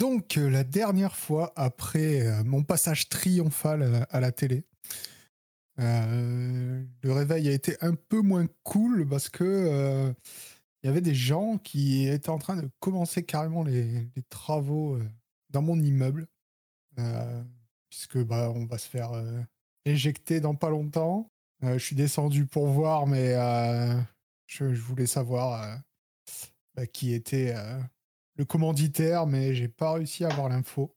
donc, 0.00 0.36
la 0.36 0.64
dernière 0.64 1.14
fois, 1.14 1.52
après 1.56 2.42
mon 2.44 2.62
passage 2.62 3.10
triomphal 3.10 4.06
à 4.08 4.18
la 4.18 4.32
télé, 4.32 4.64
le 5.76 6.86
réveil 7.04 7.50
a 7.50 7.52
été 7.52 7.76
un 7.82 7.94
peu 7.94 8.22
moins 8.22 8.46
cool 8.62 9.06
parce 9.06 9.28
que 9.28 10.14
il 10.82 10.86
y 10.86 10.88
avait 10.88 11.02
des 11.02 11.14
gens 11.14 11.58
qui 11.58 12.08
étaient 12.08 12.30
en 12.30 12.38
train 12.38 12.56
de 12.56 12.66
commencer 12.80 13.24
carrément 13.24 13.62
les, 13.62 14.08
travaux 14.30 14.98
dans 15.50 15.60
mon 15.60 15.78
immeuble, 15.78 16.26
puisque 17.90 18.24
bah, 18.24 18.50
on 18.56 18.64
va 18.64 18.78
se 18.78 18.88
faire 18.88 19.10
éjecter 19.84 20.40
dans 20.40 20.54
pas 20.54 20.70
longtemps. 20.70 21.30
je 21.62 21.76
suis 21.76 21.94
descendu 21.94 22.46
pour 22.46 22.68
voir, 22.68 23.06
mais 23.06 23.34
je, 24.46 24.64
voulais 24.64 25.06
savoir 25.06 25.78
bah, 26.74 26.86
qui 26.86 27.12
était 27.12 27.54
le 28.40 28.46
commanditaire, 28.46 29.26
mais 29.26 29.54
j'ai 29.54 29.68
pas 29.68 29.92
réussi 29.92 30.24
à 30.24 30.30
avoir 30.30 30.48
l'info. 30.48 30.96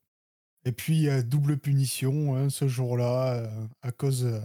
Et 0.63 0.71
puis, 0.71 1.09
double 1.25 1.57
punition 1.57 2.37
hein, 2.37 2.49
ce 2.49 2.69
jour-là, 2.69 3.51
à 3.81 3.91
cause 3.91 4.41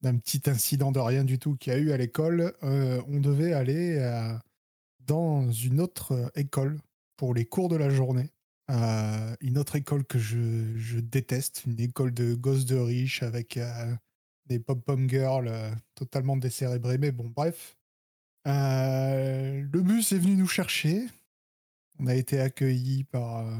d'un 0.00 0.16
petit 0.16 0.42
incident 0.46 0.92
de 0.92 1.00
rien 1.00 1.24
du 1.24 1.40
tout 1.40 1.56
qu'il 1.56 1.72
y 1.72 1.76
a 1.76 1.78
eu 1.80 1.90
à 1.90 1.96
l'école. 1.96 2.54
on 2.62 3.18
devait 3.18 3.52
aller 3.52 3.98
dans 5.00 5.50
une 5.50 5.80
autre 5.80 6.30
école 6.36 6.78
pour 7.16 7.34
les 7.34 7.46
cours 7.46 7.68
de 7.68 7.74
la 7.74 7.90
journée. 7.90 8.30
une 8.68 9.58
autre 9.58 9.74
école 9.74 10.04
que 10.04 10.20
je, 10.20 11.00
déteste, 11.00 11.64
une 11.66 11.80
école 11.80 12.14
de 12.14 12.34
gosses 12.34 12.64
de 12.64 12.76
riches 12.76 13.24
avec 13.24 13.58
des 14.46 14.60
pop-pom 14.60 15.10
girls 15.10 15.50
totalement 15.96 16.36
décérébrés. 16.36 16.98
Mais 16.98 17.10
bon, 17.10 17.28
bref. 17.28 17.76
le 18.44 19.80
bus 19.80 20.12
est 20.12 20.18
venu 20.18 20.36
nous 20.36 20.46
chercher. 20.46 21.08
On 21.98 22.06
a 22.06 22.14
été 22.14 22.40
accueillis 22.40 23.04
par, 23.04 23.38
euh, 23.38 23.56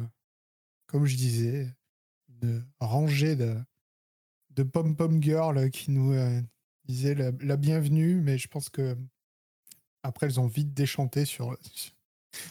comme 0.87 1.07
je 1.07 1.17
disais, 1.17 1.75
une 2.43 2.65
rangée 2.81 3.35
de, 3.35 3.57
de 4.51 4.63
pom-pom 4.63 5.23
girls 5.23 5.71
qui 5.71 5.91
nous 5.91 6.13
euh, 6.13 6.41
disaient 6.85 7.15
la, 7.15 7.57
bienvenue, 7.57 8.21
mais 8.21 8.37
je 8.37 8.49
pense 8.49 8.69
que 8.69 8.97
après 10.03 10.27
elles 10.27 10.41
ont 10.41 10.47
vite 10.47 10.75
déchanté 10.75 11.25
sur, 11.25 11.57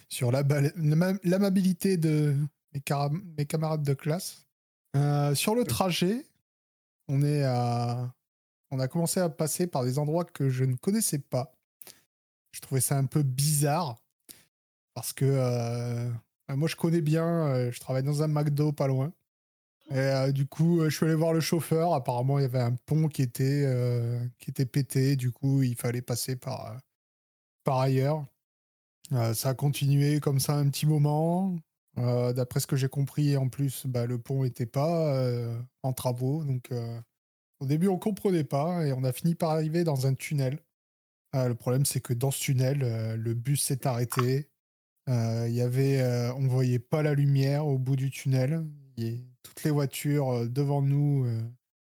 sur 0.10 0.32
l'amabilité 0.32 1.98
de 1.98 2.36
mes, 2.74 2.82
mes, 3.38 3.46
camarades 3.46 3.84
de 3.84 3.94
classe. 3.94 4.46
Euh, 4.96 5.36
sur 5.36 5.56
le 5.56 5.64
trajet, 5.64 6.26
on, 7.08 7.22
est 7.22 7.44
à, 7.44 8.12
on 8.72 8.80
a 8.80 8.88
commencé 8.88 9.20
à 9.20 9.30
passer 9.30 9.68
par 9.68 9.84
des 9.84 10.00
endroits 10.00 10.26
que 10.26 10.50
je 10.50 10.64
ne 10.64 10.76
connaissais 10.76 11.20
pas. 11.20 11.56
Je 12.52 12.62
trouvais 12.62 12.82
ça 12.82 12.98
un 12.98 13.06
peu 13.06 13.22
bizarre 13.22 13.98
parce 14.96 15.14
que 15.14 15.26
euh, 15.26 16.10
moi, 16.50 16.68
je 16.68 16.76
connais 16.76 17.02
bien, 17.02 17.26
euh, 17.26 17.72
je 17.72 17.80
travaille 17.80 18.04
dans 18.04 18.24
un 18.24 18.28
McDo 18.28 18.72
pas 18.72 18.88
loin. 18.88 19.14
Et 19.92 19.98
euh, 19.98 20.32
du 20.32 20.48
coup, 20.48 20.84
je 20.86 20.90
suis 20.90 21.06
allé 21.06 21.16
voir 21.16 21.34
le 21.34 21.42
chauffeur. 21.42 21.94
Apparemment, 21.94 22.40
il 22.40 22.44
y 22.44 22.46
avait 22.46 22.60
un 22.60 22.74
pont 22.88 23.08
qui 23.08 23.22
était, 23.22 23.68
qui 24.40 24.50
était 24.50 24.66
pété. 24.66 25.16
Du 25.16 25.32
coup, 25.32 25.62
il 25.62 25.76
fallait 25.76 26.02
passer 26.02 26.36
par, 26.36 26.80
par 27.64 27.80
ailleurs. 27.80 28.26
ça 29.34 29.50
a 29.50 29.54
continué 29.54 30.20
comme 30.20 30.40
ça 30.40 30.56
un 30.56 30.70
petit 30.70 30.88
moment. 30.88 31.56
D'après 31.98 32.60
ce 32.60 32.68
que 32.68 32.76
j'ai 32.76 32.90
compris, 32.90 33.38
en 33.38 33.50
plus, 33.50 33.86
bah, 33.86 34.08
le 34.08 34.18
pont 34.18 34.44
n'était 34.44 34.66
pas 34.66 35.16
en 35.84 35.94
travaux. 35.94 36.44
Donc, 36.44 36.72
au 37.60 37.66
début, 37.68 37.88
on 37.88 38.00
comprenait 38.00 38.44
pas 38.44 38.88
et 38.88 38.94
on 38.94 39.04
a 39.04 39.12
fini 39.14 39.36
par 39.36 39.52
arriver 39.52 39.84
dans 39.84 40.08
un 40.08 40.16
tunnel. 40.16 40.60
le 41.34 41.54
problème, 41.54 41.86
c'est 41.86 42.02
que 42.02 42.14
dans 42.14 42.32
ce 42.32 42.40
tunnel, 42.40 42.80
le 43.16 43.34
bus 43.36 43.62
s'est 43.62 43.86
arrêté. 43.86 44.50
Euh, 45.08 45.48
y 45.50 45.62
avait, 45.62 46.02
euh, 46.02 46.34
on 46.34 46.48
voyait 46.48 46.80
pas 46.80 47.04
la 47.04 47.14
lumière 47.14 47.68
au 47.68 47.78
bout 47.78 47.96
du 47.96 48.10
tunnel. 48.10 48.66
toutes 49.44 49.64
les 49.64 49.72
voitures 49.72 50.30
euh, 50.32 50.48
devant 50.48 50.82
nous 50.82 51.28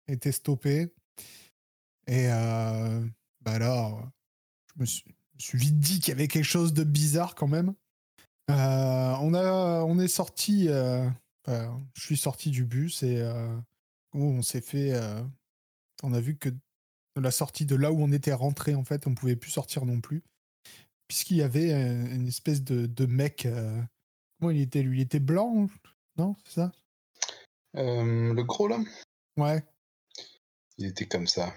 étaient 0.08 0.32
stoppées. 0.32 0.94
Et 2.08 2.28
bah 2.28 3.60
là, 3.60 3.92
je 4.76 4.82
me 4.82 4.86
suis, 4.86 5.06
vite 5.54 5.80
dit 5.80 6.00
qu'il 6.00 6.10
y 6.10 6.12
avait 6.12 6.28
quelque 6.28 6.44
chose 6.44 6.74
de 6.74 6.84
bizarre 6.84 7.36
quand 7.36 7.48
même. 7.48 7.74
on, 8.50 9.34
a, 9.34 9.84
on 9.84 10.00
est 10.00 10.10
sorti, 10.10 10.68
je 10.68 11.12
suis 11.96 12.18
sorti 12.18 12.50
du 12.50 12.66
bus 12.66 13.04
et 13.04 13.24
on 14.14 14.42
s'est 14.42 14.62
fait. 14.62 15.00
on 16.04 16.14
a 16.14 16.20
vu 16.20 16.36
que 16.36 16.50
de 16.50 17.22
la 17.22 17.32
sortie 17.32 17.66
de 17.66 17.76
là 17.76 17.92
où 17.94 18.02
on 18.02 18.12
était 18.12 18.34
rentré, 18.34 18.76
en 18.76 18.84
fait, 18.84 19.08
on 19.08 19.16
pouvait 19.16 19.38
plus 19.38 19.52
sortir 19.52 19.86
non 19.86 20.02
plus 20.02 20.24
puisqu'il 21.14 21.38
y 21.38 21.44
avait 21.44 21.70
une 21.70 22.28
espèce 22.28 22.64
de, 22.64 22.88
de 22.88 23.06
mec. 23.06 23.46
Euh, 23.46 23.80
comment 24.40 24.50
il 24.50 24.62
était 24.62 24.82
lui? 24.82 24.98
Il 24.98 25.02
était 25.04 25.20
blanc, 25.20 25.70
non? 26.18 26.36
C'est 26.44 26.56
ça? 26.56 26.72
Euh, 27.78 28.34
Le 28.34 28.44
gros 28.44 28.68
là? 28.68 28.80
Ouais. 29.38 29.64
Il 30.80 30.88
était 30.88 31.06
comme 31.06 31.28
ça. 31.28 31.54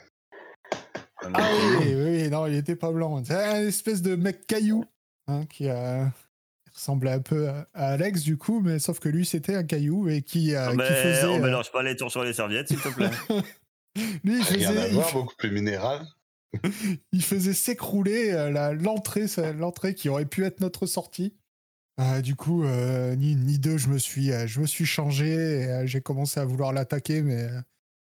Ah 1.23 1.51
oui, 1.81 1.95
oui, 1.95 2.29
non, 2.29 2.45
il 2.47 2.55
était 2.55 2.77
pas 2.77 2.93
blanc. 2.93 3.25
C'est 3.25 3.33
un 3.33 3.67
espèce 3.67 4.03
de 4.03 4.15
mec 4.15 4.47
caillou 4.47 4.85
hein, 5.27 5.47
qui 5.47 5.71
ressemblait 6.75 7.13
un 7.13 7.21
peu 7.21 7.49
à 7.49 7.67
Alex 7.73 8.25
du 8.25 8.37
coup, 8.37 8.61
mais 8.61 8.79
sauf 8.79 8.99
que 8.99 9.09
lui 9.09 9.25
c'était 9.25 9.55
un 9.55 9.65
caillou 9.65 10.11
et 10.11 10.21
qui, 10.21 10.55
euh, 10.55 10.71
qui 10.73 10.77
faisait. 10.77 11.25
On 11.25 11.39
mélange 11.39 11.73
pas 11.73 11.83
les 11.83 11.97
tours 11.97 12.11
sur 12.11 12.25
les 12.25 12.35
serviettes, 12.35 12.69
s'il 12.69 12.81
te 12.81 12.91
plaît. 12.91 13.11
lui, 14.23 14.37
il 14.37 14.45
faisait. 14.45 14.67
Rien 14.67 14.77
à 14.77 14.89
voir, 14.89 15.13
beaucoup 15.15 15.37
plus 15.37 15.51
minéral. 15.51 16.07
Il 17.13 17.23
faisait 17.23 17.55
s'écrouler 17.55 18.33
euh, 18.33 18.73
l'entrée, 18.75 19.27
l'entrée 19.55 19.95
qui 19.95 20.09
aurait 20.09 20.27
pu 20.27 20.45
être 20.45 20.61
notre 20.61 20.87
sortie. 20.87 21.37
Euh, 21.99 22.21
du 22.21 22.37
coup, 22.37 22.65
euh, 22.65 23.15
ni, 23.17 23.37
ni 23.37 23.59
deux, 23.59 23.79
je 23.79 23.89
me 23.89 23.99
suis, 23.99 24.31
je 24.47 24.61
me 24.61 24.67
suis 24.67 24.85
changé 24.85 25.33
et 25.33 25.87
j'ai 25.87 26.01
commencé 26.01 26.41
à 26.41 26.45
vouloir 26.45 26.73
l'attaquer, 26.73 27.23
mais 27.23 27.49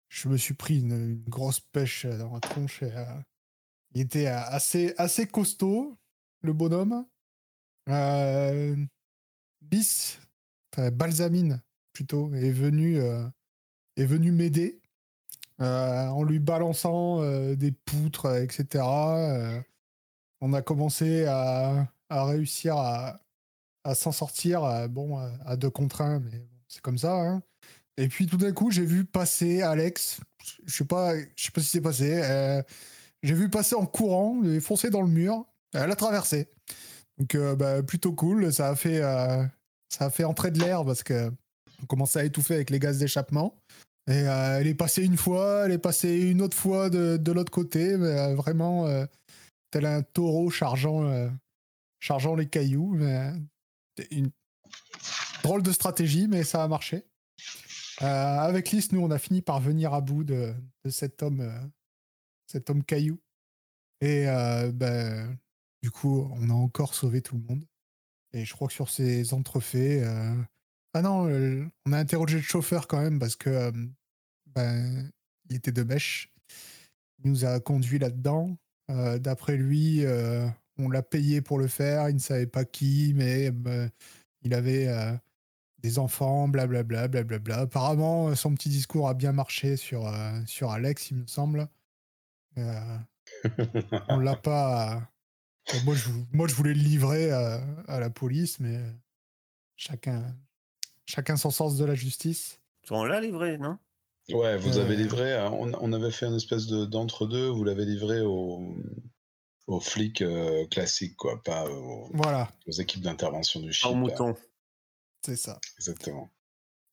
je 0.09 0.29
me 0.29 0.37
suis 0.37 0.55
pris 0.55 0.81
une, 0.81 1.23
grosse 1.29 1.61
pêche 1.61 2.07
dans 2.07 2.33
la 2.33 2.41
tronche. 2.41 2.83
il 3.95 4.01
était 4.01 4.27
assez, 4.27 4.95
assez 4.99 5.27
costaud, 5.27 5.97
le 6.43 6.53
bonhomme. 6.53 7.07
Bis, 9.63 10.19
Balsamine 10.77 11.63
plutôt, 11.93 12.35
est 12.35 12.51
venu, 12.51 12.99
est 12.99 14.07
venu 14.07 14.33
m'aider. 14.33 14.83
Euh, 15.61 16.09
en 16.09 16.25
lui 16.25 16.41
balançant 16.41 17.23
euh, 17.23 17.55
des 17.55 17.71
poutres, 17.71 18.27
etc. 18.37 18.85
Euh, 18.85 19.61
on 20.41 20.53
a 20.53 20.63
commencé 20.63 21.27
à, 21.27 21.87
réussir 22.11 22.77
à, 22.77 23.21
s'en 23.95 24.13
sortir, 24.13 24.89
bon, 24.89 25.19
à 25.45 25.57
deux 25.57 25.71
contre 25.71 26.01
un, 26.01 26.21
mais 26.21 26.47
c'est 26.69 26.81
comme 26.81 26.99
ça. 26.99 27.15
Hein. 27.15 27.43
Et 27.97 28.09
puis 28.09 28.27
tout 28.27 28.37
d'un 28.37 28.53
coup, 28.53 28.71
j'ai 28.71 28.85
vu 28.85 29.05
passer 29.05 29.63
Alex. 29.63 30.21
Je 30.67 30.75
sais 30.75 30.85
pas, 30.85 31.17
je 31.17 31.45
sais 31.45 31.51
pas 31.53 31.61
si 31.61 31.69
c'est 31.69 31.81
passé. 31.81 32.63
j'ai 33.23 33.35
vu 33.35 33.49
passer 33.49 33.75
en 33.75 33.87
courant, 33.87 34.43
et 34.45 34.61
foncer 34.61 34.91
dans 34.91 35.03
le 35.03 35.09
mur. 35.09 35.45
Elle 35.73 35.91
a 35.91 35.97
traversé. 35.97 36.49
Donc 37.19 37.37
bah, 37.57 37.83
plutôt 37.83 38.13
cool. 38.13 38.53
Ça 38.53 38.71
a 38.71 38.77
fait, 38.77 39.01
ça 39.01 40.07
a 40.07 40.11
fait 40.11 40.25
entrer 40.25 40.51
de 40.51 40.61
l'air 40.61 40.85
parce 40.85 41.03
que 41.03 41.31
on 41.83 41.87
commençait 41.87 42.21
à 42.21 42.25
étouffer 42.25 42.55
avec 42.55 42.71
les 42.71 42.79
gaz 42.79 42.99
d'échappement. 42.99 43.57
Euh, 44.11 44.59
elle 44.59 44.67
est 44.67 44.75
passée 44.75 45.05
une 45.05 45.17
fois, 45.17 45.65
elle 45.65 45.73
est 45.73 45.79
passée 45.79 46.31
une 46.31 46.43
autre 46.43 46.57
fois 46.57 46.91
de, 46.91 47.17
de 47.17 47.33
l'autre 47.33 47.51
côté, 47.51 47.97
mais 47.97 48.19
euh, 48.19 48.35
vraiment 48.35 48.87
euh, 48.87 49.07
tel 49.71 49.87
un 49.87 50.03
taureau 50.03 50.51
chargeant, 50.51 51.31
chargeant 52.01 52.35
les 52.35 52.49
cailloux. 52.49 52.99
une 54.11 54.31
drôle 55.43 55.63
de 55.63 55.73
stratégie, 55.73 56.29
mais 56.29 56.45
ça 56.45 56.63
a 56.63 56.69
marché. 56.69 57.05
avec 57.99 58.71
Lys, 58.71 58.93
nous, 58.93 59.01
on 59.01 59.11
a 59.11 59.19
fini 59.19 59.43
par 59.43 59.61
venir 59.61 59.95
à 59.95 60.01
bout 60.01 60.23
de, 60.23 60.55
de 60.85 60.91
cet 60.91 61.23
homme, 61.23 61.73
cet 62.47 62.71
homme 62.71 62.85
caillou. 62.85 63.19
Et 64.01 64.27
ben, 64.75 65.37
du 65.83 65.91
coup, 65.91 66.31
on 66.35 66.51
a 66.51 66.55
encore 66.55 66.95
sauvé 66.95 67.21
tout 67.21 67.37
le 67.37 67.43
monde. 67.43 67.65
Et 68.33 68.45
je 68.45 68.55
crois 68.55 68.69
que 68.69 68.75
sur 68.75 68.91
ces 68.91 69.35
entrefaits, 69.35 70.05
ah 70.95 71.03
non, 71.03 71.29
euh, 71.29 71.69
on 71.87 71.93
a 71.93 71.99
interrogé 71.99 72.37
le 72.37 72.43
chauffeur 72.43 72.87
quand 72.87 73.01
même 73.01 73.19
parce 73.19 73.35
que 73.35 73.51
euh, 73.51 73.73
ben, 74.55 75.11
il 75.51 75.57
était 75.57 75.73
de 75.73 75.83
mèche. 75.83 76.33
Il 77.19 77.31
nous 77.33 77.45
a 77.45 77.59
conduit 77.59 77.99
là-dedans. 77.99 78.57
Euh, 78.91 79.19
d'après 79.19 79.57
lui, 79.57 80.05
on 80.79 80.89
l'a 80.89 81.03
payé 81.03 81.41
pour 81.41 81.59
le 81.59 81.67
faire. 81.67 82.09
Il 82.09 82.15
ne 82.15 82.21
savait 82.21 82.47
pas 82.47 82.65
qui, 82.65 83.13
mais 83.17 83.51
il 84.43 84.55
avait 84.55 84.89
des 85.79 85.99
enfants, 85.99 86.49
blablabla, 86.49 87.09
blablabla. 87.09 87.61
Apparemment, 87.61 88.35
son 88.37 88.55
petit 88.55 88.69
discours 88.69 89.09
a 89.09 89.15
bien 89.15 89.33
marché 89.33 89.77
sur, 89.77 90.07
Alex, 90.71 91.11
il 91.11 91.17
me 91.19 91.27
semble. 91.27 91.69
on 92.57 94.19
l'a 94.19 94.37
pas. 94.37 95.11
moi, 95.85 96.47
je 96.47 96.55
voulais 96.55 96.75
le 96.75 96.83
livrer 96.83 97.33
à 97.33 97.99
la 97.99 98.11
police, 98.11 98.61
mais 98.61 98.81
chacun, 99.77 100.37
Chacun 101.07 101.37
son 101.37 101.51
sens 101.51 101.77
de 101.77 101.85
la 101.85 101.95
justice. 101.95 102.61
On 102.91 103.05
l'a 103.05 103.21
livré, 103.21 103.59
non? 103.59 103.79
Ouais, 104.31 104.57
vous 104.57 104.79
avez 104.79 104.95
euh. 104.95 104.99
livré. 104.99 105.35
Hein, 105.35 105.51
on, 105.53 105.93
avait 105.93 106.11
fait 106.11 106.27
une 106.27 106.35
espèce 106.35 106.67
de 106.67 106.85
d'entre-deux. 106.87 107.49
Vous 107.49 107.65
l'avez 107.65 107.85
livré 107.85 108.21
aux, 108.23 108.75
aux 109.67 109.81
flics 109.81 110.23
euh, 110.23 110.67
classiques, 110.67 111.17
quoi, 111.17 111.43
pas 111.43 111.69
aux, 111.69 112.09
voilà. 112.15 112.49
aux 112.67 112.73
équipes 112.73 113.03
d'intervention 113.03 113.61
du 113.61 113.73
chip. 113.73 113.91
Au 113.91 113.95
mouton. 113.95 114.35
C'est 115.25 115.37
ça, 115.37 115.59
Exactement. 115.79 116.31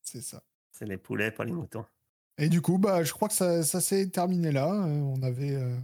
c'est 0.02 0.22
ça. 0.22 0.42
C'est 0.70 0.86
les 0.86 0.96
poulets, 0.96 1.30
pas 1.30 1.44
les 1.44 1.52
moutons. 1.52 1.84
Et 2.38 2.48
du 2.48 2.62
coup, 2.62 2.78
bah, 2.78 3.04
je 3.04 3.12
crois 3.12 3.28
que 3.28 3.34
ça, 3.34 3.62
ça 3.62 3.80
s'est 3.80 4.08
terminé 4.08 4.52
là. 4.52 4.72
Euh, 4.72 5.00
on 5.00 5.22
avait 5.22 5.54
euh, 5.54 5.76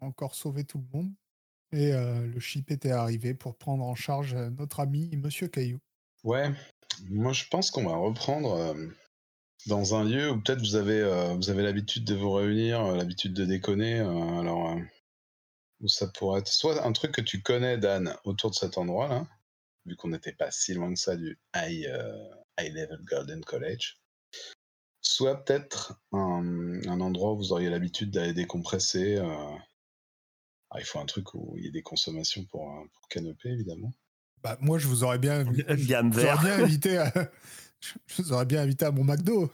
encore 0.00 0.34
sauvé 0.34 0.64
tout 0.64 0.78
le 0.78 0.98
monde. 0.98 1.12
Et 1.72 1.92
euh, 1.92 2.26
le 2.26 2.38
chip 2.38 2.70
était 2.70 2.92
arrivé 2.92 3.34
pour 3.34 3.56
prendre 3.56 3.84
en 3.84 3.96
charge 3.96 4.34
notre 4.34 4.80
ami 4.80 5.16
Monsieur 5.16 5.48
Caillou. 5.48 5.80
Ouais, 6.22 6.52
moi 7.10 7.32
je 7.32 7.44
pense 7.50 7.70
qu'on 7.70 7.84
va 7.84 7.96
reprendre 7.96 8.54
euh, 8.54 8.88
dans 9.66 9.94
un 9.94 10.04
lieu 10.04 10.30
où 10.30 10.40
peut-être 10.40 10.60
vous 10.60 10.76
avez, 10.76 11.00
euh, 11.00 11.38
avez 11.48 11.62
l'habitude 11.62 12.04
de 12.04 12.14
vous 12.14 12.32
réunir, 12.32 12.84
euh, 12.84 12.96
l'habitude 12.96 13.34
de 13.34 13.44
déconner. 13.44 13.98
alors, 13.98 14.76
où 15.80 15.88
ça 15.88 16.06
pourrait 16.08 16.40
être 16.40 16.48
soit 16.48 16.84
un 16.84 16.92
truc 16.92 17.12
que 17.12 17.20
tu 17.20 17.42
connais, 17.42 17.78
Dan, 17.78 18.16
autour 18.24 18.50
de 18.50 18.54
cet 18.56 18.78
endroit-là, 18.78 19.26
vu 19.86 19.96
qu'on 19.96 20.08
n'était 20.08 20.32
pas 20.32 20.50
si 20.50 20.74
loin 20.74 20.92
que 20.92 20.98
ça 20.98 21.16
du 21.16 21.38
High, 21.54 21.86
Level 22.58 23.00
Golden 23.04 23.44
College. 23.44 23.98
Soit 25.00 25.44
peut-être 25.44 26.00
un, 26.12 27.00
endroit 27.00 27.32
où 27.32 27.36
vous 27.36 27.52
auriez 27.52 27.68
l'habitude 27.68 28.10
d'aller 28.10 28.32
décompresser. 28.32 29.20
il 30.78 30.84
faut 30.84 31.00
un 31.00 31.06
truc 31.06 31.34
où 31.34 31.54
il 31.58 31.64
y 31.64 31.68
ait 31.68 31.72
des 31.72 31.82
consommations 31.82 32.44
pour, 32.44 32.70
pour 32.94 33.08
canopée, 33.08 33.50
évidemment. 33.50 33.92
Bah, 34.44 34.58
moi, 34.60 34.78
je 34.78 34.86
vous 34.86 35.02
aurais 35.04 35.18
bien, 35.18 35.42
vous 35.44 36.24
aurais 36.24 36.62
invité 36.62 36.98
à, 36.98 37.10
je 37.80 38.22
vous 38.22 38.32
aurais 38.34 38.44
bien 38.44 38.60
invité 38.60 38.84
à 38.84 38.90
mon 38.90 39.02
McDo, 39.02 39.50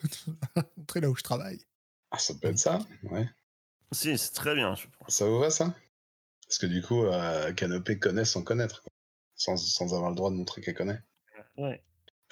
montrer 0.77 1.01
là 1.01 1.09
où 1.09 1.17
je 1.17 1.23
travaille. 1.23 1.61
Ah, 2.11 2.19
ça 2.19 2.35
peut 2.35 2.49
être 2.49 2.59
ça, 2.59 2.81
ouais. 3.05 3.31
Si, 3.93 4.19
c'est 4.19 4.33
très 4.33 4.55
bien, 4.57 4.75
je 4.75 4.87
pense. 4.99 5.15
Ça 5.15 5.27
vous 5.27 5.39
va 5.39 5.51
ça? 5.51 5.75
Parce 6.49 6.59
que 6.59 6.67
du 6.67 6.83
coup, 6.83 7.05
euh, 7.05 7.53
Canopée 7.53 8.01
connaît 8.01 8.25
sans 8.25 8.43
connaître, 8.43 8.83
quoi. 8.83 8.91
Sans, 9.37 9.57
sans 9.57 9.95
avoir 9.95 10.11
le 10.11 10.17
droit 10.17 10.31
de 10.31 10.37
montrer 10.37 10.61
qu'elle 10.61 10.75
connaît. 10.75 11.01
Ouais. 11.57 11.83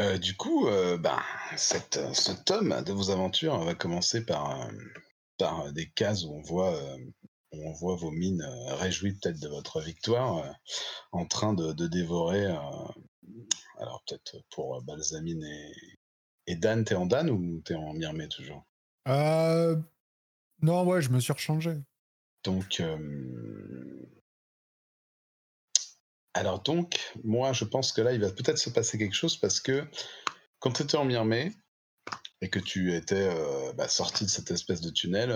Euh, 0.00 0.18
du 0.18 0.36
coup, 0.36 0.66
euh, 0.66 0.98
bah, 0.98 1.22
cette, 1.56 1.96
euh, 1.96 2.12
ce 2.12 2.32
tome 2.32 2.82
de 2.84 2.92
vos 2.92 3.10
aventures 3.10 3.56
va 3.64 3.74
commencer 3.74 4.24
par, 4.26 4.68
par 5.38 5.72
des 5.72 5.88
cases 5.90 6.24
où 6.24 6.34
on 6.34 6.42
voit, 6.42 6.74
euh, 6.74 6.98
on 7.52 7.72
voit 7.72 7.96
vos 7.96 8.10
mines 8.10 8.42
euh, 8.42 8.74
réjouies 8.74 9.14
peut-être 9.14 9.40
de 9.40 9.48
votre 9.48 9.80
victoire, 9.80 10.38
euh, 10.38 10.52
en 11.12 11.26
train 11.26 11.54
de, 11.54 11.72
de 11.72 11.86
dévorer. 11.86 12.46
euh, 12.46 12.58
alors 13.78 14.02
peut-être 14.06 14.36
pour 14.50 14.82
Balsamine 14.82 15.44
et, 15.44 15.72
et 16.46 16.56
Dan, 16.56 16.84
t'es 16.84 16.94
en 16.94 17.06
Dan 17.06 17.30
ou 17.30 17.60
t'es 17.60 17.74
en 17.74 17.92
Myrmé 17.94 18.28
toujours? 18.28 18.66
Non, 20.60 20.84
ouais, 20.84 21.00
je 21.00 21.10
me 21.10 21.20
suis 21.20 21.32
rechangé. 21.32 21.76
Donc, 22.44 22.82
alors 26.34 26.62
donc, 26.62 27.00
moi, 27.24 27.52
je 27.52 27.64
pense 27.64 27.92
que 27.92 28.00
là, 28.00 28.12
il 28.12 28.20
va 28.20 28.30
peut-être 28.30 28.58
se 28.58 28.70
passer 28.70 28.98
quelque 28.98 29.14
chose 29.14 29.36
parce 29.36 29.60
que 29.60 29.84
quand 30.58 30.72
tu 30.72 30.82
étais 30.82 30.96
en 30.96 31.04
Myrmée 31.04 31.52
et 32.40 32.50
que 32.50 32.58
tu 32.58 32.94
étais 32.94 33.28
euh, 33.30 33.72
bah, 33.72 33.88
sorti 33.88 34.24
de 34.24 34.30
cette 34.30 34.50
espèce 34.50 34.80
de 34.80 34.90
tunnel, 34.90 35.30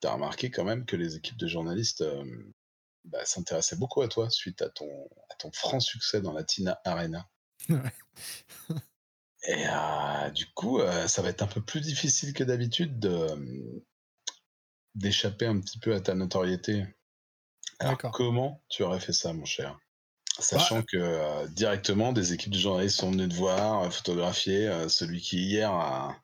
tu 0.00 0.06
as 0.06 0.12
remarqué 0.12 0.50
quand 0.50 0.64
même 0.64 0.84
que 0.84 0.96
les 0.96 1.16
équipes 1.16 1.38
de 1.38 1.48
journalistes 1.48 2.02
euh, 2.02 2.24
bah, 3.04 3.24
s'intéressaient 3.24 3.76
beaucoup 3.76 4.02
à 4.02 4.08
toi 4.08 4.30
suite 4.30 4.62
à 4.62 4.68
ton, 4.68 5.08
à 5.30 5.34
ton 5.36 5.50
franc 5.52 5.80
succès 5.80 6.20
dans 6.20 6.32
la 6.32 6.44
Tina 6.44 6.80
Arena. 6.84 7.28
Ouais. 7.68 8.78
Et 9.48 9.66
euh, 9.68 10.30
du 10.30 10.46
coup, 10.54 10.80
euh, 10.80 11.06
ça 11.06 11.22
va 11.22 11.28
être 11.28 11.42
un 11.42 11.46
peu 11.46 11.60
plus 11.60 11.80
difficile 11.80 12.32
que 12.32 12.42
d'habitude 12.42 12.98
de, 12.98 13.84
d'échapper 14.94 15.46
un 15.46 15.60
petit 15.60 15.78
peu 15.78 15.94
à 15.94 16.00
ta 16.00 16.14
notoriété. 16.14 16.84
Alors, 17.78 17.98
comment 18.12 18.62
tu 18.68 18.82
aurais 18.82 19.00
fait 19.00 19.12
ça, 19.12 19.32
mon 19.32 19.44
cher? 19.44 19.78
Sachant 20.38 20.82
que 20.82 20.96
euh, 20.96 21.46
directement, 21.48 22.12
des 22.12 22.32
équipes 22.32 22.52
de 22.52 22.58
journalistes 22.58 22.98
sont 22.98 23.10
venues 23.10 23.28
te 23.28 23.34
voir, 23.34 23.84
euh, 23.84 23.90
photographier. 23.90 24.68
euh, 24.68 24.88
celui 24.88 25.20
qui, 25.20 25.38
hier, 25.38 25.70
a, 25.70 26.16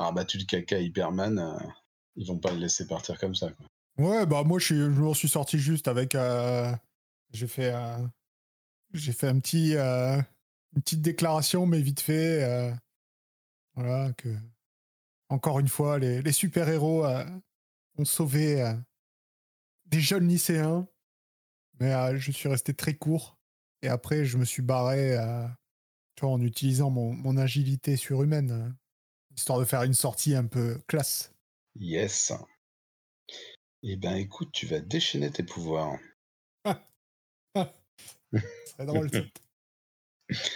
a 0.00 0.04
rabattu 0.04 0.38
le 0.38 0.44
caca 0.44 0.78
Hyperman, 0.78 1.38
euh, 1.38 1.58
ils 2.16 2.26
vont 2.26 2.38
pas 2.38 2.52
le 2.52 2.58
laisser 2.58 2.86
partir 2.86 3.18
comme 3.18 3.34
ça. 3.34 3.50
Ouais, 3.98 4.26
bah 4.26 4.42
moi, 4.44 4.58
je, 4.58 4.74
m'en 4.74 5.14
suis 5.14 5.28
sorti 5.28 5.58
juste 5.58 5.88
avec. 5.88 6.14
euh, 6.14 6.72
j'ai 7.32 7.46
fait, 7.46 7.72
euh, 7.72 7.98
fait 8.94 9.28
un 9.28 9.38
petit, 9.38 9.74
une 9.74 10.82
petite 10.82 11.02
déclaration, 11.02 11.66
mais 11.66 11.80
vite 11.80 12.00
fait. 12.00 12.74
voilà, 13.74 14.12
que. 14.14 14.34
Encore 15.28 15.60
une 15.60 15.68
fois, 15.68 15.98
les, 15.98 16.22
les 16.22 16.32
super-héros 16.32 17.06
ont 17.96 18.04
sauvé 18.04 18.74
des 19.86 20.00
jeunes 20.00 20.26
lycéens. 20.26 20.88
Mais 21.78 22.18
je 22.18 22.32
suis 22.32 22.48
resté 22.48 22.74
très 22.74 22.94
court. 22.94 23.38
Et 23.82 23.88
après, 23.88 24.24
je 24.24 24.38
me 24.38 24.44
suis 24.44 24.62
barré 24.62 25.16
en 26.26 26.40
utilisant 26.40 26.90
mon, 26.90 27.12
mon 27.12 27.36
agilité 27.36 27.96
surhumaine, 27.96 28.50
euh, 28.50 28.68
histoire 29.36 29.58
de 29.58 29.64
faire 29.64 29.82
une 29.82 29.94
sortie 29.94 30.34
un 30.34 30.46
peu 30.46 30.80
classe. 30.86 31.32
Yes. 31.78 32.32
Eh 33.82 33.96
ben, 33.96 34.14
écoute, 34.16 34.50
tu 34.52 34.66
vas 34.66 34.80
déchaîner 34.80 35.30
tes 35.30 35.42
pouvoirs. 35.42 35.98
C'est 37.54 38.86
drôle, 38.86 39.10
ça. 39.10 39.20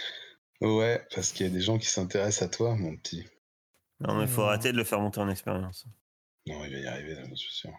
Ouais, 0.61 1.05
parce 1.13 1.33
qu'il 1.33 1.45
y 1.45 1.49
a 1.49 1.51
des 1.51 1.59
gens 1.61 1.77
qui 1.77 1.85
s'intéressent 1.87 2.43
à 2.43 2.47
toi, 2.49 2.75
mon 2.75 2.95
petit. 2.95 3.27
Non, 3.99 4.15
mais 4.17 4.25
faut 4.25 4.41
Euh. 4.41 4.45
arrêter 4.45 4.71
de 4.71 4.77
le 4.77 4.85
faire 4.85 5.01
monter 5.01 5.19
en 5.19 5.29
expérience. 5.29 5.85
Non, 6.47 6.63
il 6.63 6.71
va 6.71 6.79
y 6.79 6.87
arriver, 6.87 7.17
je 7.29 7.35
suis 7.35 7.53
sûr. 7.53 7.71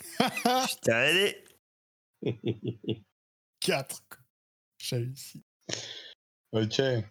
Je 0.68 0.76
t'ai 0.80 0.92
aidé. 0.92 1.44
4. 3.60 4.02
J'ai 4.78 4.96
réussi. 4.96 5.42
Ok. 6.52 6.80
Euh, 6.80 7.02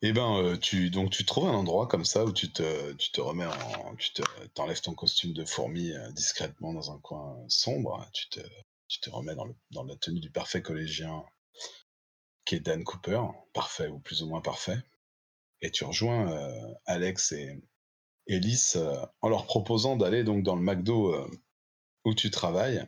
Eh 0.00 0.12
ben, 0.12 0.36
euh, 0.36 0.56
tu 0.56 0.90
donc 0.90 1.10
tu 1.10 1.24
trouves 1.24 1.48
un 1.48 1.54
endroit 1.54 1.88
comme 1.88 2.04
ça 2.04 2.24
où 2.24 2.32
tu 2.32 2.52
te 2.52 2.92
tu 2.92 3.10
te 3.10 3.20
remets 3.20 3.46
en 3.46 3.96
tu 3.96 4.12
te 4.12 4.22
t'enlèves 4.54 4.80
ton 4.80 4.94
costume 4.94 5.32
de 5.32 5.44
fourmi 5.44 5.90
euh, 5.92 6.10
discrètement 6.12 6.72
dans 6.72 6.92
un 6.92 6.98
coin 7.00 7.36
sombre. 7.48 8.08
Tu 8.12 8.28
te 9.00 9.10
remets 9.10 9.34
dans 9.34 9.44
le 9.44 9.54
dans 9.72 9.84
la 9.84 9.96
tenue 9.96 10.20
du 10.20 10.30
parfait 10.30 10.62
collégien 10.62 11.24
qui 12.44 12.54
est 12.56 12.60
Dan 12.60 12.84
Cooper, 12.84 13.22
parfait 13.52 13.88
ou 13.88 13.98
plus 13.98 14.22
ou 14.22 14.28
moins 14.28 14.40
parfait, 14.40 14.78
et 15.62 15.70
tu 15.70 15.84
rejoins 15.84 16.32
euh, 16.32 16.74
Alex 16.86 17.32
et 17.32 17.60
Ellis 18.28 18.74
en 19.20 19.28
leur 19.28 19.46
proposant 19.46 19.96
d'aller 19.96 20.24
donc 20.24 20.44
dans 20.44 20.56
le 20.56 20.62
McDo 20.62 21.14
où 22.04 22.14
tu 22.14 22.30
travailles. 22.30 22.84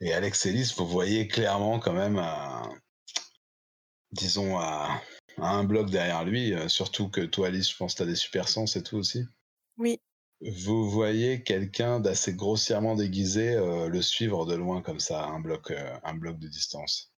Et 0.00 0.12
Alex 0.12 0.46
et 0.46 0.50
Ellis, 0.50 0.74
vous 0.76 0.86
voyez 0.86 1.28
clairement 1.28 1.80
quand 1.80 1.92
même 1.92 2.20
disons, 4.12 4.58
à, 4.58 5.00
à 5.38 5.50
un 5.54 5.64
bloc 5.64 5.90
derrière 5.90 6.24
lui, 6.24 6.54
euh, 6.54 6.68
surtout 6.68 7.08
que 7.08 7.20
toi, 7.20 7.48
Alice, 7.48 7.70
je 7.70 7.76
pense 7.76 7.94
que 7.94 7.98
tu 7.98 8.02
as 8.02 8.06
des 8.06 8.14
super 8.14 8.48
sens 8.48 8.76
et 8.76 8.82
tout 8.82 8.96
aussi. 8.96 9.24
Oui. 9.76 10.00
Vous 10.40 10.90
voyez 10.90 11.42
quelqu'un 11.42 11.98
d'assez 12.00 12.34
grossièrement 12.34 12.94
déguisé 12.94 13.54
euh, 13.54 13.88
le 13.88 14.02
suivre 14.02 14.44
de 14.46 14.54
loin 14.54 14.82
comme 14.82 15.00
ça, 15.00 15.24
à 15.24 15.28
un 15.28 15.40
bloc, 15.40 15.70
euh, 15.70 15.98
un 16.04 16.14
bloc 16.14 16.38
de 16.38 16.48
distance. 16.48 17.12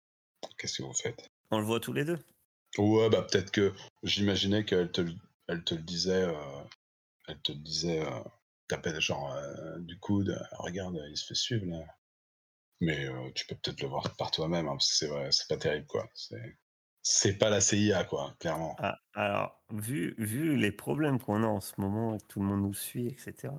Qu'est-ce 0.58 0.78
que 0.78 0.84
vous 0.84 0.94
faites? 0.94 1.28
On 1.52 1.60
le 1.60 1.66
voit 1.66 1.80
tous 1.80 1.94
les 1.94 2.06
deux. 2.06 2.20
Ouais, 2.78 3.10
bah 3.10 3.24
peut-être 3.24 3.52
que 3.52 3.74
j'imaginais 4.04 4.66
qu'elle 4.66 4.92
te, 4.92 5.02
le- 5.02 5.16
elle 5.48 5.64
te 5.64 5.74
le 5.74 5.82
disait, 5.82 6.24
euh, 6.26 6.64
elle 7.28 7.40
te 7.42 7.52
le 7.52 7.60
disait, 7.60 8.02
euh, 8.06 8.20
tapait 8.68 9.00
genre 9.02 9.34
euh, 9.34 9.80
du 9.80 9.98
coude, 10.00 10.40
regarde, 10.60 11.00
il 11.10 11.18
se 11.18 11.26
fait 11.26 11.36
suivre 11.36 11.66
là. 11.66 11.84
Mais 12.80 13.08
euh, 13.08 13.32
tu 13.34 13.48
peux 13.48 13.56
peut-être 13.56 13.82
le 13.82 13.88
voir 13.88 14.16
par 14.18 14.30
toi-même, 14.30 14.68
hein, 14.68 14.74
parce 14.74 14.90
que 14.92 14.96
c'est 14.96 15.08
vrai, 15.08 15.32
c'est 15.32 15.48
pas 15.48 15.58
terrible 15.58 15.88
quoi. 15.88 16.08
C'est, 16.14 16.58
c'est 17.10 17.38
pas 17.38 17.50
la 17.50 17.62
CIA 17.62 18.04
quoi, 18.04 18.36
clairement. 18.40 18.76
Ah, 18.80 19.00
alors, 19.14 19.62
vu, 19.72 20.14
vu 20.18 20.58
les 20.58 20.74
problèmes 20.74 21.20
qu'on 21.20 21.42
a 21.42 21.48
en 21.48 21.62
ce 21.62 21.74
moment 21.78 22.16
et 22.16 22.20
que 22.20 22.26
tout 22.26 22.42
le 22.42 22.46
monde 22.46 22.64
nous 22.64 22.74
suit, 22.74 23.08
etc., 23.08 23.54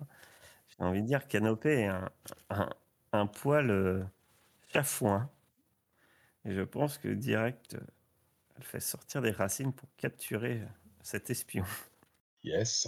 j'ai 0.68 0.84
envie 0.84 1.00
de 1.00 1.06
dire 1.06 1.26
Canopé 1.26 1.80
est 1.80 1.86
un, 1.86 2.10
un, 2.50 2.68
un 3.12 3.26
poil 3.26 3.70
euh, 3.70 4.04
chafouin. 4.72 5.30
Et 6.44 6.54
je 6.54 6.60
pense 6.60 6.98
que 6.98 7.08
direct, 7.08 7.74
euh, 7.74 7.80
elle 8.56 8.64
fait 8.64 8.80
sortir 8.80 9.22
des 9.22 9.30
racines 9.30 9.72
pour 9.72 9.88
capturer 9.96 10.60
euh, 10.60 10.66
cet 11.02 11.30
espion. 11.30 11.64
Yes. 12.44 12.86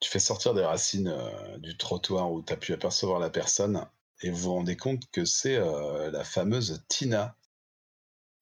Tu 0.00 0.10
fais 0.10 0.18
sortir 0.18 0.54
des 0.54 0.64
racines 0.64 1.08
euh, 1.08 1.58
du 1.58 1.76
trottoir 1.76 2.32
où 2.32 2.42
tu 2.42 2.52
as 2.52 2.56
pu 2.56 2.72
apercevoir 2.72 3.20
la 3.20 3.30
personne 3.30 3.86
et 4.22 4.30
vous 4.30 4.38
vous 4.38 4.52
rendez 4.52 4.76
compte 4.76 5.10
que 5.10 5.24
c'est 5.24 5.58
la 5.58 6.22
fameuse 6.22 6.84
Tina 6.86 7.36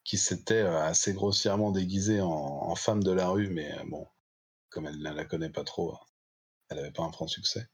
qui 0.04 0.19
s'était 0.19 0.54
euh, 0.54 0.83
assez 0.83 1.12
grossièrement 1.12 1.71
déguisée 1.71 2.21
en, 2.21 2.75
femme 2.75 3.02
de 3.02 3.11
la 3.11 3.28
rue, 3.28 3.49
mais 3.50 3.73
euh, 3.73 3.85
bon, 3.87 4.07
comme 4.69 4.87
elle 4.87 4.99
ne 4.99 5.11
la 5.11 5.25
connaît 5.25 5.50
pas 5.50 5.64
trop, 5.64 5.97
elle 6.69 6.78
n'avait 6.78 6.92
pas 6.92 7.02
un 7.02 7.12
franc 7.12 7.26
succès. 7.26 7.69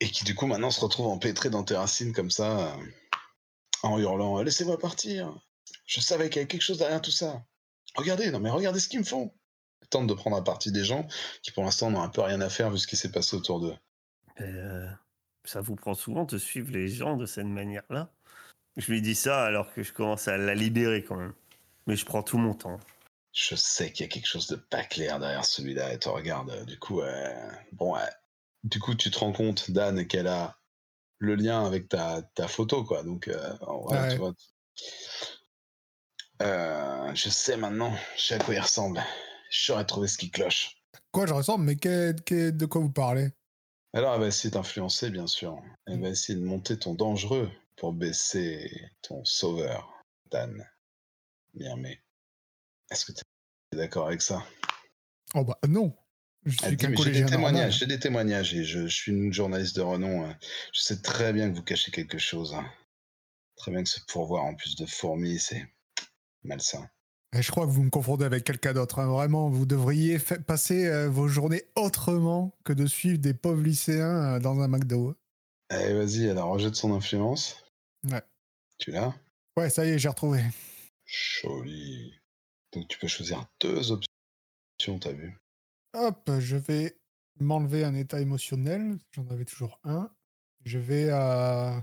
Et 0.00 0.10
qui 0.10 0.24
du 0.24 0.34
coup 0.34 0.46
maintenant 0.46 0.70
se 0.70 0.80
retrouve 0.80 1.06
empêtrée 1.06 1.50
dans 1.50 1.64
tes 1.64 1.76
racines 1.76 2.12
comme 2.12 2.30
ça, 2.30 2.74
euh, 2.74 2.86
en 3.82 3.98
hurlant 3.98 4.42
Laissez-moi 4.42 4.78
partir 4.78 5.34
Je 5.86 6.00
savais 6.00 6.28
qu'il 6.28 6.36
y 6.36 6.38
avait 6.40 6.48
quelque 6.48 6.62
chose 6.62 6.78
derrière 6.78 7.02
tout 7.02 7.10
ça 7.10 7.44
Regardez, 7.96 8.30
non 8.30 8.40
mais 8.40 8.50
regardez 8.50 8.80
ce 8.80 8.88
qu'ils 8.88 9.00
me 9.00 9.04
font 9.04 9.32
tente 9.90 10.06
de 10.06 10.14
prendre 10.14 10.36
à 10.36 10.42
partie 10.42 10.72
des 10.72 10.84
gens 10.84 11.06
qui 11.42 11.52
pour 11.52 11.64
l'instant 11.64 11.90
n'ont 11.90 12.02
un 12.02 12.08
peu 12.08 12.20
rien 12.20 12.40
à 12.40 12.48
faire 12.48 12.70
vu 12.70 12.78
ce 12.78 12.86
qui 12.86 12.96
s'est 12.96 13.12
passé 13.12 13.36
autour 13.36 13.60
d'eux. 13.60 13.76
Ça 15.44 15.60
vous 15.60 15.76
prend 15.76 15.94
souvent 15.94 16.24
de 16.24 16.38
suivre 16.38 16.72
les 16.72 16.88
gens 16.88 17.16
de 17.16 17.26
cette 17.26 17.46
manière-là? 17.46 18.10
Je 18.76 18.90
lui 18.90 19.02
dis 19.02 19.14
ça 19.14 19.44
alors 19.44 19.72
que 19.72 19.82
je 19.82 19.92
commence 19.92 20.28
à 20.28 20.36
la 20.36 20.54
libérer 20.54 21.04
quand 21.04 21.16
même. 21.16 21.34
Mais 21.86 21.96
je 21.96 22.04
prends 22.04 22.22
tout 22.22 22.38
mon 22.38 22.54
temps. 22.54 22.80
Je 23.32 23.54
sais 23.56 23.92
qu'il 23.92 24.04
y 24.06 24.08
a 24.08 24.12
quelque 24.12 24.26
chose 24.26 24.46
de 24.48 24.56
pas 24.56 24.84
clair 24.84 25.18
derrière 25.18 25.44
celui-là. 25.44 25.92
Et 25.92 25.98
te 25.98 26.08
regarde, 26.08 26.50
euh, 26.50 26.64
du 26.64 26.78
coup, 26.78 27.00
euh, 27.00 27.50
bon, 27.72 27.94
ouais. 27.94 28.08
du 28.62 28.78
coup, 28.80 28.94
tu 28.94 29.10
te 29.10 29.18
rends 29.18 29.32
compte, 29.32 29.70
Dan, 29.70 30.06
qu'elle 30.06 30.28
a 30.28 30.56
le 31.18 31.34
lien 31.34 31.64
avec 31.64 31.88
ta, 31.88 32.22
ta 32.22 32.48
photo, 32.48 32.84
quoi. 32.84 33.02
Donc, 33.02 33.28
euh, 33.28 33.56
en 33.62 33.80
vrai, 33.82 34.00
Ouais. 34.00 34.12
tu 34.12 34.18
vois. 34.18 34.32
Euh, 36.42 37.14
je 37.14 37.28
sais 37.28 37.56
maintenant, 37.56 37.92
je 38.16 38.22
sais 38.22 38.34
à 38.34 38.38
quoi 38.38 38.54
il 38.54 38.60
ressemble. 38.60 39.02
Je 39.50 39.64
saurais 39.64 39.84
trouver 39.84 40.08
ce 40.08 40.18
qui 40.18 40.30
cloche. 40.30 40.76
Quoi, 41.12 41.26
je 41.26 41.32
ressemble 41.34 41.64
Mais 41.64 41.74
de 41.76 42.66
quoi 42.66 42.80
vous 42.80 42.90
parlez? 42.90 43.30
Alors, 43.92 44.14
elle 44.14 44.20
va 44.20 44.26
essayer 44.26 44.50
d'influencer, 44.50 45.10
bien 45.10 45.28
sûr. 45.28 45.60
Elle 45.86 45.98
Mm. 45.98 46.02
va 46.02 46.08
essayer 46.08 46.38
de 46.38 46.44
monter 46.44 46.76
ton 46.78 46.94
dangereux 46.94 47.50
pour 47.76 47.92
baisser 47.92 48.70
ton 49.02 49.24
sauveur, 49.24 49.92
Dan. 50.30 50.66
Bien, 51.54 51.76
mais 51.76 52.00
est-ce 52.90 53.04
que 53.04 53.12
tu 53.12 53.22
es 53.72 53.76
d'accord 53.76 54.06
avec 54.08 54.22
ça? 54.22 54.44
Oh 55.34 55.44
bah 55.44 55.58
non. 55.68 55.94
Dit, 56.46 56.76
qu'un 56.76 56.90
mais 56.90 56.96
J'ai 56.98 57.10
des 57.12 57.24
témoignages, 57.24 57.78
j'ai 57.78 57.86
des 57.86 57.98
témoignages 57.98 58.54
et 58.54 58.64
je, 58.64 58.86
je 58.86 58.94
suis 58.94 59.12
une 59.12 59.32
journaliste 59.32 59.76
de 59.76 59.80
renom. 59.80 60.24
hein. 60.26 60.36
Je 60.74 60.80
sais 60.80 61.00
très 61.00 61.32
bien 61.32 61.50
que 61.50 61.56
vous 61.56 61.62
cachez 61.62 61.90
quelque 61.90 62.18
chose. 62.18 62.54
hein. 62.54 62.66
Très 63.56 63.70
bien 63.70 63.82
que 63.82 63.88
ce 63.88 64.00
pourvoir 64.06 64.44
en 64.44 64.54
plus 64.54 64.76
de 64.76 64.84
fourmis, 64.84 65.38
c'est 65.38 65.64
malsain. 66.42 66.86
Et 67.36 67.42
je 67.42 67.50
crois 67.50 67.66
que 67.66 67.70
vous 67.70 67.82
me 67.82 67.90
confondez 67.90 68.24
avec 68.24 68.44
quelqu'un 68.44 68.74
d'autre. 68.74 68.98
hein. 68.98 69.06
Vraiment, 69.08 69.48
vous 69.48 69.64
devriez 69.64 70.18
passer 70.18 70.86
euh, 70.86 71.08
vos 71.08 71.28
journées 71.28 71.64
autrement 71.76 72.54
que 72.64 72.72
de 72.72 72.86
suivre 72.86 73.18
des 73.18 73.34
pauvres 73.34 73.62
lycéens 73.62 74.34
euh, 74.34 74.38
dans 74.38 74.60
un 74.60 74.68
McDo. 74.68 75.16
Allez, 75.70 75.94
vas-y, 75.94 76.28
alors 76.28 76.50
rejette 76.50 76.76
son 76.76 76.92
influence. 76.94 77.63
Ouais. 78.10 78.22
Tu 78.78 78.90
l'as? 78.90 79.14
Ouais, 79.56 79.70
ça 79.70 79.84
y 79.86 79.90
est, 79.90 79.98
j'ai 79.98 80.08
retrouvé. 80.08 80.42
Joli. 81.06 82.14
Donc 82.72 82.88
tu 82.88 82.98
peux 82.98 83.06
choisir 83.08 83.44
deux 83.60 83.92
options, 83.92 84.98
t'as 84.98 85.12
vu 85.12 85.36
Hop, 85.94 86.28
je 86.40 86.56
vais 86.56 86.98
m'enlever 87.38 87.84
un 87.84 87.94
état 87.94 88.20
émotionnel. 88.20 88.98
J'en 89.12 89.26
avais 89.28 89.44
toujours 89.44 89.78
un. 89.84 90.10
Je 90.64 90.78
vais. 90.78 91.08
euh, 91.10 91.78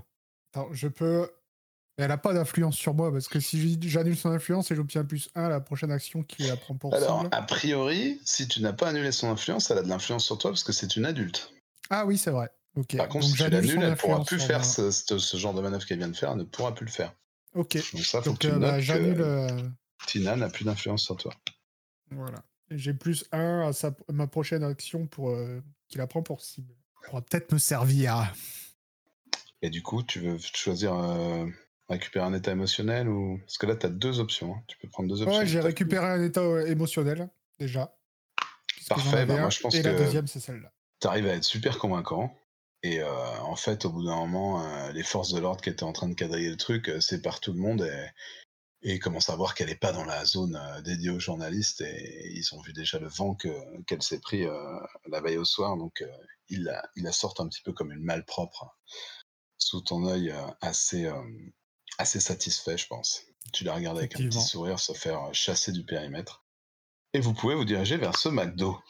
Attends, 0.52 0.68
je 0.72 0.88
peux. 0.88 1.30
Elle 1.98 2.08
n'a 2.08 2.18
pas 2.18 2.32
d'influence 2.34 2.76
sur 2.76 2.94
moi 2.94 3.12
parce 3.12 3.28
que 3.28 3.38
si 3.40 3.78
j'annule 3.82 4.16
son 4.16 4.30
influence 4.30 4.70
et 4.70 4.74
j'obtiens 4.76 5.04
plus 5.04 5.30
1 5.34 5.44
à 5.44 5.48
la 5.48 5.60
prochaine 5.60 5.92
action 5.92 6.22
qui 6.22 6.42
la 6.42 6.56
prend 6.56 6.74
pour 6.76 6.92
Alors, 6.94 7.20
cible. 7.22 7.28
a 7.32 7.42
priori, 7.42 8.20
si 8.24 8.48
tu 8.48 8.60
n'as 8.60 8.72
pas 8.72 8.88
annulé 8.88 9.12
son 9.12 9.30
influence, 9.30 9.70
elle 9.70 9.78
a 9.78 9.82
de 9.82 9.88
l'influence 9.88 10.24
sur 10.24 10.36
toi 10.38 10.50
parce 10.50 10.64
que 10.64 10.72
c'est 10.72 10.96
une 10.96 11.04
adulte. 11.06 11.52
Ah 11.90 12.04
oui, 12.06 12.16
c'est 12.18 12.30
vrai. 12.30 12.50
Par 12.74 13.08
contre, 13.08 13.26
donc 13.26 13.36
si 13.36 13.44
tu 13.44 13.50
l'annules, 13.50 13.82
elle 13.82 13.96
pourra 13.96 14.14
influence 14.14 14.26
plus 14.28 14.40
faire 14.40 14.64
ce, 14.64 14.90
ce- 14.90 15.18
ce 15.18 15.36
genre 15.36 15.52
de 15.54 15.60
manœuvre 15.60 15.84
qu'elle 15.84 15.98
vient 15.98 16.08
de 16.08 16.16
faire, 16.16 16.30
elle 16.32 16.38
ne 16.38 16.44
pourra 16.44 16.74
plus 16.74 16.86
le 16.86 16.90
faire. 16.90 17.12
Ok. 17.54 17.74
Donc 17.92 18.02
ça, 18.04 18.22
faut 18.22 18.30
Donc 18.30 18.38
que 18.38 18.46
tu 18.46 18.52
euh, 18.52 18.58
bah, 18.58 18.80
que 18.80 18.92
euh, 18.92 19.68
Tina 20.06 20.36
n'a 20.36 20.48
plus 20.48 20.64
d'influence 20.64 21.02
sur 21.02 21.16
toi. 21.16 21.34
Voilà. 22.10 22.42
J'ai 22.70 22.94
plus 22.94 23.26
1 23.32 23.68
à 23.68 23.72
sa- 23.74 23.94
ma 24.10 24.26
prochaine 24.26 24.64
action 24.64 25.06
pour 25.06 25.30
euh, 25.30 25.60
qui 25.88 25.98
la 25.98 26.06
prend 26.06 26.22
pour 26.22 26.40
cible. 26.40 26.74
Ça 27.02 27.08
pourra 27.10 27.20
peut-être 27.22 27.52
me 27.52 27.58
servir. 27.58 28.32
Et 29.60 29.68
du 29.70 29.82
coup, 29.82 30.02
tu 30.02 30.20
veux 30.20 30.38
choisir 30.38 30.94
euh, 30.94 31.46
récupérer 31.90 32.24
un 32.24 32.32
état 32.32 32.52
émotionnel 32.52 33.08
ou 33.08 33.38
parce 33.40 33.58
que 33.58 33.66
là, 33.66 33.76
tu 33.76 33.84
as 33.86 33.90
deux 33.90 34.18
options. 34.18 34.54
hein. 34.54 34.62
Tu 34.66 34.78
peux 34.78 34.88
prendre 34.88 35.10
deux 35.10 35.20
options. 35.22 35.38
Ouais, 35.38 35.46
j'ai 35.46 35.60
récupéré 35.60 36.06
un 36.06 36.22
état 36.22 36.42
émotionnel 36.66 37.28
déjà. 37.58 37.94
Parfait, 38.88 39.26
bah, 39.26 39.34
moi, 39.36 39.46
un, 39.46 39.50
je 39.50 39.60
pense 39.60 39.74
et 39.74 39.82
la 39.82 39.92
que- 39.92 39.98
deuxième, 39.98 40.26
c'est 40.26 40.40
celle-là. 40.40 40.72
T'arrives 41.00 41.26
à 41.26 41.34
être 41.34 41.44
super 41.44 41.78
convaincant. 41.78 42.34
Et 42.82 43.00
euh, 43.00 43.38
en 43.40 43.56
fait, 43.56 43.84
au 43.84 43.90
bout 43.90 44.04
d'un 44.04 44.16
moment, 44.16 44.64
euh, 44.66 44.92
les 44.92 45.04
forces 45.04 45.32
de 45.32 45.38
l'ordre 45.38 45.60
qui 45.62 45.70
étaient 45.70 45.84
en 45.84 45.92
train 45.92 46.08
de 46.08 46.14
quadriller 46.14 46.50
le 46.50 46.56
truc 46.56 46.88
euh, 46.88 47.00
séparent 47.00 47.40
tout 47.40 47.52
le 47.52 47.60
monde 47.60 47.82
et, 47.82 48.08
et 48.82 48.98
commencent 48.98 49.30
à 49.30 49.36
voir 49.36 49.54
qu'elle 49.54 49.68
n'est 49.68 49.76
pas 49.76 49.92
dans 49.92 50.04
la 50.04 50.24
zone 50.24 50.58
dédiée 50.84 51.10
aux 51.10 51.20
journalistes. 51.20 51.80
Et, 51.82 52.32
ils 52.34 52.54
ont 52.54 52.60
vu 52.60 52.72
déjà 52.72 52.98
le 52.98 53.08
vent 53.08 53.34
que- 53.34 53.82
qu'elle 53.82 54.02
s'est 54.02 54.20
pris 54.20 54.44
la 55.06 55.20
veille 55.20 55.38
au 55.38 55.44
soir. 55.44 55.76
Donc, 55.76 56.04
ils, 56.48 56.64
la, 56.64 56.82
ils 56.96 57.04
la 57.04 57.12
sortent 57.12 57.40
un 57.40 57.48
petit 57.48 57.62
peu 57.62 57.72
comme 57.72 57.92
une 57.92 58.02
malpropre 58.02 58.76
sous 59.58 59.80
ton 59.82 60.04
œil 60.08 60.34
assez, 60.60 61.08
assez 61.98 62.18
satisfait, 62.18 62.76
je 62.76 62.88
pense. 62.88 63.22
Tu 63.52 63.62
la 63.62 63.74
regardes 63.74 63.98
avec 63.98 64.16
un 64.16 64.24
petit 64.28 64.40
sourire 64.40 64.80
se 64.80 64.92
faire 64.92 65.32
chasser 65.32 65.70
du 65.70 65.84
périmètre. 65.84 66.44
Et 67.12 67.20
vous 67.20 67.34
pouvez 67.34 67.54
vous 67.54 67.64
diriger 67.64 67.96
vers 67.96 68.16
ce 68.18 68.28
McDo. 68.28 68.80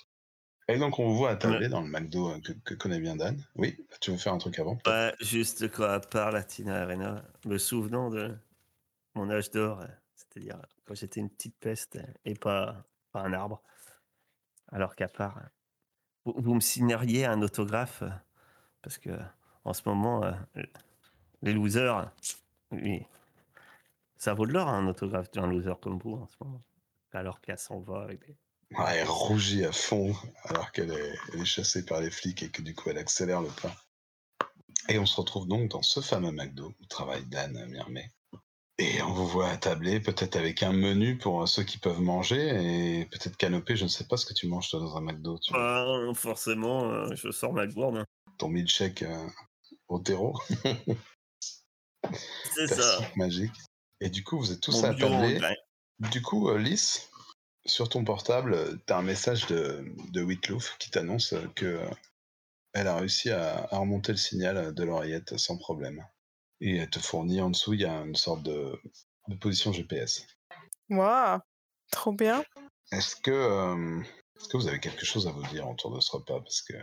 Et 0.69 0.79
donc, 0.79 0.99
on 0.99 1.09
vous 1.09 1.17
voit 1.17 1.31
attablé 1.31 1.69
dans 1.69 1.81
le 1.81 1.89
McDo 1.89 2.31
euh, 2.31 2.41
que, 2.41 2.53
que 2.53 2.75
connaît 2.75 3.01
bien 3.01 3.17
Dan. 3.17 3.43
Oui, 3.57 3.77
tu 4.01 4.13
veux 4.13 4.17
faire 4.17 4.33
un 4.33 4.39
truc 4.39 4.59
avant 4.59 4.79
Ouais, 4.87 5.15
juste 5.21 5.71
quoi, 5.71 5.95
à 5.95 6.01
part 6.01 6.31
la 6.31 6.45
Tina 6.45 6.83
Arena, 6.83 7.25
me 7.45 7.59
souvenant 7.59 8.11
de 8.11 8.35
mon 9.15 9.31
âge 9.31 9.51
d'or, 9.51 9.81
euh, 9.81 9.87
c'est-à-dire 10.15 10.61
quand 10.85 10.95
j'étais 10.95 11.21
une 11.21 11.31
petite 11.31 11.57
peste 11.59 11.97
euh, 11.97 12.07
et 12.25 12.35
pas, 12.35 12.85
pas 13.11 13.21
un 13.21 13.33
arbre. 13.33 13.63
Alors 14.71 14.95
qu'à 14.95 15.09
part, 15.09 15.41
vous, 16.25 16.35
vous 16.37 16.55
me 16.55 16.61
signeriez 16.61 17.27
un 17.27 17.43
autographe, 17.43 18.05
parce 18.83 18.99
que 18.99 19.11
en 19.65 19.73
ce 19.75 19.83
moment, 19.87 20.23
les 21.43 21.53
losers, 21.53 22.11
oui, 22.73 23.07
ça 24.17 24.35
vaut 24.35 24.47
de 24.47 24.53
l'or 24.53 24.69
un 24.69 24.87
autographe 24.87 25.31
d'un 25.33 25.47
loser 25.47 25.75
comme 25.81 25.99
vous 25.99 26.15
en 26.15 26.27
ce 26.29 26.37
moment. 26.41 26.63
Alors 27.13 27.41
qu'elle 27.41 27.59
s'en 27.59 27.81
va 27.81 28.03
avec 28.03 28.27
des... 28.27 28.37
Ouais, 28.79 28.97
elle 28.99 29.09
rougit 29.09 29.65
à 29.65 29.73
fond 29.73 30.15
alors 30.45 30.73
qu'elle 30.73 30.93
est, 30.93 31.45
chassée 31.45 31.85
par 31.85 32.01
les 32.01 32.11
flics 32.11 32.43
et 32.43 32.51
que 32.51 32.63
du 32.63 32.75
coup 32.75 32.91
elle 32.91 32.99
accélère 32.99 33.41
le 33.41 33.49
pas. 33.49 33.75
Et 34.89 34.99
on 34.99 35.07
se 35.07 35.17
retrouve 35.21 35.47
donc 35.47 35.71
dans 35.71 35.83
ce 35.83 36.01
fameux 36.01 36.33
McDo 36.33 36.73
où 36.81 36.87
travaille 36.87 37.25
Dan 37.27 37.67
Mirmet. 37.67 38.11
Et 38.79 39.03
on 39.03 39.13
vous 39.13 39.29
voit 39.29 39.49
attablé, 39.49 40.01
peut-être 40.01 40.35
avec 40.35 40.63
un 40.63 40.73
menu 40.73 41.19
pour 41.19 41.47
ceux 41.47 41.63
qui 41.63 41.79
peuvent 41.79 42.01
manger 42.01 43.01
et 43.01 43.05
peut-être 43.07 43.37
canopé. 43.37 43.77
Je 43.77 43.85
ne 43.85 43.89
sais 43.89 44.05
pas 44.05 44.17
ce 44.17 44.27
que 44.27 44.33
tu 44.35 44.47
manges 44.49 44.71
toi 44.71 44.81
dans 44.81 44.97
un 44.97 45.01
McDo. 45.03 45.39
Tu 45.39 45.53
Ah, 45.55 45.85
forcément, 46.15 46.91
euh, 46.91 47.15
je 47.15 47.31
sors 47.31 47.53
ma 47.53 47.67
gourde. 47.67 48.05
Ton 48.39 48.49
milkshake 48.49 49.03
euh, 49.03 49.29
au 49.89 49.99
terreau, 50.01 50.37
C'est 52.55 52.67
ça. 52.75 52.99
magique. 53.15 53.53
Et 54.01 54.09
du 54.09 54.25
coup, 54.25 54.39
vous 54.39 54.51
êtes 54.51 54.61
tous 54.61 54.83
Mon 54.83 54.91
attablés. 54.91 55.39
Du 56.11 56.23
coup, 56.23 56.49
euh, 56.49 56.59
Lys, 56.59 57.09
sur 57.65 57.89
ton 57.89 58.05
portable, 58.05 58.81
tu 58.87 58.93
as 58.93 58.99
un 58.99 59.03
message 59.03 59.47
de, 59.47 59.85
de 60.11 60.23
Whitlouf 60.23 60.77
qui 60.79 60.91
t'annonce 60.91 61.33
euh, 61.33 61.47
que 61.55 61.67
euh, 61.67 61.91
elle 62.73 62.89
a 62.89 62.97
réussi 62.97 63.31
à, 63.31 63.69
à 63.71 63.79
remonter 63.79 64.13
le 64.13 64.19
signal 64.19 64.75
de 64.75 64.85
l'oreillette 64.85 65.37
sans 65.37 65.57
problème. 65.59 66.05
Et 66.61 66.77
elle 66.77 66.91
te 66.91 66.99
fournit 66.99 67.41
en 67.41 67.51
dessous, 67.51 67.75
il 67.75 67.81
y 67.81 67.85
a 67.85 68.03
une 68.03 68.17
sorte 68.17 68.43
de, 68.43 68.81
de 69.29 69.37
position 69.37 69.73
GPS. 69.73 70.27
Waouh, 70.89 71.41
trop 71.91 72.13
bien. 72.13 72.45
Est-ce 72.93 73.17
que, 73.17 73.31
euh, 73.31 74.03
est-ce 74.37 74.49
que 74.49 74.57
vous 74.57 74.69
avez 74.69 74.81
quelque 74.81 75.05
chose 75.05 75.27
à 75.27 75.33
vous 75.33 75.47
dire 75.49 75.69
autour 75.69 75.95
de 75.95 76.01
ce 76.01 76.13
repas? 76.13 76.41
Parce 76.41 76.63
que 76.63 76.75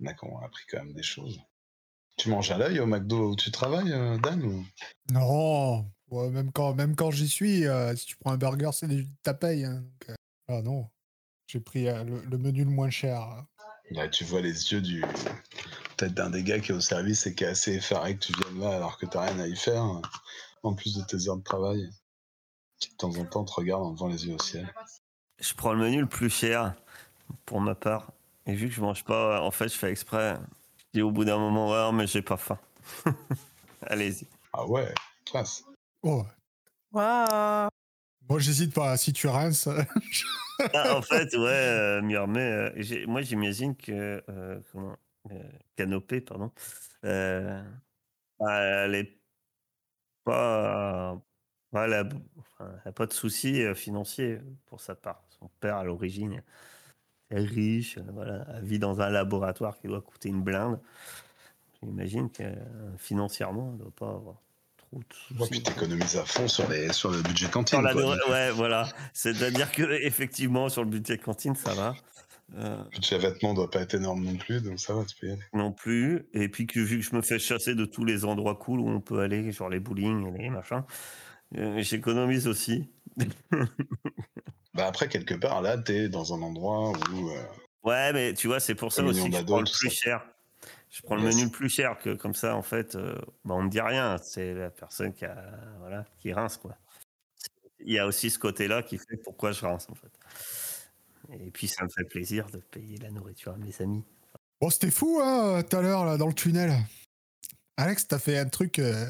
on 0.00 0.38
a 0.38 0.44
appris 0.44 0.64
quand 0.70 0.78
même 0.78 0.92
des 0.92 1.02
choses. 1.02 1.40
Tu 2.16 2.30
manges 2.30 2.50
à 2.50 2.58
l'œil 2.58 2.80
au 2.80 2.86
McDo 2.86 3.30
où 3.30 3.36
tu 3.36 3.50
travailles, 3.50 3.92
euh, 3.92 4.16
Dan 4.18 4.42
ou... 4.42 4.64
Non, 5.10 5.90
ouais, 6.10 6.30
même 6.30 6.52
quand, 6.52 6.74
même 6.74 6.94
quand 6.96 7.10
j'y 7.10 7.28
suis, 7.28 7.66
euh, 7.66 7.94
si 7.96 8.06
tu 8.06 8.16
prends 8.16 8.32
un 8.32 8.36
burger, 8.36 8.70
c'est 8.72 8.88
ta 9.22 9.34
paye. 9.34 9.64
hein, 9.64 9.82
donc, 9.82 10.10
euh, 10.10 10.14
ah 10.48 10.62
non, 10.62 10.88
j'ai 11.46 11.60
pris 11.60 11.88
euh, 11.88 12.04
le, 12.04 12.20
le 12.20 12.38
menu 12.38 12.64
le 12.64 12.70
moins 12.70 12.90
cher. 12.90 13.20
hein. 13.20 13.46
Là, 13.90 14.08
tu 14.08 14.24
vois 14.24 14.40
les 14.42 14.72
yeux 14.72 14.82
du 14.82 15.00
peut-être 15.96 16.12
d'un 16.14 16.28
des 16.30 16.42
gars 16.42 16.58
qui 16.60 16.72
est 16.72 16.74
au 16.74 16.80
service 16.80 17.26
et 17.26 17.34
qui 17.34 17.44
est 17.44 17.48
assez 17.48 17.72
effaré 17.76 18.14
que 18.16 18.26
tu 18.26 18.32
viennes 18.34 18.60
là 18.60 18.76
alors 18.76 18.98
que 18.98 19.06
t'as 19.06 19.22
rien 19.22 19.38
à 19.40 19.46
y 19.46 19.56
faire, 19.56 19.82
euh, 19.84 20.02
en 20.62 20.74
plus 20.74 20.96
de 20.96 21.02
tes 21.04 21.28
heures 21.28 21.38
de 21.38 21.42
travail. 21.42 21.88
Qui 22.78 22.90
de 22.90 22.94
temps 22.96 23.16
en 23.16 23.24
temps 23.24 23.44
te 23.44 23.52
regarde 23.54 23.82
en 23.82 23.90
levant 23.90 24.06
les 24.06 24.26
yeux 24.26 24.34
au 24.34 24.38
ciel. 24.42 24.72
Je 25.40 25.52
prends 25.54 25.72
le 25.72 25.80
menu 25.80 26.00
le 26.00 26.06
plus 26.06 26.30
cher 26.30 26.74
pour 27.44 27.60
ma 27.60 27.74
part. 27.74 28.12
Et 28.46 28.54
vu 28.54 28.68
que 28.68 28.74
je 28.74 28.80
mange 28.80 29.02
pas, 29.04 29.40
en 29.42 29.50
fait, 29.50 29.68
je 29.68 29.76
fais 29.76 29.90
exprès. 29.90 30.38
Je 30.78 30.84
dis 30.94 31.02
au 31.02 31.10
bout 31.10 31.24
d'un 31.24 31.38
moment, 31.38 31.70
ouais, 31.70 31.92
mais 31.92 32.06
j'ai 32.06 32.22
pas 32.22 32.36
faim. 32.36 32.58
Allez-y. 33.82 34.26
Ah 34.52 34.64
ouais, 34.66 34.94
classe. 35.24 35.64
Oh, 36.02 36.26
Waouh. 36.94 37.70
bon, 38.22 38.38
j'hésite 38.38 38.74
pas. 38.74 38.96
Si 38.96 39.12
tu 39.12 39.26
rinces, 39.26 39.68
Ah, 40.72 40.96
en 40.96 41.02
fait, 41.02 41.34
ouais, 41.34 41.48
euh, 41.48 42.02
euh, 42.02 42.72
j'ai- 42.76 43.06
moi 43.06 43.22
j'imagine 43.22 43.74
que 43.76 44.22
euh, 44.28 44.60
comment, 44.70 44.96
euh, 45.30 45.50
Canopée, 45.76 46.20
pardon, 46.20 46.52
euh, 47.04 47.62
bah, 48.38 48.60
elle 48.62 48.94
est 48.96 49.20
pas, 50.24 51.22
bah, 51.72 51.84
elle, 51.86 51.94
a, 51.94 52.04
enfin, 52.38 52.72
elle 52.84 52.88
a 52.90 52.92
pas 52.92 53.06
de 53.06 53.12
soucis 53.12 53.62
euh, 53.62 53.74
financiers 53.74 54.40
pour 54.66 54.80
sa 54.80 54.94
part. 54.94 55.24
Son 55.30 55.48
père 55.60 55.76
à 55.76 55.84
l'origine 55.84 56.42
est 57.30 57.40
riche, 57.40 57.98
euh, 57.98 58.04
voilà, 58.12 58.46
elle 58.56 58.64
vit 58.64 58.78
dans 58.80 59.00
un 59.02 59.10
laboratoire 59.10 59.78
qui 59.80 59.88
doit 59.88 60.02
coûter 60.02 60.30
une 60.30 60.42
blinde. 60.42 60.80
J'imagine 61.82 62.30
que 62.30 62.42
euh, 62.42 62.96
financièrement, 62.98 63.72
elle 63.72 63.78
doit 63.78 63.90
pas 63.92 64.10
avoir 64.10 64.42
trop 64.90 64.98
de 65.00 65.04
Ouais, 65.34 65.38
soucis. 65.46 65.50
puis 65.50 65.62
t'économises 65.62 66.16
à 66.16 66.24
fond 66.24 66.48
sur, 66.48 66.68
les, 66.68 66.92
sur 66.92 67.10
le 67.10 67.22
budget 67.22 67.48
cantine. 67.48 67.80
Quoi. 67.82 67.94
Donc, 67.94 68.16
ouais, 68.28 68.50
voilà. 68.50 68.88
C'est-à-dire 69.12 69.70
que 69.72 69.82
effectivement, 70.02 70.68
sur 70.68 70.82
le 70.84 70.90
budget 70.90 71.18
cantine, 71.18 71.54
ça 71.54 71.74
va. 71.74 71.94
Euh, 72.56 72.76
Le 72.84 72.90
budget 72.90 73.18
vêtements 73.18 73.52
doit 73.54 73.70
pas 73.70 73.80
être 73.80 73.94
énorme 73.94 74.24
non 74.24 74.36
plus, 74.36 74.62
donc 74.62 74.80
ça 74.80 74.94
va, 74.94 75.04
tu 75.04 75.14
peux 75.16 75.26
y 75.26 75.32
aller. 75.32 75.42
non 75.52 75.70
plus. 75.72 76.26
Et 76.32 76.48
puis 76.48 76.66
que 76.66 76.80
vu 76.80 76.98
que 76.98 77.04
je 77.04 77.14
me 77.14 77.20
fais 77.20 77.38
chasser 77.38 77.74
de 77.74 77.84
tous 77.84 78.04
les 78.06 78.24
endroits 78.24 78.54
cool 78.56 78.80
où 78.80 78.88
on 78.88 79.00
peut 79.00 79.20
aller, 79.20 79.52
genre 79.52 79.68
les 79.68 79.80
bowling 79.80 80.34
les 80.38 80.48
machins, 80.50 80.82
Euh, 81.56 81.80
J'économise 81.82 82.46
aussi. 82.48 82.88
Bah 84.74 84.86
après, 84.86 85.08
quelque 85.08 85.34
part, 85.34 85.60
là, 85.62 85.76
t'es 85.78 86.08
dans 86.08 86.32
un 86.34 86.42
endroit 86.42 86.90
où. 87.12 87.30
euh, 87.30 87.42
Ouais, 87.84 88.12
mais 88.12 88.34
tu 88.34 88.46
vois, 88.48 88.60
c'est 88.60 88.74
pour 88.74 88.92
ça 88.92 89.02
aussi 89.02 89.30
que 89.30 89.36
je 89.36 89.42
prends 89.42 89.58
le 89.60 89.64
plus 89.64 89.90
ça. 89.90 89.94
cher. 90.04 90.26
Je 90.90 91.02
prends 91.02 91.16
le 91.16 91.22
Yes. 91.22 91.34
menu 91.34 91.44
le 91.46 91.50
plus 91.50 91.68
cher 91.68 91.98
que 91.98 92.14
comme 92.14 92.34
ça, 92.34 92.56
en 92.56 92.62
fait, 92.62 92.94
euh, 92.96 93.14
bah, 93.44 93.54
on 93.54 93.62
me 93.62 93.68
dit 93.68 93.80
rien. 93.80 94.16
C'est 94.22 94.54
la 94.54 94.70
personne 94.70 95.12
qui 95.12 95.24
a, 95.26 95.36
voilà, 95.80 96.04
qui 96.18 96.32
rince 96.32 96.56
quoi. 96.56 96.76
Il 97.80 97.92
y 97.92 97.98
a 97.98 98.06
aussi 98.06 98.30
ce 98.30 98.38
côté-là 98.38 98.82
qui 98.82 98.98
fait 98.98 99.16
pourquoi 99.22 99.52
je 99.52 99.64
rince 99.64 99.88
en 99.90 99.94
fait. 99.94 100.10
Et 101.38 101.50
puis 101.50 101.68
ça 101.68 101.84
me 101.84 101.90
fait 101.90 102.04
plaisir 102.04 102.46
de 102.50 102.58
payer 102.58 102.96
la 102.98 103.10
nourriture 103.10 103.52
à 103.52 103.56
mes 103.58 103.80
amis. 103.82 104.04
Bon, 104.60 104.70
c'était 104.70 104.90
fou, 104.90 105.20
hein, 105.22 105.62
tout 105.62 105.76
à 105.76 105.82
l'heure, 105.82 106.04
là, 106.04 106.16
dans 106.16 106.26
le 106.26 106.32
tunnel. 106.34 106.72
Alex, 107.76 108.08
t'as 108.08 108.18
fait 108.18 108.38
un 108.38 108.48
truc. 108.48 108.78
euh, 108.78 109.06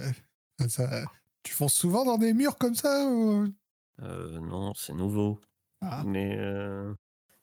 ça- 0.68 1.04
Tu 1.44 1.54
fonces 1.54 1.74
souvent 1.74 2.04
dans 2.04 2.18
des 2.18 2.34
murs 2.34 2.58
comme 2.58 2.74
ça 2.74 3.06
ou- 3.08 3.48
Euh, 4.02 4.38
non, 4.40 4.74
c'est 4.74 4.92
nouveau, 4.92 5.40
Ah. 5.80 6.02
mais 6.04 6.36
euh, 6.38 6.92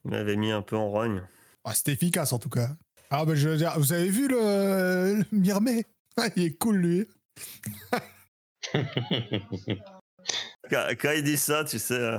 il 0.04 0.12
m'avait 0.12 0.36
mis 0.36 0.52
un 0.52 0.62
peu 0.62 0.76
en 0.76 0.90
rogne. 0.90 1.24
Ah, 1.64 1.74
C'était 1.74 1.94
efficace, 1.94 2.32
en 2.34 2.38
tout 2.40 2.50
cas. 2.50 2.70
Ah, 3.10 3.24
bah, 3.26 3.36
je 3.36 3.50
veux 3.50 3.58
dire, 3.58 3.74
vous 3.78 3.94
avez 3.94 4.10
vu 4.10 4.28
le, 4.28 5.18
le 5.20 5.26
Mirmé? 5.32 5.86
Ah, 6.18 6.28
Il 6.36 6.44
est 6.44 6.58
cool, 6.58 6.78
lui. 6.78 7.08
Quand, 10.72 10.88
quand 11.00 11.12
il 11.12 11.22
dit 11.24 11.38
ça, 11.38 11.64
tu 11.64 11.78
sais, 11.78 11.94
euh, 11.94 12.18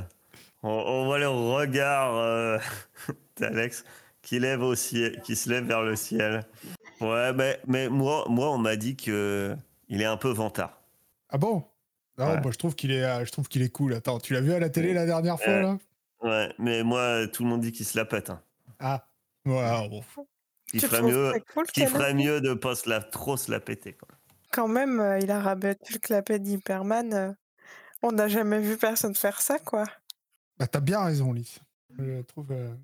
on, 0.63 0.69
on 0.71 1.05
voit 1.07 1.19
le 1.19 1.29
regard 1.29 2.15
euh, 2.15 2.59
d'Alex 3.37 3.85
qui 4.23 4.39
lève 4.39 4.63
au 4.63 4.77
ciel, 4.77 5.21
qui 5.23 5.35
se 5.35 5.51
lève 5.51 5.65
vers 5.65 5.83
le 5.83 5.97
ciel. 5.97 6.45
Ouais, 7.01 7.33
mais, 7.33 7.59
mais 7.67 7.89
moi, 7.89 8.25
moi, 8.29 8.53
on 8.53 8.59
m'a 8.59 8.77
dit 8.77 8.95
que 8.97 9.57
il 9.89 10.01
est 10.01 10.05
un 10.07 10.17
peu 10.17 10.31
vantard. 10.31 10.81
Ah 11.31 11.39
bon? 11.39 11.65
Non, 12.19 12.27
Ouais. 12.35 12.41
moi, 12.41 12.53
je 12.53 12.59
trouve 12.59 12.77
qu'il 12.77 12.93
est, 12.93 13.03
euh, 13.05 13.25
je 13.25 13.33
trouve 13.33 13.49
qu'il 13.49 13.63
est 13.63 13.69
cool. 13.71 13.95
Attends, 13.95 14.21
tu 14.21 14.33
l'as 14.33 14.41
vu 14.41 14.53
à 14.53 14.61
la 14.61 14.71
télé 14.71 14.95
la 14.95 15.05
dernière 15.07 15.39
fois, 15.41 15.53
Euh, 15.53 15.63
là? 15.63 15.79
Ouais, 16.23 16.55
mais 16.59 16.85
moi, 16.85 17.27
tout 17.27 17.43
le 17.43 17.49
monde 17.49 17.61
dit 17.63 17.73
qu'il 17.73 17.85
se 17.87 17.99
la 17.99 18.05
pète. 18.05 18.31
Hein. 18.31 18.41
Ah. 18.79 19.09
Ouais, 19.45 19.89
bon. 19.89 20.05
Tu 20.73 20.81
ferait 20.81 21.03
mieux, 21.03 21.33
cool, 21.55 21.67
qu'il 21.67 21.87
ferait 21.87 22.15
mieux 22.15 22.41
de 22.41 22.55
pas 22.55 22.75
se 22.75 22.89
la, 22.89 23.01
trop 23.01 23.37
se 23.37 23.51
la 23.51 23.61
péter. 23.61 23.93
Quoi. 23.95 24.09
Quand 24.53 24.69
même, 24.69 25.01
euh, 25.01 25.19
il 25.19 25.31
a 25.31 25.41
rabattu 25.41 25.95
le 25.95 25.99
clapet 25.99 26.39
d'Hyperman. 26.39 27.15
euh, 27.15 27.33
on 28.03 28.13
n'a 28.13 28.29
jamais 28.29 28.61
vu 28.61 28.77
personne 28.77 29.15
faire 29.15 29.41
ça, 29.41 29.59
quoi. 29.59 29.85
Bah, 30.59 30.67
t'as 30.67 30.81
bien 30.81 31.03
raison, 31.05 31.33
Lys. 31.33 31.61
Je 31.99 32.03
le 32.03 32.25
trouve, 32.25 32.51
euh, 32.53 32.75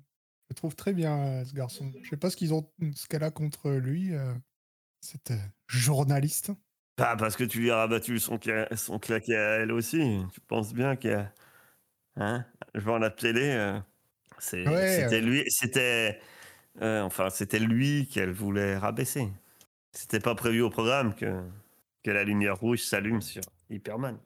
je 0.49 0.55
trouve 0.55 0.75
très 0.75 0.93
bien, 0.93 1.17
euh, 1.19 1.45
ce 1.45 1.53
garçon. 1.53 1.91
Je 2.01 2.09
sais 2.09 2.17
pas 2.17 2.29
ce 2.29 2.37
qu'ils 2.37 2.53
ont, 2.53 2.67
ce 2.95 3.07
qu'elle 3.07 3.23
a 3.23 3.31
contre 3.31 3.69
lui, 3.71 4.13
euh, 4.15 4.33
cette 5.01 5.31
euh, 5.31 5.37
journaliste. 5.67 6.51
Ah, 6.97 7.15
parce 7.17 7.35
que 7.35 7.43
tu 7.43 7.59
lui 7.59 7.71
as 7.71 7.77
rabattu 7.77 8.19
son, 8.19 8.37
cla- 8.37 8.73
son 8.75 8.99
claquet 8.99 9.35
à 9.35 9.49
elle 9.61 9.71
aussi. 9.71 10.21
Tu 10.33 10.39
penses 10.41 10.73
bien 10.73 10.95
que. 10.95 11.23
Hein 12.15 12.45
Je 12.75 12.79
vois 12.81 12.99
la 12.99 13.09
télé. 13.09 13.49
euh, 13.51 13.79
c'est- 14.39 14.67
Ouais, 14.67 14.99
c'était 15.03 15.17
euh. 15.17 15.25
lui. 15.25 15.43
C'était. 15.49 16.19
Euh, 16.81 17.01
enfin, 17.01 17.29
c'était 17.29 17.59
lui 17.59 18.07
qu'elle 18.07 18.31
voulait 18.31 18.77
rabaisser. 18.77 19.29
C'était 19.91 20.19
pas 20.19 20.35
prévu 20.35 20.61
au 20.61 20.69
programme 20.69 21.13
que, 21.13 21.43
que 22.03 22.11
la 22.11 22.23
lumière 22.23 22.57
rouge 22.57 22.81
s'allume 22.81 23.21
sur 23.21 23.43
Hyperman. 23.69 24.17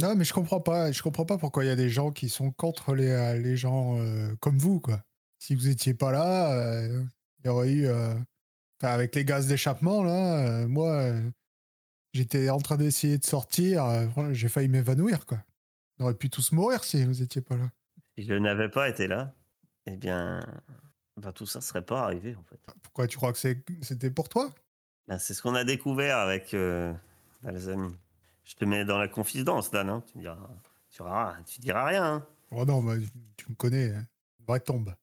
Non, 0.00 0.14
mais 0.16 0.24
je 0.24 0.32
comprends 0.32 0.60
pas. 0.60 0.92
Je 0.92 1.02
comprends 1.02 1.26
pas 1.26 1.38
pourquoi 1.38 1.64
il 1.64 1.68
y 1.68 1.70
a 1.70 1.76
des 1.76 1.90
gens 1.90 2.10
qui 2.10 2.28
sont 2.28 2.52
contre 2.52 2.94
les, 2.94 3.10
euh, 3.10 3.38
les 3.38 3.56
gens 3.56 3.98
euh, 3.98 4.34
comme 4.40 4.58
vous, 4.58 4.80
quoi. 4.80 5.02
Si 5.38 5.54
vous 5.54 5.68
étiez 5.68 5.94
pas 5.94 6.10
là, 6.10 6.52
euh, 6.52 7.04
il 7.40 7.46
y 7.46 7.48
aurait 7.48 7.72
eu. 7.72 7.88
avec 8.80 9.14
les 9.14 9.24
gaz 9.24 9.46
d'échappement, 9.46 10.02
là, 10.02 10.66
moi, 10.66 11.12
j'étais 12.12 12.48
en 12.48 12.58
train 12.58 12.76
d'essayer 12.76 13.18
de 13.18 13.24
sortir. 13.24 13.84
J'ai 14.32 14.48
failli 14.48 14.68
m'évanouir, 14.68 15.26
quoi. 15.26 15.38
On 15.98 16.04
aurait 16.04 16.14
pu 16.14 16.30
tous 16.30 16.52
mourir 16.52 16.82
si 16.82 17.04
vous 17.04 17.22
étiez 17.22 17.42
pas 17.42 17.56
là. 17.56 17.70
Si 18.16 18.24
je 18.24 18.34
n'avais 18.34 18.68
pas 18.68 18.88
été 18.88 19.06
là, 19.06 19.34
eh 19.86 19.96
bien. 19.96 20.40
Ben, 21.16 21.32
tout 21.32 21.46
ça 21.46 21.60
serait 21.60 21.84
pas 21.84 22.02
arrivé, 22.04 22.34
en 22.36 22.42
fait. 22.44 22.58
Pourquoi 22.82 23.06
tu 23.06 23.16
crois 23.16 23.32
que 23.32 23.38
c'était 23.38 24.10
pour 24.10 24.28
toi? 24.28 24.50
Ben, 25.08 25.18
c'est 25.18 25.34
ce 25.34 25.42
qu'on 25.42 25.54
a 25.54 25.64
découvert 25.64 26.18
avec 26.18 26.54
euh, 26.54 26.92
ben, 27.42 27.52
les 27.52 27.68
amis. 27.68 27.94
Je 28.44 28.54
te 28.54 28.64
mets 28.64 28.84
dans 28.84 28.98
la 28.98 29.08
confidence, 29.08 29.70
Dan. 29.70 29.88
hein. 29.88 30.02
Tu, 30.12 30.18
diras, 30.18 30.36
tu, 30.90 31.02
diras, 31.02 31.36
tu 31.46 31.60
diras 31.60 31.84
rien. 31.86 32.04
hein. 32.14 32.26
Oh 32.50 32.64
non, 32.64 32.82
bah, 32.82 32.94
tu 33.36 33.50
me 33.50 33.54
connais. 33.54 33.90
hein. 33.94 34.06
Vraie 34.46 34.60
tombe. 34.60 34.94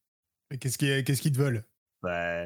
Mais 0.49 0.57
qu'est-ce 0.57 0.77
qu'ils 0.77 1.03
qu'est-ce 1.03 1.21
qu'ils 1.21 1.31
te 1.31 1.37
veulent? 1.39 1.63
Bah, 2.03 2.43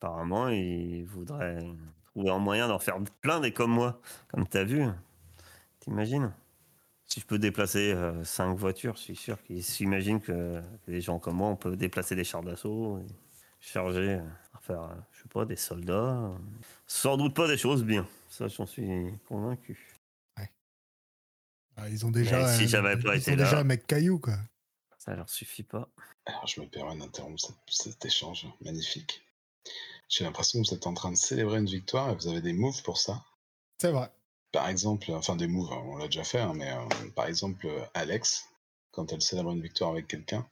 apparemment, 0.00 0.48
il 0.48 1.04
voudrait 1.04 1.66
trouver 2.06 2.30
un 2.30 2.38
moyen 2.38 2.68
d'en 2.68 2.78
faire 2.78 2.96
plein 3.20 3.40
des 3.40 3.52
comme 3.52 3.70
moi, 3.72 4.00
comme 4.28 4.46
t'as 4.46 4.64
vu. 4.64 4.86
T'imagines? 5.80 6.32
Si 7.08 7.20
je 7.20 7.24
peux 7.26 7.38
déplacer 7.38 7.92
euh, 7.92 8.22
cinq 8.22 8.54
voitures, 8.54 8.94
je 8.96 9.00
suis 9.00 9.16
sûr 9.16 9.42
qu'ils 9.42 9.64
s'imaginent 9.64 10.20
que, 10.20 10.60
que 10.84 10.90
des 10.90 11.00
gens 11.00 11.18
comme 11.18 11.36
moi, 11.36 11.48
on 11.48 11.56
peut 11.56 11.74
déplacer 11.74 12.14
des 12.14 12.22
chars 12.24 12.42
d'assaut, 12.42 12.98
et 12.98 13.06
charger, 13.60 14.18
euh, 14.20 14.22
faire, 14.60 14.82
euh, 14.82 14.94
je 15.12 15.22
sais 15.22 15.28
pas, 15.28 15.46
des 15.46 15.56
soldats. 15.56 16.30
Sans 16.86 17.16
doute 17.16 17.34
pas 17.34 17.48
des 17.48 17.56
choses 17.56 17.82
bien. 17.82 18.06
Ça, 18.28 18.46
j'en 18.48 18.66
suis 18.66 19.10
convaincu. 19.26 19.94
Ah, 21.80 21.88
Ils 21.88 22.04
ont 22.04 22.10
déjà. 22.10 22.42
Mais 22.42 22.56
si 22.56 22.64
un- 22.64 22.66
j'avais 22.66 22.96
pas 22.98 23.14
ils 23.14 23.20
été 23.22 23.32
ont 23.32 23.36
là- 23.36 23.44
déjà 23.44 23.58
un 23.60 23.64
mec 23.64 23.86
caillou, 23.86 24.18
quoi. 24.18 24.36
Ça 24.98 25.14
leur 25.14 25.30
suffit 25.30 25.62
pas. 25.62 25.88
Alors, 26.26 26.44
je 26.46 26.60
me 26.60 26.66
permets 26.66 26.98
d'interrompre 26.98 27.40
cet, 27.40 27.54
cet 27.68 28.04
échange 28.04 28.46
magnifique. 28.62 29.22
J'ai 30.08 30.24
l'impression 30.24 30.60
que 30.60 30.68
vous 30.68 30.74
êtes 30.74 30.86
en 30.88 30.92
train 30.94 31.12
de 31.12 31.16
célébrer 31.16 31.58
une 31.60 31.66
victoire 31.66 32.10
et 32.10 32.14
vous 32.16 32.26
avez 32.26 32.40
des 32.42 32.52
moves 32.52 32.82
pour 32.82 32.98
ça. 32.98 33.24
C'est 33.80 33.92
vrai. 33.92 34.10
Par 34.52 34.68
exemple, 34.68 35.12
enfin 35.12 35.36
des 35.36 35.46
moves, 35.46 35.72
hein, 35.72 35.82
on 35.86 35.96
l'a 35.96 36.06
déjà 36.06 36.24
fait, 36.24 36.40
hein, 36.40 36.52
mais 36.54 36.70
euh, 36.72 37.10
par 37.14 37.26
exemple, 37.26 37.68
Alex, 37.94 38.48
quand 38.90 39.12
elle 39.12 39.22
célèbre 39.22 39.50
une 39.50 39.60
victoire 39.60 39.90
avec 39.90 40.06
quelqu'un, 40.08 40.48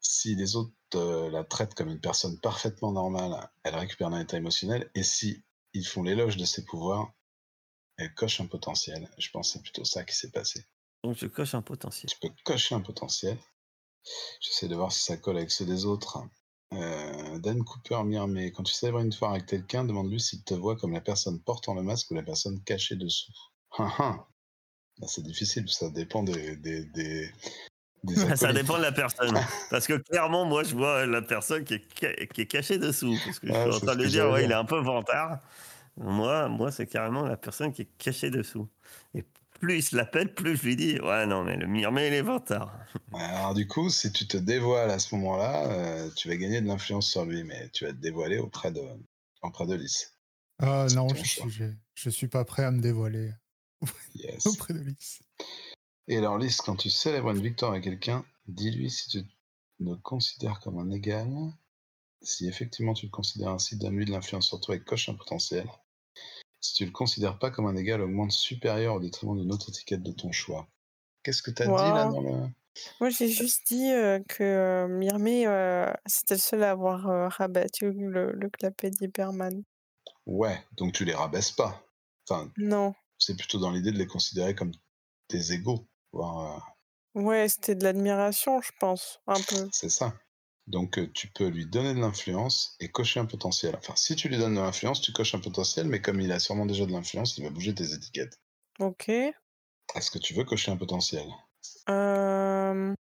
si 0.00 0.34
les 0.34 0.56
autres 0.56 0.72
euh, 0.94 1.30
la 1.30 1.44
traitent 1.44 1.74
comme 1.74 1.88
une 1.88 2.00
personne 2.00 2.38
parfaitement 2.40 2.92
normale, 2.92 3.50
elle 3.62 3.74
récupère 3.74 4.08
un 4.08 4.20
état 4.20 4.36
émotionnel, 4.36 4.90
et 4.94 5.02
si 5.02 5.42
ils 5.74 5.86
font 5.86 6.02
l'éloge 6.02 6.36
de 6.36 6.44
ses 6.44 6.64
pouvoirs, 6.64 7.12
elle 7.98 8.14
coche 8.14 8.40
un 8.40 8.46
potentiel. 8.46 9.10
Je 9.18 9.30
pense 9.30 9.48
que 9.48 9.52
c'est 9.54 9.62
plutôt 9.62 9.84
ça 9.84 10.04
qui 10.04 10.16
s'est 10.16 10.30
passé. 10.30 10.64
Donc 11.04 11.16
je 11.16 11.26
coche 11.26 11.54
un 11.54 11.62
potentiel. 11.62 12.10
Tu 12.10 12.18
peux 12.20 12.34
cocher 12.44 12.74
un 12.74 12.80
potentiel. 12.80 13.36
J'essaie 14.40 14.68
de 14.68 14.74
voir 14.74 14.92
si 14.92 15.04
ça 15.04 15.16
colle 15.16 15.36
avec 15.36 15.50
ceux 15.50 15.66
des 15.66 15.84
autres. 15.84 16.22
Euh, 16.74 17.38
Dan 17.38 17.64
Cooper 17.64 18.02
Mirmé, 18.04 18.52
quand 18.52 18.62
tu 18.62 18.74
célèbres 18.74 19.00
une 19.00 19.12
fois 19.12 19.30
avec 19.30 19.46
quelqu'un, 19.46 19.84
demande-lui 19.84 20.20
s'il 20.20 20.42
te 20.42 20.54
voit 20.54 20.76
comme 20.76 20.92
la 20.92 21.00
personne 21.00 21.40
portant 21.40 21.74
le 21.74 21.82
masque 21.82 22.10
ou 22.10 22.14
la 22.14 22.22
personne 22.22 22.60
cachée 22.64 22.96
dessous. 22.96 23.32
Ah, 23.78 23.92
ah. 23.98 24.26
Là, 24.98 25.06
c'est 25.06 25.22
difficile, 25.22 25.68
ça 25.68 25.88
dépend 25.90 26.22
des. 26.22 26.56
des, 26.56 26.84
des, 26.86 27.32
des 28.04 28.14
ça 28.36 28.52
dépend 28.52 28.76
de 28.76 28.82
la 28.82 28.92
personne. 28.92 29.38
Parce 29.70 29.86
que 29.86 29.94
clairement, 29.94 30.44
moi, 30.44 30.64
je 30.64 30.74
vois 30.74 31.06
la 31.06 31.22
personne 31.22 31.64
qui 31.64 31.74
est, 31.74 32.32
qui 32.32 32.40
est 32.40 32.46
cachée 32.46 32.78
dessous. 32.78 33.16
Parce 33.24 33.38
que 33.38 33.46
je 33.46 33.52
suis 33.52 33.70
en 33.70 33.80
train 33.80 33.96
de 33.96 34.06
dire, 34.06 34.28
ouais, 34.30 34.44
il 34.44 34.50
est 34.50 34.54
un 34.54 34.64
peu 34.64 34.80
vantard. 34.80 35.38
Moi, 35.96 36.48
moi 36.48 36.70
c'est 36.70 36.86
carrément 36.86 37.22
la 37.22 37.36
personne 37.36 37.72
qui 37.72 37.82
est 37.82 37.98
cachée 37.98 38.30
dessous. 38.30 38.68
Et 39.14 39.24
plus 39.58 39.76
il 39.78 39.82
se 39.82 39.96
la 39.96 40.04
pète, 40.06 40.34
plus 40.34 40.56
je 40.56 40.62
lui 40.64 40.76
dis, 40.76 41.00
ouais, 41.00 41.26
non, 41.26 41.44
mais 41.44 41.56
le 41.56 41.66
Mirmé, 41.66 42.08
il 42.08 42.14
est 42.14 42.22
vantard. 42.22 42.72
Alors, 43.12 43.54
du 43.54 43.66
coup, 43.66 43.90
si 43.90 44.12
tu 44.12 44.26
te 44.26 44.36
dévoiles 44.36 44.90
à 44.90 44.98
ce 44.98 45.14
moment-là, 45.16 45.66
euh, 45.70 46.10
tu 46.16 46.28
vas 46.28 46.36
gagner 46.36 46.60
de 46.60 46.66
l'influence 46.66 47.10
sur 47.10 47.24
lui, 47.24 47.44
mais 47.44 47.68
tu 47.70 47.84
vas 47.84 47.92
te 47.92 47.96
dévoiler 47.98 48.38
auprès 48.38 48.70
de, 48.72 48.82
auprès 49.42 49.66
de 49.66 49.74
Lys. 49.74 50.14
Ah 50.60 50.86
non, 50.94 51.08
je, 51.08 51.22
suis- 51.22 51.50
je, 51.50 51.64
je 51.94 52.10
suis 52.10 52.28
pas 52.28 52.44
prêt 52.44 52.64
à 52.64 52.70
me 52.70 52.80
dévoiler 52.80 53.32
Yes. 54.14 54.46
auprès 54.46 54.74
de 54.74 54.80
Lys. 54.80 55.20
Et 56.08 56.16
alors, 56.18 56.38
Lys, 56.38 56.56
quand 56.58 56.76
tu 56.76 56.90
célèbres 56.90 57.30
une 57.30 57.42
victoire 57.42 57.72
avec 57.72 57.84
quelqu'un, 57.84 58.24
dis-lui 58.46 58.90
si 58.90 59.08
tu 59.10 59.22
le 59.80 59.94
considères 59.96 60.58
comme 60.60 60.78
un 60.78 60.90
égal. 60.90 61.28
Si 62.20 62.48
effectivement 62.48 62.94
tu 62.94 63.06
le 63.06 63.10
considères 63.12 63.50
ainsi, 63.50 63.76
donne-lui 63.76 64.04
de 64.04 64.10
l'influence 64.10 64.48
sur 64.48 64.60
toi 64.60 64.74
et 64.74 64.80
coche 64.80 65.08
un 65.08 65.14
potentiel. 65.14 65.68
Si 66.60 66.74
tu 66.74 66.84
le 66.84 66.90
considères 66.90 67.38
pas 67.38 67.50
comme 67.50 67.66
un 67.66 67.76
égal, 67.76 68.00
augmente 68.00 68.32
supérieur 68.32 68.94
au 68.96 69.00
détriment 69.00 69.36
d'une 69.38 69.52
autre 69.52 69.68
étiquette 69.70 70.02
de 70.02 70.12
ton 70.12 70.32
choix. 70.32 70.66
Qu'est-ce 71.22 71.42
que 71.42 71.50
tu 71.50 71.62
as 71.62 71.66
dit 71.66 71.72
là 71.72 72.04
dans 72.06 72.20
le. 72.20 72.48
Moi, 73.00 73.10
j'ai 73.10 73.28
juste 73.28 73.66
dit 73.68 73.90
euh, 73.90 74.20
que 74.28 74.42
euh, 74.44 74.88
Mirmé, 74.88 75.46
euh, 75.46 75.92
c'était 76.06 76.34
le 76.34 76.40
seul 76.40 76.62
à 76.62 76.70
avoir 76.70 77.08
euh, 77.08 77.28
rabattu 77.28 77.90
le, 77.92 78.30
le 78.32 78.50
clapet 78.50 78.90
d'Hyperman. 78.90 79.62
Ouais, 80.26 80.62
donc 80.76 80.92
tu 80.92 81.04
les 81.04 81.14
rabaisses 81.14 81.50
pas. 81.50 81.82
Enfin, 82.28 82.50
Non. 82.56 82.94
c'est 83.18 83.36
plutôt 83.36 83.58
dans 83.58 83.70
l'idée 83.72 83.90
de 83.90 83.98
les 83.98 84.06
considérer 84.06 84.54
comme 84.54 84.72
tes 85.28 85.52
égaux. 85.52 85.88
voire, 86.12 86.76
Ouais, 87.14 87.48
c'était 87.48 87.74
de 87.74 87.82
l'admiration, 87.82 88.60
je 88.60 88.70
pense, 88.78 89.18
un 89.26 89.40
peu. 89.40 89.68
c'est 89.72 89.88
ça. 89.90 90.14
Donc 90.68 90.98
euh, 90.98 91.10
tu 91.14 91.28
peux 91.28 91.48
lui 91.48 91.64
donner 91.64 91.94
de 91.94 91.98
l'influence 91.98 92.76
et 92.78 92.88
cocher 92.88 93.20
un 93.20 93.24
potentiel. 93.24 93.74
Enfin, 93.78 93.94
si 93.96 94.14
tu 94.16 94.28
lui 94.28 94.36
donnes 94.36 94.54
de 94.54 94.60
l'influence, 94.60 95.00
tu 95.00 95.12
coches 95.12 95.34
un 95.34 95.40
potentiel, 95.40 95.88
mais 95.88 96.02
comme 96.02 96.20
il 96.20 96.30
a 96.30 96.38
sûrement 96.38 96.66
déjà 96.66 96.84
de 96.84 96.92
l'influence, 96.92 97.38
il 97.38 97.44
va 97.44 97.50
bouger 97.50 97.74
tes 97.74 97.94
étiquettes. 97.94 98.38
Ok. 98.78 99.08
Est-ce 99.08 100.10
que 100.10 100.18
tu 100.18 100.34
veux 100.34 100.44
cocher 100.44 100.70
un 100.70 100.76
potentiel? 100.76 101.26
Euh... 101.88 102.94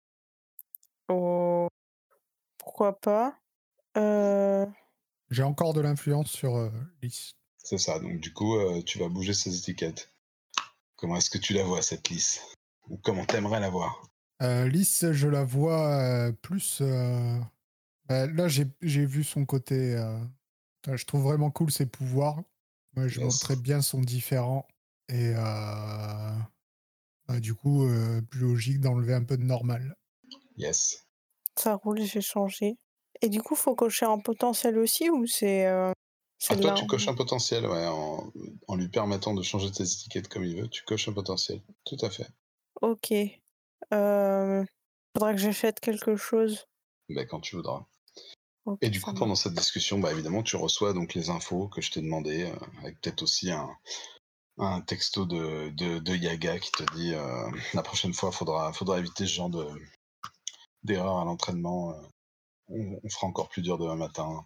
Oh... 1.10 1.68
Pourquoi 2.60 3.00
pas? 3.00 3.40
Euh... 3.98 4.68
J'ai 5.32 5.44
encore 5.44 5.74
de 5.74 5.82
l'influence 5.82 6.30
sur 6.30 6.56
euh, 6.56 6.70
Lys. 7.02 7.32
C'est 7.58 7.80
ça, 7.80 7.98
donc 7.98 8.20
du 8.20 8.32
coup, 8.32 8.58
euh, 8.58 8.84
tu 8.84 9.00
vas 9.00 9.10
bouger 9.10 9.34
ses 9.34 9.58
étiquettes. 9.58 10.12
Comment 10.98 11.18
est-ce 11.18 11.32
que 11.32 11.40
tu 11.40 11.54
la 11.54 11.64
vois, 11.64 11.82
cette 11.82 12.10
lisse 12.10 12.42
Ou 12.90 12.98
comment 12.98 13.26
t'aimerais 13.26 13.60
la 13.60 13.72
voir? 13.72 14.04
Euh, 14.44 14.68
Lys, 14.68 15.12
je 15.12 15.28
la 15.28 15.44
vois 15.44 15.88
euh, 15.88 16.32
plus. 16.32 16.84
Bah, 18.08 18.28
là, 18.28 18.48
j'ai 18.48 18.68
j'ai 18.82 19.06
vu 19.06 19.24
son 19.24 19.46
côté. 19.46 19.96
euh, 19.96 20.18
enfin, 20.86 20.96
je 20.96 21.06
trouve 21.06 21.24
vraiment 21.24 21.52
cool 21.52 21.72
ses 21.72 21.86
pouvoirs. 21.86 22.42
Moi, 22.96 23.08
je 23.08 23.20
Yes. 23.20 23.26
montrais 23.34 23.56
bien 23.56 23.82
son 23.82 24.02
différent. 24.02 24.68
Et 25.10 25.34
euh, 25.36 26.32
bah, 27.28 27.40
du 27.40 27.54
coup, 27.54 27.86
euh, 27.86 28.22
plus 28.22 28.42
logique 28.42 28.80
d'enlever 28.80 29.14
un 29.14 29.24
peu 29.24 29.38
de 29.38 29.44
normal. 29.44 29.96
Yes. 30.58 31.06
Ça 31.58 31.76
roule, 31.76 32.02
j'ai 32.02 32.22
changé. 32.22 32.78
Et 33.22 33.30
du 33.30 33.42
coup, 33.42 33.56
faut 33.56 33.76
cocher 33.76 34.06
un 34.06 34.20
potentiel 34.20 34.78
aussi 34.78 35.10
ou 35.10 35.26
c'est 35.26 35.66
euh, 35.68 35.92
Ah, 36.50 36.56
toi, 36.58 36.74
tu 36.74 36.86
coches 36.86 37.08
un 37.08 37.16
potentiel, 37.16 37.66
ouais, 37.66 37.88
en, 37.88 38.32
en 38.68 38.76
lui 38.76 38.90
permettant 38.90 39.34
de 39.34 39.42
changer 39.42 39.72
tes 39.72 39.84
étiquettes 39.84 40.28
comme 40.28 40.44
il 40.44 40.62
veut. 40.62 40.68
Tu 40.68 40.84
coches 40.84 41.08
un 41.08 41.14
potentiel. 41.14 41.62
Tout 41.86 41.98
à 42.02 42.10
fait. 42.10 42.28
Ok. 42.82 43.14
Euh, 43.94 44.66
faudra 45.16 45.34
que 45.34 45.40
j'achète 45.40 45.80
quelque 45.80 46.16
chose. 46.18 46.66
Ben, 47.10 47.26
quand 47.26 47.40
tu 47.40 47.56
voudras. 47.56 47.86
Et 48.82 48.90
du 48.90 49.00
coup, 49.02 49.14
pendant 49.14 49.36
cette 49.36 49.54
discussion, 49.54 50.00
bah, 50.00 50.12
évidemment, 50.12 50.44
tu 50.44 50.56
reçois 50.56 50.94
donc 50.94 51.14
les 51.14 51.30
infos 51.30 51.68
que 51.68 51.82
je 51.82 51.92
t'ai 51.92 52.02
demandé, 52.02 52.44
euh, 52.46 52.56
avec 52.82 53.00
peut-être 53.02 53.22
aussi 53.24 53.52
un, 53.52 53.70
un 54.58 54.82
texto 54.82 55.26
de, 55.26 55.70
de, 55.70 56.00
de 56.00 56.16
Yaga 56.16 56.60
qui 56.60 56.72
te 56.72 56.84
dit 56.96 57.14
euh, 57.14 57.50
la 57.74 57.84
prochaine 57.84 58.14
fois, 58.14 58.32
faudra, 58.32 58.74
faudra 58.74 59.00
éviter 59.00 59.26
ce 59.26 59.34
genre 59.34 59.50
de 59.50 59.68
d'erreur 60.84 61.18
à 61.18 61.26
l'entraînement. 61.26 61.92
euh, 61.92 62.02
on, 62.70 63.00
on 63.04 63.10
fera 63.10 63.28
encore 63.28 63.50
plus 63.50 63.62
dur 63.62 63.78
demain 63.78 63.96
matin. 63.96 64.46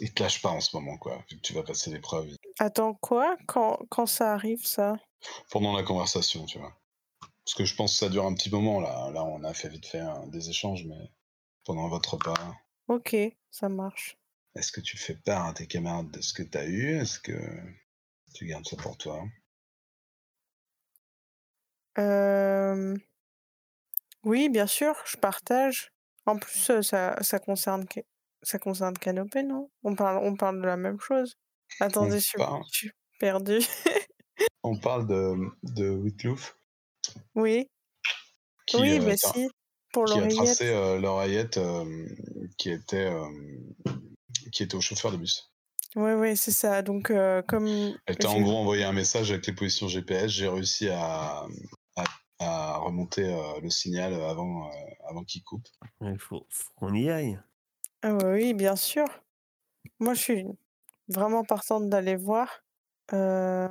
Et 0.00 0.10
te 0.12 0.22
lâche 0.22 0.42
pas 0.42 0.50
en 0.50 0.60
ce 0.60 0.76
moment, 0.76 0.98
quoi, 0.98 1.24
vu 1.30 1.36
que 1.36 1.40
tu 1.42 1.54
vas 1.54 1.62
passer 1.62 1.90
l'épreuve 1.90 2.28
Attends, 2.58 2.94
quoi? 3.00 3.36
Quand, 3.46 3.78
quand 3.88 4.04
ça 4.06 4.34
arrive, 4.34 4.64
ça? 4.66 4.96
Pendant 5.50 5.74
la 5.74 5.82
conversation, 5.82 6.44
tu 6.44 6.58
vois. 6.58 6.74
Parce 7.44 7.54
que 7.54 7.64
je 7.64 7.74
pense 7.74 7.92
que 7.92 7.98
ça 7.98 8.08
dure 8.10 8.26
un 8.26 8.34
petit 8.34 8.50
moment, 8.50 8.80
là. 8.80 9.10
Là, 9.12 9.24
on 9.24 9.42
a 9.42 9.54
fait 9.54 9.70
vite 9.70 9.86
fait 9.86 10.00
hein, 10.00 10.26
des 10.26 10.50
échanges, 10.50 10.84
mais 10.84 11.10
pendant 11.64 11.88
votre 11.88 12.14
repas, 12.14 12.34
Ok, 12.88 13.14
ça 13.48 13.68
marche. 13.68 14.18
est-ce 14.56 14.72
que 14.72 14.80
tu 14.80 14.96
fais 14.98 15.14
part 15.14 15.46
à 15.46 15.54
tes 15.54 15.68
camarades 15.68 16.10
de 16.10 16.20
ce 16.20 16.32
que 16.34 16.42
tu 16.42 16.58
as 16.58 16.66
eu? 16.66 16.96
Est-ce 16.96 17.20
que 17.20 17.38
tu 18.34 18.46
gardes 18.46 18.66
ça 18.66 18.76
pour 18.76 18.96
toi? 18.98 19.24
Euh, 21.98 22.96
Oui, 24.24 24.48
bien 24.48 24.66
sûr, 24.66 24.94
je 25.06 25.16
partage. 25.16 25.92
En 26.26 26.36
plus, 26.38 26.70
euh, 26.70 26.82
ça, 26.82 27.16
ça 27.22 27.38
concerne, 27.38 27.86
ça 28.42 28.58
concerne 28.58 28.94
Canopée, 28.98 29.42
non? 29.42 29.70
On 29.84 29.94
parle, 29.94 30.18
on 30.26 30.34
parle 30.36 30.60
de 30.60 30.66
la 30.66 30.76
même 30.76 30.98
chose. 31.00 31.36
Attendez, 31.80 32.18
je 32.18 32.24
suis, 32.24 32.38
parle- 32.38 32.62
je 32.72 32.76
suis 32.78 32.90
perdue. 33.18 33.60
On 34.62 34.78
parle 34.78 35.06
de, 35.06 35.34
de 35.62 35.88
Witloof 35.88 36.58
oui, 37.34 37.68
qui, 38.66 38.80
oui, 38.80 39.00
euh, 39.00 39.02
mais 39.02 39.16
si, 39.16 39.48
pour 39.96 40.04
qui 40.04 40.18
a 40.18 40.28
tracé 40.28 40.68
euh, 40.68 41.00
l'oreillette 41.00 41.56
euh, 41.56 42.06
qui, 42.58 42.70
était, 42.70 43.06
euh, 43.06 43.26
qui 44.52 44.62
était 44.62 44.74
au 44.74 44.82
chauffeur 44.82 45.10
de 45.10 45.16
bus. 45.16 45.50
Oui, 45.94 46.12
oui, 46.12 46.36
c'est 46.36 46.50
ça. 46.50 46.82
Donc, 46.82 47.10
euh, 47.10 47.40
comme 47.40 47.66
Elle 48.04 48.18
t'a 48.18 48.28
en 48.28 48.42
gros 48.42 48.58
envoyé 48.58 48.84
un 48.84 48.92
message 48.92 49.30
avec 49.30 49.46
les 49.46 49.54
positions 49.54 49.88
GPS. 49.88 50.30
J'ai 50.30 50.48
réussi 50.48 50.90
à, 50.90 51.46
à, 51.96 52.04
à 52.40 52.76
remonter 52.76 53.24
euh, 53.24 53.60
le 53.62 53.70
signal 53.70 54.12
avant, 54.12 54.68
euh, 54.68 54.70
avant 55.08 55.24
qu'il 55.24 55.42
coupe. 55.42 55.66
Il 56.02 56.18
faut, 56.18 56.46
faut 56.50 56.70
qu'on 56.76 56.92
y 56.92 57.08
aille. 57.08 57.40
Ah 58.02 58.12
ouais, 58.12 58.32
oui, 58.32 58.52
bien 58.52 58.76
sûr. 58.76 59.06
Moi, 59.98 60.12
je 60.12 60.20
suis 60.20 60.44
vraiment 61.08 61.42
partante 61.42 61.88
d'aller 61.88 62.16
voir. 62.16 62.64
Euh, 63.14 63.68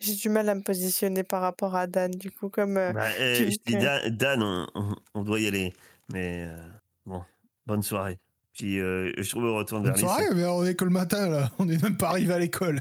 J'ai 0.00 0.14
du 0.14 0.28
mal 0.28 0.48
à 0.48 0.54
me 0.54 0.62
positionner 0.62 1.24
par 1.24 1.40
rapport 1.42 1.74
à 1.74 1.86
Dan, 1.86 2.12
du 2.12 2.30
coup, 2.30 2.48
comme 2.50 2.76
euh, 2.76 2.92
Bah, 2.92 3.08
eh, 3.18 3.36
tu- 3.46 3.50
je 3.52 3.56
dis 3.66 3.76
Dan, 3.76 4.08
Dan, 4.16 4.42
on, 4.42 4.66
on- 4.74 4.96
on 5.14 5.22
doit 5.24 5.40
y 5.40 5.48
aller. 5.48 5.72
Mais 6.12 6.46
euh, 6.48 6.56
bon, 7.04 7.22
bonne 7.66 7.82
soirée. 7.82 8.18
Puis 8.54 8.78
euh, 8.78 9.12
je 9.18 9.36
me 9.36 9.50
retourne 9.50 9.82
vers 9.84 9.92
Bonne 9.94 10.00
soirée, 10.02 10.34
mais 10.34 10.44
on 10.44 10.64
est 10.64 10.74
que 10.76 10.84
le 10.84 10.90
matin, 10.90 11.28
là. 11.28 11.50
On 11.58 11.64
n'est 11.64 11.78
même 11.78 11.96
pas 11.96 12.08
arrivé 12.10 12.32
à 12.34 12.38
l'école. 12.38 12.76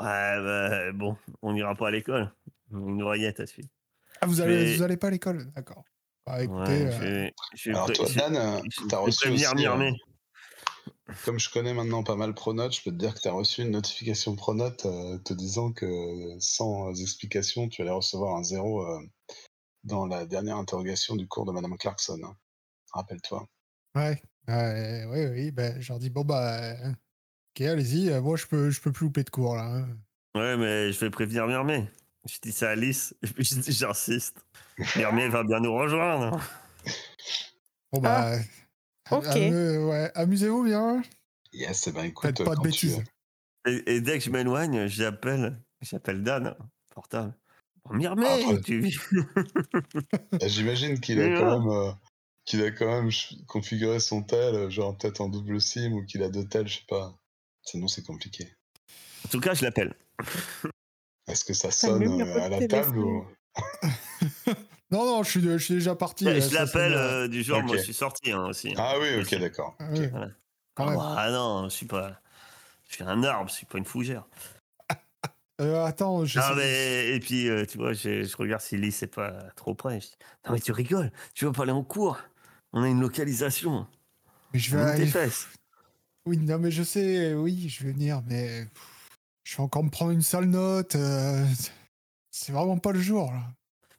Ouais, 0.00 0.06
bah, 0.42 0.92
bon, 0.92 1.16
on 1.42 1.52
n'ira 1.52 1.74
pas 1.74 1.88
à 1.88 1.90
l'école. 1.90 2.30
Une 2.70 3.02
oreillette 3.02 3.40
à 3.40 3.46
suivre. 3.46 3.68
Ah, 4.20 4.26
vous 4.26 4.40
allez, 4.40 4.76
vous 4.76 4.82
allez 4.82 4.96
pas 4.96 5.08
à 5.08 5.10
l'école? 5.10 5.46
D'accord. 5.54 5.84
Bah, 6.26 6.42
écoutez, 6.42 6.84
Ouais, 6.84 6.86
euh, 7.02 7.30
je 7.54 7.56
je 7.56 7.70
Alors 7.70 7.92
toi, 7.92 8.06
je- 8.08 8.18
Dan, 8.18 8.62
t'as 8.88 8.98
reçu 8.98 9.28
aussi. 9.30 9.44
Comme 11.24 11.38
je 11.38 11.50
connais 11.50 11.74
maintenant 11.74 12.02
pas 12.02 12.16
mal 12.16 12.34
Pronote, 12.34 12.74
je 12.74 12.82
peux 12.82 12.90
te 12.90 12.96
dire 12.96 13.14
que 13.14 13.20
tu 13.20 13.28
as 13.28 13.32
reçu 13.32 13.62
une 13.62 13.70
notification 13.70 14.34
Pronote 14.34 14.86
euh, 14.86 15.18
te 15.18 15.34
disant 15.34 15.72
que 15.72 15.86
sans 16.38 16.88
euh, 16.90 16.94
explication, 16.94 17.68
tu 17.68 17.82
allais 17.82 17.90
recevoir 17.90 18.36
un 18.36 18.42
zéro 18.42 18.82
euh, 18.86 19.00
dans 19.84 20.06
la 20.06 20.26
dernière 20.26 20.56
interrogation 20.56 21.16
du 21.16 21.26
cours 21.28 21.44
de 21.44 21.52
Madame 21.52 21.76
Clarkson. 21.76 22.18
hein. 22.24 22.36
Rappelle-toi. 22.92 23.46
ouais. 23.96 24.22
Ouais, 24.48 25.04
oui, 25.08 25.26
oui. 25.26 25.50
Ben, 25.52 25.80
je 25.80 25.88
leur 25.92 25.98
dis, 26.00 26.10
bon, 26.10 26.24
bah. 26.24 26.62
euh, 26.72 26.92
Ok, 27.54 27.60
allez-y. 27.66 28.10
euh, 28.10 28.20
Moi, 28.22 28.36
je 28.36 28.46
peux, 28.46 28.70
je 28.70 28.80
peux 28.80 28.90
plus 28.92 29.06
louper 29.06 29.24
de 29.24 29.30
cours, 29.30 29.54
là. 29.56 29.64
hein. 29.64 29.88
Ouais, 30.34 30.56
mais 30.56 30.90
je 30.92 30.98
vais 31.00 31.10
prévenir 31.10 31.46
Mirmé. 31.46 31.86
Je 32.26 32.38
dis 32.42 32.50
ça 32.52 32.70
à 32.70 32.76
dis- 33.60 33.72
j'insiste. 33.72 34.38
Mirmé 34.96 35.28
va 35.28 35.44
bien 35.44 35.60
nous 35.60 35.74
rejoindre. 35.74 36.40
Bon, 37.92 38.00
bah. 38.00 38.32
Ah, 38.32 38.38
ok. 39.10 39.26
amu- 39.26 39.84
ouais, 39.88 40.10
Amusez-vous 40.14 40.64
bien. 40.64 41.02
Yes, 41.52 41.86
eh 41.86 41.92
ben 41.92 42.04
écoute, 42.04 42.26
Faites 42.38 42.44
pas 42.44 42.54
de 42.56 42.60
tu- 42.60 42.68
bêtises. 42.68 43.02
Et, 43.66 43.96
et 43.96 44.00
dès 44.00 44.18
que 44.18 44.24
je 44.24 44.30
m'éloigne, 44.30 44.86
j'appelle, 44.88 45.60
j'appelle 45.80 46.22
Dan, 46.22 46.56
portable. 46.90 47.34
Oh, 47.84 47.94
Mirmé, 47.94 48.60
tu 48.64 48.84
Eh, 50.40 50.48
J'imagine 50.48 50.98
qu'il 51.00 51.20
a 51.20 51.28
quand 51.36 51.60
même, 51.60 51.68
euh, 51.68 51.92
qu'il 52.44 52.62
a 52.64 52.70
quand 52.70 52.86
même 52.86 53.10
configuré 53.46 54.00
son 54.00 54.22
tel, 54.22 54.54
euh, 54.54 54.70
genre 54.70 54.96
peut-être 54.96 55.20
en 55.20 55.28
double 55.28 55.60
SIM 55.60 55.92
ou 55.92 56.04
qu'il 56.04 56.22
a 56.22 56.28
deux 56.28 56.46
tels, 56.46 56.66
je 56.68 56.78
sais 56.78 56.84
pas. 56.88 57.14
Sinon, 57.62 57.86
c'est 57.86 58.02
compliqué. 58.04 58.48
En 59.24 59.28
tout 59.28 59.40
cas, 59.40 59.54
je 59.54 59.62
l'appelle. 59.64 59.94
Est-ce 61.28 61.44
que 61.44 61.54
ça 61.54 61.70
sonne 61.70 62.20
euh, 62.20 62.40
à 62.42 62.48
la 62.48 62.66
table 62.66 62.98
ou... 62.98 63.26
Non, 64.92 65.06
non, 65.06 65.22
je 65.22 65.30
suis, 65.30 65.40
je 65.42 65.56
suis 65.58 65.74
déjà 65.74 65.94
parti. 65.94 66.26
Ouais, 66.26 66.38
là, 66.38 66.46
je 66.46 66.54
l'appelle 66.54 66.92
euh, 66.92 67.26
du 67.26 67.42
genre, 67.42 67.62
moi 67.62 67.72
Ok. 67.72 67.78
je 67.78 67.84
suis 67.84 67.94
sorti 67.94 68.30
hein, 68.30 68.44
aussi. 68.46 68.74
Ah 68.76 68.94
oui, 69.00 69.20
ok, 69.20 69.34
d'accord. 69.40 69.74
Ah, 69.78 69.86
Voilà. 70.76 71.14
Ah 71.16 71.30
non, 71.30 71.64
je 71.64 71.74
suis 71.74 71.86
pas. 71.86 72.20
Je 72.88 72.96
suis 72.96 73.04
un 73.04 73.22
arbre, 73.24 73.48
je 73.48 73.54
suis 73.54 73.66
pas 73.66 73.78
une 73.78 73.84
fougère. 73.86 74.24
Euh, 75.60 75.84
attends, 75.84 76.24
je 76.24 76.40
Non, 76.40 76.56
mais, 76.56 77.14
et 77.14 77.20
puis, 77.20 77.48
euh, 77.48 77.64
tu 77.66 77.76
vois, 77.78 77.92
je, 77.92 78.24
je 78.24 78.36
regarde 78.36 78.62
si 78.62 78.76
Lys 78.76 78.96
c'est 78.96 79.06
pas 79.06 79.30
trop 79.54 79.74
près. 79.74 80.00
Je 80.00 80.06
dis, 80.06 80.12
non, 80.46 80.52
mais 80.54 80.60
tu 80.60 80.72
rigoles, 80.72 81.12
tu 81.34 81.44
veux 81.44 81.52
pas 81.52 81.62
aller 81.62 81.72
en 81.72 81.84
cours 81.84 82.18
On 82.72 82.82
a 82.82 82.88
une 82.88 83.00
localisation. 83.00 83.86
mais 84.52 84.58
je 84.58 84.74
vais 84.76 84.82
aller. 84.82 85.06
fesses. 85.06 85.48
Oui, 86.26 86.38
non, 86.38 86.58
mais 86.58 86.70
je 86.70 86.82
sais, 86.82 87.34
oui, 87.34 87.68
je 87.68 87.84
vais 87.84 87.92
venir, 87.92 88.22
mais 88.26 88.66
je 89.44 89.56
vais 89.56 89.62
encore 89.62 89.84
me 89.84 89.90
prendre 89.90 90.10
une 90.10 90.22
sale 90.22 90.46
note. 90.46 90.96
euh, 90.96 91.44
C'est 92.32 92.52
vraiment 92.52 92.78
pas 92.78 92.92
le 92.92 93.00
jour, 93.00 93.30
là. 93.30 93.42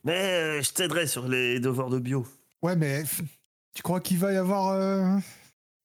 Mais 0.04 0.60
euh, 0.60 0.62
je 0.62 0.72
t'aiderai 0.72 1.08
sur 1.08 1.28
les 1.28 1.60
devoirs 1.60 1.90
de 1.90 2.00
bio. 2.00 2.26
Ouais, 2.62 2.76
mais 2.76 3.04
tu 3.74 3.82
crois 3.84 4.02
qu'il 4.02 4.18
va 4.18 4.34
y 4.34 4.38
avoir 4.38 4.70
euh, 4.70 5.18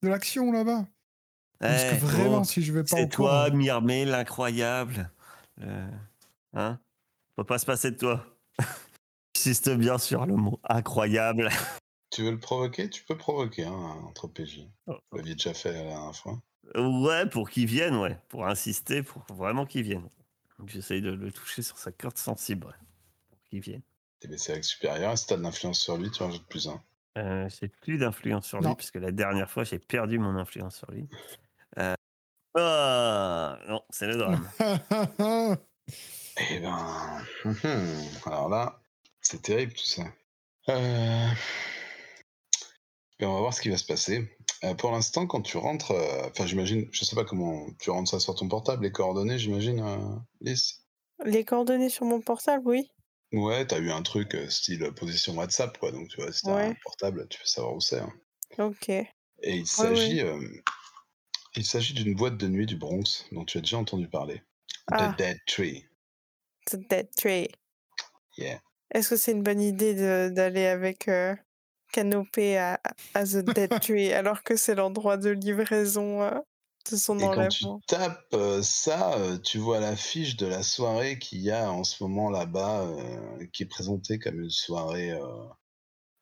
de 0.03 0.09
l'action 0.09 0.51
là-bas? 0.53 0.87
Parce 1.61 1.85
que 1.85 1.95
Eh, 1.95 1.99
vraiment, 1.99 2.45
si 2.45 2.63
je 2.63 2.73
vais 2.73 2.85
pas 2.85 2.97
c'est 2.97 3.09
toi, 3.09 3.51
Mirmé, 3.51 4.05
l'incroyable. 4.05 5.11
Euh, 5.61 5.91
hein? 6.55 6.79
Faut 7.37 7.45
pas 7.45 7.59
se 7.59 7.67
passer 7.67 7.91
de 7.91 7.97
toi. 7.97 8.25
J'insiste 9.37 9.71
bien 9.71 9.99
sur 9.99 10.27
le 10.27 10.35
mot 10.35 10.61
incroyable. 10.65 11.49
Tu 12.11 12.23
veux 12.23 12.31
le 12.31 12.41
provoquer? 12.41 12.89
Tu 12.89 13.05
peux 13.05 13.19
provoquer 13.19 13.65
hein, 13.65 13.97
entre 14.09 14.29
PJ. 14.29 14.67
Oh. 14.87 14.97
Vous 15.11 15.19
l'aviez 15.19 15.35
déjà 15.35 15.53
fait 15.53 15.73
la 15.73 15.83
dernière 15.83 16.17
fois. 16.17 16.41
Ouais, 16.75 17.29
pour 17.29 17.51
qu'il 17.51 17.67
vienne, 17.67 17.97
ouais. 17.97 18.19
Pour 18.31 18.47
insister, 18.47 19.03
pour 19.03 19.23
vraiment 19.29 19.67
qu'il 19.67 19.83
vienne. 19.83 20.09
Donc, 20.59 20.71
J'essaye 20.71 21.03
de 21.03 21.11
le 21.11 21.31
toucher 21.31 21.61
sur 21.61 21.77
sa 21.77 21.93
corde 21.93 22.17
sensible, 22.17 22.67
ouais, 22.67 22.73
pour 23.29 23.39
qu'il 23.45 23.61
vienne. 23.61 23.83
T'es 24.21 24.29
baissé 24.29 24.53
avec 24.53 24.65
supérieur, 24.65 25.17
si 25.17 25.27
t'as 25.27 25.37
de 25.37 25.43
l'influence 25.43 25.79
sur 25.81 25.97
lui, 25.97 26.11
tu 26.11 26.23
rajoutes 26.23 26.47
plus 26.49 26.69
un? 26.69 26.83
Euh, 27.19 27.49
j'ai 27.49 27.69
plus 27.69 27.99
d'influence 27.99 28.47
sur 28.47 28.59
lui, 28.59 28.67
Non. 28.67 28.75
parce 28.75 28.91
que 28.91 28.99
la 28.99 29.13
dernière 29.13 29.51
fois, 29.51 29.65
j'ai 29.65 29.79
perdu 29.79 30.19
mon 30.19 30.37
influence 30.37 30.77
sur 30.77 30.91
lui. 30.91 31.09
Euh, 31.79 31.95
Ah, 32.57 33.59
non, 33.69 33.83
c'est 33.91 34.07
le 34.07 34.17
drame. 34.17 34.49
Eh 36.51 36.61
ben. 36.61 37.23
hum, 37.45 37.55
Alors 38.27 38.49
là, 38.49 38.81
c'est 39.21 39.43
terrible 39.43 39.73
tout 39.75 39.85
ça. 39.85 40.05
Euh, 40.69 41.29
et 43.21 43.27
on 43.27 43.35
va 43.35 43.41
voir 43.41 43.55
ce 43.55 43.61
qui 43.61 43.69
va 43.71 43.77
se 43.77 43.85
passer. 43.87 44.35
Euh, 44.65 44.75
pour 44.75 44.91
l'instant, 44.93 45.27
quand 45.27 45.43
tu 45.43 45.57
rentres, 45.57 45.91
euh, 45.93 46.29
enfin 46.31 46.47
j'imagine, 46.47 46.89
je 46.93 47.05
sais 47.05 47.15
pas 47.17 47.25
comment 47.25 47.67
tu 47.81 47.91
rentres 47.91 48.11
ça 48.11 48.19
sur 48.21 48.35
ton 48.35 48.49
portable, 48.49 48.85
les 48.85 48.93
coordonnées, 48.93 49.39
j'imagine, 49.39 49.81
euh, 49.81 49.99
Lys? 50.41 50.85
Les 51.25 51.45
coordonnées 51.45 51.91
sur 51.91 52.05
mon 52.07 52.21
portable, 52.21 52.63
oui. 52.67 52.91
Ouais, 53.33 53.67
t'as 53.67 53.79
eu 53.79 53.91
un 53.91 54.03
truc 54.03 54.35
euh, 54.35 54.49
style 54.49 54.91
position 54.97 55.35
WhatsApp, 55.37 55.77
quoi. 55.79 55.93
Donc 55.93 56.09
tu 56.09 56.17
vois, 56.21 56.33
si 56.33 56.43
t'as 56.43 56.55
Ouais. 56.55 56.63
un 56.69 56.75
portable, 56.83 57.27
tu 57.29 57.39
peux 57.39 57.47
savoir 57.47 57.75
où 57.75 57.81
c'est. 57.81 57.99
hein. 58.01 58.13
Ok. 58.59 58.89
Et 58.89 59.07
il 59.45 59.67
s'agit, 59.67 60.21
euh, 60.23 60.41
il 61.57 61.65
s'agit 61.65 61.93
d'une 61.95 62.15
boîte 62.15 62.37
de 62.37 62.49
nuit 62.49 62.67
du 62.67 62.77
Bronx 62.77 63.27
dont 63.33 63.45
tu 63.45 63.59
as 63.59 63.61
déjà 63.61 63.77
entendu 63.79 64.09
parler. 64.09 64.43
Ah. 64.91 65.13
The 65.15 65.19
Dead 65.19 65.39
Tree. 65.47 65.87
The 66.67 66.77
Dead 66.77 67.09
Tree. 67.17 67.49
Yeah. 68.39 68.61
Est-ce 68.95 69.11
que 69.11 69.17
c'est 69.17 69.33
une 69.33 69.43
bonne 69.43 69.61
idée 69.61 69.95
de- 69.95 70.31
d'aller 70.31 70.67
avec 70.67 71.09
euh, 71.09 71.37
Canopée 71.93 72.57
à, 72.59 72.81
à 73.15 73.25
The 73.25 73.39
Dead 73.45 73.81
Tree 73.81 74.13
alors 74.13 74.43
que 74.43 74.57
c'est 74.57 74.75
l'endroit 74.75 75.17
de 75.19 75.31
livraison 75.31 76.23
euh, 76.23 76.39
de 76.91 76.97
son 76.97 77.19
Et 77.19 77.23
quand 77.23 77.49
tu 77.49 77.65
enlèvement 77.65 77.81
tapes 77.87 78.35
euh, 78.35 78.63
ça, 78.63 79.15
euh, 79.15 79.39
tu 79.39 79.59
vois 79.59 79.81
l'affiche 79.81 80.37
de 80.37 80.47
la 80.47 80.63
soirée 80.63 81.19
qu'il 81.19 81.41
y 81.41 81.51
a 81.51 81.71
en 81.71 81.85
ce 81.85 82.03
moment 82.03 82.31
là-bas, 82.31 82.83
euh, 82.83 83.47
qui 83.53 83.65
est 83.65 83.67
présentée 83.67 84.19
comme 84.19 84.41
une 84.41 84.51
soirée 84.51 85.13
euh, 85.13 85.45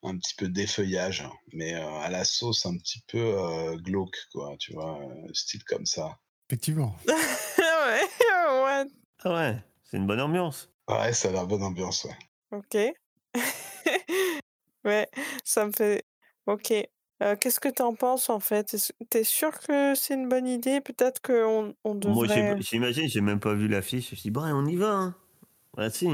un 0.03 0.17
petit 0.19 0.35
peu 0.35 0.49
défeuillage, 0.49 1.29
mais 1.53 1.75
euh, 1.75 1.99
à 2.01 2.11
la 2.11 2.25
sauce 2.25 2.67
un 2.67 2.77
petit 2.77 3.03
peu 3.09 3.19
euh, 3.19 3.77
glauque, 3.77 4.19
quoi, 4.33 4.57
tu 4.59 4.73
vois, 4.73 5.01
euh, 5.01 5.29
style 5.33 5.65
comme 5.65 5.87
ça. 5.87 6.19
Effectivement. 6.49 6.97
ouais, 7.09 8.03
ouais, 8.27 8.85
Ah 9.25 9.35
ouais, 9.35 9.65
c'est 9.85 9.97
une 9.97 10.07
bonne 10.07 10.21
ambiance. 10.21 10.71
Ouais, 10.89 11.13
ça 11.13 11.29
a 11.29 11.33
l'air 11.33 11.47
bonne 11.47 11.63
ambiance, 11.65 12.05
ouais. 12.05 12.17
ok. 12.53 12.95
ouais, 14.85 15.09
ça 15.45 15.67
me 15.67 15.73
fait. 15.73 16.05
Ok. 16.47 16.73
Euh, 17.23 17.35
Qu'est-ce 17.37 17.61
que 17.61 17.69
t'en 17.69 17.95
penses 17.95 18.29
en 18.29 18.41
fait? 18.41 18.77
T'es 19.11 19.25
sûr 19.25 19.59
que 19.61 19.95
c'est 19.95 20.15
une 20.15 20.29
bonne 20.29 20.47
idée? 20.47 20.81
Peut-être 20.81 21.21
qu'on 21.23 21.75
on 21.85 21.95
Moi, 22.05 22.27
devrait. 22.27 22.57
j'imagine, 22.61 23.09
j'ai 23.09 23.21
même 23.23 23.41
pas 23.41 23.55
vu 23.55 23.69
l'affiche. 23.69 24.15
Je 24.15 24.21
dis, 24.21 24.31
bon, 24.31 24.43
on 24.45 24.67
y 24.67 24.77
va. 24.77 24.91
Hein. 24.93 25.15
Si. 25.91 26.09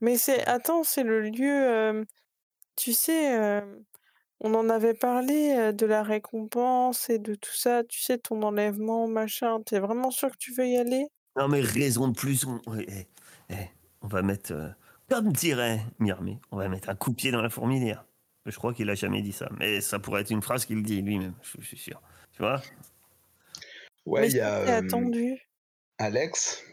Mais 0.00 0.16
c'est. 0.18 0.46
Attends, 0.46 0.84
c'est 0.84 1.02
le 1.04 1.20
lieu. 1.22 1.68
euh, 1.70 2.04
Tu 2.76 2.92
sais, 2.94 3.38
euh, 3.38 3.60
on 4.40 4.54
en 4.54 4.68
avait 4.70 4.94
parlé 4.94 5.54
euh, 5.56 5.72
de 5.72 5.86
la 5.86 6.02
récompense 6.02 7.10
et 7.10 7.18
de 7.18 7.34
tout 7.36 7.54
ça. 7.54 7.84
Tu 7.84 8.00
sais, 8.02 8.18
ton 8.18 8.42
enlèvement, 8.42 9.08
machin. 9.08 9.60
T'es 9.64 9.80
vraiment 9.80 10.10
sûr 10.10 10.30
que 10.32 10.38
tu 10.38 10.52
veux 10.54 10.68
y 10.68 10.78
aller? 10.78 11.06
Non, 11.36 11.48
mais 11.48 11.60
raison 11.60 12.08
de 12.08 12.14
plus, 12.14 12.44
on, 12.46 12.60
eh, 12.78 13.06
eh, 13.50 13.54
on 14.02 14.08
va 14.08 14.22
mettre, 14.22 14.52
euh, 14.52 14.68
comme 15.08 15.32
dirait 15.32 15.80
Mirmé, 15.98 16.40
on 16.50 16.56
va 16.56 16.68
mettre 16.68 16.88
un 16.90 16.96
coup 16.96 17.10
de 17.10 17.14
pied 17.16 17.30
dans 17.30 17.42
la 17.42 17.50
fourmilière. 17.50 18.04
Je 18.50 18.56
crois 18.56 18.74
qu'il 18.74 18.88
a 18.90 18.94
jamais 18.94 19.22
dit 19.22 19.32
ça, 19.32 19.48
mais 19.58 19.80
ça 19.80 19.98
pourrait 19.98 20.22
être 20.22 20.30
une 20.30 20.42
phrase 20.42 20.64
qu'il 20.64 20.82
dit 20.82 21.02
lui-même, 21.02 21.34
je, 21.42 21.60
je 21.60 21.66
suis 21.66 21.78
sûr. 21.78 22.00
Tu 22.32 22.42
vois? 22.42 22.62
Ouais, 24.06 24.28
il 24.28 24.36
y 24.36 24.40
a 24.40 24.56
euh, 24.58 24.78
attendu. 24.78 25.38
Alex. 25.98 26.64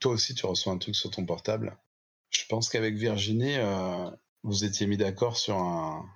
Toi 0.00 0.12
aussi, 0.12 0.34
tu 0.34 0.46
reçois 0.46 0.72
un 0.72 0.78
truc 0.78 0.94
sur 0.94 1.10
ton 1.10 1.24
portable. 1.26 1.76
Je 2.30 2.44
pense 2.48 2.68
qu'avec 2.68 2.94
Virginie, 2.94 3.56
euh, 3.56 4.10
vous 4.42 4.64
étiez 4.64 4.86
mis 4.86 4.96
d'accord 4.96 5.36
sur 5.36 5.56
un, 5.56 6.06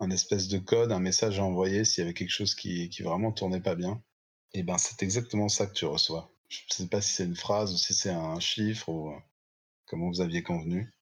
un 0.00 0.10
espèce 0.10 0.48
de 0.48 0.58
code, 0.58 0.92
un 0.92 1.00
message 1.00 1.38
à 1.38 1.44
envoyer 1.44 1.84
s'il 1.84 2.02
y 2.02 2.04
avait 2.04 2.14
quelque 2.14 2.30
chose 2.30 2.54
qui, 2.54 2.88
qui 2.88 3.02
vraiment 3.02 3.32
tournait 3.32 3.60
pas 3.60 3.74
bien. 3.74 4.02
Et 4.52 4.62
ben, 4.62 4.78
c'est 4.78 5.02
exactement 5.02 5.48
ça 5.48 5.66
que 5.66 5.72
tu 5.72 5.84
reçois. 5.84 6.32
Je 6.48 6.60
sais 6.70 6.86
pas 6.86 7.00
si 7.00 7.12
c'est 7.12 7.24
une 7.24 7.34
phrase 7.36 7.72
ou 7.72 7.76
si 7.76 7.92
c'est 7.92 8.10
un 8.10 8.38
chiffre 8.38 8.88
ou 8.88 9.10
euh, 9.10 9.18
comment 9.86 10.08
vous 10.08 10.20
aviez 10.20 10.42
convenu. 10.42 10.93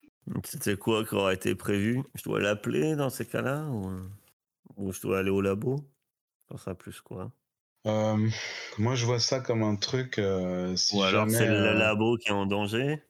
C'était 0.44 0.76
quoi 0.76 1.04
qui 1.04 1.14
aurait 1.14 1.34
été 1.34 1.54
prévu? 1.54 2.02
Je 2.14 2.22
dois 2.24 2.40
l'appeler 2.40 2.96
dans 2.96 3.08
ces 3.10 3.24
cas-là 3.26 3.66
ou, 3.68 3.90
ou 4.76 4.92
je 4.92 5.00
dois 5.02 5.20
aller 5.20 5.30
au 5.30 5.40
labo? 5.42 5.80
Ça 6.50 6.58
sera 6.58 6.74
plus 6.76 7.00
quoi 7.02 7.32
Euh, 7.86 8.28
moi, 8.78 8.94
je 8.96 9.04
vois 9.06 9.20
ça 9.20 9.40
comme 9.40 9.62
un 9.62 9.76
truc. 9.76 10.18
euh, 10.18 10.74
si 10.76 10.96
Ou 10.96 11.02
alors 11.02 11.28
c'est 11.28 11.48
le 11.48 11.72
euh, 11.72 11.74
labo 11.74 12.16
qui 12.16 12.28
est 12.28 12.30
en 12.30 12.46
danger 12.46 13.02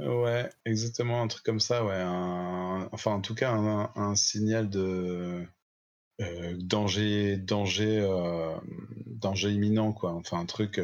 Ouais, 0.00 0.48
exactement, 0.64 1.22
un 1.22 1.28
truc 1.28 1.44
comme 1.44 1.60
ça, 1.60 1.84
ouais. 1.84 1.94
un- 1.96 2.88
Enfin, 2.92 3.12
en 3.14 3.20
tout 3.20 3.34
cas, 3.36 3.50
un, 3.52 3.92
un 3.96 4.14
signal 4.16 4.68
de 4.70 5.46
danger, 6.58 7.36
danger, 7.38 8.00
danger 9.06 9.50
imminent, 9.52 9.92
quoi. 9.92 10.12
Enfin, 10.14 10.38
un 10.40 10.46
truc 10.46 10.80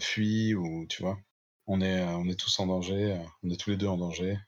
fuit 0.00 0.54
ou 0.54 0.86
tu 0.88 1.02
vois. 1.02 1.18
On 1.66 1.80
est, 1.80 2.02
on 2.04 2.26
est 2.28 2.38
tous 2.38 2.58
en 2.60 2.66
danger, 2.66 3.20
on 3.42 3.50
est 3.50 3.56
tous 3.60 3.70
les 3.70 3.76
deux 3.76 3.86
en 3.86 3.96
danger, 3.98 4.38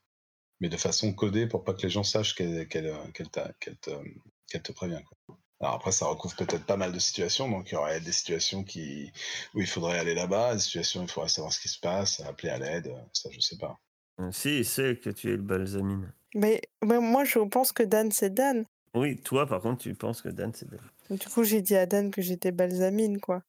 mais 0.62 0.68
de 0.68 0.76
façon 0.76 1.12
codée 1.12 1.48
pour 1.48 1.64
pas 1.64 1.74
que 1.74 1.82
les 1.82 1.90
gens 1.90 2.04
sachent 2.04 2.34
qu'elle 2.36 2.68
euh, 2.86 4.58
te, 4.62 4.72
prévient, 4.72 5.00
quoi. 5.26 5.36
Alors 5.60 5.74
après, 5.74 5.90
ça 5.90 6.06
recouvre 6.06 6.36
peut-être 6.36 6.64
pas 6.64 6.76
mal 6.76 6.92
de 6.92 6.98
situations, 7.00 7.48
donc 7.50 7.70
il 7.70 7.74
y 7.74 7.76
aurait 7.76 8.00
des 8.00 8.12
situations 8.12 8.62
qui, 8.62 9.12
où 9.54 9.60
il 9.60 9.66
faudrait 9.66 9.98
aller 9.98 10.14
là-bas, 10.14 10.54
des 10.54 10.60
situations 10.60 11.00
où 11.00 11.04
il 11.04 11.10
faudrait 11.10 11.28
savoir 11.28 11.52
ce 11.52 11.60
qui 11.60 11.68
se 11.68 11.80
passe, 11.80 12.20
appeler 12.20 12.50
à 12.50 12.58
l'aide, 12.58 12.94
ça 13.12 13.28
je 13.32 13.40
sais 13.40 13.58
pas. 13.58 13.76
Euh, 14.20 14.30
Si, 14.30 14.58
il 14.58 14.64
sait 14.64 14.96
que 14.96 15.10
tu 15.10 15.28
es 15.32 15.36
le 15.36 15.42
balsamine. 15.42 16.12
Mais, 16.36 16.62
mais 16.84 17.00
moi, 17.00 17.24
je 17.24 17.40
pense 17.40 17.72
que 17.72 17.82
Dan, 17.82 18.12
c'est 18.12 18.32
Dan. 18.32 18.64
Oui, 18.94 19.20
toi 19.20 19.46
par 19.46 19.60
contre, 19.62 19.82
tu 19.82 19.94
penses 19.94 20.22
que 20.22 20.28
Dan 20.28 20.52
c'est 20.54 20.70
Dan. 20.70 20.80
Du 21.10 21.26
coup, 21.28 21.42
j'ai 21.42 21.60
dit 21.60 21.74
à 21.74 21.86
Dan 21.86 22.10
que 22.12 22.22
j'étais 22.22 22.52
balsamine, 22.52 23.20
quoi. 23.20 23.42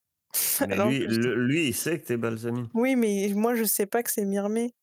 Mais 0.62 0.73
Alors 0.73 0.89
lui, 0.89 0.99
que 1.06 1.13
je- 1.13 1.19
le- 1.19 1.45
lui, 1.45 1.67
il 1.67 1.73
sait 1.76 1.99
que 1.99 2.06
t'es 2.08 2.17
balsamine. 2.17 2.69
Oui, 2.73 2.95
mais 2.95 3.32
moi, 3.36 3.54
je 3.54 3.65
sais 3.65 3.86
pas 3.86 4.02
que 4.02 4.10
c'est 4.12 4.26
Myrmé. 4.26 4.73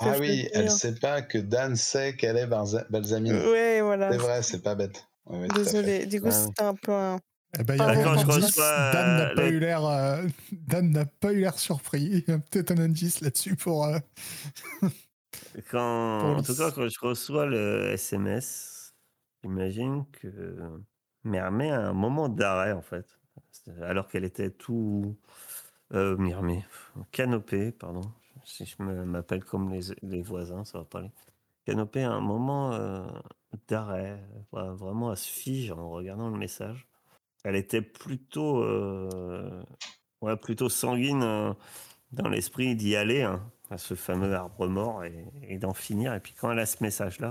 Ah 0.00 0.16
oui, 0.18 0.48
elle 0.52 0.64
dire 0.64 0.72
sait 0.72 0.94
pas 0.94 1.22
que 1.22 1.38
Dan 1.38 1.76
sait 1.76 2.16
qu'elle 2.16 2.36
est 2.36 2.46
balsamine. 2.46 3.32
Ouais, 3.34 3.80
voilà. 3.80 4.12
C'est 4.12 4.18
vrai, 4.18 4.42
c'est 4.42 4.62
pas 4.62 4.74
bête. 4.74 5.06
Ouais. 5.26 5.48
Désolé. 5.48 6.06
Du 6.06 6.20
coup, 6.20 6.28
Ah 6.28 6.32
c'était 6.32 6.62
un 6.62 6.74
peu 6.74 6.92
un. 6.92 7.18
Eh 7.58 7.64
ben, 7.64 7.74
il 7.74 7.78
y 7.78 7.82
a 7.82 7.86
D'accord, 7.86 8.12
un 8.12 8.18
je 8.18 8.24
indice. 8.32 8.44
reçois, 8.46 8.90
Dan 8.92 9.16
n'a 9.16 9.30
euh, 9.30 9.34
pas 9.34 9.50
l'air. 9.50 9.84
euh, 9.86 10.26
Dan 10.52 10.90
n'a 10.90 11.06
pas 11.06 11.32
eu 11.32 11.40
l'air 11.40 11.58
surpris. 11.58 12.02
Il 12.02 12.24
y 12.28 12.32
a 12.32 12.38
peut-être 12.38 12.70
un 12.72 12.78
indice 12.78 13.20
là-dessus 13.22 13.56
pour. 13.56 13.84
euh, 13.86 13.98
Quand, 15.70 15.80
Pour 16.18 16.36
en 16.36 16.42
tout 16.42 16.54
cas, 16.56 16.70
quand 16.70 16.88
je 16.88 16.98
reçois 17.00 17.46
le 17.46 17.92
SMS, 17.92 18.94
j'imagine 19.42 20.04
que 20.12 20.84
Myrmé 21.24 21.70
a 21.70 21.80
un 21.88 21.92
moment 21.94 22.28
d'arrêt, 22.28 22.72
en 22.72 22.82
fait. 22.82 23.18
Alors 23.82 24.08
qu'elle 24.08 24.24
était 24.24 24.50
tout. 24.50 25.18
Euh, 25.94 26.16
Myrmé, 26.18 26.64
Canopée, 27.12 27.72
pardon. 27.72 28.02
Si 28.48 28.64
je 28.64 28.80
m'appelle 28.80 29.44
comme 29.44 29.70
les, 29.72 29.92
les 30.02 30.22
voisins, 30.22 30.64
ça 30.64 30.78
va 30.78 30.84
pas 30.84 31.00
aller. 31.00 31.10
Canopée 31.64 32.04
a 32.04 32.12
un 32.12 32.20
moment 32.20 32.72
euh, 32.74 33.04
d'arrêt, 33.66 34.22
voilà, 34.52 34.70
vraiment, 34.70 35.10
elle 35.10 35.16
se 35.16 35.28
fige 35.28 35.72
en 35.72 35.90
regardant 35.90 36.30
le 36.30 36.38
message. 36.38 36.86
Elle 37.42 37.56
était 37.56 37.82
plutôt, 37.82 38.62
euh, 38.62 39.64
ouais, 40.20 40.36
plutôt 40.36 40.68
sanguine 40.68 41.24
euh, 41.24 41.52
dans 42.12 42.28
l'esprit 42.28 42.76
d'y 42.76 42.94
aller, 42.94 43.22
hein, 43.22 43.42
à 43.68 43.78
ce 43.78 43.94
fameux 43.94 44.32
arbre 44.32 44.68
mort, 44.68 45.02
et, 45.04 45.26
et 45.42 45.58
d'en 45.58 45.74
finir. 45.74 46.14
Et 46.14 46.20
puis 46.20 46.34
quand 46.34 46.52
elle 46.52 46.60
a 46.60 46.66
ce 46.66 46.80
message-là, 46.84 47.30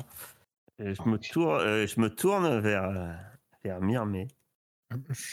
euh, 0.81 0.93
je, 0.93 1.09
me 1.09 1.17
tourne, 1.17 1.61
euh, 1.61 1.87
je 1.87 2.01
me 2.01 2.13
tourne 2.13 2.59
vers, 2.59 2.89
euh, 2.89 3.13
vers 3.63 3.79
Myrmé, 3.79 4.27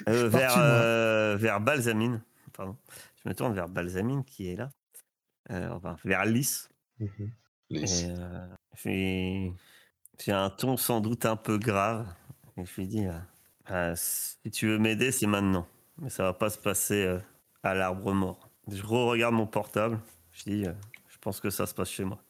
euh, 0.08 0.28
vers, 0.28 0.54
euh, 0.58 1.36
vers 1.36 1.60
Balsamine. 1.60 2.22
Pardon. 2.52 2.76
Je 3.24 3.28
me 3.28 3.34
tourne 3.34 3.52
vers 3.52 3.68
Balsamine 3.68 4.24
qui 4.24 4.48
est 4.48 4.56
là, 4.56 4.70
Euh, 4.70 4.81
enfin 5.50 5.96
vers 6.04 6.24
Lys. 6.24 6.68
Lys. 7.70 8.02
Et, 8.04 8.10
euh, 8.10 9.50
j'ai 10.18 10.32
un 10.32 10.50
ton 10.50 10.76
sans 10.76 11.00
doute 11.00 11.26
un 11.26 11.36
peu 11.36 11.58
grave. 11.58 12.06
Et 12.56 12.64
je 12.64 12.74
lui 12.80 12.86
dis 12.86 13.06
euh, 13.70 13.94
si 13.96 14.50
tu 14.50 14.68
veux 14.68 14.78
m'aider, 14.78 15.10
c'est 15.12 15.26
maintenant. 15.26 15.66
Mais 15.98 16.10
ça 16.10 16.24
va 16.24 16.32
pas 16.32 16.50
se 16.50 16.58
passer 16.58 17.04
euh, 17.04 17.18
à 17.62 17.74
l'arbre 17.74 18.12
mort. 18.12 18.48
Je 18.68 18.82
re-regarde 18.82 19.34
mon 19.34 19.46
portable. 19.46 20.00
Je 20.32 20.44
dis 20.44 20.66
euh, 20.66 20.72
Je 21.08 21.18
pense 21.18 21.40
que 21.40 21.50
ça 21.50 21.66
se 21.66 21.74
passe 21.74 21.90
chez 21.90 22.04
moi. 22.04 22.22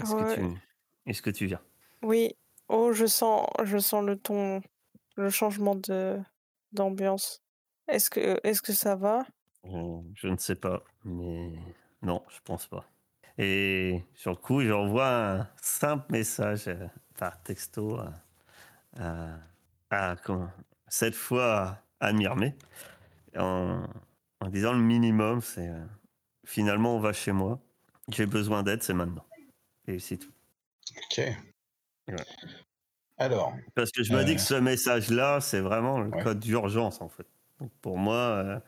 Est-ce 0.00 0.14
Ouais. 0.14 0.34
que, 0.34 1.12
tu... 1.12 1.22
Que 1.22 1.30
tu 1.30 1.46
viens? 1.46 1.60
Oui. 2.02 2.34
Oh, 2.68 2.92
je 2.92 3.06
sens, 3.06 3.46
je 3.64 3.78
sens 3.78 4.04
le 4.04 4.16
ton, 4.16 4.62
le 5.16 5.30
changement 5.30 5.74
de 5.74 6.18
d'ambiance. 6.72 7.42
Est-ce 7.88 8.10
que, 8.10 8.40
est-ce 8.42 8.62
que 8.62 8.72
ça 8.72 8.96
va? 8.96 9.24
Euh, 9.66 10.00
Je 10.14 10.28
ne 10.28 10.36
sais 10.36 10.56
pas. 10.56 10.82
Mais 11.04 11.52
non, 12.04 12.22
je 12.28 12.38
pense 12.44 12.66
pas. 12.66 12.84
Et 13.38 14.04
sur 14.14 14.30
le 14.30 14.36
coup, 14.36 14.60
j'envoie 14.62 15.08
un 15.08 15.48
simple 15.60 16.06
message 16.12 16.68
euh, 16.68 16.86
par 17.18 17.42
texto 17.42 17.96
à, 17.98 18.12
à- 18.98 19.38
à- 19.90 20.16
comment, 20.16 20.50
cette 20.88 21.14
fois 21.14 21.80
à 22.00 22.12
en, 23.36 23.86
en 24.40 24.48
disant 24.48 24.72
le 24.72 24.80
minimum, 24.80 25.40
c'est 25.40 25.68
euh, 25.68 25.84
finalement 26.46 26.96
on 26.96 27.00
va 27.00 27.12
chez 27.12 27.32
moi, 27.32 27.60
j'ai 28.10 28.26
besoin 28.26 28.62
d'aide, 28.62 28.82
c'est 28.82 28.94
maintenant. 28.94 29.24
Et 29.86 29.98
c'est 29.98 30.18
tout. 30.18 30.32
Ok. 30.96 31.18
Ouais. 32.08 32.16
Alors, 33.16 33.54
Parce 33.74 33.90
que 33.92 34.02
je 34.02 34.12
me 34.12 34.24
dis 34.24 34.32
Euh. 34.32 34.34
que 34.34 34.40
ce 34.40 34.54
message-là, 34.54 35.40
c'est 35.40 35.60
vraiment 35.60 36.00
le 36.00 36.10
Ouais. 36.10 36.22
code 36.22 36.40
d'urgence, 36.40 37.00
en 37.00 37.08
fait. 37.08 37.26
Donc 37.60 37.70
pour 37.80 37.96
moi, 37.98 38.14
euh, 38.16 38.60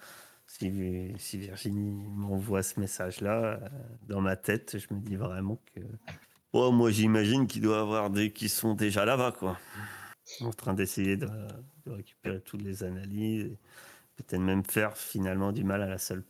si, 0.58 1.12
si 1.18 1.38
Virginie 1.38 2.08
m'envoie 2.08 2.62
ce 2.62 2.80
message-là, 2.80 3.60
euh, 3.62 3.68
dans 4.02 4.20
ma 4.20 4.36
tête, 4.36 4.78
je 4.78 4.94
me 4.94 5.00
dis 5.00 5.16
vraiment 5.16 5.60
que. 5.74 5.80
Oh, 6.52 6.72
moi, 6.72 6.90
j'imagine 6.90 7.46
qu'il 7.46 7.62
doit 7.62 7.76
y 7.76 7.80
avoir 7.80 8.10
des 8.10 8.32
qui 8.32 8.48
sont 8.48 8.74
déjà 8.74 9.04
là-bas, 9.04 9.32
quoi. 9.32 9.58
En 10.40 10.50
train 10.50 10.74
d'essayer 10.74 11.16
de, 11.16 11.28
de 11.84 11.92
récupérer 11.92 12.40
toutes 12.40 12.62
les 12.62 12.82
analyses. 12.82 13.44
et 13.44 13.58
Peut-être 14.16 14.40
même 14.40 14.64
faire 14.64 14.96
finalement 14.96 15.52
du 15.52 15.64
mal 15.64 15.82
à 15.82 15.86
la 15.86 15.98
seule 15.98 16.24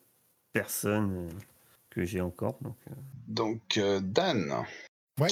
personne 0.52 1.28
euh, 1.28 1.32
que 1.90 2.04
j'ai 2.04 2.20
encore. 2.20 2.58
Donc, 2.60 2.76
donc 3.28 3.76
euh, 3.78 4.00
Dan. 4.00 4.64
Ouais. 5.20 5.28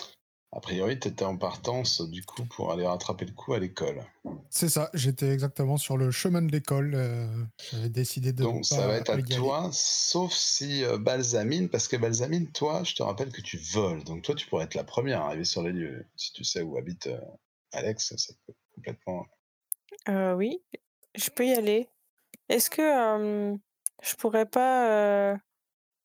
A 0.57 0.61
priori, 0.61 0.99
tu 1.01 1.09
étais 1.09 1.25
en 1.25 1.37
partance 1.37 2.01
du 2.01 2.25
coup 2.25 2.45
pour 2.45 2.71
aller 2.71 2.87
rattraper 2.87 3.25
le 3.25 3.33
coup 3.33 3.55
à 3.55 3.59
l'école. 3.59 4.05
C'est 4.51 4.69
ça, 4.69 4.88
j'étais 4.95 5.31
exactement 5.31 5.77
sur 5.77 5.97
le 5.97 6.12
chemin 6.12 6.43
de 6.43 6.53
l'école. 6.53 6.95
euh, 6.95 7.27
J'avais 7.73 7.88
décidé 7.88 8.33
de. 8.33 8.45
Donc 8.45 8.64
ça 8.64 8.77
pas 8.77 8.87
va 8.87 8.97
être 8.97 9.11
à 9.11 9.14
aller. 9.14 9.25
toi, 9.25 9.69
sauf 9.73 10.33
si 10.33 10.85
euh, 10.85 10.97
Balsamine, 10.97 11.69
parce 11.69 11.88
que 11.88 11.97
Balsamine, 11.97 12.53
toi, 12.53 12.85
je 12.85 12.95
te 12.95 13.03
rappelle 13.03 13.33
que 13.33 13.40
tu 13.40 13.59
voles. 13.59 14.05
Donc 14.05 14.23
toi, 14.23 14.35
tu 14.37 14.47
pourrais 14.47 14.64
être 14.64 14.77
la 14.77 14.85
première 14.85 15.23
à 15.23 15.27
arriver 15.27 15.45
sur 15.45 15.62
les 15.62 15.73
lieux. 15.73 16.07
Si 16.17 16.33
tu 16.33 16.45
sais 16.45 16.62
où 16.62 16.77
habite 16.79 17.09
euh, 17.09 17.19
Alex, 17.73 18.14
ça 18.17 18.33
peut 18.47 18.55
complètement. 18.77 19.27
Euh, 20.09 20.35
oui, 20.35 20.62
je 21.17 21.31
peux 21.31 21.47
y 21.47 21.53
aller. 21.53 21.88
Est-ce 22.49 22.71
que 22.71 22.83
euh, 22.83 23.57
je 24.03 24.14
pourrais 24.14 24.47
pas, 24.47 24.88
euh, 25.33 25.37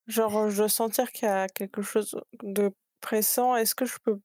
genre, 0.08 0.50
je 0.50 0.58
dois 0.58 0.70
sentir 0.70 1.12
qu'il 1.12 1.28
y 1.28 1.32
a 1.32 1.48
quelque 1.48 1.82
chose 1.84 2.20
de 2.42 2.72
pressant? 3.02 3.56
Est-ce 3.56 3.76
que 3.76 3.86
je 3.86 3.98
peux 4.04 4.20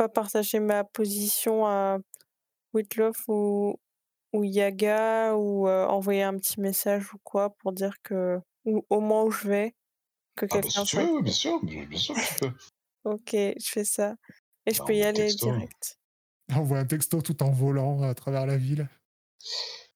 pas 0.00 0.08
partager 0.08 0.60
ma 0.60 0.82
position 0.82 1.66
à 1.66 1.98
Whitloff 2.72 3.28
ou, 3.28 3.76
ou 4.32 4.44
Yaga 4.44 5.36
ou 5.36 5.68
euh, 5.68 5.86
envoyer 5.86 6.22
un 6.22 6.36
petit 6.38 6.58
message 6.58 7.12
ou 7.12 7.18
quoi 7.22 7.50
pour 7.58 7.72
dire 7.72 7.96
que, 8.02 8.38
ou 8.64 8.82
au 8.88 9.00
moment 9.00 9.24
où 9.24 9.30
je 9.30 9.46
vais, 9.46 9.74
que 10.36 10.46
Ah 10.50 10.54
bah 10.54 10.60
quelqu'un 10.62 10.84
tu 10.84 10.96
veux, 10.96 11.20
bien 11.20 11.32
sûr, 11.34 11.62
bien 11.62 11.98
sûr 11.98 12.14
que 12.14 12.20
tu 12.28 12.34
peux. 12.40 12.52
Ok, 13.04 13.30
je 13.32 13.70
fais 13.70 13.84
ça. 13.84 14.14
Et 14.64 14.72
je 14.72 14.78
Bah, 14.78 14.86
peux 14.86 14.94
y 14.94 15.02
aller 15.02 15.26
texto. 15.26 15.46
direct. 15.46 15.98
Envoie 16.54 16.78
un 16.78 16.86
texto 16.86 17.20
tout 17.20 17.42
en 17.42 17.50
volant 17.50 18.02
à 18.02 18.14
travers 18.14 18.46
la 18.46 18.56
ville. 18.56 18.88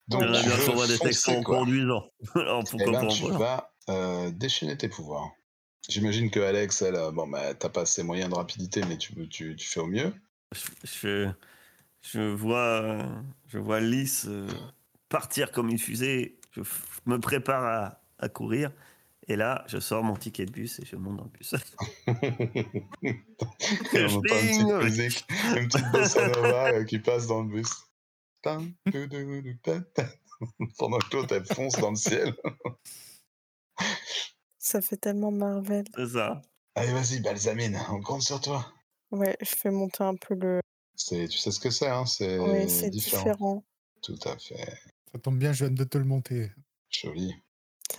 Donc 0.09 0.23
qu'on 0.67 0.73
voit 0.75 0.87
des 0.87 0.99
textos 0.99 1.35
en 1.37 1.43
conduisant. 1.43 2.05
Eh 2.37 2.91
ben, 2.91 3.09
tu 3.09 3.31
vas 3.31 3.73
euh, 3.89 4.31
déchaîner 4.31 4.77
tes 4.77 4.89
pouvoirs. 4.89 5.31
J'imagine 5.89 6.31
que 6.31 6.41
Alex, 6.41 6.83
elle, 6.83 6.95
euh, 6.95 7.11
bon, 7.11 7.27
bah, 7.27 7.55
t'as 7.55 7.69
pas 7.69 7.87
ses 7.87 8.03
moyens 8.03 8.31
de 8.31 8.35
rapidité, 8.35 8.83
mais 8.89 8.97
tu, 8.97 9.29
tu, 9.29 9.55
tu 9.57 9.69
fais 9.69 9.81
au 9.81 9.87
mieux. 9.87 10.13
je, 10.53 10.69
je, 10.85 11.31
je 12.03 12.21
vois, 12.21 13.07
je 13.49 13.59
vois 13.59 13.81
Lys 13.81 14.27
euh, 14.27 14.47
partir 15.09 15.53
comme 15.53 15.69
une 15.69 15.79
fusée. 15.79 16.39
Je 16.53 16.63
me 17.07 17.19
prépare 17.19 17.65
à, 17.65 18.01
à 18.19 18.29
courir. 18.29 18.71
Et 19.27 19.37
là, 19.37 19.65
je 19.69 19.79
sors 19.79 20.05
mon 20.05 20.17
ticket 20.17 20.45
de 20.45 20.51
bus 20.51 20.81
et 20.81 20.85
je 20.85 20.97
monte 20.97 21.17
dans 21.17 21.25
le 21.25 21.31
bus. 21.31 21.55
On 23.95 24.17
entend 24.17 24.41
une 24.43 24.81
petite 24.81 24.83
musique, 24.83 25.25
une 25.57 25.69
petite 25.69 25.91
bossa 25.93 26.29
nova 26.29 26.73
euh, 26.73 26.85
qui 26.85 26.99
passe 26.99 27.27
dans 27.27 27.43
le 27.43 27.49
bus. 27.49 27.71
Pendant 30.79 30.99
que 30.99 31.17
l'autre, 31.17 31.35
elle 31.35 31.47
fonce 31.47 31.79
dans 31.79 31.91
le 31.91 31.97
ciel. 31.97 32.35
Ça 34.67 34.81
fait 34.81 34.97
tellement 34.97 35.31
Marvel. 35.31 35.85
C'est 35.95 36.07
ça. 36.09 36.41
Allez, 36.75 36.91
vas-y, 36.95 37.21
Balsamine, 37.21 37.79
on 37.91 38.01
compte 38.01 38.23
sur 38.23 38.41
toi. 38.41 38.67
Ouais, 39.11 39.37
je 39.43 39.55
fais 39.55 39.71
monter 39.71 40.03
un 40.05 40.15
peu 40.17 40.35
le. 40.35 40.61
C'est, 40.97 41.29
tu 41.29 41.37
sais 41.37 41.51
ce 41.51 41.61
que 41.61 41.69
c'est, 41.69 41.87
hein 41.89 42.07
C'est 42.07 42.39
Oui, 42.39 42.67
c'est 42.71 42.89
différent. 42.89 43.25
différent. 43.25 43.65
Tout 44.03 44.19
à 44.25 44.39
fait. 44.39 44.79
Ça 45.13 45.19
tombe 45.19 45.37
bien, 45.39 45.53
je 45.53 45.67
viens 45.67 45.75
de 45.75 45.85
te 45.85 45.99
le 45.99 46.05
monter. 46.05 46.51
Joli. 46.89 47.35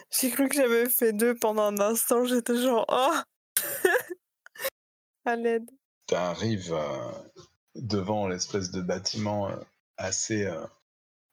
J'ai 0.10 0.32
cru 0.32 0.50
que 0.50 0.56
j'avais 0.56 0.90
fait 0.90 1.14
deux 1.14 1.36
pendant 1.36 1.66
un 1.66 1.80
instant. 1.80 2.26
J'étais 2.26 2.58
genre, 2.60 2.84
oh 2.90 3.14
À 5.26 5.36
l'aide. 5.36 5.70
Tu 6.08 6.16
arrives 6.16 6.74
euh, 6.74 7.12
devant 7.76 8.28
l'espèce 8.28 8.72
de 8.72 8.82
bâtiment 8.82 9.50
euh, 9.50 9.56
assez. 9.98 10.46
euh, 10.46 10.66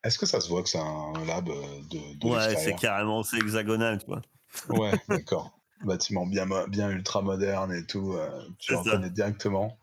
Est-ce 0.04 0.18
que 0.18 0.26
ça 0.26 0.42
se 0.42 0.48
voit 0.50 0.62
que 0.62 0.68
c'est 0.68 0.78
un 0.78 1.12
lab 1.24 1.48
euh, 1.48 1.80
de, 1.90 2.18
de 2.18 2.26
Ouais, 2.28 2.54
c'est 2.56 2.74
carrément, 2.74 3.22
c'est 3.22 3.38
hexagonal, 3.38 4.04
quoi. 4.04 4.20
Ouais, 4.68 4.92
d'accord. 5.08 5.58
Bâtiment 5.84 6.26
bien, 6.26 6.46
bien 6.68 6.90
ultra 6.90 7.22
moderne 7.22 7.72
et 7.74 7.84
tout. 7.84 8.12
euh, 8.12 8.48
tu 8.60 8.72
reconnais 8.74 9.10
directement. 9.10 9.76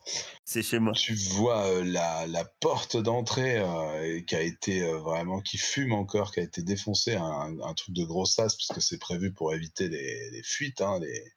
C'est 0.45 0.61
chez 0.63 0.79
moi. 0.79 0.93
Tu 0.93 1.13
vois 1.13 1.65
euh, 1.67 1.83
la, 1.83 2.25
la 2.27 2.45
porte 2.45 2.95
d'entrée 2.95 3.57
euh, 3.57 4.21
qui 4.21 4.33
a 4.35 4.41
été 4.41 4.81
vraiment 4.93 5.41
qui 5.41 5.57
fume 5.57 5.91
encore, 5.91 6.31
qui 6.31 6.39
a 6.39 6.43
été 6.43 6.63
défoncée, 6.63 7.15
un, 7.15 7.57
un 7.61 7.73
truc 7.73 7.93
de 7.93 8.05
gros 8.05 8.25
sas 8.25 8.55
puisque 8.55 8.81
c'est 8.81 8.97
prévu 8.97 9.33
pour 9.33 9.53
éviter 9.53 9.89
les, 9.89 10.29
les 10.31 10.43
fuites, 10.43 10.79
hein, 10.79 10.99
les, 11.01 11.33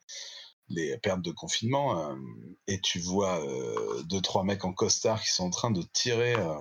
les 0.69 0.97
pertes 0.99 1.23
de 1.23 1.33
confinement. 1.33 2.11
euh, 2.11 2.15
et 2.69 2.81
tu 2.81 3.01
vois 3.01 3.45
euh, 3.45 4.05
deux 4.05 4.21
trois 4.21 4.45
mecs 4.45 4.65
en 4.65 4.73
costard 4.73 5.21
qui 5.23 5.33
sont 5.33 5.45
en 5.47 5.51
train 5.51 5.73
de 5.73 5.83
tirer 5.93 6.37
euh, 6.37 6.55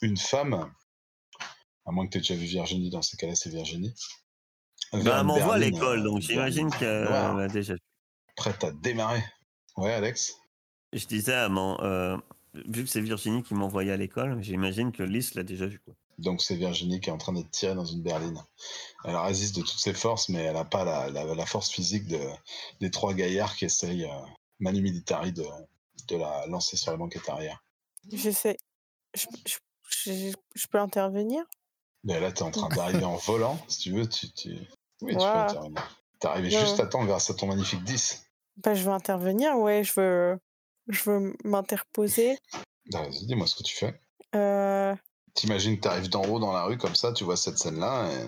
une 0.00 0.16
femme. 0.16 0.72
À 1.86 1.90
moins 1.90 2.06
que 2.06 2.16
tu 2.20 2.32
aies 2.32 2.36
déjà 2.36 2.40
vu 2.40 2.46
Virginie, 2.46 2.90
dans 2.90 3.02
ces 3.02 3.16
cas-là, 3.16 3.34
c'est 3.34 3.50
Virginie. 3.50 3.92
Bah, 4.92 4.98
elle 5.20 5.24
m'envoie 5.26 5.54
à 5.54 5.58
l'école, 5.58 6.02
donc 6.02 6.20
j'imagine 6.20 6.70
qu'elle 6.70 7.08
a 7.08 7.48
déjà. 7.48 7.74
prête 8.36 8.62
à 8.64 8.70
démarrer. 8.72 9.22
Ouais, 9.76 9.92
Alex 9.92 10.34
Je 10.92 11.06
disais 11.06 11.34
à 11.34 11.48
mon. 11.48 11.80
euh, 11.82 12.16
vu 12.66 12.84
que 12.84 12.90
c'est 12.90 13.00
Virginie 13.00 13.42
qui 13.42 13.54
m'envoyait 13.54 13.92
à 13.92 13.96
l'école, 13.96 14.42
j'imagine 14.42 14.92
que 14.92 15.02
Lys 15.02 15.34
l'a 15.34 15.42
déjà 15.42 15.66
vu, 15.66 15.78
quoi. 15.80 15.94
Donc 16.18 16.42
c'est 16.42 16.56
Virginie 16.56 17.00
qui 17.00 17.08
est 17.08 17.12
en 17.12 17.16
train 17.18 17.32
d'être 17.32 17.50
tirée 17.50 17.74
dans 17.74 17.86
une 17.86 18.02
berline. 18.02 18.38
Elle 19.04 19.16
résiste 19.16 19.56
de 19.56 19.62
toutes 19.62 19.78
ses 19.78 19.94
forces, 19.94 20.28
mais 20.28 20.42
elle 20.42 20.54
n'a 20.54 20.64
pas 20.66 20.84
la, 20.84 21.08
la- 21.08 21.34
la 21.34 21.46
force 21.46 21.70
physique 21.70 22.06
de, 22.06 22.20
des 22.80 22.90
trois 22.90 23.14
gaillards 23.14 23.56
qui 23.56 23.64
essayent, 23.64 24.04
euh, 24.04 24.26
Manu 24.60 24.82
Militari, 24.82 25.32
de, 25.32 25.44
de 26.08 26.16
la 26.16 26.46
lancer 26.48 26.76
sur 26.76 26.90
la 26.90 26.98
banquette 26.98 27.26
arrière. 27.30 27.64
Je, 28.12 28.30
je, 29.14 29.26
je- 29.90 30.34
je 30.54 30.66
peux 30.66 30.78
intervenir? 30.78 31.44
Mais 32.04 32.20
là, 32.20 32.30
tu 32.30 32.40
es 32.40 32.42
en 32.42 32.50
train 32.50 32.68
d'arriver 32.68 33.04
en 33.04 33.16
volant, 33.16 33.58
si 33.68 33.78
tu 33.78 33.92
veux, 33.92 34.06
tu, 34.08 34.30
tu... 34.32 34.58
Oui, 35.02 35.12
tu 35.12 35.18
peux 35.18 35.22
intervenir. 35.24 35.98
T'es 36.20 36.28
arrivé 36.28 36.48
Ouais, 36.50 36.60
juste 36.60 36.80
à 36.80 36.86
temps 36.86 37.06
à 37.08 37.18
ton 37.34 37.46
magnifique 37.46 37.82
10. 37.84 38.24
Bah, 38.58 38.74
je 38.74 38.82
veux 38.84 38.92
intervenir, 38.92 39.58
ouais. 39.58 39.82
Je 39.82 39.92
veux, 40.00 40.38
je 40.88 41.10
veux 41.10 41.36
m'interposer. 41.44 42.38
Ah, 42.94 43.02
Vas-y, 43.02 43.26
dis-moi 43.26 43.46
ce 43.46 43.56
que 43.56 43.62
tu 43.62 43.76
fais. 43.76 44.00
Euh, 44.34 44.94
T'imagines 45.34 45.76
que 45.76 45.82
tu 45.82 45.88
arrives 45.88 46.08
d'en 46.10 46.24
haut 46.24 46.38
dans 46.38 46.52
la 46.52 46.64
rue 46.64 46.78
comme 46.78 46.94
ça, 46.94 47.12
tu 47.12 47.24
vois 47.24 47.36
cette 47.36 47.58
scène-là, 47.58 48.10
et... 48.12 48.26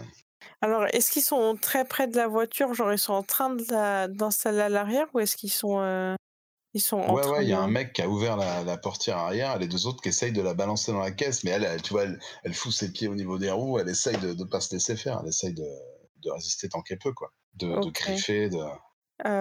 Alors, 0.60 0.86
est-ce 0.86 1.10
qu'ils 1.10 1.22
sont 1.22 1.56
très 1.60 1.84
près 1.84 2.08
de 2.08 2.16
la 2.16 2.26
voiture 2.26 2.72
Genre, 2.72 2.92
ils 2.92 2.98
sont 2.98 3.12
en 3.12 3.22
train 3.22 3.50
de 3.50 3.64
la- 3.70 4.08
d'installer 4.08 4.60
à 4.60 4.68
l'arrière 4.70 5.06
ou 5.12 5.20
est-ce 5.20 5.36
qu'ils 5.36 5.52
sont, 5.52 5.80
euh, 5.80 6.14
ils 6.72 6.80
sont 6.80 6.96
en 6.98 7.14
Ouais, 7.14 7.20
train 7.22 7.32
ouais, 7.32 7.44
il 7.44 7.50
y 7.50 7.52
a 7.52 7.60
un 7.60 7.68
mec 7.68 7.92
qui 7.92 8.00
a 8.02 8.08
ouvert 8.08 8.36
la, 8.38 8.64
la 8.64 8.78
portière 8.78 9.18
arrière, 9.18 9.56
et 9.56 9.58
les 9.58 9.68
deux 9.68 9.86
autres 9.86 10.02
qui 10.02 10.08
essayent 10.08 10.32
de 10.32 10.40
la 10.42 10.54
balancer 10.54 10.92
dans 10.92 11.00
la 11.00 11.10
caisse, 11.10 11.44
mais 11.44 11.50
elle, 11.50 11.64
elle, 11.64 11.82
tu 11.82 11.92
vois, 11.92 12.04
elle, 12.04 12.18
elle 12.44 12.54
fout 12.54 12.72
ses 12.72 12.90
pieds 12.92 13.08
au 13.08 13.14
niveau 13.14 13.38
des 13.38 13.50
roues, 13.50 13.78
elle 13.78 13.88
essaye 13.90 14.16
de 14.18 14.32
ne 14.32 14.44
pas 14.44 14.60
se 14.60 14.74
laisser 14.74 14.96
faire, 14.96 15.20
elle 15.22 15.28
essaye 15.28 15.52
de, 15.52 15.66
de 16.24 16.30
résister 16.32 16.68
tant 16.68 16.82
qu'elle 16.82 16.98
peut, 16.98 17.12
quoi. 17.12 17.32
De, 17.54 17.78
de 17.78 17.90
Ok. 17.90 17.90
griffer, 17.90 18.48
de... 18.50 18.58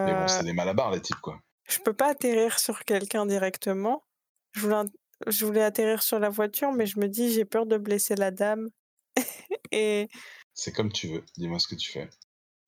Mais 0.06 0.16
bon, 0.16 0.28
Euh, 0.28 0.30
c'est 0.30 0.46
des 0.46 0.54
malabards, 0.54 0.92
les 0.92 1.02
types, 1.02 1.22
quoi. 1.22 1.42
je 1.70 1.80
peux 1.80 1.94
pas 1.94 2.10
atterrir 2.10 2.60
sur 2.60 2.86
quelqu'un 2.86 3.26
directement. 3.26 4.04
Je 4.52 4.62
voulais, 4.62 4.84
je 5.28 5.46
voulais 5.46 5.64
atterrir 5.64 6.04
sur 6.04 6.20
la 6.20 6.30
voiture, 6.30 6.72
mais 6.72 6.86
je 6.86 7.00
me 7.00 7.08
dis, 7.08 7.32
j'ai 7.34 7.46
peur 7.46 7.66
de 7.66 7.78
blesser 7.78 8.16
la 8.16 8.32
dame. 8.32 8.70
Et 9.72 10.10
C'est 10.56 10.72
comme 10.72 10.92
tu 10.92 11.10
veux, 11.10 11.24
dis-moi 11.38 11.60
ce 11.60 11.68
que 11.68 11.76
tu 11.76 11.92
fais. 11.92 12.10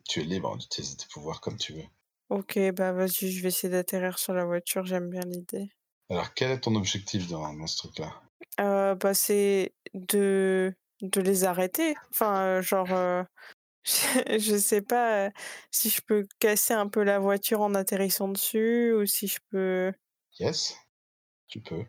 Tu 0.10 0.22
es 0.22 0.26
libre 0.26 0.58
d'utiliser 0.58 0.98
tes 0.98 1.08
pouvoirs 1.12 1.42
comme 1.42 1.58
tu 1.58 1.74
veux. 1.74 1.86
ok, 2.30 2.60
bah 2.76 2.92
vas-y, 2.92 3.32
je 3.32 3.42
vais 3.42 3.48
essayer 3.48 3.72
d'atterrir 3.72 4.20
sur 4.20 4.34
la 4.34 4.46
voiture. 4.46 4.86
J'aime 4.86 5.10
bien 5.10 5.22
l'idée. 5.26 5.70
Alors, 6.10 6.34
quel 6.34 6.50
est 6.50 6.62
ton 6.62 6.74
objectif 6.74 7.28
dans, 7.28 7.54
dans 7.54 7.68
ce 7.68 7.78
truc-là? 7.78 8.24
Euh, 8.60 8.96
bah, 8.96 9.14
c'est 9.14 9.76
de, 9.94 10.74
de 11.02 11.22
les 11.22 11.44
arrêter. 11.44 11.96
Enfin, 12.12 12.42
euh, 12.60 12.62
genre, 12.62 12.94
euh, 12.94 13.24
je, 14.40 14.58
sais 14.58 14.82
pas 14.82 15.32
si 15.70 15.90
je 15.90 16.02
peux 16.02 16.28
casser 16.40 16.74
un 16.74 16.88
peu 16.88 17.04
la 17.04 17.20
voiture 17.20 17.62
en 17.62 17.76
atterrissant 17.76 18.28
dessus 18.30 18.94
ou 18.94 19.06
si 19.06 19.28
je 19.28 19.40
peux. 19.52 19.94
Yes, 20.40 20.76
tu 21.48 21.62
peux. 21.62 21.86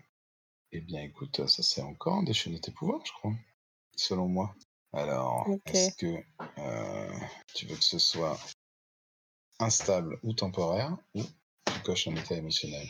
Eh 0.72 0.80
bien, 0.80 1.02
écoute, 1.02 1.46
ça 1.46 1.62
c'est 1.62 1.80
encore 1.80 2.22
déchaîner 2.22 2.60
tes 2.60 2.70
pouvoirs, 2.70 3.00
je 3.06 3.12
crois, 3.12 3.32
selon 3.96 4.28
moi. 4.28 4.54
Alors, 4.92 5.48
est-ce 5.66 5.96
que 5.96 6.22
euh, 6.58 7.18
tu 7.54 7.66
veux 7.66 7.76
que 7.76 7.84
ce 7.84 7.98
soit 7.98 8.38
instable 9.58 10.18
ou 10.22 10.34
temporaire, 10.34 10.96
ou 11.14 11.22
tu 11.22 11.80
coches 11.82 12.08
un 12.08 12.16
état 12.16 12.34
émotionnel? 12.34 12.86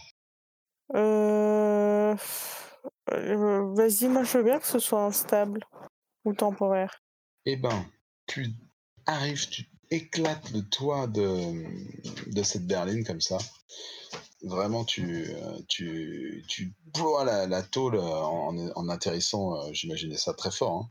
Euh... 0.95 2.17
euh, 3.13 3.73
Vas-y, 3.75 4.09
moi 4.09 4.25
je 4.25 4.39
veux 4.39 4.45
bien 4.45 4.59
que 4.59 4.67
ce 4.67 4.79
soit 4.79 5.05
instable 5.05 5.65
ou 6.25 6.35
temporaire. 6.35 7.03
Eh 7.45 7.57
ben, 7.57 7.89
tu 8.27 8.49
arrives, 9.07 9.49
tu 9.49 9.69
éclates 9.91 10.51
le 10.53 10.63
toit 10.63 11.07
de, 11.07 11.65
de 12.33 12.43
cette 12.43 12.67
berline 12.67 13.05
comme 13.05 13.21
ça. 13.21 13.39
Vraiment, 14.43 14.85
tu, 14.85 15.27
euh, 15.31 15.59
tu, 15.69 16.45
tu 16.49 16.73
ploies 16.93 17.25
la, 17.25 17.47
la 17.47 17.63
tôle 17.63 17.99
en, 17.99 18.57
en 18.75 18.89
atterrissant, 18.89 19.57
euh, 19.57 19.73
j'imaginais 19.73 20.17
ça 20.19 20.35
très 20.35 20.51
fort. 20.51 20.73
hein. 20.73 20.91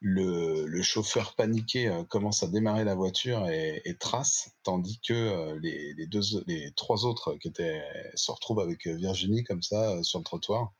Le, 0.00 0.66
le 0.66 0.82
chauffeur 0.82 1.34
paniqué 1.36 1.88
euh, 1.88 2.04
commence 2.04 2.42
à 2.42 2.48
démarrer 2.48 2.84
la 2.84 2.94
voiture 2.94 3.48
et, 3.48 3.80
et 3.86 3.96
trace, 3.96 4.50
tandis 4.62 5.00
que 5.00 5.14
euh, 5.14 5.58
les, 5.62 5.94
les 5.94 6.06
deux, 6.06 6.20
les 6.46 6.70
trois 6.76 7.06
autres 7.06 7.34
qui 7.36 7.48
étaient 7.48 7.82
se 8.14 8.30
retrouvent 8.30 8.60
avec 8.60 8.86
euh, 8.86 8.94
Virginie 8.96 9.42
comme 9.44 9.62
ça 9.62 9.92
euh, 9.92 10.02
sur 10.02 10.18
le 10.18 10.24
trottoir. 10.24 10.72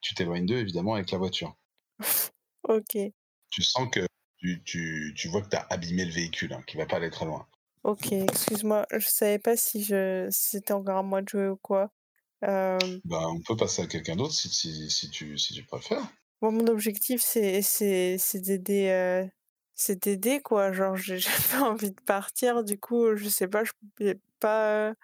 Tu 0.00 0.14
t'éloignes 0.14 0.46
d'eux 0.46 0.56
évidemment 0.58 0.94
avec 0.94 1.10
la 1.10 1.18
voiture. 1.18 1.54
Ok, 2.68 2.96
Tu 3.50 3.62
sens 3.62 3.88
que 3.90 4.06
tu, 4.40 4.62
tu, 4.64 5.14
tu 5.16 5.28
vois 5.28 5.42
que 5.42 5.48
tu 5.50 5.56
as 5.56 5.66
abîmé 5.70 6.04
le 6.04 6.12
véhicule, 6.12 6.52
hein, 6.52 6.62
qui 6.66 6.76
va 6.76 6.86
pas 6.86 6.96
aller 6.96 7.10
très 7.10 7.26
loin. 7.26 7.46
ok, 7.82 8.12
excuse-moi, 8.12 8.86
je 8.92 9.06
savais 9.06 9.38
pas 9.38 9.56
si 9.56 9.82
je 9.84 10.28
c'était 10.30 10.72
encore 10.72 10.98
à 10.98 11.02
moi 11.02 11.22
de 11.22 11.28
jouer 11.28 11.48
ou 11.48 11.56
quoi. 11.56 11.90
Euh, 12.44 13.00
Bah, 13.04 13.28
on 13.28 13.42
peut 13.42 13.56
passer 13.56 13.82
à 13.82 13.86
quelqu'un 13.86 14.16
d'autre 14.16 14.32
si, 14.32 14.48
si, 14.48 14.90
si 14.90 15.10
tu, 15.10 15.36
si 15.36 15.52
tu 15.52 15.64
préfères. 15.64 16.10
moi, 16.40 16.50
mon 16.50 16.66
objectif, 16.68 17.20
c'est 17.22 17.60
d'aider 18.34 18.88
euh, 18.90 19.26
c'est 19.74 20.02
d'aider 20.04 20.40
quoi. 20.40 20.72
Genre, 20.72 20.96
j'ai 20.96 21.18
pas 21.52 21.62
envie 21.62 21.90
de 21.92 22.00
partir. 22.02 22.64
Du 22.64 22.78
coup, 22.78 23.14
je 23.16 23.28
sais 23.28 23.48
pas, 23.48 23.64
je 23.64 23.72
peux 23.96 24.18
pas 24.40 24.90
euh, 24.90 24.94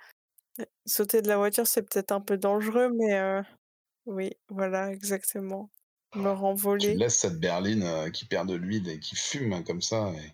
sauter 0.86 1.22
de 1.22 1.28
la 1.28 1.36
voiture, 1.38 1.66
c'est 1.66 1.82
peut-être 1.82 2.12
un 2.12 2.20
peu 2.20 2.38
dangereux, 2.38 2.90
mais 2.96 3.14
euh, 3.18 3.42
oui, 4.06 4.32
voilà, 4.50 4.92
exactement. 4.92 5.70
Me 6.16 6.22
Tu 6.22 6.28
renvoler. 6.28 6.94
laisses 6.94 7.18
cette 7.18 7.38
berline 7.38 7.82
euh, 7.82 8.10
qui 8.10 8.24
perd 8.26 8.48
de 8.48 8.54
l'huile 8.54 8.88
et 8.88 8.98
qui 8.98 9.14
fume 9.16 9.52
hein, 9.52 9.62
comme 9.62 9.82
ça 9.82 10.12
et, 10.12 10.32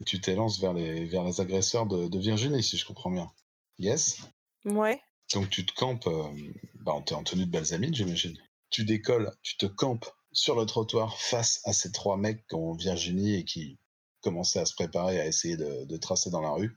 et 0.00 0.04
tu 0.04 0.20
t'élances 0.20 0.60
vers 0.60 0.72
les, 0.72 1.04
vers 1.06 1.24
les 1.24 1.40
agresseurs 1.40 1.86
de, 1.86 2.08
de 2.08 2.18
Virginie, 2.18 2.62
si 2.62 2.76
je 2.76 2.86
comprends 2.86 3.10
bien. 3.10 3.30
Yes? 3.78 4.20
Ouais. 4.64 5.00
Donc 5.34 5.50
tu 5.50 5.66
te 5.66 5.74
campes, 5.74 6.06
euh, 6.06 6.28
bah, 6.76 6.94
t'es 7.04 7.14
en 7.14 7.24
tenue 7.24 7.46
de 7.46 7.50
balsamine, 7.50 7.94
j'imagine. 7.94 8.36
Tu 8.70 8.84
décolles, 8.84 9.32
tu 9.42 9.56
te 9.56 9.66
campes 9.66 10.06
sur 10.32 10.54
le 10.54 10.66
trottoir 10.66 11.18
face 11.18 11.60
à 11.64 11.72
ces 11.72 11.92
trois 11.92 12.16
mecs 12.16 12.46
qui 12.46 12.54
ont 12.54 12.74
Virginie 12.74 13.34
et 13.34 13.44
qui 13.44 13.78
commençaient 14.20 14.60
à 14.60 14.66
se 14.66 14.74
préparer 14.74 15.20
à 15.20 15.26
essayer 15.26 15.56
de, 15.56 15.84
de 15.84 15.96
tracer 15.96 16.30
dans 16.30 16.40
la 16.40 16.50
rue. 16.50 16.76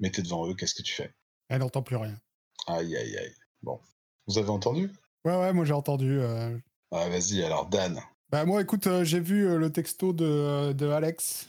Mais 0.00 0.10
t'es 0.10 0.22
devant 0.22 0.48
eux, 0.48 0.54
qu'est-ce 0.54 0.74
que 0.74 0.82
tu 0.82 0.94
fais? 0.94 1.14
Elle 1.48 1.60
n'entend 1.60 1.82
plus 1.82 1.96
rien. 1.96 2.18
Aïe, 2.66 2.96
aïe, 2.96 3.16
aïe. 3.16 3.34
Bon. 3.62 3.80
Vous 4.26 4.38
avez 4.38 4.50
entendu? 4.50 4.90
Ouais, 5.24 5.36
ouais, 5.36 5.52
moi 5.52 5.64
j'ai 5.64 5.72
entendu. 5.72 6.18
euh. 6.20 6.56
Vas-y, 7.04 7.42
alors 7.42 7.66
Dan. 7.66 8.00
Bah, 8.30 8.44
moi, 8.44 8.60
écoute, 8.60 8.88
euh, 8.88 9.04
j'ai 9.04 9.20
vu 9.20 9.46
euh, 9.46 9.56
le 9.56 9.70
texto 9.70 10.12
de, 10.12 10.24
euh, 10.24 10.96
Alex. 10.96 11.48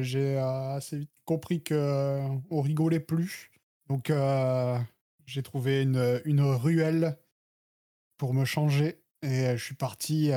J'ai 0.00 0.36
assez 0.38 0.98
vite 0.98 1.10
compris 1.24 1.62
que 1.62 2.20
on 2.50 2.60
rigolait 2.60 2.98
plus. 2.98 3.52
Donc, 3.88 4.12
j'ai 5.26 5.42
trouvé 5.42 5.82
une, 5.82 6.40
ruelle 6.40 7.16
pour 8.16 8.34
me 8.34 8.44
changer. 8.44 9.00
Et 9.22 9.56
je 9.56 9.64
suis 9.64 9.76
parti. 9.76 10.32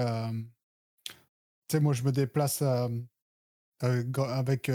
Tu 1.67 1.71
sais, 1.71 1.79
moi, 1.79 1.93
je 1.93 2.03
me 2.03 2.11
déplace 2.11 2.63
avec 3.81 4.71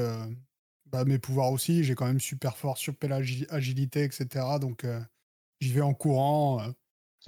bah, 0.87 1.05
mes 1.05 1.19
pouvoirs 1.21 1.53
aussi. 1.53 1.85
J'ai 1.85 1.95
quand 1.95 2.07
même 2.07 2.21
super 2.21 2.57
fort, 2.57 2.79
super 2.79 3.11
agi- 3.11 3.47
agilité, 3.51 4.03
etc. 4.03 4.59
Donc, 4.61 4.85
j'y 5.61 5.73
vais 5.73 5.83
en 5.83 5.95
courant, 5.95 6.61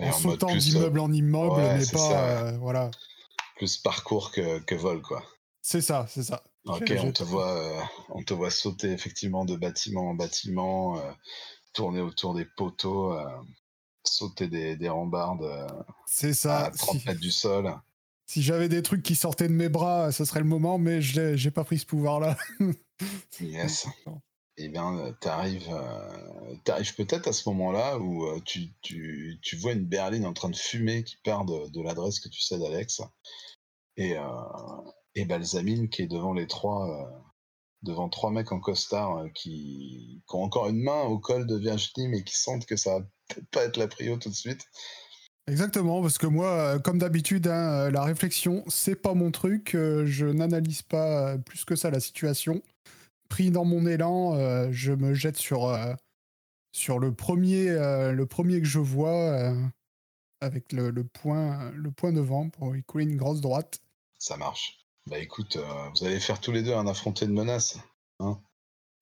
en 0.08 0.12
sautant 0.12 0.54
d'immeuble 0.56 0.98
en 1.00 1.12
immeuble, 1.12 1.54
ouais, 1.56 1.78
mais 1.78 1.86
pas. 1.92 2.12
euh, 2.48 2.58
voilà. 2.58 2.90
plus 3.56 3.76
parcours 3.78 4.30
que, 4.32 4.58
que 4.60 4.74
vol, 4.74 5.02
quoi. 5.02 5.22
C'est 5.62 5.80
ça, 5.82 6.06
c'est 6.08 6.22
ça. 6.22 6.42
Ok, 6.66 6.92
on 7.02 7.12
te 7.12 7.22
voit, 7.22 7.50
euh, 7.52 7.80
on 8.10 8.22
te 8.22 8.34
voit 8.34 8.50
sauter 8.50 8.90
effectivement 8.92 9.44
de 9.44 9.56
bâtiment 9.56 10.08
en 10.10 10.14
bâtiment, 10.14 10.98
euh, 10.98 11.10
tourner 11.72 12.00
autour 12.00 12.34
des 12.34 12.44
poteaux, 12.56 13.14
sauter 14.04 14.48
des, 14.48 14.76
des 14.76 14.88
rambardes 14.88 15.46
C'est 16.06 16.34
ça. 16.34 16.66
à 16.66 16.70
30 16.70 16.98
Si, 17.00 17.06
mètres 17.06 17.20
du 17.20 17.30
sol. 17.30 17.74
si 18.26 18.42
j'avais 18.42 18.68
des 18.68 18.82
trucs 18.82 19.02
qui 19.02 19.14
sortaient 19.14 19.48
de 19.48 19.52
mes 19.54 19.68
bras, 19.68 20.12
ce 20.12 20.24
serait 20.24 20.40
le 20.40 20.46
moment, 20.46 20.78
mais 20.78 21.00
j'ai 21.02 21.50
pas 21.50 21.64
pris 21.64 21.78
ce 21.78 21.86
pouvoir-là. 21.86 22.36
Yes. 23.40 23.86
Eh 24.62 24.68
bien, 24.68 24.98
euh, 24.98 25.12
t'arrives, 25.20 25.70
euh, 25.70 26.54
t'arrives 26.64 26.94
peut-être 26.94 27.28
à 27.28 27.32
ce 27.32 27.48
moment-là 27.48 27.98
où 27.98 28.26
euh, 28.26 28.40
tu, 28.44 28.68
tu, 28.82 29.38
tu 29.40 29.56
vois 29.56 29.72
une 29.72 29.86
berline 29.86 30.26
en 30.26 30.34
train 30.34 30.50
de 30.50 30.56
fumer 30.56 31.02
qui 31.02 31.16
part 31.24 31.46
de, 31.46 31.82
l'adresse 31.82 32.20
que 32.20 32.28
tu 32.28 32.42
sais 32.42 32.58
d'Alex 32.58 33.00
et, 33.96 34.16
et 35.14 35.24
Balsamine 35.24 35.88
qui 35.88 36.02
est 36.02 36.06
devant 36.06 36.34
les 36.34 36.46
trois, 36.46 37.10
devant 37.82 38.10
trois 38.10 38.30
mecs 38.30 38.52
en 38.52 38.60
costard 38.60 39.24
qui, 39.34 40.22
qui 40.28 40.36
ont 40.36 40.42
encore 40.42 40.68
une 40.68 40.82
main 40.82 41.02
au 41.04 41.18
col 41.18 41.46
de 41.46 41.56
Virginie 41.56 42.08
mais 42.08 42.22
qui 42.22 42.36
sentent 42.36 42.66
que 42.66 42.76
ça 42.76 42.98
va 42.98 43.06
peut-être 43.28 43.50
pas 43.50 43.64
être 43.64 43.76
la 43.78 43.88
prio 43.88 44.18
tout 44.18 44.28
de 44.28 44.34
suite. 44.34 44.62
Exactement, 45.46 46.02
parce 46.02 46.18
que 46.18 46.26
moi, 46.26 46.78
comme 46.80 46.98
d'habitude, 46.98 47.48
hein, 47.48 47.90
la 47.90 48.04
réflexion, 48.04 48.62
c'est 48.68 48.94
pas 48.94 49.14
mon 49.14 49.30
truc. 49.30 49.70
je 49.72 50.26
n'analyse 50.26 50.82
pas 50.82 51.38
plus 51.38 51.64
que 51.64 51.76
ça 51.76 51.90
la 51.90 52.00
situation. 52.00 52.62
Pris 53.30 53.50
dans 53.50 53.64
mon 53.64 53.86
élan, 53.86 54.34
euh, 54.34 54.68
je 54.70 54.92
me 54.92 55.14
jette 55.14 55.36
sur, 55.38 55.68
euh, 55.68 55.94
sur 56.72 56.98
le, 56.98 57.14
premier, 57.14 57.70
euh, 57.70 58.12
le 58.12 58.26
premier 58.26 58.60
que 58.60 58.66
je 58.66 58.78
vois, 58.78 59.30
euh, 59.30 59.54
avec 60.40 60.72
le, 60.72 60.90
le 60.90 61.04
point, 61.04 61.70
le 61.70 61.90
point 61.90 62.12
devant 62.12 62.50
pour 62.50 62.76
y 62.76 62.82
couler 62.82 63.04
une 63.04 63.16
grosse 63.16 63.40
droite. 63.40 63.80
Ça 64.18 64.36
marche. 64.36 64.78
Bah 65.06 65.18
écoute, 65.18 65.56
euh, 65.56 65.88
vous 65.90 66.04
allez 66.04 66.20
faire 66.20 66.40
tous 66.40 66.52
les 66.52 66.62
deux 66.62 66.74
un 66.74 66.86
affronté 66.86 67.26
de 67.26 67.32
menaces. 67.32 67.78
Hein 68.18 68.40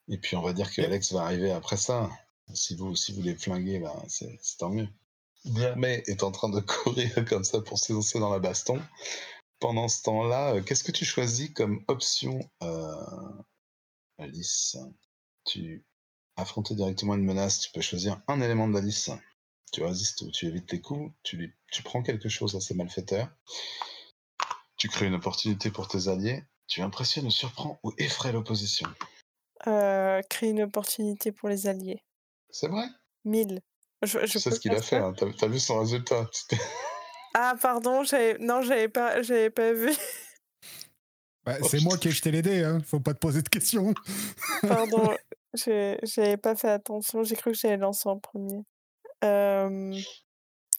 et 0.08 0.18
puis 0.18 0.36
on 0.36 0.42
va 0.42 0.52
dire 0.52 0.72
que. 0.72 0.82
Alex 0.82 1.12
va 1.12 1.22
arriver 1.22 1.50
après 1.50 1.76
ça. 1.76 2.10
Si 2.54 2.76
vous, 2.76 2.96
si 2.96 3.12
vous 3.12 3.22
les 3.22 3.34
flinguez, 3.34 3.78
bah, 3.78 4.02
c'est 4.08 4.38
tant 4.58 4.70
mieux. 4.70 4.88
Vermet 5.44 6.02
est 6.06 6.22
en 6.22 6.32
train 6.32 6.48
de 6.48 6.60
courir 6.84 7.24
comme 7.26 7.44
ça 7.44 7.60
pour 7.60 7.78
s'élancer 7.78 8.18
dans 8.18 8.30
la 8.30 8.38
baston. 8.38 8.80
Pendant 9.60 9.88
ce 9.88 10.02
temps-là, 10.02 10.60
qu'est-ce 10.60 10.84
que 10.84 10.92
tu 10.92 11.04
choisis 11.04 11.50
comme 11.50 11.82
option, 11.88 12.38
Alice 14.18 14.76
Tu 15.44 15.84
affronter 16.36 16.74
directement 16.74 17.14
une 17.14 17.24
menace, 17.24 17.60
tu 17.60 17.70
peux 17.72 17.80
choisir 17.80 18.20
un 18.28 18.40
élément 18.40 18.68
d'Alice. 18.68 19.10
Tu 19.72 19.82
résistes 19.82 20.22
ou 20.22 20.30
tu 20.30 20.46
évites 20.46 20.70
les 20.72 20.80
coups, 20.80 21.12
tu, 21.22 21.36
lui- 21.36 21.52
tu 21.70 21.82
prends 21.82 22.02
quelque 22.02 22.28
chose 22.28 22.54
à 22.54 22.60
ces 22.60 22.74
malfaiteurs. 22.74 23.28
Tu 24.76 24.88
crées 24.88 25.06
une 25.06 25.14
opportunité 25.14 25.70
pour 25.70 25.88
tes 25.88 26.08
alliés. 26.08 26.44
Tu 26.68 26.80
impressionnes, 26.82 27.30
surprends 27.30 27.80
ou 27.82 27.92
effraies 27.98 28.32
l'opposition. 28.32 28.88
Euh, 29.66 30.22
créer 30.30 30.50
une 30.50 30.62
opportunité 30.62 31.32
pour 31.32 31.48
les 31.48 31.66
alliés. 31.66 32.02
C'est 32.50 32.68
vrai? 32.68 32.86
1000. 33.24 33.60
Je, 34.02 34.24
je 34.26 34.38
sais 34.38 34.50
ce 34.52 34.60
qu'il 34.60 34.72
a 34.72 34.80
fait, 34.80 34.96
hein, 34.96 35.12
t'as 35.16 35.48
vu 35.48 35.58
son 35.58 35.80
résultat. 35.80 36.30
Ah, 37.34 37.54
pardon, 37.60 38.02
non, 38.40 38.62
j'avais 38.62 38.88
pas, 38.88 39.22
j'avais 39.22 39.50
pas 39.50 39.72
vu. 39.72 39.90
Bah, 41.48 41.68
c'est 41.68 41.80
moi 41.82 41.96
qui 41.98 42.08
ai 42.08 42.10
jeté 42.10 42.30
les 42.30 42.42
dés, 42.42 42.62
hein. 42.62 42.80
faut 42.84 43.00
pas 43.00 43.14
te 43.14 43.18
poser 43.18 43.42
de 43.42 43.48
questions. 43.48 43.94
Pardon, 44.62 45.16
j'ai- 45.54 45.98
j'avais 46.02 46.36
pas 46.36 46.54
fait 46.56 46.68
attention. 46.70 47.22
J'ai 47.24 47.36
cru 47.36 47.52
que 47.52 47.58
j'allais 47.58 47.76
lancer 47.78 48.08
en 48.08 48.18
premier. 48.18 48.62
Euh, 49.24 49.98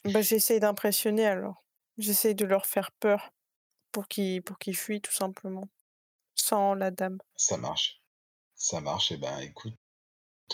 Bah, 0.05 0.21
j'essaye 0.21 0.59
d'impressionner 0.59 1.25
alors. 1.25 1.63
J'essaye 1.97 2.33
de 2.35 2.45
leur 2.45 2.65
faire 2.65 2.91
peur 2.99 3.31
pour 3.91 4.07
qu'ils 4.07 4.41
pour 4.43 4.57
qu'ils 4.59 4.77
fuient 4.77 5.01
tout 5.01 5.11
simplement. 5.11 5.67
Sans 6.35 6.73
la 6.73 6.89
dame. 6.91 7.17
Ça 7.35 7.57
marche. 7.57 8.01
Ça 8.55 8.79
marche. 8.79 9.11
Et 9.11 9.17
ben, 9.17 9.39
écoute, 9.39 9.75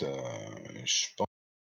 euh, 0.02 0.82
je 0.84 1.06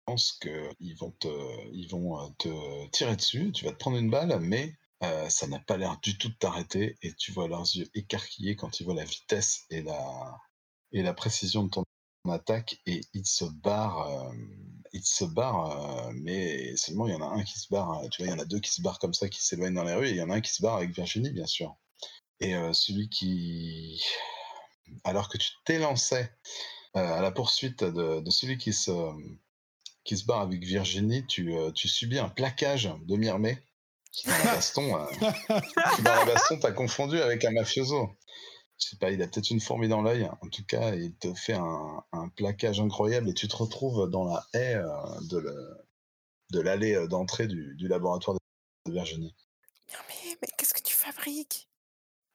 pense 0.06 0.32
que 0.34 0.72
ils 0.80 0.96
vont 0.96 1.12
te, 1.12 1.28
ils 1.74 1.88
vont 1.90 2.20
euh, 2.20 2.30
te 2.40 2.88
tirer 2.90 3.16
dessus. 3.16 3.52
Tu 3.52 3.66
vas 3.66 3.72
te 3.72 3.78
prendre 3.78 3.98
une 3.98 4.10
balle, 4.10 4.40
mais 4.40 4.74
euh, 5.04 5.30
ça 5.30 5.48
n'a 5.48 5.60
pas 5.60 5.78
l'air 5.78 5.98
du 6.02 6.18
tout 6.18 6.30
de 6.30 6.36
t'arrêter. 6.36 6.98
Et 7.02 7.14
tu 7.14 7.32
vois 7.32 7.48
leurs 7.48 7.76
yeux 7.76 7.90
écarquillés 7.94 8.56
quand 8.56 8.80
ils 8.80 8.84
voient 8.84 8.96
la 8.96 9.06
vitesse 9.06 9.66
et 9.70 9.82
la 9.82 10.38
et 10.92 11.04
la 11.04 11.14
précision 11.14 11.64
de 11.64 11.70
ton 11.70 11.84
attaque. 12.30 12.80
Et 12.86 13.02
ils 13.14 13.26
se 13.26 13.46
barrent. 13.46 14.08
euh, 14.08 14.34
ils 14.94 15.06
se 15.06 15.24
barrent, 15.26 16.08
euh, 16.08 16.12
mais 16.16 16.76
seulement 16.76 17.08
il 17.08 17.14
y 17.14 17.16
en 17.16 17.22
a 17.22 17.28
un 17.28 17.44
qui 17.44 17.60
se 17.60 17.68
barre. 17.70 18.02
Tu 18.12 18.22
vois, 18.24 18.32
il 18.32 18.36
y 18.36 18.40
en 18.40 18.42
a 18.42 18.46
deux 18.46 18.60
qui 18.60 18.72
se 18.72 18.82
barrent 18.82 19.00
comme 19.00 19.14
ça, 19.14 19.30
qui 19.30 19.44
s'éloignent 19.44 19.76
dans 19.76 19.84
les 19.84 19.94
rues, 19.94 20.08
et 20.08 20.12
il 20.12 20.18
y 20.18 20.22
en 20.22 20.30
a 20.30 20.36
un 20.36 20.42
qui 20.42 20.54
se 20.54 20.62
barre 20.62 20.78
avec 20.78 20.92
Virginie, 20.92 21.32
bien 21.32 21.46
sûr. 21.46 21.76
Et 22.42 22.54
celui 22.74 23.10
qui, 23.10 24.02
alors 25.04 25.30
que 25.30 25.38
tu 25.38 25.50
t'élançais 25.66 26.34
à 26.94 27.22
la 27.22 27.32
poursuite 27.32 27.84
de, 27.84 28.30
celui 28.30 28.58
qui 28.58 28.74
se, 28.74 28.92
qui 30.06 30.18
se 30.18 30.26
barre 30.26 30.42
avec 30.42 30.64
Virginie, 30.64 31.26
tu, 31.28 31.54
tu 31.76 31.88
subis 31.88 32.18
un 32.20 32.30
plaquage 32.30 32.90
de 33.06 33.16
Mirmé 33.18 33.62
qui 34.12 34.28
dans 34.28 34.38
la 34.38 34.44
baston, 34.56 34.96
euh, 34.98 35.06
dans 36.04 36.16
la 36.16 36.26
baston 36.26 36.60
t'a 36.60 36.72
confondu 36.72 37.20
avec 37.20 37.46
un 37.46 37.52
mafioso. 37.52 38.10
Je 38.82 38.88
sais 38.90 38.96
pas, 38.98 39.12
il 39.12 39.22
a 39.22 39.28
peut-être 39.28 39.50
une 39.52 39.60
fourmi 39.60 39.88
dans 39.90 40.02
l'œil. 40.02 40.30
En 40.42 40.48
tout 40.48 40.64
cas, 40.66 40.96
il 40.96 41.14
te 41.16 41.34
fait 41.34 41.54
un, 41.54 42.04
un 42.14 42.30
plaquage 42.30 42.80
incroyable 42.80 43.30
et 43.30 43.34
tu 43.34 43.48
te 43.48 43.56
retrouves 43.56 44.10
dans 44.10 44.24
la 44.24 44.46
haie 44.54 44.76
euh, 44.76 44.88
de 45.30 45.38
le- 45.38 45.78
de 46.52 46.62
l'allée 46.62 46.96
euh, 46.96 47.08
d'entrée 47.08 47.48
du, 47.48 47.76
du 47.76 47.88
laboratoire 47.88 48.38
de 48.88 48.92
Virginie. 48.92 49.36
Mais, 50.08 50.38
mais 50.42 50.48
qu'est-ce 50.58 50.74
que 50.74 50.82
tu 50.82 50.94
fabriques? 50.96 51.68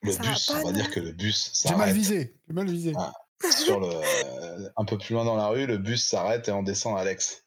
Le 0.03 0.13
Ça 0.13 0.23
bus, 0.23 0.51
on 0.51 0.65
va 0.67 0.73
dire 0.73 0.85
non? 0.85 0.91
que 0.91 1.01
le 1.01 1.13
bus 1.13 1.51
J'ai 1.63 1.71
mal 1.71 1.79
s'arrête. 1.81 1.95
visé, 1.97 2.37
j'ai 2.47 2.53
mal 2.55 2.67
visé. 2.71 2.93
Ah. 2.97 3.13
sur 3.51 3.81
le, 3.81 3.89
euh, 3.89 4.69
un 4.77 4.85
peu 4.85 4.99
plus 4.99 5.15
loin 5.15 5.25
dans 5.25 5.37
la 5.37 5.49
rue, 5.49 5.67
le 5.67 5.79
bus 5.79 6.05
s'arrête 6.07 6.47
et 6.49 6.53
on 6.53 6.63
descend 6.63 6.97
Alex. 6.99 7.43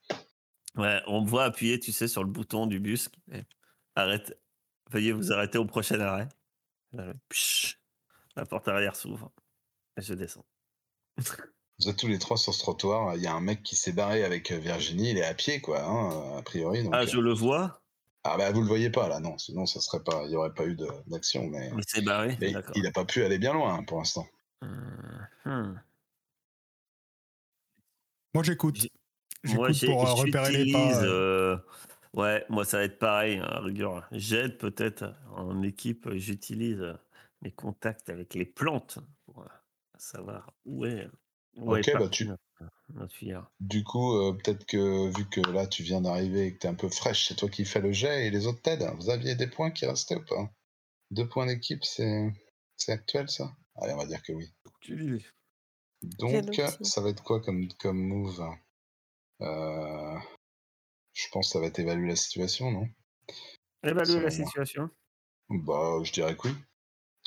Ouais, 0.76 1.00
on 1.08 1.22
me 1.22 1.28
voit 1.30 1.44
appuyer, 1.46 1.80
tu 1.80 1.92
sais, 1.92 2.08
sur 2.08 2.24
le 2.24 2.30
bouton 2.32 2.66
du 2.68 2.80
bus. 2.80 3.10
Arrête. 3.98 4.40
Veuillez 4.92 5.12
vous 5.12 5.34
arrêter 5.34 5.58
au 5.58 5.66
prochain 5.66 6.00
arrêt. 6.00 6.30
La 8.36 8.46
porte 8.46 8.68
arrière 8.68 8.96
s'ouvre. 8.96 9.32
Et 9.98 10.02
je 10.04 10.14
descends. 10.14 10.46
Vous 11.80 11.90
êtes 11.90 11.98
tous 11.98 12.08
les 12.08 12.18
trois 12.18 12.38
sur 12.38 12.54
ce 12.56 12.60
trottoir. 12.60 13.16
Il 13.16 13.22
y 13.22 13.28
a 13.28 13.34
un 13.34 13.42
mec 13.42 13.62
qui 13.62 13.76
s'est 13.76 13.92
barré 13.92 14.24
avec 14.24 14.52
euh, 14.52 14.58
Virginie. 14.58 15.12
Il 15.12 15.18
est 15.20 15.24
à 15.26 15.34
pied, 15.36 15.62
quoi, 15.62 15.84
hein, 15.84 16.38
a 16.38 16.42
priori. 16.42 16.84
Donc, 16.84 16.92
Ah, 16.96 17.02
euh, 17.02 17.08
je 17.08 17.20
le 17.20 17.34
vois 17.34 17.82
ah, 18.24 18.36
bah 18.36 18.52
vous 18.52 18.60
le 18.62 18.68
voyez 18.68 18.90
pas 18.90 19.08
là, 19.08 19.20
non. 19.22 19.38
Sinon, 19.38 19.66
ça 19.66 19.80
serait 19.80 20.04
pas, 20.04 20.24
il 20.26 20.32
y 20.32 20.36
aurait 20.36 20.54
pas 20.54 20.66
eu 20.66 20.76
de- 20.76 20.90
d'action. 21.08 21.48
Mais, 21.48 21.72
Il 21.78 21.84
s'est 21.88 22.02
barré 22.02 22.36
mais 22.42 22.54
il 22.76 22.86
a 22.86 22.92
pas 22.92 23.06
pu 23.06 23.24
aller 23.24 23.38
bien 23.38 23.54
loin 23.54 23.76
hein, 23.76 23.84
pour 23.84 24.00
l'instant. 24.00 24.28
Hum. 25.46 25.80
Moi 28.34 28.44
j'écoute. 28.44 28.88
J'écoute 29.46 29.86
pour 29.86 30.08
euh, 30.08 30.14
repérer 30.14 30.52
les 30.66 30.72
pas. 30.74 31.04
euh. 31.04 31.58
Euh, 32.18 32.22
Ouais, 32.22 32.46
moi 32.50 32.66
ça 32.66 32.78
va 32.78 32.84
être 32.84 33.00
pareil, 33.00 33.40
à 33.40 33.60
rigueur. 33.60 34.08
J'aide 34.12 34.58
peut-être 34.58 35.14
en 35.36 35.62
équipe, 35.64 36.10
j'utilise 36.16 36.84
mes 37.42 37.52
contacts 37.52 38.10
avec 38.10 38.34
les 38.34 38.46
plantes 38.46 39.00
pour 39.26 39.42
euh, 39.44 39.48
savoir 39.98 40.54
où 40.66 40.86
est, 40.86 41.08
où 41.58 41.76
est 41.76 41.90
Ok, 41.90 42.00
bah 42.00 42.10
tu. 42.10 42.26
notre, 42.26 42.42
notre 42.94 43.14
filière. 43.14 43.48
Du 43.60 43.84
coup, 43.84 44.14
euh, 44.16 44.34
peut-être 44.34 44.66
que 44.66 45.16
vu 45.16 45.26
que 45.30 45.42
là 45.52 45.68
tu 45.68 45.84
viens 45.84 46.02
d'arriver 46.02 46.48
et 46.48 46.54
que 46.54 46.60
t'es 46.60 46.68
un 46.68 46.76
peu 46.76 46.90
fraîche, 46.90 47.28
c'est 47.28 47.36
toi 47.36 47.50
qui 47.50 47.66
fais 47.66 47.82
le 47.82 47.92
jet 47.92 48.28
et 48.28 48.32
les 48.32 48.48
autres 48.48 48.62
t'aident. 48.62 48.90
Vous 48.98 49.10
aviez 49.10 49.36
des 49.36 49.48
points 49.48 49.72
qui 49.72 49.86
restaient 49.86 50.16
ou 50.16 50.26
pas? 50.26 50.52
Deux 51.12 51.28
points 51.28 51.46
d'équipe, 51.46 51.84
c'est 51.84 52.34
c'est 52.78 52.92
actuel 52.92 53.30
ça? 53.30 53.56
Allez, 53.76 53.94
on 53.94 53.98
va 53.98 54.06
dire 54.06 54.22
que 54.24 54.34
oui. 54.34 54.52
Tu. 54.82 55.32
Donc, 56.02 56.62
ça 56.84 57.02
va 57.02 57.10
être 57.10 57.24
quoi 57.24 57.42
comme, 57.42 57.68
comme 57.80 58.00
move 58.00 58.44
Euh, 59.42 60.16
Je 61.18 61.28
pense 61.32 61.48
que 61.48 61.54
ça 61.54 61.60
va 61.60 61.66
être 61.66 61.80
évaluer 61.80 62.10
la 62.10 62.16
situation, 62.16 62.70
non? 62.72 62.88
Évaluer 63.84 64.20
la 64.22 64.30
situation. 64.30 64.90
Bah, 65.50 66.00
je 66.04 66.12
dirais 66.12 66.36
que 66.38 66.48
oui. 66.48 66.54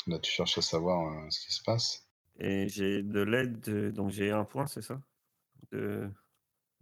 Là, 0.07 0.19
tu 0.21 0.31
cherches 0.31 0.59
à 0.59 0.63
savoir 0.63 1.13
euh, 1.13 1.31
ce 1.31 1.45
qui 1.45 1.53
se 1.53 1.63
passe. 1.65 2.07
Et 2.39 2.69
j'ai 2.69 3.03
de 3.03 3.21
l'aide, 3.21 3.61
de- 3.61 3.91
donc 3.91 4.11
j'ai 4.11 4.31
un 4.31 4.45
point, 4.45 4.67
c'est 4.69 4.81
ça? 4.83 5.01
De, 5.73 6.09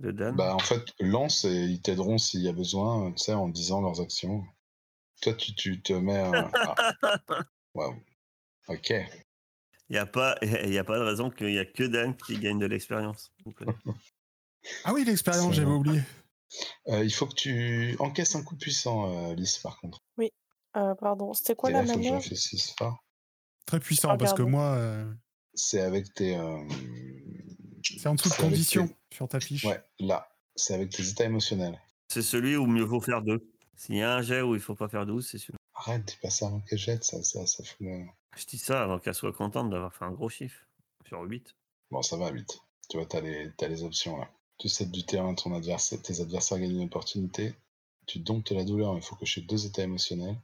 de 0.01 0.11
Dan? 0.11 0.37
Bah, 0.37 0.55
en 0.55 0.59
fait, 0.59 0.85
lance 1.01 1.45
et 1.47 1.65
ils 1.65 1.81
t'aideront 1.81 2.19
s'il 2.19 2.43
y 2.43 2.49
a 2.49 2.53
besoin, 2.53 3.11
tu 3.13 3.25
sais, 3.25 3.33
en 3.33 3.49
disant 3.49 3.81
leurs 3.81 4.01
actions. 4.03 4.45
Toi, 5.23 5.33
tu, 5.33 5.55
tu 5.55 5.81
te 5.81 5.95
mets. 5.95 6.19
un- 6.19 6.51
waouh. 7.75 7.97
Ok. 8.69 8.91
Il 8.91 9.93
n'y 9.93 9.97
a, 9.99 10.05
pas- 10.07 10.37
y 10.43 10.77
a 10.79 10.85
pas 10.85 10.99
de 10.99 11.05
raison 11.05 11.31
qu'il 11.31 11.47
n'y 11.47 11.59
a 11.59 11.65
que 11.65 11.85
Dan 11.85 12.15
qui 12.17 12.39
gagne 12.39 12.59
de 12.59 12.67
l'expérience. 12.67 13.33
plaît. 13.57 13.67
Ah 14.85 14.93
oui, 14.93 15.05
l'expérience, 15.05 15.55
j'avais 15.55 15.71
oublié. 15.71 16.03
Euh, 16.89 17.05
il 17.05 17.11
faut 17.13 17.27
que 17.27 17.35
tu 17.35 17.97
encaisses 17.99 18.35
un 18.35 18.43
coup 18.43 18.57
puissant, 18.57 19.31
euh, 19.31 19.35
Lys, 19.35 19.59
par 19.59 19.79
contre. 19.81 19.99
Euh, 20.77 20.95
pardon, 20.95 21.33
c'était 21.33 21.55
quoi 21.57 21.71
la 21.71 21.83
fort. 22.79 23.03
Très 23.67 23.81
puissant, 23.81 24.17
parce 24.17 24.33
que 24.35 24.43
moi, 24.43 24.75
euh, 24.77 25.13
C'est 25.55 25.81
avec 25.81 26.13
tes. 26.15 26.37
euh, 26.37 26.63
c'est 27.83 28.07
en 28.07 28.15
dessous 28.15 28.29
de 28.29 28.35
condition 28.35 28.87
tes- 28.87 29.17
sur 29.17 29.29
ta 29.29 29.41
fiche. 29.41 29.65
Ouais, 29.65 29.83
là. 29.99 30.29
C'est 30.57 30.75
avec 30.75 30.91
tes 30.91 31.07
états 31.09 31.25
émotionnels. 31.25 31.81
C'est 32.09 32.23
celui 32.23 32.57
où 32.57 32.67
mieux 32.67 32.83
vaut 32.85 33.01
faire 33.01 33.23
deux. 33.23 33.51
S'il 33.77 33.97
y 33.97 34.03
a 34.03 34.15
un 34.17 34.23
jet 34.23 34.43
où 34.43 34.55
il 34.55 34.61
faut 34.61 34.75
pas 34.75 34.89
faire 34.89 35.07
12, 35.07 35.27
c'est 35.29 35.39
celui 35.39 35.57
Arrête, 35.75 36.05
dis 36.05 36.17
pas 36.21 36.31
ça 36.31 36.47
avant 36.49 36.61
qu'elle 36.61 36.79
jette, 36.79 37.05
ça, 37.05 37.23
ça, 37.23 37.47
ça 37.47 37.63
fout 37.63 37.77
le... 37.81 38.05
Je 38.37 38.45
dis 38.47 38.59
ça 38.59 38.83
avant 38.83 38.99
qu'elle 38.99 39.15
soit 39.15 39.33
contente 39.33 39.71
d'avoir 39.71 39.95
fait 39.95 40.05
un 40.05 40.11
gros 40.11 40.29
chiffre. 40.29 40.59
Sur 41.07 41.23
8. 41.23 41.55
Bon, 41.93 42.03
ça 42.03 42.17
va 42.17 42.31
vite. 42.33 42.59
Tu 42.91 42.97
vois, 42.97 43.07
t'as 43.07 43.21
les, 43.21 43.53
t'as 43.57 43.69
les 43.69 43.85
options 43.85 44.17
là. 44.19 44.29
Tu 44.59 44.69
cèdes 44.69 44.91
du 44.91 45.05
terrain 45.05 45.33
à 45.33 45.35
ton 45.35 45.55
adversaire, 45.55 46.03
tes 46.03 46.21
adversaires 46.21 46.59
gagnent 46.59 46.77
une 46.77 46.85
opportunité. 46.85 47.55
Tu 48.07 48.19
domptes 48.19 48.51
la 48.51 48.65
douleur, 48.65 48.97
il 48.97 49.03
faut 49.03 49.15
cocher 49.17 49.43
deux 49.43 49.67
états 49.67 49.83
émotionnels. 49.83 50.37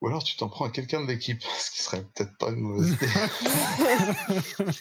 Ou 0.00 0.08
alors 0.08 0.24
tu 0.24 0.36
t'en 0.36 0.48
prends 0.48 0.64
à 0.64 0.70
quelqu'un 0.70 1.02
de 1.02 1.06
l'équipe, 1.06 1.42
ce 1.58 1.70
qui 1.70 1.82
serait 1.82 2.02
peut-être 2.02 2.36
pas 2.38 2.50
une 2.50 2.60
mauvaise 2.60 2.92
idée. 2.92 3.06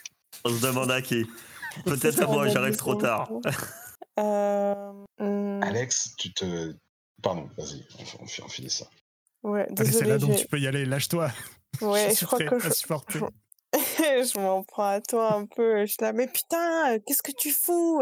On 0.45 0.49
se 0.49 0.65
demande 0.65 0.91
à 0.91 1.01
qui. 1.01 1.25
Peut-être 1.85 2.21
à 2.21 2.27
moi, 2.27 2.47
j'arrive 2.47 2.77
trop 2.77 2.95
tard. 2.95 3.29
Euh, 4.19 4.91
hum, 5.19 5.63
Alex, 5.63 6.15
tu 6.17 6.33
te. 6.33 6.75
Pardon, 7.21 7.49
vas-y, 7.57 7.85
on, 8.21 8.47
finit 8.47 8.69
ça. 8.69 8.89
ouais, 9.43 9.67
Allez, 9.77 9.91
c'est 9.91 10.05
là 10.05 10.17
donc 10.17 10.37
tu 10.37 10.47
peux 10.47 10.57
y 10.57 10.67
aller, 10.67 10.85
lâche-toi. 10.85 11.31
ouais, 11.81 12.15
je 12.15 12.25
crois 12.25 12.39
que 12.39 12.59
je, 12.59 12.69
je 13.73 14.39
m'en 14.39 14.63
prends 14.63 14.89
à 14.89 15.01
toi 15.01 15.33
un 15.35 15.45
peu. 15.45 15.85
Je 15.85 15.91
suis 15.91 15.97
là, 16.01 16.13
mais 16.13 16.27
putain, 16.27 16.93
euh, 16.93 16.99
qu'est-ce 17.05 17.21
que 17.21 17.33
tu 17.33 17.51
fous? 17.51 18.01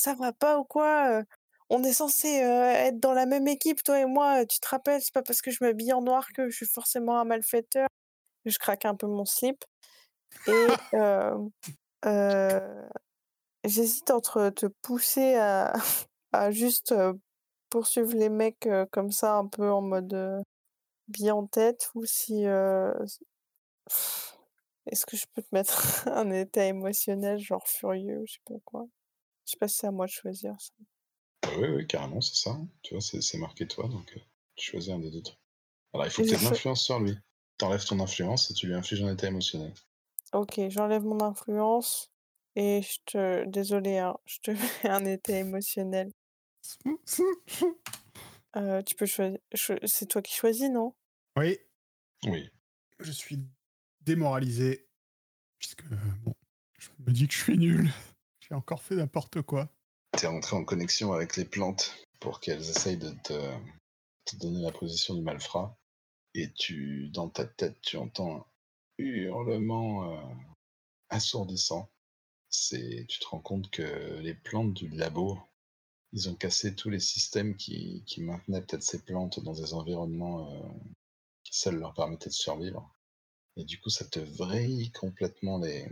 Ça 0.00 0.14
va 0.14 0.32
pas 0.32 0.58
ou 0.58 0.64
quoi 0.64 1.22
On 1.68 1.84
est 1.84 1.92
censé 1.92 2.42
euh, 2.42 2.72
être 2.72 2.98
dans 3.00 3.12
la 3.12 3.26
même 3.26 3.46
équipe, 3.46 3.82
toi 3.82 4.00
et 4.00 4.06
moi. 4.06 4.46
Tu 4.46 4.58
te 4.58 4.66
rappelles, 4.66 5.02
c'est 5.02 5.12
pas 5.12 5.22
parce 5.22 5.42
que 5.42 5.50
je 5.50 5.58
m'habille 5.60 5.92
en 5.92 6.00
noir 6.00 6.26
que 6.34 6.48
je 6.48 6.56
suis 6.56 6.66
forcément 6.66 7.20
un 7.20 7.24
malfaiteur. 7.24 7.86
Je 8.46 8.56
craque 8.56 8.86
un 8.86 8.94
peu 8.94 9.06
mon 9.06 9.26
slip. 9.26 9.62
Et 10.46 10.52
euh, 10.94 11.36
euh, 12.06 12.88
j'hésite 13.64 14.10
entre 14.10 14.48
te 14.48 14.66
pousser 14.80 15.34
à, 15.34 15.74
à 16.32 16.50
juste 16.50 16.94
poursuivre 17.68 18.14
les 18.14 18.30
mecs 18.30 18.66
comme 18.90 19.12
ça, 19.12 19.34
un 19.34 19.48
peu 19.48 19.70
en 19.70 19.82
mode 19.82 20.42
bille 21.08 21.30
en 21.30 21.46
tête, 21.46 21.90
ou 21.94 22.06
si. 22.06 22.46
Est-ce 24.86 25.04
que 25.04 25.16
je 25.18 25.26
peux 25.34 25.42
te 25.42 25.48
mettre 25.52 26.08
un 26.08 26.30
état 26.30 26.64
émotionnel, 26.64 27.38
genre 27.38 27.68
furieux, 27.68 28.20
ou 28.20 28.26
je 28.26 28.32
sais 28.32 28.40
pas 28.46 28.54
quoi? 28.64 28.86
Je 29.50 29.54
sais 29.56 29.58
pas 29.58 29.66
si 29.66 29.78
c'est 29.78 29.88
à 29.88 29.90
moi 29.90 30.06
de 30.06 30.12
choisir 30.12 30.54
ça. 30.60 30.70
Bah 31.42 31.48
oui, 31.58 31.66
oui, 31.70 31.86
carrément, 31.88 32.20
c'est 32.20 32.36
ça. 32.36 32.50
hein. 32.50 32.68
Tu 32.82 32.94
vois, 32.94 33.00
c'est 33.00 33.20
c'est 33.20 33.36
marqué 33.38 33.66
toi, 33.66 33.88
donc 33.88 34.16
euh, 34.16 34.20
tu 34.54 34.70
choisis 34.70 34.92
un 34.92 35.00
des 35.00 35.10
deux 35.10 35.22
trucs. 35.22 35.40
Alors, 35.92 36.06
il 36.06 36.10
faut 36.12 36.22
Et 36.22 36.26
que 36.26 36.30
tu 36.30 36.36
aies 36.36 36.38
de 36.38 36.44
l'influence 36.44 36.84
sur 36.84 37.00
lui. 37.00 37.18
T'enlèves 37.58 37.84
ton 37.84 37.98
influence 37.98 38.48
et 38.52 38.54
tu 38.54 38.68
lui 38.68 38.74
infliges 38.74 39.02
un 39.02 39.12
état 39.12 39.26
émotionnel. 39.26 39.74
Ok, 40.32 40.60
j'enlève 40.68 41.02
mon 41.02 41.20
influence 41.20 42.12
et 42.54 42.80
je 42.82 42.98
te. 43.06 43.44
Désolé, 43.48 43.98
hein, 43.98 44.16
je 44.24 44.38
te 44.38 44.50
mets 44.84 44.88
un 44.90 45.04
état 45.04 45.32
émotionnel. 45.36 46.12
Euh, 48.56 48.82
tu 48.82 48.94
peux 48.96 49.06
choisir. 49.06 49.38
cho- 49.54 49.78
C'est 49.84 50.06
toi 50.06 50.22
qui 50.22 50.34
choisis, 50.34 50.68
non? 50.70 50.94
oui, 51.36 51.58
Oui. 52.26 52.50
je 52.98 53.12
suis 53.12 53.38
démoralisé. 54.00 54.88
Puisque, 55.60 55.84
bon, 56.24 56.34
je 56.78 56.88
me 57.06 57.12
dis 57.12 57.28
que 57.28 57.34
je 57.34 57.38
suis 57.42 57.58
nul. 57.58 57.90
Encore 58.50 58.82
fait 58.82 58.96
n'importe 58.96 59.42
quoi. 59.42 59.68
T'es 60.12 60.26
rentré 60.26 60.56
en 60.56 60.64
connexion 60.64 61.12
avec 61.12 61.36
les 61.36 61.44
plantes 61.44 61.94
pour 62.18 62.40
qu'elles 62.40 62.68
essayent 62.68 62.98
de 62.98 63.10
te, 63.22 63.56
te 64.24 64.36
donner 64.36 64.62
la 64.62 64.72
position 64.72 65.14
du 65.14 65.22
malfrat. 65.22 65.76
Et 66.34 66.52
tu, 66.52 67.08
dans 67.10 67.28
ta 67.28 67.44
tête, 67.44 67.80
tu 67.80 67.96
entends 67.96 68.36
un 68.36 68.46
hurlement 68.98 70.12
euh, 70.12 70.22
assourdissant. 71.08 71.90
C'est, 72.48 73.06
tu 73.08 73.20
te 73.20 73.26
rends 73.26 73.40
compte 73.40 73.70
que 73.70 74.18
les 74.20 74.34
plantes 74.34 74.74
du 74.74 74.88
labo, 74.88 75.38
ils 76.12 76.28
ont 76.28 76.34
cassé 76.34 76.74
tous 76.74 76.90
les 76.90 77.00
systèmes 77.00 77.56
qui, 77.56 78.02
qui 78.06 78.22
maintenaient 78.22 78.62
peut-être 78.62 78.82
ces 78.82 79.04
plantes 79.04 79.40
dans 79.40 79.52
des 79.52 79.74
environnements 79.74 80.52
euh, 80.52 80.68
qui 81.44 81.56
seuls 81.56 81.78
leur 81.78 81.94
permettaient 81.94 82.30
de 82.30 82.34
survivre. 82.34 82.92
Et 83.56 83.64
du 83.64 83.80
coup, 83.80 83.90
ça 83.90 84.04
te 84.04 84.18
vrille 84.18 84.90
complètement 84.92 85.58
les, 85.58 85.88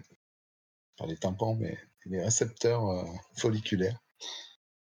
pas 0.96 1.06
les 1.06 1.16
tympans, 1.16 1.54
mais 1.54 1.78
les 2.08 2.22
récepteurs 2.22 2.86
euh, 2.88 3.04
folliculaires. 3.36 3.98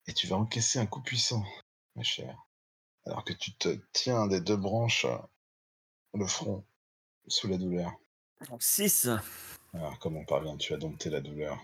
Et 0.06 0.12
tu 0.12 0.26
vas 0.26 0.36
encaisser 0.36 0.78
un 0.78 0.86
coup 0.86 1.02
puissant, 1.02 1.42
ma 1.96 2.02
chère. 2.02 2.36
Alors 3.06 3.24
que 3.24 3.32
tu 3.32 3.54
te 3.56 3.68
tiens 3.92 4.26
des 4.26 4.40
deux 4.40 4.56
branches 4.56 5.04
euh, 5.06 5.16
le 6.14 6.26
front 6.26 6.64
sous 7.26 7.48
la 7.48 7.56
douleur. 7.56 7.92
Donc 8.48 8.62
6. 8.62 9.08
Alors 9.72 9.98
comment 9.98 10.24
parviens-tu 10.24 10.74
à 10.74 10.76
dompter 10.76 11.10
la 11.10 11.20
douleur 11.20 11.58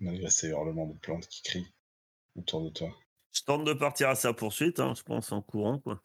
malgré 0.00 0.30
ces 0.30 0.48
hurlements 0.48 0.86
de 0.86 0.98
plantes 0.98 1.26
qui 1.28 1.42
crient 1.42 1.72
autour 2.36 2.64
de 2.64 2.70
toi 2.70 2.88
Je 3.32 3.42
tente 3.42 3.64
de 3.64 3.74
partir 3.74 4.08
à 4.08 4.14
sa 4.14 4.32
poursuite, 4.32 4.80
hein, 4.80 4.94
je 4.96 5.02
pense 5.02 5.32
en 5.32 5.42
courant, 5.42 5.78
quoi. 5.78 6.02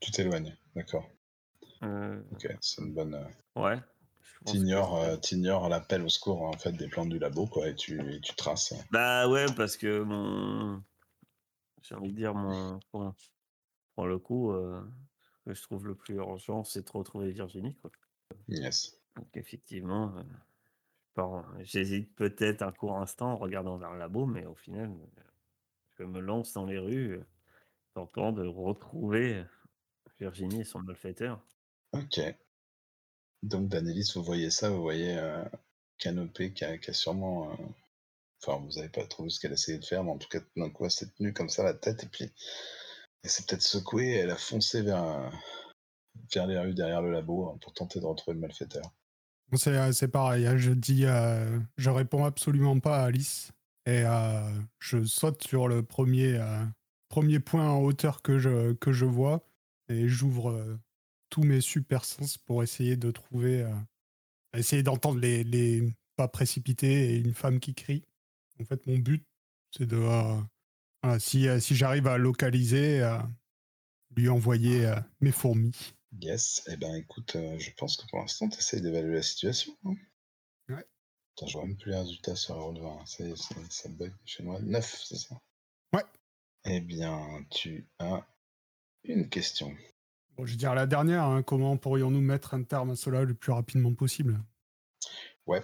Tu 0.00 0.12
t'éloignes, 0.12 0.56
d'accord. 0.76 1.08
Euh, 1.82 2.22
Ok, 2.32 2.46
c'est 2.60 2.82
une 2.82 2.94
bonne. 2.94 3.28
ouais. 3.56 3.78
T'ignores, 4.46 4.96
euh, 4.96 5.68
l'appel 5.68 6.02
au 6.02 6.08
secours 6.08 6.42
en 6.42 6.52
fait 6.52 6.72
des 6.72 6.88
plantes 6.88 7.08
du 7.08 7.18
labo, 7.18 7.46
quoi, 7.46 7.68
et 7.68 7.74
tu, 7.74 8.00
et 8.14 8.20
tu 8.20 8.34
traces. 8.34 8.74
Bah 8.90 9.28
ouais, 9.28 9.46
parce 9.56 9.76
que 9.76 10.02
mon. 10.02 10.82
J'ai 11.82 11.94
envie 11.94 12.12
de 12.12 12.16
dire 12.16 12.34
mon. 12.34 12.78
Pour, 12.90 13.14
pour 13.94 14.06
le 14.06 14.18
coup, 14.18 14.52
euh, 14.52 14.82
ce 15.22 15.50
que 15.50 15.54
je 15.54 15.62
trouve 15.62 15.86
le 15.86 15.94
plus 15.94 16.14
urgent, 16.14 16.64
c'est 16.64 16.86
de 16.86 16.90
retrouver 16.90 17.30
Virginie, 17.30 17.74
quoi. 17.76 17.90
Yes. 18.48 18.98
Donc 19.16 19.28
effectivement, 19.34 20.14
euh, 21.18 21.42
j'hésite 21.60 22.14
peut-être 22.16 22.62
un 22.62 22.72
court 22.72 22.98
instant 22.98 23.32
en 23.32 23.36
regardant 23.36 23.76
vers 23.76 23.92
le 23.92 23.98
labo, 23.98 24.26
mais 24.26 24.46
au 24.46 24.54
final, 24.54 24.90
euh, 24.90 25.22
je 25.98 26.04
me 26.04 26.20
lance 26.20 26.52
dans 26.52 26.66
les 26.66 26.78
rues, 26.78 27.20
tentant 27.94 28.32
de 28.32 28.46
retrouver 28.46 29.44
Virginie 30.18 30.62
et 30.62 30.64
son 30.64 30.80
malfaiteur. 30.80 31.40
Ok. 31.92 32.20
Donc, 33.44 33.68
Danélis, 33.68 34.12
vous 34.14 34.22
voyez 34.24 34.50
ça, 34.50 34.70
vous 34.70 34.82
voyez 34.82 35.16
euh, 35.18 35.44
Canopée 35.98 36.52
qui 36.52 36.64
a, 36.64 36.76
sûrement. 36.92 37.50
euh, 37.52 37.56
Enfin, 38.46 38.60
vous 38.62 38.76
n'avez 38.76 38.90
pas 38.90 39.06
trop 39.06 39.22
vu 39.24 39.30
ce 39.30 39.40
qu'elle 39.40 39.52
essayait 39.52 39.78
de 39.78 39.84
faire, 39.86 40.04
mais 40.04 40.10
en 40.10 40.18
tout 40.18 40.28
cas, 40.28 40.40
d'un 40.54 40.68
coup, 40.68 40.84
elle 40.84 40.90
s'est 40.90 41.08
tenue 41.16 41.32
comme 41.32 41.48
ça 41.48 41.62
la 41.62 41.72
tête, 41.72 42.04
et 42.04 42.08
puis 42.08 42.30
elle 43.22 43.30
s'est 43.30 43.42
peut-être 43.48 43.62
secouée, 43.62 44.10
et 44.10 44.16
elle 44.16 44.30
a 44.30 44.36
foncé 44.36 44.82
vers, 44.82 45.32
vers 46.34 46.46
les 46.46 46.58
rues 46.58 46.74
derrière 46.74 47.00
le 47.00 47.10
labo 47.10 47.48
hein, 47.48 47.58
pour 47.62 47.72
tenter 47.72 48.00
de 48.00 48.04
retrouver 48.04 48.34
le 48.34 48.40
malfaiteur. 48.42 48.84
Euh, 49.66 49.92
c'est 49.92 50.08
pareil, 50.08 50.46
hein, 50.46 50.58
je 50.58 50.72
dis, 50.72 51.06
euh, 51.06 51.58
je 51.78 51.88
réponds 51.88 52.26
absolument 52.26 52.78
pas 52.80 52.98
à 52.98 53.04
Alice 53.04 53.50
et 53.86 54.04
je 54.78 55.04
saute 55.04 55.42
sur 55.42 55.68
le 55.68 55.82
premier, 55.82 56.38
premier 57.08 57.38
point 57.38 57.68
en 57.68 57.80
hauteur 57.80 58.20
que 58.20 58.38
je, 58.38 58.74
que 58.74 58.92
je 58.92 59.06
vois 59.06 59.46
et 59.88 60.08
j'ouvre 60.08 60.78
tous 61.34 61.42
mes 61.42 61.60
super 61.60 62.04
sens 62.04 62.38
pour 62.38 62.62
essayer 62.62 62.96
de 62.96 63.10
trouver, 63.10 63.62
euh, 63.62 63.74
essayer 64.56 64.84
d'entendre 64.84 65.18
les, 65.18 65.42
les 65.42 65.82
pas 66.14 66.28
précipités 66.28 67.10
et 67.10 67.16
une 67.16 67.34
femme 67.34 67.58
qui 67.58 67.74
crie. 67.74 68.04
En 68.60 68.64
fait, 68.64 68.86
mon 68.86 68.98
but, 68.98 69.26
c'est 69.76 69.84
de, 69.84 69.96
euh, 69.96 70.40
voilà, 71.02 71.18
si, 71.18 71.48
euh, 71.48 71.58
si 71.58 71.74
j'arrive 71.74 72.06
à 72.06 72.18
localiser, 72.18 73.02
euh, 73.02 73.18
lui 74.16 74.28
envoyer 74.28 74.86
euh, 74.86 74.94
mes 75.20 75.32
fourmis. 75.32 75.74
Yes. 76.20 76.62
Eh 76.68 76.76
ben, 76.76 76.94
écoute, 76.94 77.32
je 77.34 77.70
pense 77.76 77.96
que 77.96 78.06
pour 78.06 78.20
l'instant, 78.20 78.48
tu 78.48 78.58
essayes 78.58 78.80
d'évaluer 78.80 79.16
la 79.16 79.22
situation. 79.22 79.76
hein. 79.86 79.94
Ouais. 80.68 80.84
Je 81.44 81.52
vois 81.52 81.66
même 81.66 81.76
plus 81.76 81.90
les 81.90 81.98
résultats 81.98 82.36
sur 82.36 82.54
Roll 82.54 82.78
20. 82.78 83.04
C'est, 83.06 83.34
c'est- 83.36 83.72
ça 83.72 83.88
bug 83.88 84.12
chez 84.24 84.44
moi. 84.44 84.60
9, 84.60 85.02
c'est 85.04 85.16
ça? 85.16 85.34
Ouais. 85.92 86.04
Eh 86.64 86.80
bien, 86.80 87.44
tu 87.50 87.88
as 87.98 88.24
une 89.02 89.28
question. 89.28 89.76
Je 90.38 90.50
veux 90.50 90.56
dire 90.56 90.74
la 90.74 90.86
dernière, 90.86 91.24
hein, 91.24 91.42
comment 91.42 91.76
pourrions-nous 91.76 92.20
mettre 92.20 92.54
un 92.54 92.62
terme 92.64 92.90
à 92.90 92.96
cela 92.96 93.22
le 93.22 93.34
plus 93.34 93.52
rapidement 93.52 93.94
possible? 93.94 94.40
Ouais, 95.46 95.62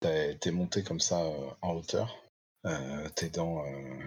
t'es 0.00 0.50
monté 0.50 0.82
comme 0.82 1.00
ça 1.00 1.24
euh, 1.24 1.50
en 1.62 1.72
hauteur. 1.74 2.16
Euh, 2.66 3.08
t'es 3.16 3.28
dans, 3.30 3.64
euh, 3.66 4.04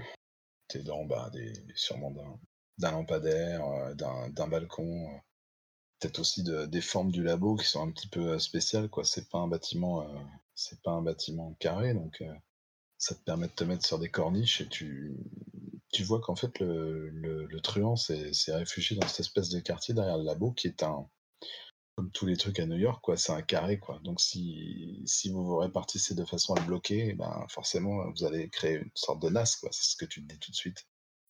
dans 0.86 1.06
bah, 1.06 1.30
des, 1.34 1.54
sûrement 1.76 2.14
d'un 2.78 2.92
lampadaire, 2.92 3.62
d'un 3.96 4.48
balcon. 4.48 5.20
Peut-être 6.00 6.20
aussi 6.20 6.44
de- 6.44 6.68
des 6.68 6.82
formes 6.82 7.12
du 7.12 7.24
labo 7.24 7.56
qui 7.56 7.66
sont 7.66 7.82
un 7.82 7.92
petit 7.92 8.08
peu 8.08 8.38
spéciales. 8.40 8.90
quoi. 8.90 9.04
C'est 9.04 9.30
pas 9.30 9.40
un 9.40 9.48
bâtiment, 9.48 10.08
c'est 10.54 10.82
pas 10.84 10.92
un 10.92 11.02
bâtiment 11.02 11.54
carré, 11.60 11.94
donc 11.94 12.24
ça 13.00 13.16
te 13.16 13.24
permet 13.24 13.48
de 13.48 13.54
te 13.54 13.64
mettre 13.64 13.86
sur 13.86 14.00
des 14.00 14.10
corniches 14.10 14.62
et 14.62 14.68
tu, 14.68 15.18
tu 15.92 16.04
vois 16.04 16.20
qu'en 16.20 16.36
fait 16.36 16.60
le, 16.60 17.10
le, 17.10 17.46
le 17.46 17.62
truand 17.62 17.96
s'est 17.96 18.32
réfugié 18.50 18.98
dans 18.98 19.08
cette 19.08 19.22
espèce 19.22 19.50
de 19.50 19.60
quartier 19.60 19.94
derrière 19.94 20.18
le 20.18 20.24
labo 20.24 20.52
qui 20.52 20.68
est 20.68 20.84
un, 20.84 21.08
comme 21.98 22.12
tous 22.12 22.28
les 22.28 22.38
trucs 22.38 22.60
à 22.60 22.68
New 22.68 22.78
York, 22.78 23.04
quoi, 23.04 23.18
c'est 23.18 23.32
un 23.32 23.42
carré, 23.42 23.80
quoi. 23.80 24.00
Donc 24.04 24.22
si, 24.22 25.02
si 25.08 25.32
vous 25.32 25.44
vous 25.44 25.58
répartissez 25.58 26.14
de 26.14 26.24
façon 26.26 26.54
à 26.54 26.60
le 26.60 26.66
bloquer, 26.68 27.14
ben 27.14 27.46
forcément 27.50 28.08
vous 28.12 28.24
allez 28.24 28.50
créer 28.50 28.76
une 28.76 28.92
sorte 28.94 29.20
de 29.22 29.30
NAS, 29.30 29.58
quoi. 29.60 29.70
C'est 29.72 29.92
ce 29.92 29.96
que 29.96 30.06
tu 30.06 30.22
te 30.22 30.32
dis 30.32 30.40
tout 30.40 30.52
de 30.52 30.56
suite. 30.56 30.86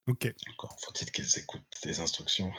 Ok. 0.08 0.34
Encore 0.52 0.78
faut-il 0.82 1.10
qu'ils 1.12 1.40
écoutent 1.40 1.64
tes 1.82 2.00
instructions. 2.00 2.52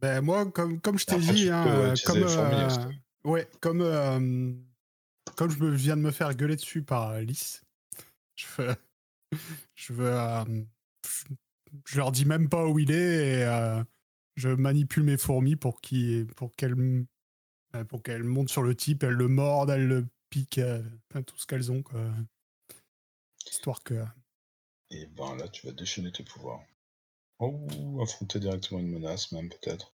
Ben, 0.00 0.20
moi, 0.20 0.50
comme, 0.50 0.80
comme 0.80 0.98
je 0.98 1.06
t'ai 1.06 1.18
dit, 1.18 1.48
hein, 1.48 1.66
euh, 1.66 1.94
comme, 2.04 2.28
fourmi 2.28 2.54
euh, 2.54 2.92
ouais, 3.24 3.48
comme, 3.60 3.80
euh, 3.80 4.52
comme 5.36 5.50
je 5.50 5.58
me 5.58 5.70
viens 5.74 5.96
de 5.96 6.02
me 6.02 6.10
faire 6.12 6.34
gueuler 6.34 6.56
dessus 6.56 6.82
par 6.82 7.08
Alice, 7.08 7.62
je 8.36 8.46
veux, 8.58 8.76
je 9.74 9.92
veux, 9.92 10.12
euh, 10.12 10.64
je- 11.86 11.96
leur 11.98 12.12
dis 12.12 12.24
même 12.24 12.48
pas 12.48 12.66
où 12.66 12.78
il 12.78 12.90
est 12.90 13.40
et 13.40 13.44
euh, 13.44 13.82
je 14.36 14.48
manipule 14.48 15.04
mes 15.04 15.16
fourmis 15.18 15.56
pour 15.56 15.80
qu'elles, 15.80 17.06
euh, 17.76 17.84
pour 17.84 18.02
qu'elles 18.02 18.24
montent 18.24 18.50
sur 18.50 18.62
le 18.62 18.74
type, 18.76 19.02
elles 19.04 19.10
le 19.14 19.28
mordent, 19.28 19.70
elles 19.70 19.86
le 19.88 20.06
piquent, 20.30 20.58
euh, 20.58 20.82
tout 21.26 21.38
ce 21.38 21.46
qu'elles 21.46 21.72
ont, 21.72 21.82
quoi. 21.82 22.00
Histoire 23.46 23.82
que, 23.84 24.04
Et 24.90 25.06
ben 25.06 25.34
là, 25.34 25.48
tu 25.48 25.66
vas 25.66 25.72
déchaîner 25.72 26.12
tes 26.12 26.22
pouvoirs. 26.22 26.62
Oh, 27.40 28.00
affronter 28.02 28.40
directement 28.40 28.80
une 28.80 28.90
menace, 28.90 29.32
même 29.32 29.48
peut-être. 29.50 29.94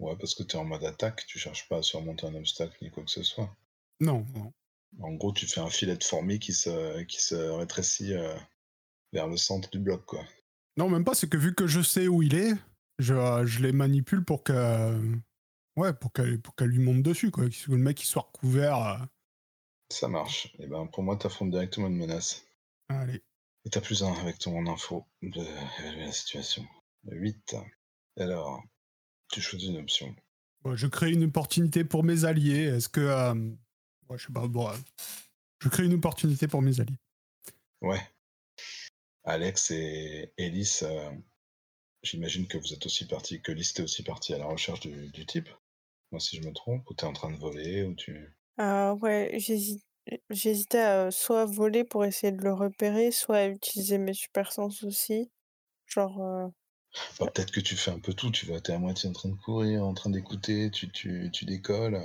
Ouais, 0.00 0.16
parce 0.16 0.34
que 0.34 0.44
tu 0.44 0.56
es 0.56 0.60
en 0.60 0.64
mode 0.64 0.84
attaque, 0.84 1.26
tu 1.26 1.38
cherches 1.38 1.68
pas 1.68 1.78
à 1.78 1.82
surmonter 1.82 2.26
un 2.26 2.34
obstacle 2.36 2.78
ni 2.82 2.90
quoi 2.90 3.04
que 3.04 3.10
ce 3.10 3.22
soit. 3.24 3.56
non, 4.00 4.24
non. 4.34 4.52
En 4.98 5.12
gros, 5.14 5.32
tu 5.32 5.46
fais 5.46 5.60
un 5.60 5.70
filet 5.70 5.96
de 5.96 6.02
fourmis 6.02 6.40
qui 6.40 6.52
se, 6.52 7.02
qui 7.04 7.20
se 7.22 7.36
rétrécit 7.36 8.12
euh, 8.14 8.34
vers 9.14 9.26
le 9.28 9.36
centre 9.38 9.70
du 9.70 9.78
bloc, 9.78 10.04
quoi. 10.04 10.22
Non, 10.76 10.90
même 10.90 11.04
pas, 11.04 11.14
c'est 11.14 11.28
que 11.30 11.36
vu 11.38 11.54
que 11.54 11.66
je 11.66 11.80
sais 11.80 12.08
où 12.08 12.20
il 12.22 12.34
est, 12.34 12.52
je, 12.98 13.14
euh, 13.14 13.46
je 13.46 13.62
les 13.62 13.72
manipule 13.72 14.24
pour 14.24 14.42
que. 14.44 15.00
Ouais, 15.76 15.92
pour 15.94 16.12
qu'elle 16.12 16.40
pour 16.40 16.54
lui 16.60 16.78
monte 16.80 17.02
dessus, 17.02 17.30
quoi. 17.30 17.48
Que 17.48 17.70
le 17.70 17.76
mec 17.78 18.02
il 18.02 18.06
soit 18.06 18.22
recouvert. 18.32 18.76
euh, 18.86 18.98
Ça 19.90 20.08
marche. 20.08 20.54
Et 20.58 20.66
ben 20.66 20.86
pour 20.88 21.02
moi, 21.02 21.16
t'affrontes 21.16 21.50
directement 21.50 21.86
une 21.88 21.96
menace. 21.96 22.44
Allez. 22.88 23.22
Et 23.64 23.70
t'as 23.70 23.80
plus 23.80 24.02
un 24.04 24.12
avec 24.12 24.38
ton 24.38 24.66
info 24.66 25.06
de 25.22 25.40
évaluer 25.80 26.04
la 26.06 26.12
situation. 26.12 26.64
8. 27.06 27.56
Alors, 28.18 28.62
tu 29.32 29.40
choisis 29.40 29.70
une 29.70 29.78
option. 29.78 30.14
Je 30.74 30.86
crée 30.86 31.12
une 31.12 31.24
opportunité 31.24 31.84
pour 31.84 32.04
mes 32.04 32.24
alliés. 32.24 32.64
Est-ce 32.64 32.88
que. 32.88 33.00
euh, 33.00 33.34
Ouais, 34.08 34.18
je 34.18 34.26
sais 34.26 34.32
pas, 34.32 34.46
bon. 34.46 34.68
euh, 34.68 34.76
Je 35.60 35.68
crée 35.70 35.84
une 35.86 35.94
opportunité 35.94 36.46
pour 36.46 36.62
mes 36.62 36.78
alliés. 36.80 36.98
Ouais. 37.80 38.00
Alex 39.24 39.70
et 39.70 40.32
Ellis, 40.38 40.78
euh, 40.82 41.10
j'imagine 42.02 42.48
que 42.48 42.58
vous 42.58 42.72
êtes 42.74 42.86
aussi 42.86 43.06
partis, 43.06 43.42
que 43.42 43.52
Lys 43.52 43.74
est 43.78 43.82
aussi 43.82 44.02
parti 44.04 44.34
à 44.34 44.38
la 44.38 44.46
recherche 44.46 44.80
du, 44.80 45.08
du 45.08 45.26
type. 45.26 45.48
Moi, 46.12 46.20
si 46.20 46.36
je 46.36 46.46
me 46.46 46.52
trompe, 46.54 46.88
ou 46.90 46.94
t'es 46.94 47.06
en 47.06 47.12
train 47.14 47.30
de 47.32 47.38
voler, 47.38 47.84
ou 47.84 47.94
tu. 47.94 48.36
Ah 48.58 48.94
ouais, 48.94 49.30
j'hési- 49.38 49.82
j'hésitais 50.30 50.78
à 50.78 51.10
soit 51.10 51.44
voler 51.44 51.84
pour 51.84 52.04
essayer 52.04 52.32
de 52.32 52.42
le 52.42 52.52
repérer, 52.52 53.10
soit 53.10 53.36
à 53.38 53.46
utiliser 53.48 53.98
mes 53.98 54.14
super 54.14 54.52
sens 54.52 54.82
aussi. 54.84 55.30
Genre, 55.86 56.22
euh, 56.22 56.48
Bah, 57.18 57.26
peut-être 57.32 57.50
que 57.52 57.60
tu 57.60 57.76
fais 57.76 57.90
un 57.90 57.98
peu 57.98 58.14
tout, 58.14 58.30
tu 58.30 58.46
vois, 58.46 58.60
t'es 58.60 58.72
à 58.72 58.78
moitié 58.78 59.08
en 59.08 59.12
train 59.12 59.28
de 59.28 59.34
courir, 59.34 59.84
en 59.84 59.94
train 59.94 60.10
d'écouter, 60.10 60.70
tu, 60.70 60.88
tu, 60.90 61.28
tu 61.32 61.44
décolles. 61.44 62.00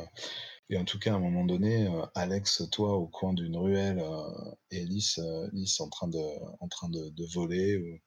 Euh, 0.72 0.76
Et 0.76 0.78
en 0.78 0.86
tout 0.86 1.00
cas, 1.00 1.14
à 1.14 1.16
un 1.18 1.20
moment 1.20 1.46
donné, 1.46 1.88
euh, 1.88 2.06
Alex, 2.16 2.64
toi, 2.72 2.96
au 2.96 3.08
coin 3.08 3.34
d'une 3.34 3.58
ruelle, 3.58 4.00
euh, 4.00 4.52
et 4.72 4.86
Lys, 4.86 5.20
euh, 5.20 5.50
Lys 5.54 5.80
en 5.82 5.90
train 5.90 6.08
de, 6.08 6.20
en 6.60 6.68
train 6.68 6.90
de, 6.90 7.10
de 7.10 7.26
voler, 7.26 7.78
ou- 7.78 8.00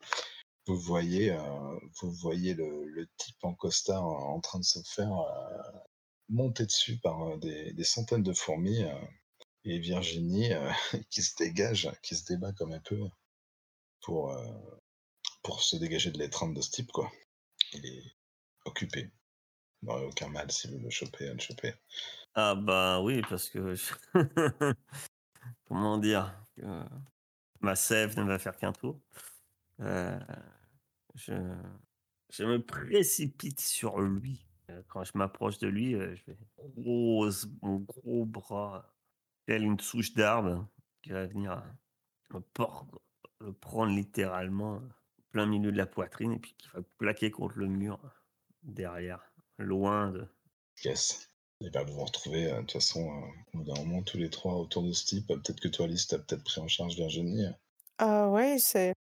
vous 0.66 0.78
voyez, 0.78 1.30
euh, 1.32 1.78
vous 2.00 2.12
voyez 2.12 2.54
le, 2.54 2.84
le 2.86 3.08
type 3.18 3.42
en 3.44 3.54
costard 3.54 4.04
en 4.06 4.40
train 4.40 4.60
de 4.60 4.64
se 4.64 4.80
faire 4.84 5.12
euh, 5.12 5.72
monter 6.28 6.66
dessus 6.66 6.98
par 6.98 7.22
euh, 7.22 7.36
des, 7.38 7.72
des 7.74 7.84
centaines 7.84 8.22
de 8.22 8.32
fourmis, 8.32 8.82
euh, 8.84 8.94
et 9.64 9.78
Virginie 9.78 10.52
euh, 10.52 10.70
qui 11.10 11.22
se 11.22 11.36
dégage, 11.36 11.90
qui 12.02 12.16
se 12.16 12.24
débat 12.26 12.52
comme 12.52 12.72
elle 12.72 12.82
peut 12.82 13.00
pour, 14.02 14.30
euh, 14.32 14.46
pour 15.42 15.62
se 15.62 15.76
dégager 15.76 16.10
de 16.10 16.18
l'étreinte 16.18 16.54
de 16.54 16.60
ce 16.60 16.70
type, 16.70 16.92
quoi. 16.92 17.10
Il 17.74 17.86
est 17.86 18.04
occupé. 18.64 19.10
Il 19.82 19.88
n'aurait 19.88 20.04
aucun 20.06 20.28
mal 20.28 20.50
si 20.52 20.68
vous 20.68 20.78
le 20.78 20.90
chopez 20.90 21.28
à 21.28 21.34
le 21.34 21.40
choper. 21.40 21.74
Ah 22.34 22.54
bah 22.54 23.00
oui, 23.02 23.20
parce 23.28 23.48
que 23.48 23.74
je- 23.74 23.92
comment 25.66 25.98
dire 25.98 26.34
ma 27.60 27.76
sève 27.76 28.18
ne 28.18 28.24
va 28.24 28.38
faire 28.38 28.56
qu'un 28.56 28.72
tour. 28.72 29.00
Euh, 29.80 30.18
je, 31.14 32.44
me 32.44 32.58
précipite 32.58 33.60
sur 33.60 34.00
lui. 34.00 34.46
Euh, 34.70 34.82
Quand 34.88 35.04
je 35.04 35.12
m'approche 35.14 35.58
de 35.58 35.68
lui, 35.68 35.94
euh, 35.94 36.14
je 36.14 36.24
vais 36.26 36.38
rose 36.76 37.50
mon 37.62 37.76
gros 37.76 38.26
bras, 38.26 38.94
tel 39.46 39.62
une 39.62 39.80
souche 39.80 40.14
d'arbre 40.14 40.68
qui 41.02 41.10
va 41.10 41.26
venir 41.26 41.62
me 42.30 42.40
le 43.40 43.52
prendre 43.52 43.92
littéralement 43.92 44.80
plein 45.30 45.46
milieu 45.46 45.72
de 45.72 45.76
la 45.76 45.86
poitrine 45.86 46.32
et 46.32 46.38
puis 46.38 46.54
qui 46.56 46.68
va 46.68 46.80
plaquer 46.98 47.30
contre 47.30 47.58
le 47.58 47.66
mur 47.66 47.98
derrière, 48.62 49.32
loin 49.58 50.10
de. 50.10 50.26
Et 51.64 51.70
bah, 51.70 51.82
vous 51.84 51.94
vous 51.94 52.04
retrouvez, 52.04 52.46
euh, 52.52 52.56
de 52.56 52.60
toute 52.60 52.72
façon, 52.72 53.08
euh, 53.10 53.26
au 53.54 53.58
bout 53.58 53.64
d'un 53.64 53.80
moment, 53.82 54.02
tous 54.02 54.18
les 54.18 54.28
trois 54.30 54.54
autour 54.56 54.82
de 54.82 54.92
ce 54.92 55.06
type. 55.06 55.30
Euh, 55.30 55.36
Peut-être 55.36 55.60
que 55.60 55.68
toi, 55.68 55.86
Alice, 55.86 56.06
t'as 56.08 56.18
peut-être 56.18 56.44
pris 56.44 56.60
en 56.60 56.68
charge 56.68 56.94
Virginie. 56.96 57.46
ah 57.98 58.28
ouais, 58.30 58.58
c'est. 58.58 58.94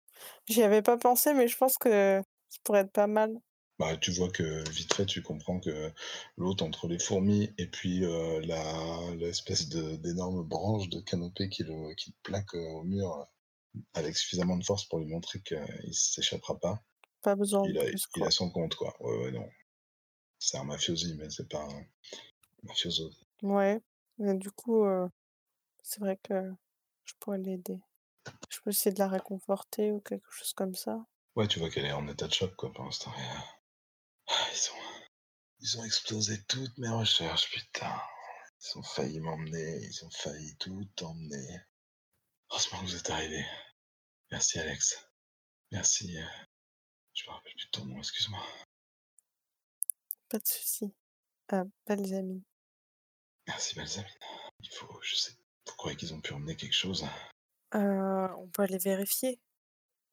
J'y 0.48 0.64
avais 0.64 0.82
pas 0.82 0.98
pensé, 0.98 1.34
mais 1.34 1.48
je 1.48 1.58
pense 1.58 1.78
que 1.78 2.22
ça 2.50 2.60
pourrait 2.64 2.82
être 2.82 2.92
pas 2.94 3.08
mal. 3.08 3.40
Bah, 3.80 3.98
tu 3.98 4.12
vois 4.12 4.30
que 4.30 4.70
vite 4.70 4.94
fait, 4.94 5.06
tu 5.06 5.22
comprends 5.24 5.60
que 5.60 5.92
l'autre, 6.38 6.64
entre 6.64 6.88
les 6.88 7.00
fourmis 7.00 7.54
et 7.58 7.68
puis 7.68 8.06
euh, 8.06 8.40
la 8.42 9.14
l'espèce 9.16 9.68
d'énorme 9.70 10.44
branche 10.48 10.88
de 10.90 11.00
canopée 11.02 11.50
qui 11.50 11.64
le, 11.64 11.94
qui 11.96 12.14
plaque 12.24 12.54
au 12.54 12.84
mur 12.84 13.28
avec 13.94 14.18
suffisamment 14.18 14.58
de 14.58 14.64
force 14.66 14.86
pour 14.86 15.00
lui 15.00 15.08
montrer 15.08 15.42
qu'il 15.42 15.60
ne 15.60 15.92
s'échappera 15.94 16.60
pas, 16.60 16.84
Pas 17.24 17.36
besoin 17.36 17.64
il 17.64 17.74
de 17.74 17.80
a, 17.80 17.86
plus, 17.86 18.08
il 18.16 18.24
a 18.24 18.32
son 18.32 18.50
compte, 18.52 18.76
quoi. 18.76 18.96
Ouais, 19.02 19.18
ouais, 19.26 19.32
non. 19.32 19.50
C'est 20.40 20.58
un 20.58 20.66
mafiosi, 20.66 21.16
mais 21.18 21.30
c'est 21.30 21.48
pas 21.50 21.64
un 21.64 21.86
mafioso. 22.64 23.10
Ouais. 23.42 23.82
Mais 24.18 24.36
du 24.36 24.52
coup, 24.52 24.86
c'est 25.84 26.00
vrai 26.00 26.18
que 26.18 26.54
je 27.06 27.14
pourrais 27.20 27.40
l'aider. 27.40 27.80
Je 28.50 28.60
peux 28.62 28.70
essayer 28.70 28.94
de 28.94 29.00
la 29.00 29.08
réconforter 29.08 29.92
ou 29.92 30.00
quelque 30.02 30.30
chose 30.32 30.54
comme 30.54 30.76
ça. 30.76 31.06
Ouais, 31.36 31.48
tu 31.48 31.60
vois 31.60 31.70
qu'elle 31.70 31.86
est 31.86 31.92
en 31.94 32.08
état 32.08 32.28
de 32.28 32.34
choc, 32.34 32.56
quoi, 32.56 32.72
pour 32.72 32.84
l'instant. 32.86 33.12
Et, 33.18 33.38
ah, 34.28 34.48
Ils 34.54 34.70
ont, 34.72 35.06
ils 35.60 35.80
ont 35.80 35.84
explosé 35.86 36.44
toutes 36.44 36.78
mes 36.78 36.90
recherches, 36.90 37.50
putain. 37.52 38.00
Ils 38.60 38.78
ont 38.78 38.84
failli 38.84 39.20
m'emmener, 39.20 39.78
ils 39.84 40.06
ont 40.06 40.10
failli 40.12 40.56
tout 40.58 40.86
emmener. 41.02 41.62
Heureusement 42.52 42.80
que 42.82 42.86
vous 42.86 42.96
êtes 42.98 43.10
arrivés. 43.10 43.46
Merci, 44.30 44.60
Alex. 44.60 45.04
Merci. 45.72 46.18
euh, 46.18 46.24
Je 47.14 47.26
me 47.28 47.32
rappelle 47.34 47.54
plus 47.56 47.66
de 47.66 47.72
ton 47.72 47.86
nom, 47.86 47.98
excuse-moi. 47.98 48.44
Pas 50.30 50.38
de 50.38 50.48
souci. 50.48 50.94
Ah, 51.50 51.64
belles 51.88 52.14
amies. 52.14 52.44
Merci, 53.48 53.76
Balsamine. 53.76 54.08
Il 54.62 54.70
faut, 54.70 55.00
je 55.02 55.16
sais, 55.16 55.32
vous 55.68 55.74
croyez 55.76 55.98
qu'ils 55.98 56.14
ont 56.14 56.22
pu 56.22 56.34
emmener 56.34 56.56
quelque 56.56 56.74
chose? 56.76 57.06
Euh, 57.76 58.28
on 58.38 58.48
peut 58.48 58.64
aller 58.64 58.78
vérifier. 58.78 59.40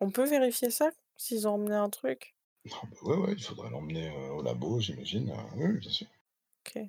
On 0.00 0.10
peut 0.10 0.28
vérifier 0.28 0.70
ça 0.70 0.90
s'ils 1.16 1.46
ont 1.48 1.52
emmené 1.54 1.74
un 1.74 1.90
truc? 1.90 2.34
Non, 2.64 2.76
bah 2.90 2.96
ouais, 3.02 3.16
ouais, 3.16 3.32
il 3.36 3.42
faudrait 3.42 3.70
l'emmener 3.70 4.08
euh, 4.08 4.30
au 4.32 4.42
labo, 4.42 4.80
j'imagine. 4.80 5.30
Euh, 5.30 5.42
oui, 5.56 5.66
oui, 5.66 5.78
bien 5.78 5.90
sûr. 5.90 6.06
Ok. 6.66 6.80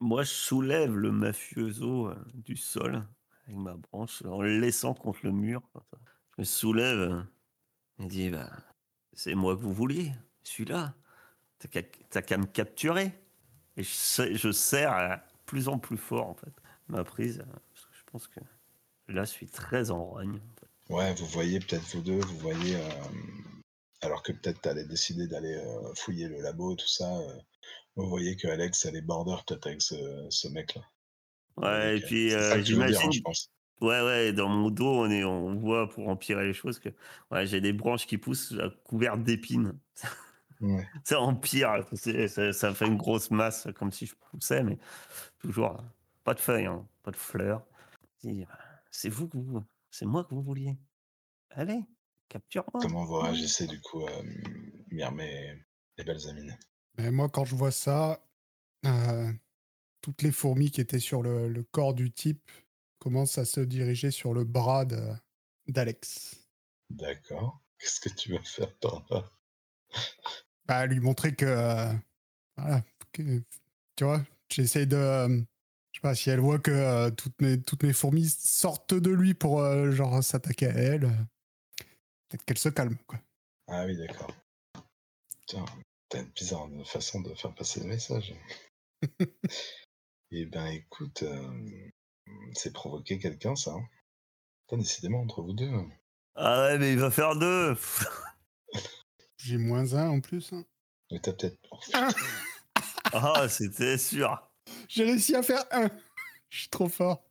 Moi, 0.00 0.22
je 0.22 0.30
soulève 0.30 0.94
le 0.94 1.10
mafioso 1.10 2.08
euh, 2.08 2.16
du 2.34 2.56
sol 2.56 3.06
avec 3.46 3.56
ma 3.56 3.74
branche 3.74 4.22
en 4.24 4.40
le 4.42 4.58
laissant 4.60 4.94
contre 4.94 5.20
le 5.24 5.32
mur. 5.32 5.62
Je 6.36 6.42
me 6.42 6.44
soulève 6.44 7.26
et 8.00 8.06
dis 8.06 8.30
bah, 8.30 8.50
C'est 9.12 9.34
moi 9.34 9.56
que 9.56 9.60
vous 9.62 9.72
vouliez, 9.72 10.12
celui-là. 10.44 10.94
t'as 11.58 11.68
qu'à 11.68 11.82
t'as 12.10 12.22
qu'à 12.22 12.38
me 12.38 12.46
capturer. 12.46 13.12
Et 13.76 13.82
je, 13.84 13.90
sais- 13.90 14.34
je 14.34 14.52
serre 14.52 14.92
à 14.92 15.27
plus 15.48 15.68
en 15.68 15.78
plus 15.78 15.96
fort, 15.96 16.28
en 16.28 16.34
fait, 16.34 16.52
ma 16.88 17.02
prise. 17.02 17.42
Parce 17.72 17.86
que 17.86 17.92
je 17.92 18.02
pense 18.12 18.28
que 18.28 18.40
là, 19.08 19.24
je 19.24 19.30
suis 19.30 19.46
très 19.46 19.90
en 19.90 20.04
rogne. 20.04 20.36
en 20.36 20.60
fait. 20.60 20.94
Ouais, 20.94 21.14
vous 21.14 21.26
voyez 21.26 21.58
peut-être 21.58 21.84
vous 21.94 22.02
deux, 22.02 22.20
vous 22.20 22.38
voyez, 22.38 22.76
euh, 22.76 22.80
alors 24.02 24.22
que 24.22 24.32
peut-être 24.32 24.60
t'allais 24.60 24.84
décider 24.84 25.26
d'aller 25.26 25.54
euh, 25.54 25.94
fouiller 25.94 26.28
le 26.28 26.40
labo, 26.40 26.74
tout 26.74 26.86
ça, 26.86 27.18
euh, 27.18 27.34
vous 27.96 28.08
voyez 28.08 28.36
que 28.36 28.46
Alex, 28.48 28.84
elle 28.86 28.96
est 28.96 29.02
border 29.02 29.36
peut-être 29.46 29.66
avec 29.66 29.82
ce, 29.82 30.26
ce 30.30 30.48
mec-là. 30.48 30.82
Ouais, 31.56 31.98
et 31.98 32.00
puis 32.00 32.28
tu 32.28 32.36
hein, 32.36 32.62
j'imagine. 32.62 33.10
Ouais, 33.80 34.02
ouais, 34.02 34.32
dans 34.32 34.48
mon 34.48 34.70
dos, 34.70 35.04
on, 35.04 35.10
est, 35.10 35.24
on 35.24 35.54
voit 35.56 35.88
pour 35.88 36.08
empirer 36.08 36.46
les 36.46 36.52
choses 36.52 36.78
que 36.78 36.88
ouais, 37.30 37.46
j'ai 37.46 37.60
des 37.60 37.72
branches 37.72 38.06
qui 38.06 38.18
poussent 38.18 38.54
couvertes 38.84 39.22
d'épines. 39.22 39.78
Ouais. 40.60 40.86
Ça 41.04 41.20
empire, 41.20 41.84
ça 41.94 42.74
fait 42.74 42.86
une 42.86 42.96
grosse 42.96 43.30
masse 43.30 43.68
comme 43.76 43.92
si 43.92 44.06
je 44.06 44.14
poussais, 44.30 44.64
mais 44.64 44.78
toujours 45.38 45.78
euh, 45.78 45.82
pas 46.24 46.34
de 46.34 46.40
feuilles, 46.40 46.66
hein, 46.66 46.86
pas 47.02 47.10
de 47.10 47.16
fleurs. 47.16 47.66
Dis, 48.22 48.44
C'est 48.90 49.08
vous 49.08 49.28
que 49.28 49.38
vous, 49.38 49.62
c'est 49.90 50.06
moi 50.06 50.24
que 50.24 50.34
vous 50.34 50.42
vouliez. 50.42 50.76
Allez, 51.50 51.80
capture-moi. 52.28 52.80
Comment 52.82 53.04
vous 53.04 53.18
réagissez 53.18 53.66
du 53.66 53.80
coup, 53.80 54.06
euh, 54.06 54.22
Myrmé 54.90 55.64
et 55.96 56.04
Balsamine 56.04 56.58
Mais 56.98 57.10
moi, 57.10 57.28
quand 57.28 57.44
je 57.44 57.54
vois 57.54 57.70
ça, 57.72 58.20
euh, 58.86 59.32
toutes 60.00 60.22
les 60.22 60.32
fourmis 60.32 60.70
qui 60.70 60.80
étaient 60.80 61.00
sur 61.00 61.22
le, 61.22 61.48
le 61.48 61.62
corps 61.62 61.94
du 61.94 62.10
type 62.12 62.50
commencent 62.98 63.38
à 63.38 63.44
se 63.44 63.60
diriger 63.60 64.10
sur 64.10 64.34
le 64.34 64.44
bras 64.44 64.84
d'Alex. 65.68 66.48
D'accord. 66.90 67.60
Qu'est-ce 67.78 68.00
que 68.00 68.08
tu 68.08 68.32
vas 68.32 68.42
faire 68.42 68.74
par 68.78 69.04
là? 69.10 69.30
Bah, 70.66 70.86
lui 70.86 71.00
montrer 71.00 71.34
que. 71.34 71.46
euh, 71.46 71.92
voilà. 72.56 72.82
que- 73.12 73.42
tu 73.96 74.04
vois, 74.04 74.24
j'essaye 74.50 74.86
de. 74.86 74.96
euh, 74.96 75.28
je 75.92 75.98
sais 75.98 76.02
pas, 76.02 76.14
si 76.14 76.30
elle 76.30 76.40
voit 76.40 76.58
que 76.58 76.70
euh, 76.70 77.10
toutes, 77.10 77.40
mes, 77.40 77.60
toutes 77.60 77.82
mes 77.82 77.92
fourmis 77.92 78.28
sortent 78.28 78.94
de 78.94 79.10
lui 79.10 79.34
pour 79.34 79.60
euh, 79.60 79.90
genre 79.90 80.22
s'attaquer 80.22 80.66
à 80.66 80.74
elle, 80.74 81.08
peut-être 82.28 82.44
qu'elle 82.44 82.58
se 82.58 82.68
calme, 82.68 82.96
quoi. 83.06 83.18
Ah 83.68 83.84
oui, 83.86 83.96
d'accord. 83.96 84.32
Tiens, 85.46 85.64
t'as 86.08 86.20
une 86.20 86.28
bizarre 86.30 86.68
façon 86.86 87.20
de 87.20 87.34
faire 87.34 87.54
passer 87.54 87.80
le 87.80 87.86
message. 87.86 88.34
Eh 90.30 90.44
ben, 90.44 90.66
écoute, 90.66 91.22
euh, 91.22 91.80
c'est 92.52 92.74
provoquer 92.74 93.18
quelqu'un, 93.18 93.56
ça. 93.56 93.70
hein. 93.72 93.88
Putain, 94.66 94.76
décidément, 94.76 95.22
entre 95.22 95.40
vous 95.40 95.54
deux. 95.54 95.70
Ah 96.34 96.64
ouais, 96.66 96.78
mais 96.78 96.92
il 96.92 96.98
va 96.98 97.10
faire 97.10 97.34
deux. 97.34 97.74
J'ai 99.38 99.56
moins 99.56 99.94
un 99.94 100.08
en 100.10 100.20
plus. 100.20 100.52
hein. 100.52 100.66
Mais 101.10 101.18
t'as 101.20 101.32
peut-être. 101.32 101.56
oh, 101.70 101.78
Ah, 103.12 103.48
c'était 103.48 103.98
sûr. 103.98 104.50
J'ai 104.88 105.04
réussi 105.04 105.34
à 105.34 105.42
faire 105.42 105.64
un. 105.70 105.88
Je 106.50 106.60
suis 106.60 106.68
trop 106.68 106.88
fort. 106.88 107.24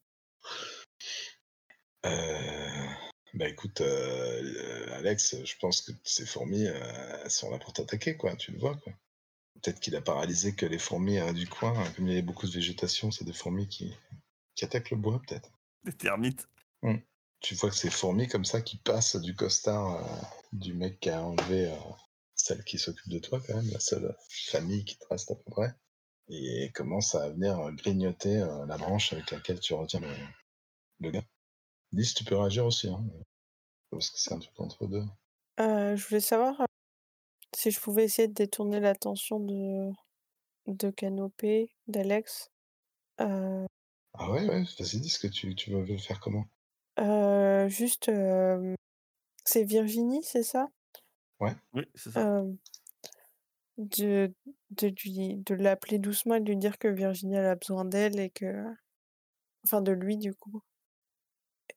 Euh, 2.05 2.87
Bah 3.33 3.47
écoute, 3.47 3.81
euh, 3.81 4.97
Alex, 4.97 5.43
je 5.43 5.55
pense 5.59 5.81
que 5.81 5.91
ces 6.03 6.25
fourmis, 6.25 6.67
euh, 6.67 7.21
elles 7.23 7.31
sont 7.31 7.49
là 7.51 7.57
pour 7.59 7.73
t'attaquer, 7.73 8.15
quoi. 8.15 8.35
Tu 8.35 8.51
le 8.51 8.59
vois, 8.59 8.75
quoi. 8.75 8.93
Peut-être 9.61 9.79
qu'il 9.79 9.95
a 9.95 10.01
paralysé 10.01 10.53
que 10.53 10.65
les 10.65 10.77
fourmis 10.79 11.17
euh, 11.19 11.33
du 11.33 11.47
coin, 11.47 11.73
comme 11.95 12.07
il 12.07 12.09
y 12.09 12.13
avait 12.13 12.21
beaucoup 12.21 12.47
de 12.47 12.51
végétation, 12.51 13.11
c'est 13.11 13.25
des 13.25 13.33
fourmis 13.33 13.67
qui, 13.67 13.95
qui 14.55 14.65
attaquent 14.65 14.91
le 14.91 14.97
bois, 14.97 15.21
peut-être. 15.27 15.51
Des 15.83 15.93
termites. 15.93 16.47
Tu 17.39 17.53
vois 17.55 17.69
que 17.69 17.75
ces 17.75 17.89
fourmis 17.91 18.27
comme 18.27 18.45
ça 18.45 18.61
qui 18.61 18.77
passent 18.77 19.15
du 19.15 19.35
costard 19.35 19.95
euh, 20.03 20.25
du 20.53 20.73
mec 20.73 20.99
qui 20.99 21.09
a 21.09 21.21
enlevé 21.21 21.67
euh, 21.67 21.75
celle 22.47 22.63
qui 22.63 22.79
s'occupe 22.79 23.09
de 23.09 23.19
toi, 23.19 23.41
quand 23.45 23.55
même, 23.55 23.69
la 23.71 23.79
seule 23.79 24.15
famille 24.29 24.85
qui 24.85 24.97
te 24.97 25.05
reste 25.09 25.31
à 25.31 25.35
peu 25.35 25.51
près, 25.51 25.73
et 26.29 26.71
commencent 26.73 27.15
à 27.15 27.29
venir 27.29 27.59
euh, 27.59 27.71
grignoter 27.71 28.37
euh, 28.37 28.65
la 28.65 28.77
branche 28.77 29.11
avec 29.13 29.31
laquelle 29.31 29.59
tu 29.59 29.73
retiens 29.73 29.99
le, 29.99 30.13
le 31.01 31.11
gars. 31.11 31.25
Lys, 31.91 32.13
tu 32.13 32.23
peux 32.23 32.37
réagir 32.37 32.65
aussi, 32.65 32.87
hein, 32.87 33.05
parce 33.91 34.09
que 34.09 34.19
c'est 34.19 34.33
un 34.33 34.39
truc 34.39 34.59
entre 34.59 34.87
deux. 34.87 35.03
Euh, 35.59 35.95
je 35.95 36.07
voulais 36.07 36.21
savoir 36.21 36.61
euh, 36.61 36.65
si 37.55 37.71
je 37.71 37.79
pouvais 37.79 38.05
essayer 38.05 38.27
de 38.27 38.33
détourner 38.33 38.79
l'attention 38.79 39.39
de, 39.39 39.91
de 40.67 40.89
Canopée, 40.89 41.69
d'Alex. 41.87 42.49
Euh, 43.21 43.65
Ah 44.13 44.31
ouais, 44.31 44.47
ouais, 44.47 44.63
vas-y, 44.79 44.99
dis 44.99 45.09
ce 45.09 45.19
que 45.19 45.27
tu, 45.27 45.55
tu 45.55 45.71
veux 45.71 45.97
faire 45.97 46.19
comment? 46.19 46.45
Euh, 46.99 47.67
juste, 47.69 48.09
euh, 48.09 48.75
c'est 49.45 49.63
Virginie, 49.63 50.23
c'est 50.23 50.43
ça? 50.43 50.67
Oui, 51.39 51.83
c'est 51.95 52.11
ça. 52.11 52.37
Euh, 52.37 52.51
de, 53.77 54.33
de 54.71 54.87
lui, 54.87 55.35
de 55.37 55.53
l'appeler 55.53 55.99
doucement 55.99 56.35
et 56.35 56.39
de 56.39 56.45
lui 56.45 56.57
dire 56.57 56.77
que 56.79 56.87
Virginie 56.87 57.35
elle 57.35 57.45
a 57.45 57.55
besoin 57.55 57.85
d'elle 57.85 58.19
et 58.19 58.29
que, 58.29 58.65
enfin 59.63 59.81
de 59.81 59.91
lui 59.91 60.17
du 60.17 60.33
coup, 60.33 60.63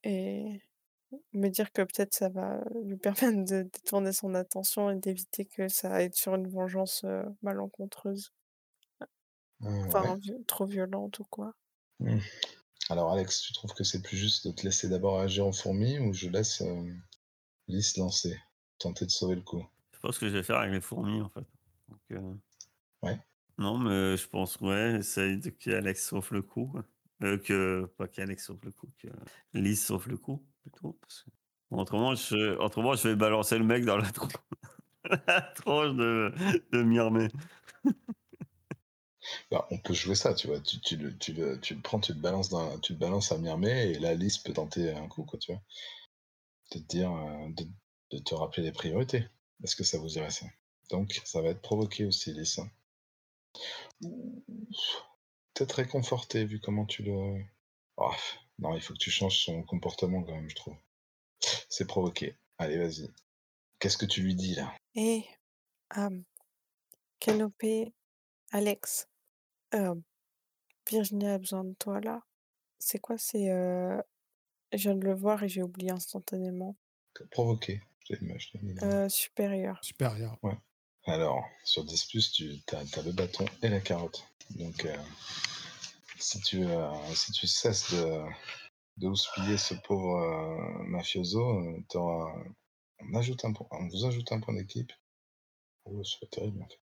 et 0.02 0.62
me 1.32 1.48
dire 1.48 1.72
que 1.72 1.82
peut-être 1.82 2.14
ça 2.14 2.28
va 2.28 2.62
lui 2.84 2.96
permettre 3.32 3.44
de 3.44 3.62
détourner 3.62 4.12
son 4.12 4.34
attention 4.34 4.90
et 4.90 4.96
d'éviter 4.96 5.44
que 5.44 5.68
ça 5.68 5.92
aille 5.92 6.11
sur 6.14 6.34
une 6.34 6.48
vengeance 6.48 7.02
euh, 7.04 7.22
malencontreuse, 7.42 8.32
ouais. 9.00 9.06
enfin 9.61 10.18
trop 10.46 10.66
violente 10.66 11.18
ou 11.18 11.24
quoi. 11.24 11.54
Hmm. 11.98 12.18
Alors 12.88 13.12
Alex, 13.12 13.42
tu 13.42 13.52
trouves 13.52 13.74
que 13.74 13.84
c'est 13.84 14.02
plus 14.02 14.16
juste 14.16 14.46
de 14.48 14.52
te 14.52 14.62
laisser 14.62 14.88
d'abord 14.88 15.20
agir 15.20 15.46
en 15.46 15.52
fourmi 15.52 15.98
ou 15.98 16.12
je 16.12 16.28
laisse 16.28 16.62
euh, 16.62 16.92
Lys 17.68 17.98
lancer, 17.98 18.36
tenter 18.80 19.06
de 19.06 19.10
sauver 19.12 19.36
le 19.36 19.42
coup 19.42 19.64
Je 19.94 20.00
pense 20.00 20.18
que 20.18 20.28
je 20.28 20.32
vais 20.36 20.42
faire 20.42 20.58
avec 20.58 20.72
les 20.72 20.80
fourmis, 20.80 21.20
en 21.20 21.28
fait. 21.28 21.46
Donc, 21.88 22.00
euh, 22.12 22.34
Ouais. 23.02 23.18
Non, 23.58 23.78
mais 23.78 24.16
je 24.16 24.26
pense, 24.28 24.58
ouais, 24.60 24.96
essaye 25.00 25.38
de 25.38 25.50
qu'Alex 25.50 26.08
sauve 26.08 26.28
le 26.32 26.42
coup. 26.42 26.72
Euh, 27.22 27.36
que, 27.38 27.84
pas 27.98 28.08
qu'Alex 28.08 28.46
sauve 28.46 28.60
le 28.64 28.72
coup, 28.72 28.88
que 28.98 29.08
Lise 29.52 29.84
sauve 29.84 30.08
le 30.08 30.16
coup, 30.16 30.42
plutôt. 30.62 30.94
Parce 31.02 31.22
que... 31.24 31.30
autrement, 31.70 32.14
je, 32.14 32.56
autrement, 32.58 32.94
je 32.94 33.08
vais 33.08 33.16
balancer 33.16 33.58
le 33.58 33.64
mec 33.64 33.84
dans 33.84 33.98
la, 33.98 34.10
tron- 34.12 34.28
la 35.26 35.42
tronche 35.42 35.94
de, 35.96 36.32
de 36.72 36.82
Myrmé. 36.82 37.28
Bah, 39.50 39.66
on 39.70 39.78
peut 39.78 39.94
jouer 39.94 40.14
ça, 40.14 40.34
tu 40.34 40.46
vois. 40.46 40.60
Tu, 40.60 40.80
tu 40.80 40.96
le, 40.96 41.16
tu, 41.18 41.32
le, 41.32 41.60
tu 41.60 41.74
le 41.74 41.80
prends, 41.82 42.00
tu 42.00 42.12
le 42.12 42.18
balances, 42.20 42.48
dans, 42.48 42.78
tu 42.80 42.92
le 42.94 42.98
balances 42.98 43.32
à 43.32 43.38
Myrmé 43.38 43.90
et 43.90 43.98
là, 43.98 44.14
Lys 44.14 44.38
peut 44.38 44.52
tenter 44.52 44.92
un 44.92 45.08
coup, 45.08 45.24
quoi, 45.24 45.38
tu 45.38 45.52
vois. 45.52 45.62
De 46.72 46.78
te 46.78 46.84
dire, 46.86 47.12
euh, 47.12 47.48
de, 47.50 47.66
de 48.11 48.18
te 48.18 48.34
rappeler 48.34 48.62
les 48.62 48.72
priorités. 48.72 49.26
Est-ce 49.62 49.76
que 49.76 49.84
ça 49.84 49.98
vous 49.98 50.18
irait 50.18 50.30
ça 50.30 50.46
Donc, 50.90 51.20
ça 51.24 51.42
va 51.42 51.50
être 51.50 51.62
provoqué 51.62 52.04
aussi, 52.04 52.32
Lys. 52.32 52.58
hein. 52.58 52.70
Peut-être 55.54 55.72
réconforté 55.72 56.44
vu 56.44 56.61
comment 56.61 56.86
tu 56.86 57.02
le. 57.02 57.42
Ah, 57.98 58.16
non, 58.58 58.74
il 58.74 58.80
faut 58.80 58.94
que 58.94 58.98
tu 58.98 59.11
changes 59.11 59.44
son 59.44 59.62
comportement 59.62 60.22
quand 60.22 60.34
même, 60.34 60.48
je 60.48 60.54
trouve. 60.56 60.76
C'est 61.68 61.86
provoqué. 61.86 62.36
Allez, 62.58 62.78
vas-y. 62.78 63.11
Qu'est-ce 63.78 63.98
que 63.98 64.06
tu 64.06 64.22
lui 64.22 64.34
dis 64.34 64.54
là? 64.54 64.74
Et 64.94 65.24
euh, 65.96 66.20
Canopée, 67.18 67.92
Alex, 68.52 69.08
euh, 69.74 69.94
Virginie 70.88 71.28
a 71.28 71.38
besoin 71.38 71.64
de 71.64 71.74
toi 71.74 72.00
là. 72.00 72.22
C'est 72.78 72.98
quoi? 72.98 73.18
C'est 73.18 73.50
euh, 73.50 74.00
je 74.72 74.78
viens 74.78 74.94
de 74.94 75.04
le 75.04 75.14
voir 75.14 75.42
et 75.42 75.48
j'ai 75.48 75.62
oublié 75.62 75.90
instantanément. 75.90 76.76
Provoqué. 77.30 77.80
Je 78.01 78.14
t'ai- 78.14 78.38
je 78.38 78.51
t'ai 78.51 78.59
mis 78.61 78.74
là. 78.74 78.82
Euh, 78.84 79.09
supérieur. 79.09 79.78
Supérieur. 79.82 80.36
Alors, 81.07 81.44
sur 81.64 81.84
10, 81.84 82.07
tu 82.32 82.61
as, 82.72 83.03
le 83.03 83.12
bâton 83.12 83.44
et 83.62 83.68
la 83.68 83.80
carotte. 83.80 84.24
Donc, 84.51 84.84
euh, 84.84 84.96
si, 86.18 86.40
tu, 86.40 86.64
euh, 86.64 86.92
si 87.14 87.32
tu 87.32 87.46
cesses 87.46 87.92
de, 87.94 88.22
de 88.98 89.07
houspiller 89.09 89.57
ce 89.57 89.74
pauvre 89.74 90.16
euh, 90.16 90.82
mafioso, 90.84 91.62
t'auras- 91.88 92.34
on, 93.01 93.14
ajoute 93.14 93.44
un, 93.44 93.53
point- 93.53 93.66
on 93.70 93.88
vous 93.88 94.05
ajoute 94.05 94.30
un 94.32 94.40
point 94.40 94.55
d'équipe. 94.55 94.92
Oh, 95.86 96.03
c'est 96.05 96.20
pas 96.20 96.26
terrible 96.36 96.62
en 96.62 96.68
fait. 96.68 96.78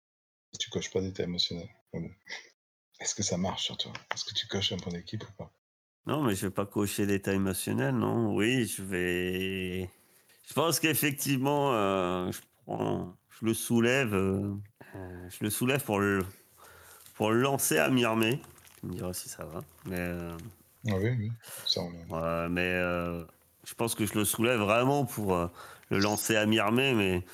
Tu 0.60 0.70
coches 0.70 0.92
pas 0.92 1.02
d'état 1.02 1.24
émotionnel. 1.24 1.68
Mais 1.94 2.00
bon. 2.00 2.12
Est-ce 3.02 3.14
que 3.14 3.24
ça 3.24 3.38
marche 3.38 3.66
sur 3.66 3.78
toi? 3.78 3.92
Est-ce 4.14 4.24
que 4.24 4.34
tu 4.34 4.48
coches 4.48 4.72
un 4.72 4.78
point 4.78 4.94
d'équipe 4.94 5.24
ou 5.28 5.32
pas? 5.34 5.52
Non, 6.06 6.24
mais 6.24 6.36
je 6.36 6.48
vais 6.48 6.54
pas 6.54 6.66
cocher 6.66 7.06
l'état 7.06 7.34
émotionnel, 7.34 7.96
non. 7.96 8.34
Oui, 8.34 8.66
je 8.66 8.82
vais. 8.84 9.90
Je 10.48 10.54
pense 10.54 10.80
qu'effectivement, 10.80 11.74
euh, 11.74 12.32
je 12.32 12.40
prends, 12.66 13.16
je 13.40 13.46
le 13.46 13.54
soulève, 13.54 14.14
euh, 14.14 14.54
euh, 14.96 15.30
je 15.30 15.44
le 15.44 15.50
soulève 15.50 15.84
pour 15.84 16.00
le, 16.00 16.26
pour 17.16 17.32
le 17.32 17.42
lancer 17.42 17.78
à 17.78 17.90
Myrmé. 17.90 18.40
Tu 18.80 18.86
me 18.86 18.94
diras 18.94 19.14
si 19.14 19.28
ça 19.28 19.46
va. 19.46 19.62
Mais, 19.86 20.00
euh, 20.00 20.38
Ah 20.88 20.96
oui, 20.98 21.10
oui. 21.18 21.32
Ça, 21.66 21.82
on 21.82 22.50
mais 22.50 22.80
je 23.64 23.74
pense 23.74 23.96
que 23.96 24.06
je 24.06 24.14
le 24.14 24.26
soulève 24.26 24.60
vraiment 24.60 25.06
pour 25.06 25.36
le 25.90 26.00
lancer 26.00 26.36
à 26.36 26.46
Myrmé, 26.46 26.94
mais 26.94 27.26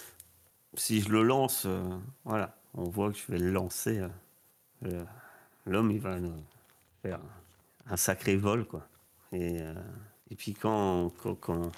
si 0.76 1.02
je 1.02 1.10
le 1.10 1.24
lance, 1.24 1.68
voilà, 2.24 2.56
on 2.74 2.86
voit 2.86 3.12
que 3.12 3.18
je 3.18 3.32
vais 3.32 3.40
le 3.40 3.52
lancer. 3.52 4.02
L'homme, 5.66 5.92
il 5.92 6.00
va 6.00 6.18
faire 7.02 7.20
un 7.88 7.98
sacré 7.98 8.38
vol, 8.38 8.66
quoi. 8.66 8.88
Et, 9.34 9.58
et 10.30 10.36
puis 10.36 10.54
quand, 10.54 11.10
quand, 11.22 11.36
quand, 11.36 11.72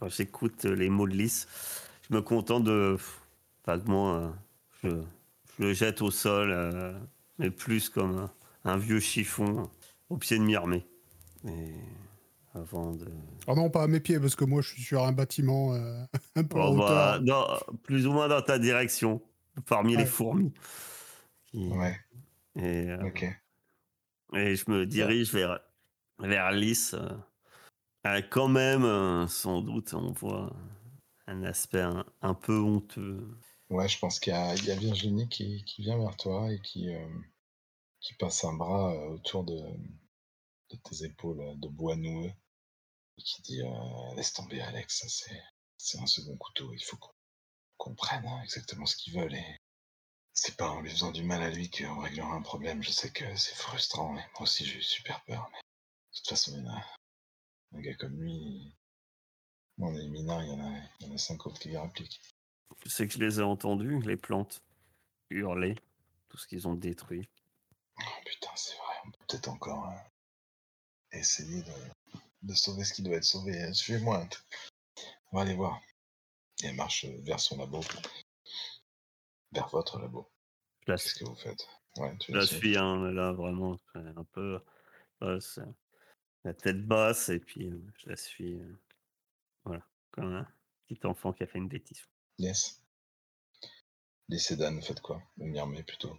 quand 0.00 0.08
j'écoute 0.08 0.64
les 0.64 0.88
mots 0.88 1.06
de 1.06 1.14
Lys, 1.14 1.46
je 2.08 2.14
me 2.14 2.22
contente 2.22 2.64
de 2.64 2.96
vaguement, 3.66 4.16
euh, 4.16 4.28
je, 4.82 4.88
je 5.58 5.62
le 5.64 5.72
jette 5.74 6.00
au 6.02 6.10
sol, 6.10 6.50
euh, 6.50 6.98
mais 7.38 7.50
plus 7.50 7.88
comme 7.88 8.16
un, 8.64 8.72
un 8.72 8.76
vieux 8.78 9.00
chiffon 9.00 9.70
au 10.08 10.16
pied 10.16 10.38
de 10.38 10.42
Myrmé. 10.42 10.86
Et 11.46 11.74
avant 12.54 12.92
de. 12.92 13.06
Ah 13.46 13.54
non, 13.54 13.70
pas 13.70 13.82
à 13.84 13.86
mes 13.86 14.00
pieds, 14.00 14.18
parce 14.18 14.34
que 14.34 14.44
moi, 14.44 14.60
je 14.62 14.68
suis 14.70 14.82
sur 14.82 15.04
un 15.04 15.12
bâtiment 15.12 15.74
euh, 15.74 16.02
un 16.36 16.44
peu 16.44 16.58
en 16.58 16.68
Oh, 16.72 16.76
bah, 16.78 17.18
hauteur. 17.20 17.22
non, 17.22 17.76
plus 17.82 18.06
ou 18.06 18.12
moins 18.12 18.28
dans 18.28 18.42
ta 18.42 18.58
direction, 18.58 19.22
parmi 19.66 19.96
les 19.96 20.06
fourmis. 20.06 20.52
Qui- 21.46 21.68
Ouais, 21.68 21.96
Et, 22.56 22.88
euh, 22.88 23.04
ok. 23.06 23.24
et 24.34 24.56
je 24.56 24.70
me 24.70 24.86
dirige 24.86 25.32
vers, 25.32 25.60
vers 26.18 26.50
Lys. 26.52 26.94
Euh, 28.06 28.22
quand 28.30 28.48
même, 28.48 28.84
euh, 28.84 29.26
sans 29.28 29.60
doute, 29.60 29.92
on 29.92 30.12
voit 30.12 30.52
un 31.26 31.44
aspect 31.44 31.84
un, 32.22 32.34
peu 32.34 32.58
honteux. 32.58 33.38
Ouais, 33.68 33.88
je 33.88 33.98
pense 33.98 34.18
qu'il 34.18 34.32
y 34.32 34.36
a, 34.36 34.54
Virginie 34.74 35.28
qui, 35.28 35.64
vient 35.78 35.98
vers 35.98 36.16
toi 36.16 36.50
et 36.50 36.60
qui, 36.60 36.92
euh, 36.94 37.06
passe 38.18 38.44
un 38.44 38.54
bras 38.54 38.94
autour 39.10 39.44
de, 39.44 39.60
tes 40.68 41.04
épaules 41.04 41.58
de 41.60 41.68
bois 41.68 41.96
noueux 41.96 42.32
et 43.18 43.22
qui 43.22 43.42
dit 43.42 43.62
Laisse 44.16 44.32
tomber, 44.32 44.60
Alex, 44.60 45.04
c'est, 45.78 45.98
un 45.98 46.06
second 46.06 46.36
couteau. 46.36 46.72
Il 46.72 46.82
faut 46.82 46.96
qu'on, 46.96 47.12
qu'on 47.76 47.94
prenne 47.94 48.26
hein, 48.26 48.40
exactement 48.42 48.86
ce 48.86 48.96
qu'ils 48.96 49.14
veulent. 49.14 49.34
Et 49.34 49.56
c'est 50.32 50.56
pas 50.56 50.70
en 50.70 50.80
lui 50.80 50.90
faisant 50.90 51.12
du 51.12 51.22
mal 51.22 51.42
à 51.42 51.50
lui 51.50 51.70
qu'on 51.70 52.00
réglera 52.00 52.32
un 52.32 52.42
problème. 52.42 52.82
Je 52.82 52.90
sais 52.90 53.10
que 53.10 53.36
c'est 53.36 53.54
frustrant 53.54 54.16
et 54.16 54.24
moi 54.34 54.42
aussi 54.42 54.64
j'ai 54.64 54.78
eu 54.78 54.82
super 54.82 55.22
peur. 55.24 55.48
Mais 55.52 55.58
de 55.58 56.16
toute 56.16 56.28
façon, 56.28 56.52
il 56.56 56.64
y 56.64 56.66
en 56.66 56.72
a 56.72 56.84
un 57.72 57.80
gars 57.80 57.94
comme 57.94 58.20
lui. 58.20 58.74
On 59.78 59.94
est 59.96 60.06
mineurs, 60.08 60.42
il 60.42 60.48
y 60.48 60.52
en 60.52 60.60
a, 60.60 60.78
il 61.00 61.06
y 61.06 61.10
en 61.10 61.14
a 61.14 61.18
cinq 61.18 61.46
autres 61.46 61.58
qui 61.58 61.68
les 61.70 61.78
répliquent. 61.78 62.20
Sais 62.86 63.06
que 63.06 63.14
je 63.14 63.18
les 63.18 63.40
ai 63.40 63.42
entendus, 63.42 64.00
les 64.02 64.16
plantes, 64.16 64.62
hurler, 65.30 65.76
tout 66.28 66.36
ce 66.36 66.46
qu'ils 66.46 66.68
ont 66.68 66.74
détruit. 66.74 67.28
Oh, 67.98 68.02
putain, 68.24 68.50
c'est 68.56 68.74
vrai, 68.76 68.94
on 69.06 69.10
peut 69.10 69.18
peut-être 69.28 69.48
encore 69.48 69.88
euh, 69.88 71.18
essayer 71.18 71.62
de, 71.62 71.72
de 72.42 72.54
sauver 72.54 72.84
ce 72.84 72.92
qui 72.94 73.02
doit 73.02 73.16
être 73.16 73.24
sauvé. 73.24 73.72
Suivez-moi. 73.72 74.26
On 75.32 75.36
va 75.36 75.42
aller 75.42 75.54
voir. 75.54 75.80
Et 76.62 76.66
elle 76.66 76.76
marche 76.76 77.04
euh, 77.06 77.20
vers 77.22 77.40
son 77.40 77.58
labo. 77.58 77.80
Vers 79.52 79.68
votre 79.68 79.98
labo. 79.98 80.30
Qu'est-ce 80.86 81.14
que 81.14 81.24
vous 81.24 81.36
faites? 81.36 81.66
Ouais, 81.96 82.16
tu 82.18 82.32
la 82.32 82.46
suis. 82.46 82.76
hein, 82.76 83.10
là, 83.12 83.32
vraiment, 83.32 83.78
c'est 83.92 83.98
un 83.98 84.24
peu. 84.32 84.60
ouais, 85.22 85.40
c'est 85.40 85.62
la 86.44 86.54
tête 86.54 86.86
basse, 86.86 87.28
et 87.28 87.38
puis 87.38 87.68
euh, 87.68 87.80
je 87.98 88.08
la 88.08 88.16
suis. 88.16 88.54
euh, 88.58 88.78
voilà, 89.64 89.86
comme 90.10 90.32
un 90.34 90.46
petit 90.86 91.06
enfant 91.06 91.32
qui 91.32 91.42
a 91.42 91.46
fait 91.46 91.58
une 91.58 91.68
bêtise. 91.68 92.02
Yes. 92.38 92.82
Lycée 94.28 94.56
Dan, 94.56 94.80
faites 94.80 95.00
quoi? 95.00 95.22
Ou 95.38 95.46
Myrmé 95.46 95.82
plutôt? 95.82 96.16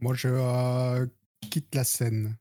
Moi, 0.00 0.14
je 0.14 0.28
euh, 0.28 1.06
quitte 1.50 1.74
la 1.74 1.84
scène 1.84 2.36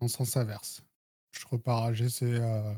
en 0.00 0.08
sens 0.08 0.36
inverse. 0.36 0.82
Je 1.30 1.46
repars, 1.46 1.94
j'essaie, 1.94 2.40
euh, 2.40 2.74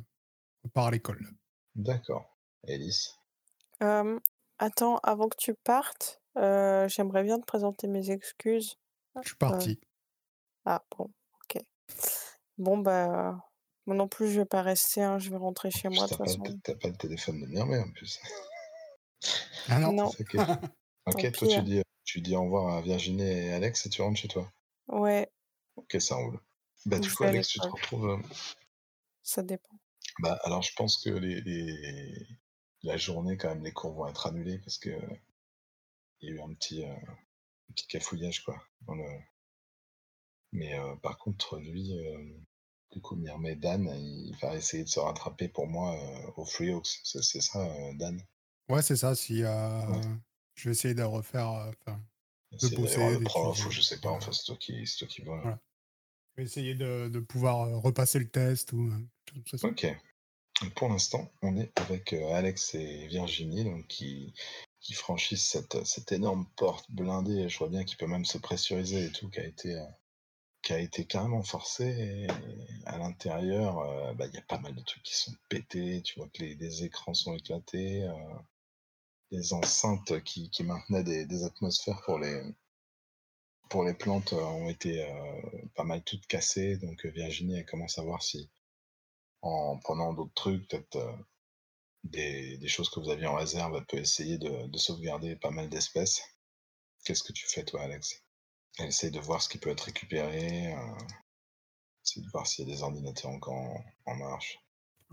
repars 0.64 0.86
à 0.86 0.90
l'école. 0.90 1.26
D'accord. 1.74 2.36
Alice? 2.66 3.16
Euh, 3.82 4.18
attends, 4.58 4.98
avant 4.98 5.28
que 5.28 5.36
tu 5.36 5.54
partes, 5.54 6.20
euh, 6.36 6.88
j'aimerais 6.88 7.22
bien 7.22 7.38
te 7.38 7.46
présenter 7.46 7.86
mes 7.86 8.10
excuses. 8.10 8.76
Je 9.22 9.28
suis 9.28 9.36
parti. 9.36 9.80
Ah 10.64 10.84
bon, 10.96 11.10
ok. 11.42 11.62
Bon, 12.58 12.78
bah, 12.78 13.47
moi 13.88 13.96
non 13.96 14.06
plus, 14.06 14.30
je 14.30 14.40
vais 14.40 14.46
pas 14.46 14.60
rester, 14.60 15.02
hein, 15.02 15.18
je 15.18 15.30
vais 15.30 15.36
rentrer 15.38 15.70
chez 15.70 15.88
moi 15.88 16.04
de 16.04 16.10
T'as 16.10 16.16
toute 16.16 16.18
pas, 16.18 16.30
façon. 16.30 16.44
le- 16.44 16.60
t'as 16.62 16.74
pas 16.74 16.88
le 16.88 16.96
téléphone 16.96 17.40
de 17.40 17.46
Myrmé 17.46 17.78
en 17.78 17.90
plus. 17.90 18.20
Ah 19.70 19.78
non, 19.80 19.92
Non, 19.94 20.04
Ok, 21.06 21.32
toi 21.32 21.48
tu 21.48 21.58
hein. 21.60 21.62
dis, 21.62 21.82
tu 22.04 22.20
dis 22.20 22.36
au 22.36 22.42
revoir 22.42 22.76
à 22.76 22.82
Virginie 22.82 23.22
et 23.22 23.52
Alex 23.54 23.86
et 23.86 23.88
tu 23.90 24.02
rentres 24.02 24.20
chez 24.20 24.28
toi? 24.28 24.52
ouais, 24.88 25.32
Ok, 25.76 25.96
ça 26.00 26.16
roule. 26.16 26.38
Bah 26.84 26.98
du 27.00 27.10
coup 27.12 27.24
Alex, 27.24 27.48
tu 27.48 27.60
te 27.60 27.66
retrouves... 27.66 28.08
euh, 28.10 28.18
ça 29.22 29.42
dépend. 29.42 29.78
Bah, 30.20 30.38
alors, 30.44 30.62
je 30.62 30.72
pense 30.76 31.02
que 31.02 31.10
les, 31.10 31.40
les- 31.40 32.26
la 32.82 32.96
journée, 32.98 33.36
quand 33.38 33.48
même, 33.48 33.64
les 33.64 33.72
cours 33.72 33.94
vont 33.94 34.06
être 34.06 34.26
annulés 34.26 34.58
parce 34.58 34.76
que 34.78 34.90
il 36.20 36.28
y 36.28 36.32
a 36.32 36.34
eu 36.34 36.40
un 36.42 36.52
petit, 36.54 36.84
euh, 36.84 36.92
un 36.92 37.72
petit 37.74 37.86
cafouillage, 37.86 38.44
quoi. 38.44 38.62
dans 38.82 38.94
le- 38.96 39.20
Mais 40.52 40.78
euh, 40.78 40.94
par 40.96 41.16
contre, 41.18 41.58
lui, 41.58 41.92
euh, 41.98 42.38
du 42.98 43.02
coup, 43.02 43.14
Myrmé 43.14 43.54
Dan, 43.54 43.86
il 43.86 44.34
va 44.42 44.56
essayer 44.56 44.82
de 44.82 44.88
se 44.88 44.98
rattraper 44.98 45.46
pour 45.48 45.68
moi 45.68 45.94
euh, 45.94 46.30
au 46.36 46.44
Free 46.44 46.72
Oaks. 46.72 46.98
C'est 47.04 47.22
c'est 47.22 47.40
ça, 47.40 47.64
euh, 47.64 47.92
Dan? 47.94 48.20
Ouais, 48.68 48.82
c'est 48.82 48.96
ça. 48.96 49.14
Si 49.14 49.44
euh, 49.44 49.86
Ouais. 49.86 50.00
je 50.56 50.68
vais 50.68 50.72
essayer 50.72 50.94
de 50.94 51.04
refaire, 51.04 51.70
bosser, 52.50 52.96
voir 52.96 53.10
le 53.10 53.20
prof 53.20 53.66
ou 53.66 53.70
je 53.70 53.80
sais 53.80 54.00
pas, 54.00 54.10
enfin, 54.10 54.32
c'est 54.32 54.44
toi 54.46 54.56
qui, 54.56 54.84
c'est 54.84 54.98
toi 54.98 55.06
qui 55.06 55.22
vois. 55.22 55.40
Voilà. 55.40 55.60
je 56.36 56.42
vais 56.42 56.46
essayer 56.46 56.74
de, 56.74 57.08
de 57.08 57.20
pouvoir 57.20 57.68
repasser 57.80 58.18
le 58.18 58.28
test 58.28 58.72
ou. 58.72 58.90
Ok. 59.62 59.86
Pour 60.74 60.88
l'instant, 60.88 61.30
on 61.42 61.56
est 61.56 61.70
avec 61.78 62.12
Alex 62.12 62.74
et 62.74 63.06
Virginie 63.06 63.62
donc, 63.62 63.86
qui, 63.86 64.34
qui 64.80 64.92
franchissent 64.92 65.48
cette, 65.48 65.86
cette 65.86 66.10
énorme 66.10 66.46
porte 66.56 66.90
blindée. 66.90 67.48
Je 67.48 67.58
vois 67.58 67.68
bien 67.68 67.84
qu'il 67.84 67.96
peut 67.96 68.08
même 68.08 68.24
se 68.24 68.38
pressuriser 68.38 69.04
et 69.04 69.12
tout, 69.12 69.30
qui 69.30 69.38
a 69.38 69.44
été, 69.44 69.80
qui 70.68 70.74
a 70.74 70.80
été 70.80 71.06
carrément 71.06 71.42
forcé. 71.42 72.26
À 72.84 72.98
l'intérieur, 72.98 73.78
euh, 73.78 74.12
bah, 74.12 74.26
il 74.26 74.34
y 74.34 74.36
a 74.36 74.42
pas 74.42 74.58
mal 74.58 74.74
de 74.74 74.82
trucs 74.82 75.02
qui 75.02 75.14
sont 75.14 75.32
pétés. 75.48 76.02
Tu 76.02 76.18
vois 76.18 76.28
que 76.28 76.42
les, 76.42 76.84
écrans 76.84 77.14
sont 77.14 77.34
éclatés. 77.34 78.02
euh, 78.02 78.34
les 79.30 79.54
enceintes 79.54 80.22
qui, 80.24 80.50
maintenaient 80.60 81.24
des, 81.24 81.44
atmosphères 81.44 82.02
pour 82.04 82.18
les, 82.18 83.94
plantes 83.94 84.34
euh, 84.34 84.42
ont 84.42 84.68
été 84.68 85.02
euh, 85.10 85.40
pas 85.74 85.84
mal 85.84 86.02
toutes 86.04 86.26
cassées. 86.26 86.76
Donc 86.76 87.06
euh, 87.06 87.10
Virginie, 87.12 87.56
elle 87.58 87.64
commence 87.64 87.98
à 87.98 88.02
voir 88.02 88.22
si 88.22 88.50
en 89.40 89.78
prenant 89.78 90.12
d'autres 90.12 90.34
trucs, 90.34 90.68
peut-être 90.68 90.96
euh, 90.96 91.16
des, 92.04 92.68
choses 92.68 92.90
que 92.90 93.00
vous 93.00 93.08
aviez 93.08 93.26
en 93.26 93.36
réserve, 93.36 93.74
elle 93.74 93.86
peut 93.86 93.96
essayer 93.96 94.36
de, 94.36 94.66
de 94.66 94.78
sauvegarder 94.78 95.34
pas 95.36 95.50
mal 95.50 95.70
d'espèces. 95.70 96.22
Qu'est-ce 97.06 97.22
que 97.24 97.32
tu 97.32 97.46
fais 97.46 97.64
toi, 97.64 97.80
Alex? 97.84 98.22
Essaye 98.86 99.10
de 99.10 99.20
voir 99.20 99.42
ce 99.42 99.48
qui 99.48 99.58
peut 99.58 99.70
être 99.70 99.82
récupéré, 99.82 100.72
euh, 100.72 100.96
essaye 102.04 102.24
de 102.24 102.28
voir 102.30 102.44
s'il 102.44 102.66
y 102.66 102.72
a 102.72 102.74
des 102.74 102.82
ordinateurs 102.82 103.30
encore 103.30 103.54
en, 103.54 103.84
en 104.06 104.16
marche. 104.16 104.58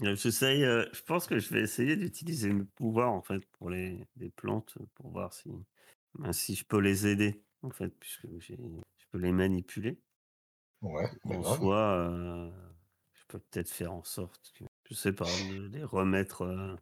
Euh, 0.01 0.16
J'essaye, 0.16 0.63
euh, 0.63 0.86
je 0.93 1.01
pense 1.03 1.26
que 1.28 1.39
je 1.39 1.53
vais 1.53 1.61
essayer 1.61 1.95
d'utiliser 1.95 2.51
mes 2.51 2.66
pouvoirs 2.66 3.11
en 3.13 3.22
fait 3.22 3.45
pour 3.51 3.70
les, 3.70 4.05
les 4.18 4.30
plantes 4.30 4.78
pour 4.95 5.09
voir 5.11 5.34
si, 5.34 5.49
ben, 6.16 6.34
si 6.34 6.55
je 6.55 6.66
peux 6.66 6.80
les 6.80 7.07
aider 7.07 7.43
en 7.61 7.70
fait 7.72 7.89
puisque 7.99 8.28
je 8.39 8.55
peux 9.11 9.18
les 9.20 9.32
manipuler. 9.32 10.01
Ouais, 10.82 11.09
bah 11.26 11.36
En 11.36 11.41
grave. 11.41 11.57
soi, 11.57 11.78
euh, 12.09 12.51
je 13.13 13.24
peux 13.28 13.39
peut-être 13.39 13.70
faire 13.72 13.93
en 13.93 14.03
sorte 14.03 14.51
que, 14.55 14.63
je 14.89 14.93
sais 14.95 15.13
pas, 15.13 15.26
de 15.26 15.68
les 15.68 15.84
remettre 15.84 16.78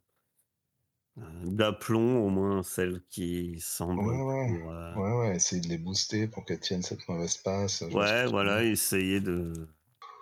d'aplomb, 1.16 2.24
au 2.24 2.28
moins 2.28 2.62
celles 2.62 3.02
qui 3.08 3.60
semblent 3.60 4.00
Ouais, 4.04 4.22
ouais. 4.22 4.58
pour. 4.60 4.70
euh, 4.72 4.94
Ouais, 4.94 5.12
ouais, 5.28 5.36
essayer 5.36 5.60
de 5.60 5.68
les 5.68 5.78
booster 5.78 6.26
pour 6.26 6.44
qu'elles 6.44 6.60
tiennent 6.60 6.82
cette 6.82 7.06
mauvaise 7.08 7.36
passe. 7.36 7.82
ouais, 7.82 8.26
voilà, 8.26 8.64
essayer 8.64 9.20
de. 9.20 9.52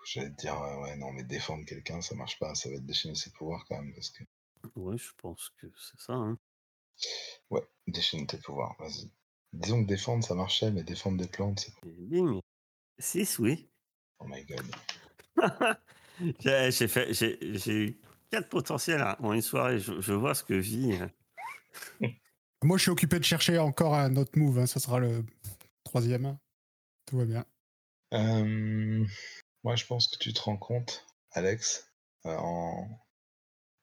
J'allais 0.05 0.30
te 0.30 0.36
dire, 0.40 0.61
ouais, 0.61 0.82
ouais, 0.82 0.97
non, 0.97 1.12
mais 1.12 1.22
défendre 1.22 1.64
quelqu'un, 1.64 2.01
ça 2.03 2.14
marche 2.16 2.38
pas, 2.38 2.55
ça 2.55 2.68
va 2.70 2.76
te 2.76 2.82
déchaîner 2.82 3.14
ses 3.14 3.30
pouvoirs 3.30 3.64
quand 3.68 3.76
même, 3.80 3.95
parce 3.95 4.11
que... 4.11 4.24
Ouais, 4.74 4.99
je 4.99 5.11
pense 5.16 5.51
que 5.61 5.68
c'est 5.78 6.01
ça. 6.01 6.12
hein. 6.14 6.36
Ouais, 7.51 7.62
déchaîne 7.86 8.26
tes 8.26 8.38
pouvoirs, 8.38 8.74
vas-y. 8.80 9.11
Disons 9.53 9.82
que 9.82 9.88
défendre, 9.88 10.24
ça 10.24 10.34
marchait, 10.34 10.70
mais 10.72 10.82
défendre 10.82 11.18
des 11.18 11.28
plantes, 11.28 11.61
c'est... 11.61 11.72
Bing 11.84 12.40
6, 12.99 13.38
oui. 13.38 13.68
Oh 14.18 14.26
my 14.26 14.45
god. 14.45 14.66
j'ai 16.70 16.88
fait, 16.88 17.12
j'ai 17.14 17.38
j'ai 17.59 17.72
eu 17.86 18.01
4 18.33 18.49
potentiels 18.49 19.01
hein, 19.03 19.16
en 19.20 19.33
une 19.35 19.43
soirée. 19.43 19.78
Je, 19.78 20.01
je 20.01 20.12
vois 20.12 20.35
ce 20.35 20.43
que 20.43 20.55
vit. 20.55 20.99
euh, 22.03 22.09
Moi, 22.62 22.78
je 22.78 22.83
suis 22.83 22.91
occupé 22.91 23.18
de 23.18 23.24
chercher 23.24 23.59
encore 23.59 23.95
un 23.95 24.16
autre 24.16 24.39
move. 24.39 24.59
hein, 24.59 24.66
Ça 24.66 24.80
sera 24.80 24.99
le 24.99 25.24
troisième. 25.85 26.39
Tout 27.07 27.18
va 27.18 27.24
bien. 27.26 27.45
Euh, 28.14 29.05
moi, 29.64 29.76
je 29.76 29.87
pense 29.87 30.09
que 30.09 30.18
tu 30.18 30.33
te 30.33 30.41
rends 30.41 30.57
compte, 30.57 31.07
Alex, 31.33 31.93
euh, 32.26 32.37
en... 32.37 32.89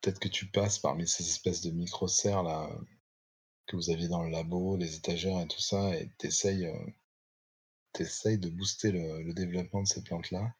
peut-être 0.01 0.19
que 0.19 0.27
tu 0.27 0.45
passes 0.47 0.79
parmi 0.79 1.07
ces 1.07 1.23
espèces 1.27 1.61
de 1.61 1.71
micro-serres 1.71 2.43
là 2.43 2.69
que 3.67 3.75
vous 3.75 3.91
aviez 3.91 4.07
dans 4.07 4.23
le 4.23 4.29
labo, 4.31 4.77
les 4.77 4.95
étagères 4.95 5.39
et 5.41 5.47
tout 5.47 5.59
ça, 5.61 5.95
et 5.95 6.09
t'essayes, 6.17 6.65
euh, 6.65 6.85
t'essayes 7.93 8.39
de 8.39 8.49
booster 8.49 8.91
le, 8.91 9.21
le 9.21 9.33
développement 9.33 9.83
de 9.83 9.87
ces 9.87 10.03
plantes-là, 10.03 10.55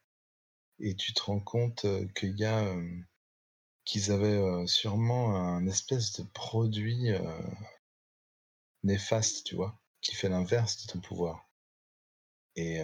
et 0.80 0.96
tu 0.96 1.14
te 1.14 1.22
rends 1.24 1.40
compte 1.40 1.86
euh, 1.86 2.08
qu'il 2.16 2.38
y 2.38 2.46
a, 2.46 2.66
euh, 2.66 3.00
qu'ils 3.90 4.12
avaient 4.12 4.68
sûrement 4.68 5.36
un 5.36 5.66
espèce 5.66 6.14
de 6.20 6.24
produit 6.24 7.10
néfaste, 8.84 9.48
tu 9.48 9.56
vois, 9.56 9.80
qui 10.02 10.14
fait 10.14 10.30
l'inverse 10.30 10.86
de 10.86 10.92
ton 10.92 11.00
pouvoir. 11.00 11.50
Et 12.56 12.82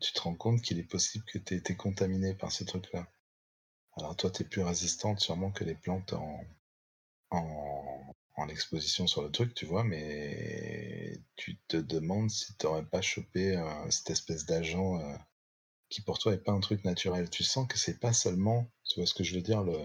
tu 0.00 0.12
te 0.12 0.20
rends 0.22 0.34
compte 0.34 0.62
qu'il 0.62 0.78
est 0.78 0.84
possible 0.84 1.26
que 1.26 1.36
tu 1.36 1.52
aies 1.52 1.58
été 1.58 1.76
contaminé 1.76 2.32
par 2.32 2.50
ce 2.50 2.64
truc-là. 2.64 3.12
Alors 3.98 4.16
toi, 4.16 4.30
tu 4.30 4.42
es 4.42 4.46
plus 4.46 4.62
résistante 4.62 5.20
sûrement 5.20 5.50
que 5.50 5.64
les 5.64 5.74
plantes 5.74 6.14
en, 6.14 6.40
en, 7.30 8.48
exposition 8.48 9.06
sur 9.06 9.22
le 9.22 9.30
truc, 9.30 9.54
tu 9.54 9.66
vois, 9.66 9.84
mais 9.84 11.20
tu 11.36 11.58
te 11.68 11.76
demandes 11.76 12.30
si 12.30 12.56
tu 12.56 12.64
n'aurais 12.64 12.86
pas 12.86 13.02
chopé 13.02 13.62
cette 13.90 14.08
espèce 14.08 14.46
d'agent 14.46 14.98
qui 15.90 16.00
pour 16.02 16.18
toi 16.18 16.32
est 16.32 16.38
pas 16.38 16.52
un 16.52 16.60
truc 16.60 16.84
naturel. 16.84 17.28
Tu 17.30 17.44
sens 17.44 17.66
que 17.68 17.76
c'est 17.78 17.98
pas 18.00 18.12
seulement, 18.12 18.70
tu 18.88 19.00
vois 19.00 19.06
ce 19.06 19.14
que 19.14 19.24
je 19.24 19.34
veux 19.34 19.42
dire, 19.42 19.62
le, 19.62 19.76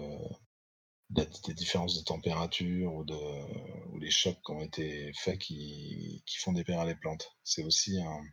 la- 1.15 1.25
des 1.25 1.53
différences 1.53 1.97
de 1.97 2.03
température 2.03 2.93
ou, 2.93 3.03
de, 3.03 3.89
ou 3.91 3.99
les 3.99 4.11
chocs 4.11 4.39
qui 4.45 4.51
ont 4.51 4.61
été 4.61 5.11
faits 5.13 5.39
qui, 5.39 6.23
qui 6.25 6.37
font 6.37 6.53
dépérir 6.53 6.85
les 6.85 6.95
plantes. 6.95 7.35
C'est 7.43 7.63
aussi 7.63 7.99
un- 8.01 8.23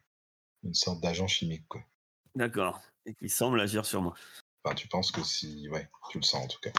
une 0.63 0.75
sorte 0.75 1.01
d'agent 1.01 1.27
chimique. 1.27 1.67
Quoi. 1.69 1.83
D'accord. 2.35 2.81
Et 3.07 3.15
qui 3.15 3.29
semble 3.29 3.61
agir 3.61 3.85
sur 3.85 4.01
moi. 4.03 4.15
Enfin, 4.65 4.75
tu 4.77 4.87
penses 4.87 5.11
que 5.11 5.23
si. 5.25 5.69
Ouais, 5.71 5.89
tu 6.11 6.19
le 6.19 6.23
sens 6.25 6.45
en 6.45 6.49
tout 6.49 6.61
cas. 6.61 6.71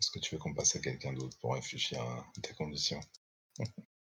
Est-ce 0.00 0.10
que 0.10 0.18
tu 0.18 0.34
veux 0.34 0.40
qu'on 0.40 0.54
passe 0.54 0.74
à 0.76 0.80
quelqu'un 0.80 1.12
d'autre 1.12 1.36
pour 1.40 1.54
réfléchir 1.54 2.00
à 2.00 2.24
tes 2.42 2.54
conditions 2.54 2.98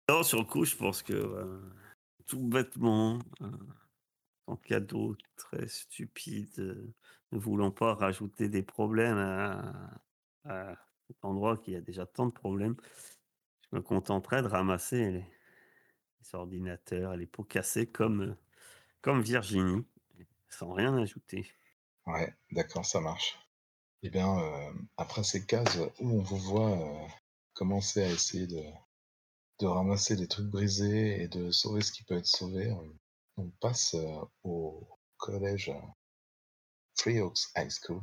Non, 0.08 0.22
sur 0.22 0.38
le 0.38 0.44
coup, 0.44 0.64
je 0.64 0.76
pense 0.76 1.02
que 1.02 1.12
euh, 1.12 1.60
tout 2.26 2.40
bêtement, 2.40 3.18
euh, 3.42 3.50
en 4.50 4.56
cadeau 4.56 5.16
très 5.36 5.68
stupide, 5.68 6.58
euh, 6.58 6.92
ne 7.32 7.38
voulant 7.38 7.70
pas 7.70 7.94
rajouter 7.94 8.48
des 8.48 8.62
problèmes 8.62 9.18
à, 9.18 9.72
à 10.44 10.76
endroit 11.22 11.56
qui 11.56 11.74
a 11.74 11.80
déjà 11.80 12.06
tant 12.06 12.26
de 12.26 12.32
problèmes, 12.32 12.76
je 13.70 13.76
me 13.76 13.82
contenterais 13.82 14.42
de 14.42 14.48
ramasser 14.48 15.10
les, 15.10 15.24
ordinateurs, 16.32 17.16
les 17.16 17.26
pots 17.26 17.44
cassés 17.44 17.86
comme, 17.86 18.22
euh, 18.22 18.34
comme 19.00 19.20
Virginie, 19.20 19.84
sans 20.48 20.72
rien 20.72 20.96
ajouter. 20.96 21.50
Ouais, 22.06 22.32
d'accord, 22.52 22.84
ça 22.84 23.00
marche. 23.00 23.38
Eh 24.02 24.10
bien, 24.10 24.38
euh, 24.38 24.72
après 24.96 25.24
ces 25.24 25.44
cases 25.44 25.76
où 26.00 26.18
on 26.18 26.22
vous 26.22 26.38
voit 26.38 27.08
commencer 27.52 28.02
à 28.02 28.08
essayer 28.08 28.46
de, 28.46 28.62
de 29.58 29.66
ramasser 29.66 30.16
des 30.16 30.28
trucs 30.28 30.46
brisés 30.46 31.22
et 31.22 31.28
de 31.28 31.50
sauver 31.50 31.82
ce 31.82 31.92
qui 31.92 32.04
peut 32.04 32.16
être 32.16 32.26
sauvé, 32.26 32.72
on, 33.40 33.50
passe 33.60 33.94
euh, 33.94 34.20
au 34.44 34.86
collège 35.16 35.70
euh, 35.70 35.86
Free 36.98 37.20
Oaks 37.20 37.50
High 37.56 37.70
School 37.70 38.02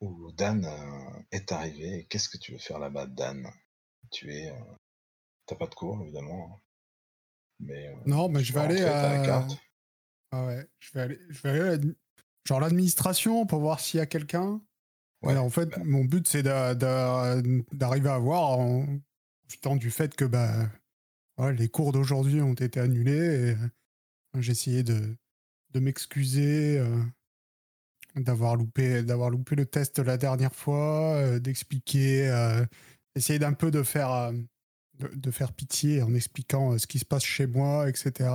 où 0.00 0.32
Dan 0.32 0.64
euh, 0.64 1.22
est 1.32 1.50
arrivé. 1.52 2.06
Qu'est-ce 2.08 2.28
que 2.28 2.38
tu 2.38 2.52
veux 2.52 2.58
faire 2.58 2.78
là-bas, 2.78 3.06
Dan? 3.06 3.50
Tu 4.10 4.32
es. 4.32 4.52
T'as 5.46 5.56
pas 5.56 5.66
de 5.66 5.74
cours, 5.74 6.00
évidemment. 6.02 6.50
hein. 6.52 6.60
Mais. 7.60 7.94
Non, 8.06 8.28
mais 8.28 8.44
je 8.44 8.52
vais 8.52 8.60
aller 8.60 8.82
à. 8.82 9.22
carte. 9.24 9.58
Ah 10.30 10.46
ouais, 10.46 10.68
je 10.78 10.92
vais 10.92 11.00
aller, 11.00 11.18
je 11.30 11.42
vais 11.42 11.50
aller 11.50 11.76
à 11.76 11.78
genre 12.44 12.60
l'administration 12.60 13.46
pour 13.46 13.60
voir 13.60 13.80
s'il 13.80 13.98
y 13.98 14.00
a 14.02 14.06
quelqu'un. 14.06 14.60
Ouais, 15.22 15.36
en 15.36 15.50
fait, 15.50 15.66
bah. 15.66 15.78
mon 15.84 16.04
but 16.04 16.28
c'est 16.28 16.42
d'a- 16.42 16.74
d'a- 16.74 17.40
d'arriver 17.72 18.10
à 18.10 18.18
voir 18.18 18.58
en 18.58 18.86
profitant 19.42 19.76
du 19.76 19.90
fait 19.90 20.14
que 20.14 20.24
bah 20.24 20.70
ouais, 21.38 21.54
les 21.54 21.68
cours 21.68 21.92
d'aujourd'hui 21.92 22.40
ont 22.40 22.54
été 22.54 22.78
annulés. 22.78 23.50
Et 23.50 23.56
j'ai 24.40 24.52
essayé 24.52 24.82
de, 24.82 25.16
m'excuser 25.74 26.78
euh, 26.78 27.04
d'avoir 28.16 28.56
loupé, 28.56 29.02
loupé 29.02 29.54
le 29.54 29.66
test 29.66 29.98
la 29.98 30.16
dernière 30.16 30.54
fois, 30.54 31.14
euh, 31.16 31.38
d'expliquer, 31.38 32.28
euh, 32.28 32.64
essayer 33.14 33.38
d'un 33.38 33.52
peu 33.52 33.70
de 33.70 33.82
faire, 33.82 34.32
de, 34.98 35.30
faire 35.30 35.52
pitié 35.52 36.02
en 36.02 36.14
expliquant 36.14 36.76
ce 36.78 36.86
qui 36.86 36.98
se 36.98 37.04
passe 37.04 37.24
chez 37.24 37.46
moi, 37.46 37.88
etc. 37.88 38.30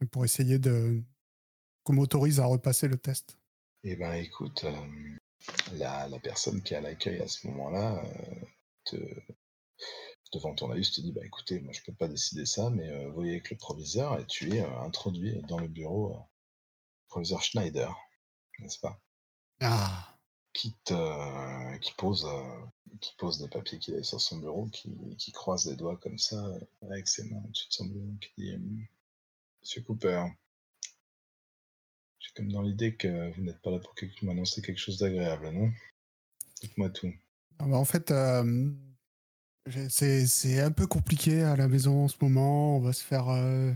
Et, 0.00 0.06
pour 0.10 0.24
essayer 0.24 0.58
de 0.58 1.00
qu'on 1.84 1.94
m'autorise 1.94 2.40
à 2.40 2.46
repasser 2.46 2.88
le 2.88 2.98
test. 2.98 3.38
Eh 3.84 3.94
ben, 3.94 4.12
écoute, 4.14 4.66
la, 5.74 6.08
la 6.08 6.18
personne 6.18 6.60
qui 6.62 6.74
est 6.74 6.78
à 6.78 6.80
l'accueil 6.80 7.22
à 7.22 7.28
ce 7.28 7.46
moment-là, 7.46 8.02
te, 8.84 8.96
devant 10.32 10.54
ton 10.54 10.70
avis, 10.70 10.90
te 10.90 11.00
dit 11.00 11.12
bah 11.12 11.24
écoutez, 11.24 11.60
moi 11.60 11.72
je 11.72 11.82
peux 11.82 11.92
pas 11.92 12.08
décider 12.08 12.46
ça, 12.46 12.70
mais 12.70 12.88
euh, 12.88 13.10
voyez 13.10 13.32
avec 13.32 13.50
le 13.50 13.56
proviseur 13.56 14.18
et 14.18 14.26
tu 14.26 14.54
es 14.54 14.62
euh, 14.62 14.80
introduit 14.80 15.40
dans 15.48 15.58
le 15.58 15.68
bureau 15.68 16.12
euh, 16.14 16.18
proviseur 17.08 17.42
Schneider, 17.42 17.96
n'est-ce 18.58 18.78
pas? 18.78 19.00
Ah, 19.60 20.16
qui 20.52 20.74
te, 20.84 21.78
qui 21.78 21.92
pose, 21.94 22.24
euh, 22.26 22.66
qui 23.00 23.14
pose 23.16 23.38
des 23.38 23.48
papiers 23.48 23.78
qu'il 23.78 23.94
a 23.94 24.02
sur 24.02 24.20
son 24.20 24.38
bureau, 24.38 24.66
qui, 24.66 24.90
qui 25.18 25.32
croise 25.32 25.66
les 25.66 25.76
doigts 25.76 25.96
comme 25.98 26.18
ça 26.18 26.44
euh, 26.46 26.60
avec 26.90 27.08
ses 27.08 27.24
mains 27.24 27.42
au-dessus 27.44 27.68
de 27.68 27.72
son 27.72 27.86
bureau, 27.86 28.14
qui 28.20 28.30
dit 28.38 28.58
Monsieur 29.62 29.82
Cooper, 29.82 30.24
j'ai 32.18 32.30
comme 32.34 32.50
dans 32.50 32.62
l'idée 32.62 32.96
que 32.96 33.32
vous 33.34 33.42
n'êtes 33.42 33.60
pas 33.60 33.70
là 33.70 33.78
pour 33.78 33.94
que- 33.94 34.06
m'annoncer 34.22 34.62
quelque 34.62 34.78
chose 34.78 34.98
d'agréable, 34.98 35.50
non? 35.50 35.70
Dites-moi 36.62 36.90
tout. 36.90 37.12
Ah 37.58 37.66
bah, 37.66 37.76
en 37.76 37.84
fait, 37.84 38.10
euh, 38.10 38.72
c'est 39.88 40.26
c'est 40.26 40.60
un 40.60 40.70
peu 40.70 40.86
compliqué 40.86 41.42
à 41.42 41.56
la 41.56 41.68
maison 41.68 42.04
en 42.04 42.08
ce 42.08 42.16
moment. 42.20 42.76
On 42.76 42.80
va 42.80 42.92
se 42.92 43.02
faire, 43.04 43.28
euh, 43.28 43.72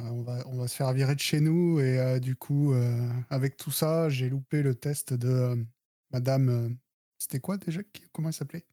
euh, 0.00 0.02
on 0.02 0.22
va, 0.22 0.46
on 0.48 0.56
va 0.56 0.68
se 0.68 0.74
faire 0.76 0.92
virer 0.92 1.14
de 1.14 1.20
chez 1.20 1.40
nous 1.40 1.80
et 1.80 1.98
euh, 1.98 2.18
du 2.18 2.36
coup, 2.36 2.72
euh, 2.72 3.08
avec 3.30 3.56
tout 3.56 3.70
ça, 3.70 4.08
j'ai 4.08 4.28
loupé 4.28 4.62
le 4.62 4.74
test 4.74 5.12
de 5.14 5.64
Madame. 6.10 6.76
C'était 7.18 7.40
quoi 7.40 7.56
déjà? 7.56 7.80
Comment 8.12 8.28
elle 8.28 8.34
s'appelait? 8.34 8.64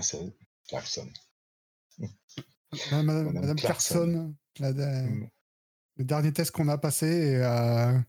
C'est 0.00 0.32
Clarkson. 0.68 1.08
Madame, 2.90 3.06
Madame 3.06 3.32
Madame 3.34 3.56
Clarkson. 3.56 4.34
Clarkson, 4.54 4.74
la- 4.78 5.02
Mm. 5.02 5.28
le 5.96 6.04
dernier 6.04 6.32
test 6.32 6.50
qu'on 6.52 6.68
a 6.68 6.78
passé. 6.78 7.06
Et, 7.06 8.02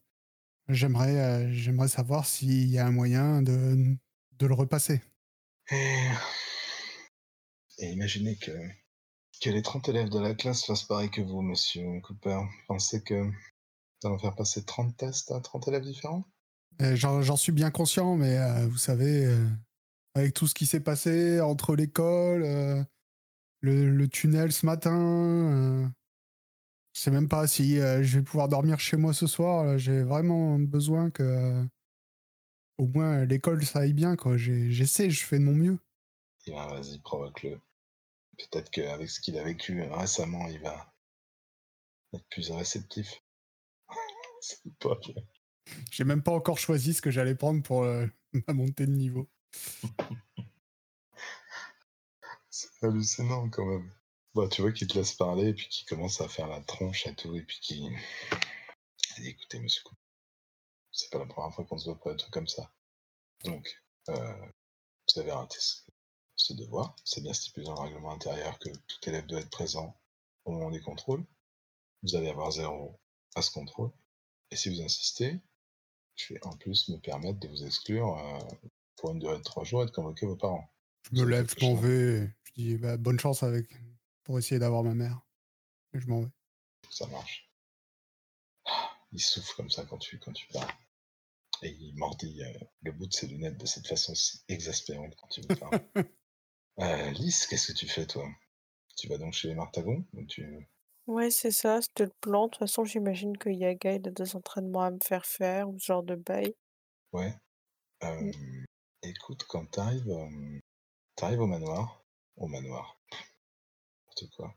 j'aimerais, 0.70 1.52
j'aimerais 1.52 1.88
savoir 1.88 2.26
s'il 2.26 2.68
y 2.70 2.78
a 2.78 2.86
un 2.86 2.92
moyen 2.92 3.42
de, 3.42 3.96
de 4.38 4.46
le 4.46 4.54
repasser. 4.54 5.02
Et... 7.82 7.92
imaginez 7.92 8.36
que, 8.38 8.52
que 9.42 9.50
les 9.50 9.62
30 9.62 9.90
élèves 9.90 10.10
de 10.10 10.20
la 10.20 10.34
classe 10.34 10.66
fassent 10.66 10.84
pareil 10.84 11.10
que 11.10 11.22
vous, 11.22 11.42
monsieur 11.42 12.00
Cooper. 12.02 12.40
Pensez 12.68 13.02
que 13.02 13.16
nous 13.16 13.34
allons 14.04 14.20
faire 14.20 14.36
passer 14.36 14.64
30 14.64 14.96
tests 14.98 15.32
à 15.32 15.40
30 15.40 15.68
élèves 15.68 15.84
différents? 15.84 16.26
Euh, 16.82 16.96
J'en 16.96 17.36
suis 17.36 17.52
bien 17.52 17.72
conscient, 17.72 18.16
mais 18.16 18.38
euh, 18.38 18.68
vous 18.68 18.78
savez, 18.78 19.26
euh, 19.26 19.48
avec 20.16 20.34
tout 20.34 20.48
ce 20.48 20.56
qui 20.56 20.66
s'est 20.66 20.80
passé 20.80 21.42
entre 21.42 21.76
l'école, 21.76 22.42
le, 23.62 23.90
le 23.90 24.08
tunnel 24.08 24.52
ce 24.52 24.66
matin, 24.66 25.92
je 26.94 27.00
sais 27.02 27.12
même 27.12 27.30
pas 27.30 27.48
si 27.48 27.76
je 27.76 28.18
vais 28.18 28.24
pouvoir 28.24 28.50
dormir 28.50 28.80
chez 28.80 28.98
moi 28.98 29.14
ce 29.14 29.28
soir. 29.28 29.78
J'ai 29.78 30.02
vraiment 30.02 30.58
besoin 30.58 31.12
que, 31.12 31.64
au 32.78 32.88
moins, 32.88 33.26
l'école 33.26 33.64
ça 33.64 33.80
aille 33.80 33.94
bien. 33.94 34.16
J'essaie, 34.36 35.10
je 35.10 35.24
fais 35.24 35.38
de 35.40 35.44
mon 35.44 35.54
mieux. 35.54 35.78
Eh 36.48 36.52
ben, 36.52 36.68
vas-y, 36.68 37.00
provoque-le. 37.00 37.60
Peut-être 38.50 38.70
qu'avec 38.70 39.10
ce 39.10 39.20
qu'il 39.20 39.38
a 39.38 39.44
vécu 39.44 39.82
euh, 39.82 39.96
récemment, 39.96 40.48
il 40.48 40.60
va 40.60 40.94
être 42.14 42.28
plus 42.30 42.52
réceptif. 42.52 43.22
C'est 44.42 44.62
pas 44.80 44.96
vrai. 44.96 45.26
J'ai 45.92 46.04
même 46.04 46.24
pas 46.24 46.32
encore 46.32 46.58
choisi 46.58 46.94
ce 46.94 47.02
que 47.02 47.12
j'allais 47.12 47.36
prendre 47.36 47.62
pour 47.62 47.84
euh, 47.84 48.08
ma 48.48 48.54
montée 48.54 48.86
de 48.86 48.92
niveau. 48.92 49.30
C'est 52.50 52.84
hallucinant 52.84 53.50
quand 53.50 53.66
même. 53.66 53.92
Bah, 54.34 54.48
tu 54.50 54.62
vois 54.62 54.72
qu'il 54.72 54.88
te 54.88 54.98
laisse 54.98 55.14
parler 55.14 55.50
et 55.50 55.54
puis 55.54 55.68
qu'il 55.68 55.86
commence 55.88 56.22
à 56.22 56.28
faire 56.28 56.48
la 56.48 56.62
tronche 56.62 57.06
et 57.06 57.16
tout, 57.16 57.36
et 57.36 57.44
puis 57.44 57.60
qu'il 57.60 57.90
dit 59.18 59.28
écoutez, 59.28 59.60
monsieur 59.60 59.84
c'est 60.92 61.10
pas 61.10 61.20
la 61.20 61.26
première 61.26 61.54
fois 61.54 61.66
qu'on 61.66 61.78
se 61.78 61.86
voit 61.86 62.00
pour 62.00 62.12
des 62.12 62.18
trucs 62.18 62.34
comme 62.34 62.48
ça. 62.48 62.72
Donc, 63.46 63.82
euh, 64.10 64.48
vous 65.08 65.20
avez 65.20 65.32
raté 65.32 65.58
ce, 65.60 65.82
ce 66.42 66.54
devoir. 66.54 66.96
C'est 67.06 67.22
bien 67.22 67.34
stipulé 67.34 67.66
dans 67.66 67.76
le 67.76 67.82
règlement 67.82 68.12
intérieur 68.12 68.58
que 68.60 68.70
tout 68.70 69.10
élève 69.10 69.26
doit 69.28 69.40
être 69.40 69.50
présent 69.50 69.96
au 70.46 70.52
moment 70.52 70.72
des 70.72 70.82
contrôles. 70.82 71.24
Vous 72.04 72.16
allez 72.16 72.30
avoir 72.30 72.52
zéro 72.52 73.00
à 73.36 73.42
ce 73.42 73.52
contrôle. 73.52 73.92
Et 74.50 74.56
si 74.56 74.70
vous 74.70 74.82
insistez, 74.82 75.40
je 76.16 76.34
vais 76.34 76.46
en 76.46 76.56
plus 76.58 76.90
me 76.90 76.98
permettre 76.98 77.40
de 77.40 77.48
vous 77.48 77.64
exclure 77.64 78.18
euh, 78.18 78.40
pour 78.98 79.12
une 79.12 79.20
durée 79.20 79.38
de 79.38 79.44
trois 79.44 79.64
jours 79.64 79.84
et 79.84 79.86
de 79.86 79.92
convoquer 79.92 80.26
vos 80.26 80.36
parents. 80.36 80.70
Je 81.12 81.22
me 81.22 81.26
lève, 81.26 81.54
je 81.58 81.66
m'en 81.66 81.76
vais. 81.76 82.28
Je 82.44 82.52
dis 82.56 82.78
bah, 82.78 82.98
bonne 82.98 83.20
chance 83.20 83.44
avec 83.44 83.68
pour 84.24 84.38
essayer 84.38 84.60
d'avoir 84.60 84.84
ma 84.84 84.94
mère. 84.94 85.22
Et 85.94 86.00
je 86.00 86.08
m'en 86.08 86.22
vais. 86.22 86.32
Ça 86.90 87.08
marche. 87.08 87.50
Ah, 88.66 88.92
Il 89.12 89.22
souffle 89.22 89.54
comme 89.56 89.70
ça 89.70 89.86
quand 89.86 89.98
tu, 89.98 90.20
quand 90.20 90.34
tu 90.34 90.48
parles. 90.48 90.74
Et 91.64 91.70
il 91.70 91.96
mordit 91.96 92.44
euh, 92.44 92.60
le 92.82 92.92
bout 92.92 93.06
de 93.06 93.14
ses 93.14 93.28
lunettes 93.28 93.58
de 93.58 93.66
cette 93.66 93.88
façon 93.88 94.16
si 94.16 94.42
exaspérante 94.48 95.16
quand 95.16 95.28
tu 95.28 95.42
me 95.50 95.56
parles. 95.56 95.80
Euh, 96.82 97.10
Lys, 97.12 97.48
qu'est-ce 97.48 97.72
que 97.72 97.78
tu 97.78 97.88
fais 97.88 98.06
toi? 98.06 98.28
Tu 98.98 99.08
vas 99.08 99.18
donc 99.18 99.34
chez 99.34 99.48
les 99.48 99.56
Martagons 99.56 100.06
ou 100.14 100.26
tu... 100.26 100.68
Ouais, 101.08 101.32
c'est 101.32 101.52
ça, 101.52 101.82
c'était 101.82 102.06
le 102.06 102.14
plan. 102.22 102.46
De 102.46 102.52
toute 102.52 102.60
façon, 102.60 102.86
j'imagine 102.86 103.38
que 103.38 103.50
Yaga, 103.50 103.94
il 103.94 104.08
a 104.08 104.12
des 104.12 104.36
entraînements 104.36 104.84
à 104.84 104.92
me 104.92 105.00
faire 105.04 105.26
faire 105.26 105.70
ou 105.70 105.78
ce 105.80 105.86
genre 105.86 106.04
de 106.04 106.16
bail. 106.16 106.54
Ouais. 107.12 107.34
Euh, 108.04 108.32
écoute, 109.02 109.44
quand 109.48 109.66
t'arrives, 109.66 110.10
euh, 110.10 110.60
t'arrives 111.16 111.42
au 111.42 111.48
manoir, 111.48 112.04
au 112.38 112.48
manoir, 112.48 113.00
n'importe 113.12 114.36
quoi. 114.36 114.56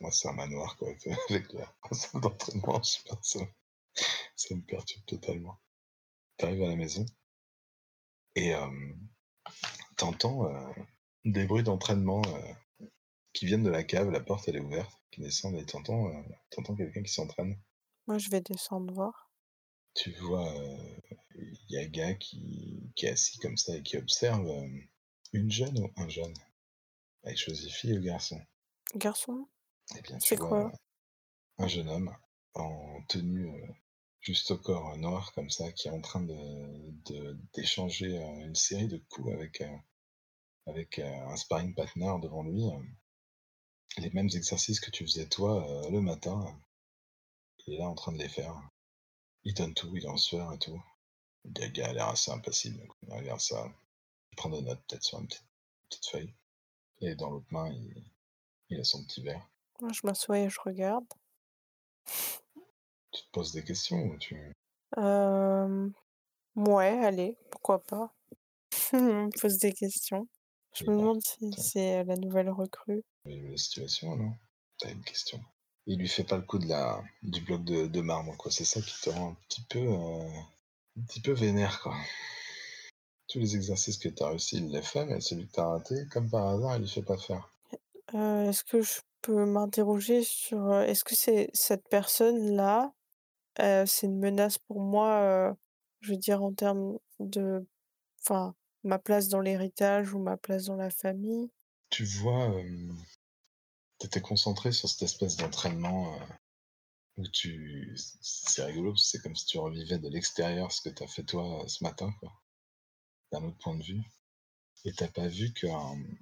Moi, 0.00 0.10
c'est 0.12 0.28
un 0.28 0.32
manoir 0.32 0.76
quoi, 0.76 0.88
avec 0.88 1.52
la 1.52 1.74
salle 1.92 2.20
d'entraînement, 2.20 2.82
je 2.82 2.90
sais 2.90 3.02
pas, 3.08 3.18
ça, 3.22 3.40
ça 4.36 4.54
me 4.54 4.62
perturbe 4.62 5.04
totalement. 5.06 5.58
T'arrives 6.36 6.62
à 6.62 6.68
la 6.68 6.76
maison 6.76 7.06
et 8.34 8.54
euh, 8.54 8.92
t'entends 9.96 10.46
euh, 10.46 10.72
des 11.26 11.44
bruits 11.46 11.62
d'entraînement 11.62 12.22
euh, 12.26 12.86
qui 13.32 13.44
viennent 13.46 13.64
de 13.64 13.70
la 13.70 13.84
cave, 13.84 14.10
la 14.10 14.20
porte 14.20 14.48
elle 14.48 14.56
est 14.56 14.60
ouverte, 14.60 14.98
qui 15.10 15.20
descendent 15.20 15.56
et 15.56 15.66
t'entends 15.66 16.08
euh, 16.08 16.22
t'entends 16.50 16.74
quelqu'un 16.74 17.02
qui 17.02 17.12
s'entraîne. 17.12 17.58
Moi, 18.06 18.18
je 18.18 18.30
vais 18.30 18.40
descendre 18.40 18.92
voir. 18.94 19.30
Tu 19.94 20.12
vois 20.12 20.52
euh, 20.54 20.96
Yaga 21.68 22.14
qui, 22.14 22.92
qui 22.94 23.06
est 23.06 23.10
assis 23.10 23.38
comme 23.38 23.56
ça 23.56 23.76
et 23.76 23.82
qui 23.82 23.96
observe 23.96 24.46
euh, 24.46 24.68
une 25.32 25.50
jeune 25.50 25.78
ou 25.78 25.90
un 25.96 26.08
jeune? 26.08 26.34
Elle 27.24 27.36
choisit 27.36 27.70
fille 27.70 27.98
ou 27.98 28.02
garçon? 28.02 28.40
Garçon? 28.94 29.48
Eh 29.96 30.02
bien, 30.02 30.18
C'est 30.20 30.36
quoi? 30.36 30.66
euh, 30.66 30.76
un 31.58 31.68
jeune 31.68 31.88
homme 31.88 32.14
en 32.54 33.02
tenue 33.08 33.50
juste 34.20 34.50
au 34.52 34.58
corps 34.58 34.96
noir 34.96 35.32
comme 35.34 35.50
ça, 35.50 35.72
qui 35.72 35.88
est 35.88 35.92
en 35.92 36.00
train 36.00 36.22
de 36.22 36.34
de- 37.06 37.36
d'échanger 37.54 38.16
une 38.16 38.54
série 38.54 38.88
de 38.88 38.98
coups 39.08 39.32
avec, 39.32 39.62
avec 40.66 40.98
euh, 40.98 41.26
un 41.28 41.36
sparring 41.36 41.74
partner 41.74 42.12
devant 42.22 42.42
lui. 42.42 42.64
euh, 42.64 42.82
les 43.98 44.10
mêmes 44.10 44.28
exercices 44.34 44.80
que 44.80 44.90
tu 44.90 45.04
faisais 45.06 45.26
toi 45.26 45.66
euh, 45.68 45.90
le 45.90 46.00
matin. 46.00 46.44
il 47.66 47.74
est 47.74 47.78
là 47.78 47.88
en 47.88 47.94
train 47.94 48.12
de 48.12 48.18
les 48.18 48.28
faire. 48.28 48.60
Il 49.44 49.54
donne 49.54 49.74
tout, 49.74 49.96
il 49.96 50.04
est 50.04 50.08
en 50.08 50.16
sueur 50.16 50.52
et 50.52 50.58
tout. 50.58 50.82
Gars 51.44 51.88
a 51.88 51.92
l'air 51.92 52.08
assez 52.08 52.30
impassible. 52.30 52.82
Il 53.02 53.12
regarde 53.12 53.40
ça. 53.40 53.72
Il 54.32 54.36
prend 54.36 54.50
des 54.50 54.62
notes 54.62 54.82
peut-être 54.88 55.04
sur 55.04 55.20
une 55.20 55.26
petite, 55.28 55.46
petite 55.88 56.06
feuille. 56.06 56.34
Et 57.00 57.14
dans 57.14 57.30
l'autre 57.30 57.46
main, 57.50 57.70
il, 57.70 58.04
il 58.70 58.80
a 58.80 58.84
son 58.84 59.04
petit 59.04 59.22
verre. 59.22 59.48
Moi, 59.80 59.92
je 59.92 60.00
m'assois 60.04 60.40
et 60.40 60.50
je 60.50 60.60
regarde. 60.60 61.06
Tu 63.12 63.22
te 63.22 63.30
poses 63.32 63.52
des 63.52 63.62
questions 63.64 64.02
ou 64.02 64.18
tu... 64.18 64.52
Euh... 64.98 65.88
Ouais, 66.56 67.04
allez, 67.04 67.36
pourquoi 67.50 67.82
pas. 67.82 68.14
Je 68.92 68.96
me 68.96 69.40
pose 69.40 69.58
des 69.58 69.72
questions. 69.72 70.26
Je 70.76 70.84
me 70.84 70.96
demande 70.96 71.22
si 71.24 71.38
tiens, 71.38 71.62
c'est 71.62 72.04
la 72.04 72.16
nouvelle 72.16 72.50
recrue. 72.50 73.02
la 73.24 73.56
situation, 73.56 74.14
non? 74.16 74.32
T'as 74.78 74.90
une 74.90 75.02
question. 75.02 75.40
Il 75.86 75.98
lui 75.98 76.08
fait 76.08 76.24
pas 76.24 76.36
le 76.36 76.42
coup 76.42 76.58
de 76.58 76.66
la, 76.66 77.02
du 77.22 77.40
bloc 77.40 77.64
de, 77.64 77.86
de 77.86 78.00
marbre, 78.00 78.36
quoi. 78.36 78.50
C'est 78.50 78.64
ça 78.64 78.80
qui 78.82 79.00
te 79.00 79.10
rend 79.10 79.30
un 79.30 79.36
petit 79.48 79.62
peu, 79.70 79.78
euh, 79.78 80.28
un 80.98 81.02
petit 81.06 81.20
peu 81.20 81.32
vénère, 81.32 81.80
quoi. 81.80 81.94
Tous 83.28 83.38
les 83.38 83.56
exercices 83.56 83.96
que 83.98 84.08
t'as 84.08 84.28
réussi, 84.28 84.58
il 84.58 84.68
les 84.70 84.82
fait, 84.82 85.04
mais 85.06 85.20
celui 85.20 85.46
que 85.46 85.52
t'as 85.52 85.66
raté, 85.66 86.06
comme 86.12 86.28
par 86.28 86.46
hasard, 86.46 86.76
il 86.76 86.82
lui 86.82 86.88
fait 86.88 87.02
pas 87.02 87.16
faire. 87.16 87.50
Euh, 88.14 88.50
est-ce 88.50 88.62
que 88.64 88.82
je 88.82 89.00
peux 89.22 89.46
m'interroger 89.46 90.22
sur... 90.22 90.70
euh, 90.70 90.82
Est-ce 90.82 91.04
que 91.04 91.14
c'est 91.14 91.50
cette 91.54 91.88
personne-là, 91.88 92.92
euh, 93.60 93.86
c'est 93.86 94.06
une 94.06 94.18
menace 94.18 94.58
pour 94.58 94.80
moi, 94.80 95.20
euh, 95.22 95.54
je 96.00 96.12
veux 96.12 96.18
dire, 96.18 96.42
en 96.42 96.52
termes 96.52 96.98
de... 97.18 97.66
Enfin, 98.22 98.54
ma 98.86 98.98
place 98.98 99.28
dans 99.28 99.40
l'héritage 99.40 100.14
ou 100.14 100.18
ma 100.18 100.36
place 100.36 100.64
dans 100.64 100.76
la 100.76 100.90
famille? 100.90 101.50
Tu 101.90 102.04
vois, 102.04 102.50
euh, 102.50 102.92
t'étais 103.98 104.20
concentré 104.20 104.72
sur 104.72 104.88
cette 104.88 105.02
espèce 105.02 105.36
d'entraînement 105.36 106.18
où 107.16 107.26
tu... 107.28 107.96
C'est 108.20 108.64
rigolo, 108.64 108.96
c'est 108.96 109.20
comme 109.22 109.36
si 109.36 109.46
tu 109.46 109.58
revivais 109.58 109.98
de 109.98 110.08
l'extérieur 110.08 110.72
ce 110.72 110.80
que 110.82 110.88
t'as 110.88 111.06
fait 111.06 111.24
toi 111.24 111.64
ce 111.68 111.84
matin, 111.84 112.12
quoi. 112.20 112.32
D'un 113.32 113.44
autre 113.44 113.58
point 113.58 113.76
de 113.76 113.82
vue. 113.82 114.02
Et 114.84 114.92
t'as 114.92 115.08
pas 115.08 115.28
vu 115.28 115.52
que... 115.52 115.66
euh, 115.66 116.16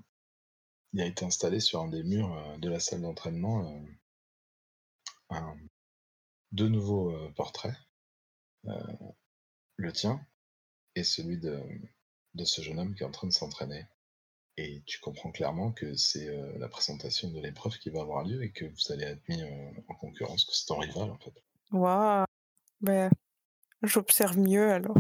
il 0.93 1.01
a 1.01 1.07
été 1.07 1.25
installé 1.25 1.59
sur 1.59 1.81
un 1.81 1.89
des 1.89 2.05
murs 2.05 2.59
de 2.59 2.69
la 2.69 2.79
salle 2.79 3.03
d'entraînement 3.03 3.85
deux 6.53 6.69
nouveaux 6.69 7.13
portraits, 7.33 7.75
le 8.63 9.93
tien 9.93 10.25
et 10.95 11.03
celui 11.03 11.39
de, 11.39 11.61
de 12.35 12.45
ce 12.45 12.63
jeune 12.63 12.79
homme 12.79 12.95
qui 12.95 13.03
est 13.03 13.07
en 13.07 13.11
train 13.11 13.27
de 13.27 13.33
s'entraîner. 13.33 13.87
Et 14.57 14.83
tu 14.87 15.01
comprends 15.01 15.33
clairement 15.33 15.73
que 15.73 15.97
c'est 15.97 16.29
euh, 16.29 16.59
la 16.59 16.69
présentation 16.69 17.31
de 17.31 17.41
l'épreuve 17.41 17.79
qui 17.79 17.91
va 17.91 18.03
avoir 18.03 18.25
lieu 18.25 18.43
et 18.45 18.53
que 18.53 18.65
vous 18.65 18.93
allez 18.93 19.05
être 19.05 19.29
mis 19.29 19.43
euh, 19.43 19.71
en 19.89 19.95
concurrence, 19.95 20.45
que 20.45 20.55
c'est 20.55 20.67
ton 20.67 20.79
rival 20.79 21.11
en 21.11 21.19
fait. 21.19 21.35
Waouh! 21.73 22.25
Ben, 22.81 23.11
j'observe 23.83 24.39
mieux 24.39 24.71
alors. 24.71 24.97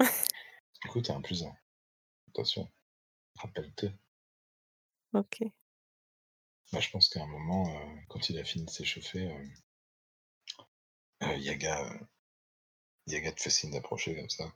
Coup, 0.88 1.02
t'as 1.02 1.14
un 1.14 1.20
plus 1.20 1.44
un. 1.44 1.54
Attention, 2.28 2.70
rappelle-te. 3.36 3.86
Ok. 5.12 5.42
Bah, 6.72 6.80
je 6.80 6.90
pense 6.90 7.08
qu'à 7.10 7.22
un 7.22 7.26
moment, 7.26 7.68
euh, 7.68 7.96
quand 8.08 8.30
il 8.30 8.38
a 8.38 8.44
fini 8.44 8.64
de 8.64 8.70
s'échauffer, 8.70 9.30
Yaga, 11.20 12.00
Yaga 13.06 13.32
te 13.32 13.42
fait 13.42 13.50
signe 13.50 13.72
d'approcher 13.72 14.16
comme 14.16 14.30
ça, 14.30 14.52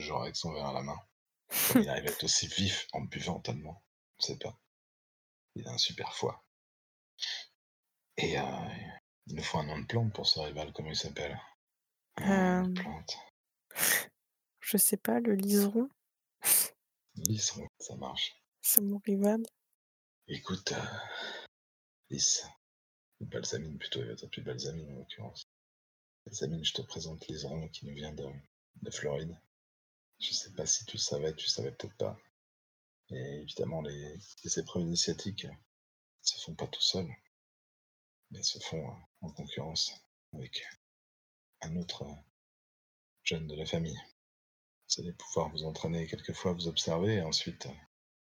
genre 0.00 0.22
avec 0.22 0.36
son 0.36 0.52
verre 0.52 0.66
à 0.66 0.72
la 0.72 0.82
main. 0.82 0.98
Comme 1.68 1.82
il 1.82 1.88
arrive 1.88 2.06
à 2.06 2.10
être 2.10 2.24
aussi 2.24 2.46
vif 2.48 2.86
en 2.92 3.02
buvant 3.02 3.40
tellement, 3.40 3.82
je 4.20 4.26
sais 4.26 4.38
pas. 4.38 4.58
Il 5.54 5.66
a 5.68 5.72
un 5.72 5.78
super 5.78 6.14
foie. 6.14 6.44
Et 8.16 8.38
euh, 8.38 8.42
il 9.26 9.36
nous 9.36 9.42
faut 9.42 9.58
un 9.58 9.64
nom 9.64 9.78
de 9.78 9.86
plante 9.86 10.12
pour 10.12 10.26
ce 10.26 10.40
rival, 10.40 10.72
comment 10.72 10.90
il 10.90 10.96
s'appelle? 10.96 11.38
Euh, 12.20 12.72
plante. 12.74 13.16
je 14.60 14.76
sais 14.76 14.96
pas, 14.96 15.20
le 15.20 15.34
liseron, 15.34 15.88
ouais, 17.28 17.68
ça 17.78 17.96
marche. 17.96 18.34
c'est 18.62 18.80
mon 18.80 18.98
rival. 19.04 19.42
Écoute, 20.28 20.72
euh, 20.72 20.98
Lys, 22.10 22.44
Balsamine 23.20 23.78
plutôt, 23.78 24.00
il 24.00 24.08
va 24.08 24.16
t'appeler 24.16 24.42
Balsamine 24.42 24.90
en 24.90 24.96
l'occurrence. 24.96 25.44
Balsamine, 26.24 26.64
je 26.64 26.72
te 26.72 26.82
présente 26.82 27.26
Liseron 27.28 27.68
qui 27.68 27.86
nous 27.86 27.94
vient 27.94 28.12
de, 28.12 28.26
de 28.82 28.90
Floride. 28.90 29.38
Je 30.20 30.34
sais 30.34 30.52
pas 30.52 30.66
si 30.66 30.84
tu 30.84 30.98
le 30.98 31.00
savais, 31.02 31.34
tu 31.34 31.46
savais 31.48 31.72
peut-être 31.72 31.96
pas. 31.96 32.18
Et 33.10 33.40
évidemment, 33.42 33.82
les, 33.82 34.18
les 34.44 34.58
épreuves 34.58 34.84
initiatiques 34.84 35.46
euh, 35.46 35.54
se 36.22 36.38
font 36.44 36.54
pas 36.54 36.66
tout 36.68 36.82
seuls, 36.82 37.10
mais 38.30 38.42
se 38.44 38.60
font 38.60 38.88
euh, 38.88 38.94
en 39.22 39.30
concurrence 39.32 39.92
avec 40.32 40.64
un 41.62 41.76
autre 41.76 42.02
euh, 42.04 42.14
jeune 43.24 43.46
de 43.46 43.54
la 43.54 43.66
famille. 43.66 43.98
Vous 44.88 45.02
allez 45.02 45.12
pouvoir 45.12 45.50
vous 45.50 45.64
entraîner 45.64 46.06
quelquefois, 46.06 46.52
vous 46.52 46.68
observer, 46.68 47.16
et 47.16 47.22
ensuite, 47.22 47.66
euh, 47.66 47.70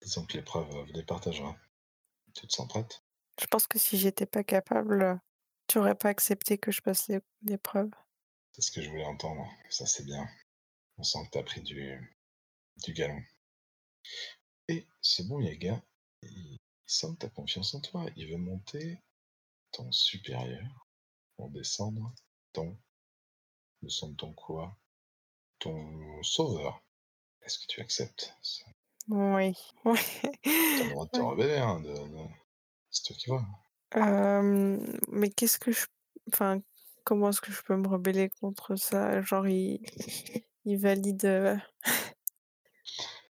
disons 0.01 0.25
que 0.25 0.37
l'épreuve 0.37 0.67
vous 0.69 0.93
départagera. 0.93 1.55
Tu 2.33 2.47
te 2.47 2.53
sens 2.53 2.67
prête? 2.67 3.03
Je 3.41 3.45
pense 3.47 3.67
que 3.67 3.79
si 3.79 3.97
j'étais 3.97 4.25
pas 4.25 4.43
capable, 4.43 5.19
tu 5.67 5.77
aurais 5.79 5.95
pas 5.95 6.09
accepté 6.09 6.57
que 6.57 6.71
je 6.71 6.81
passe 6.81 7.07
l'é- 7.07 7.21
l'épreuve. 7.43 7.91
C'est 8.53 8.61
ce 8.61 8.71
que 8.71 8.81
je 8.81 8.89
voulais 8.89 9.05
entendre, 9.05 9.47
ça 9.69 9.85
c'est 9.85 10.05
bien. 10.05 10.27
On 10.97 11.03
sent 11.03 11.25
que 11.25 11.31
t'as 11.31 11.43
pris 11.43 11.61
du, 11.61 12.15
du 12.83 12.93
galon. 12.93 13.21
Et 14.67 14.87
ce 15.01 15.21
bon 15.23 15.39
Yaga, 15.39 15.81
il, 16.23 16.57
sent 16.85 17.07
que 17.13 17.19
t'as 17.19 17.29
confiance 17.29 17.75
en 17.75 17.81
toi. 17.81 18.05
Il 18.15 18.29
veut 18.31 18.37
monter 18.37 18.99
ton 19.71 19.91
supérieur 19.91 20.87
pour 21.35 21.49
descendre 21.49 22.13
ton. 22.53 22.77
Descendre 23.81 24.15
ton 24.15 24.33
quoi? 24.33 24.75
Ton 25.59 26.23
sauveur. 26.23 26.83
Est-ce 27.43 27.59
que 27.59 27.67
tu 27.67 27.81
acceptes 27.81 28.33
ça? 28.41 28.65
Oui. 29.07 29.53
Oui. 29.85 29.99
T'as 30.43 30.83
le 30.83 30.89
droit 30.89 31.05
de 31.05 31.11
te 31.11 31.19
rebeller, 31.19 31.57
hein, 31.57 31.79
de, 31.79 31.93
de- 31.93 32.29
c'est 32.89 33.03
toi 33.03 33.15
qui 33.15 33.29
vois. 33.29 33.45
Euh, 33.95 34.77
mais 35.09 35.29
qu'est-ce 35.29 35.57
que 35.57 35.71
je... 35.71 35.85
Enfin, 36.33 36.61
comment 37.03 37.29
est-ce 37.29 37.41
que 37.41 37.51
je 37.51 37.61
peux 37.61 37.75
me 37.77 37.87
rebeller 37.87 38.29
contre 38.41 38.75
ça? 38.75 39.21
Genre, 39.21 39.47
il, 39.47 39.79
il 40.67 40.77
valide... 40.77 41.61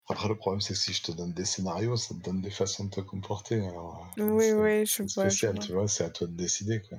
Après, 0.09 0.29
le 0.29 0.37
problème, 0.37 0.61
c'est 0.61 0.75
que 0.75 0.79
si 0.79 0.93
je 0.93 1.03
te 1.03 1.13
donne 1.13 1.33
des 1.33 1.45
scénarios, 1.45 1.97
ça 1.97 2.15
te 2.15 2.21
donne 2.21 2.41
des 2.43 2.51
façons 2.51 2.85
de 2.85 2.91
te 2.91 3.01
comporter. 3.01 3.67
Alors, 3.67 4.07
Oui, 4.19 4.53
oui, 4.53 4.87
je 4.87 5.03
vois, 5.03 5.09
spécial, 5.09 5.59
tu 5.59 5.73
vois, 5.73 5.89
c'est 5.89 6.05
à 6.05 6.11
toi 6.11 6.27
de 6.27 6.35
décider, 6.35 6.83
quoi. 6.83 6.99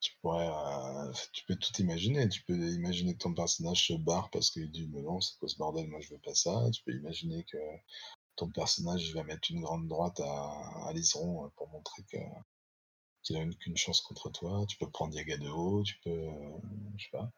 Tu 0.00 0.12
pourrais, 0.20 0.48
euh, 0.48 1.12
tu 1.32 1.44
peux 1.46 1.56
tout 1.56 1.72
imaginer. 1.80 2.28
Tu 2.28 2.42
peux 2.42 2.54
imaginer 2.54 3.14
que 3.14 3.18
ton 3.18 3.34
personnage 3.34 3.86
se 3.88 3.92
barre 3.94 4.30
parce 4.30 4.50
qu'il 4.50 4.70
dit 4.70 4.88
mais 4.92 5.02
non, 5.02 5.20
c'est 5.20 5.36
quoi 5.38 5.48
ce 5.48 5.56
bordel, 5.56 5.88
moi 5.88 6.00
je 6.00 6.10
veux 6.10 6.20
pas 6.20 6.34
ça. 6.34 6.68
Tu 6.72 6.82
peux 6.84 6.92
imaginer 6.92 7.44
que 7.44 7.58
ton 8.36 8.48
personnage 8.50 9.12
va 9.14 9.24
mettre 9.24 9.50
une 9.50 9.60
grande 9.62 9.88
droite 9.88 10.20
à, 10.20 10.86
à 10.88 10.92
Liseron 10.94 11.50
pour 11.56 11.68
montrer 11.70 12.02
que 12.12 12.18
qu'il 13.22 13.36
a 13.36 13.40
une- 13.42 13.54
qu'une 13.56 13.76
chance 13.76 14.00
contre 14.00 14.30
toi. 14.30 14.64
Tu 14.68 14.76
peux 14.78 14.90
prendre 14.90 15.14
Yaga 15.14 15.36
de 15.38 15.48
haut, 15.48 15.82
tu 15.84 15.98
peux, 16.04 16.10
euh, 16.10 16.58
je 16.96 17.04
sais 17.04 17.10
pas. 17.12 17.30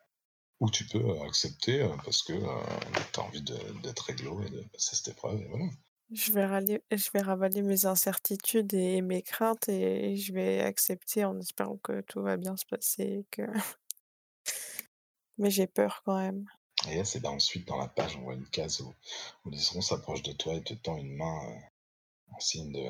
Ou 0.60 0.70
tu 0.70 0.84
peux 0.86 0.98
euh, 0.98 1.22
accepter 1.26 1.82
euh, 1.82 1.96
parce 2.04 2.22
que 2.22 2.32
tu 2.32 3.20
as 3.20 3.22
envie 3.22 3.42
d'être 3.42 4.00
réglo 4.00 4.42
et 4.42 4.50
de 4.50 4.62
passer 4.72 4.96
cette 4.96 5.08
épreuve. 5.08 5.40
Et 5.40 5.46
voilà. 5.48 5.66
Je 6.12 6.32
vais 6.32 6.82
je 6.90 7.10
vais 7.12 7.20
ravaler 7.20 7.62
mes 7.62 7.86
incertitudes 7.86 8.74
et 8.74 9.00
mes 9.00 9.22
craintes 9.22 9.68
et 9.68 10.16
je 10.16 10.32
vais 10.32 10.60
accepter 10.60 11.24
en 11.24 11.38
espérant 11.38 11.76
que 11.76 12.00
tout 12.02 12.20
va 12.20 12.36
bien 12.36 12.56
se 12.56 12.66
passer. 12.66 13.24
Que... 13.30 13.42
Mais 15.38 15.50
j'ai 15.50 15.66
peur 15.66 16.02
quand 16.04 16.18
même. 16.18 16.46
Et 16.88 16.96
là, 16.96 17.04
c'est 17.04 17.24
ensuite 17.26 17.66
dans 17.68 17.76
la 17.76 17.88
page, 17.88 18.16
on 18.16 18.22
voit 18.22 18.34
une 18.34 18.48
case 18.48 18.80
où, 18.80 18.94
où 19.44 19.50
Liseron 19.50 19.82
s'approche 19.82 20.22
de 20.22 20.32
toi 20.32 20.54
et 20.54 20.62
te 20.62 20.74
tend 20.74 20.96
une 20.96 21.14
main 21.14 21.38
euh, 21.44 22.34
en 22.34 22.40
signe 22.40 22.72
de 22.72 22.86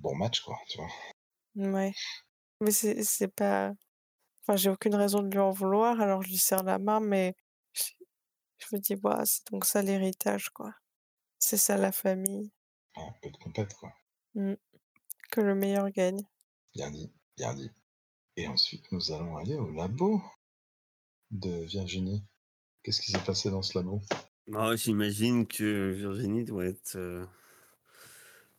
bon 0.00 0.14
match, 0.14 0.40
quoi, 0.40 0.58
tu 0.68 0.78
vois. 0.78 0.90
Ouais. 1.54 1.92
Mais 2.60 2.72
c'est 2.72 3.34
pas. 3.34 3.72
Enfin, 4.50 4.56
j'ai 4.56 4.70
aucune 4.70 4.96
raison 4.96 5.22
de 5.22 5.30
lui 5.30 5.38
en 5.38 5.52
vouloir, 5.52 6.00
alors 6.00 6.22
je 6.22 6.28
lui 6.30 6.36
serre 6.36 6.64
la 6.64 6.80
main, 6.80 6.98
mais 6.98 7.36
je, 7.72 7.84
je 8.58 8.74
me 8.74 8.80
dis, 8.80 8.96
bah, 8.96 9.22
c'est 9.24 9.46
donc 9.52 9.64
ça 9.64 9.80
l'héritage, 9.80 10.50
quoi. 10.50 10.74
C'est 11.38 11.56
ça 11.56 11.76
la 11.76 11.92
famille. 11.92 12.50
Un 12.96 13.12
peu 13.22 13.30
de 13.30 13.36
compète, 13.36 13.72
quoi. 13.74 13.92
Mm. 14.34 14.54
Que 15.30 15.40
le 15.40 15.54
meilleur 15.54 15.88
gagne. 15.90 16.26
Bien 16.74 16.90
dit, 16.90 17.12
bien 17.36 17.54
dit. 17.54 17.70
Et 18.36 18.48
ensuite, 18.48 18.90
nous 18.90 19.12
allons 19.12 19.36
aller 19.36 19.54
au 19.54 19.70
labo 19.70 20.20
de 21.30 21.62
Virginie. 21.66 22.24
Qu'est-ce 22.82 23.02
qui 23.02 23.12
s'est 23.12 23.24
passé 23.24 23.52
dans 23.52 23.62
ce 23.62 23.78
labo? 23.78 24.00
Oh, 24.52 24.74
J'imagine 24.74 25.46
que 25.46 25.92
Virginie 25.92 26.42
doit 26.42 26.66
être 26.66 26.96
euh, 26.96 27.24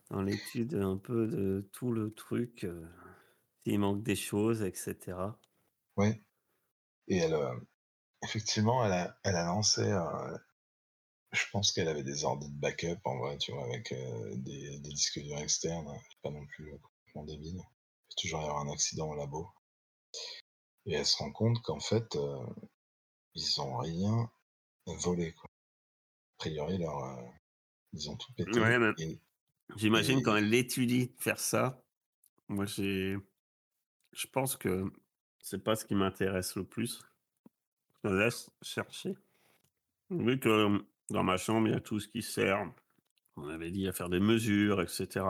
dans 0.10 0.22
l'étude 0.22 0.74
un 0.74 0.96
peu 0.96 1.28
de 1.28 1.68
tout 1.74 1.92
le 1.92 2.14
truc, 2.14 2.64
euh, 2.64 2.82
s'il 3.66 3.78
manque 3.78 4.04
des 4.04 4.16
choses, 4.16 4.62
etc. 4.62 5.18
Ouais. 5.98 6.22
Et 7.08 7.18
elle, 7.18 7.34
euh, 7.34 7.56
effectivement, 8.24 8.86
elle 8.86 8.94
a, 8.94 9.18
elle 9.24 9.36
a 9.36 9.46
lancé. 9.46 9.82
euh, 9.82 10.38
je 11.32 11.44
pense 11.52 11.72
qu'elle 11.72 11.88
avait 11.88 12.04
des 12.04 12.26
ordi 12.26 12.50
de 12.50 12.60
backup 12.60 13.00
en 13.06 13.18
vrai, 13.20 13.38
tu 13.38 13.52
vois, 13.52 13.64
avec 13.66 13.92
euh, 13.94 14.36
des, 14.36 14.80
des 14.80 14.90
disques 14.90 15.20
durs 15.20 15.38
externes. 15.40 15.92
Pas 16.22 16.30
non 16.32 16.46
plus 16.48 16.74
euh, 16.74 16.78
complètement 16.78 17.24
débile. 17.26 17.56
Il 17.58 17.62
peut 17.62 18.22
toujours 18.22 18.42
y 18.42 18.44
avoir 18.44 18.60
un 18.60 18.72
accident 18.72 19.10
au 19.10 19.16
labo. 19.16 19.50
Et 20.86 20.94
elle 20.94 21.06
se 21.06 21.18
rend 21.18 21.32
compte 21.32 21.62
qu'en 21.62 21.80
fait, 21.80 22.16
euh, 22.16 22.46
ils 23.36 23.62
ont 23.62 23.78
rien 23.78 24.30
volé. 24.88 25.34
Quoi. 25.34 25.50
A 25.50 26.38
priori, 26.40 26.78
leur, 26.80 26.98
euh, 27.04 27.22
ils 27.94 28.10
ont 28.10 28.18
tout 28.18 28.34
pété. 28.34 28.60
Ouais, 28.60 28.78
mais- 28.80 28.94
et- 28.98 29.22
J'imagine 29.78 30.20
Et- 30.20 30.22
quand 30.22 30.36
elle 30.36 30.54
étudie 30.54 31.14
faire 31.18 31.40
ça, 31.40 31.82
moi 32.50 32.66
j'ai. 32.66 33.16
Je 34.12 34.28
pense 34.28 34.58
que 34.58 34.92
c'est 35.42 35.64
pas 35.64 35.76
ce 35.76 35.86
qui 35.86 35.96
m'intéresse 35.96 36.56
le 36.56 36.64
plus. 36.64 37.02
Je 38.04 38.10
laisse 38.10 38.50
chercher. 38.62 39.16
Vu 40.10 40.40
que 40.40 40.84
dans 41.10 41.24
ma 41.24 41.38
chambre, 41.38 41.68
il 41.68 41.74
y 41.74 41.78
a 41.78 41.80
tout 41.80 42.00
ce 42.00 42.08
qui 42.08 42.22
sert. 42.22 42.72
On 43.38 43.48
avait 43.48 43.72
dit 43.72 43.88
à 43.88 43.94
faire 43.94 44.10
des 44.10 44.20
mesures, 44.20 44.82
etc. 44.82 45.26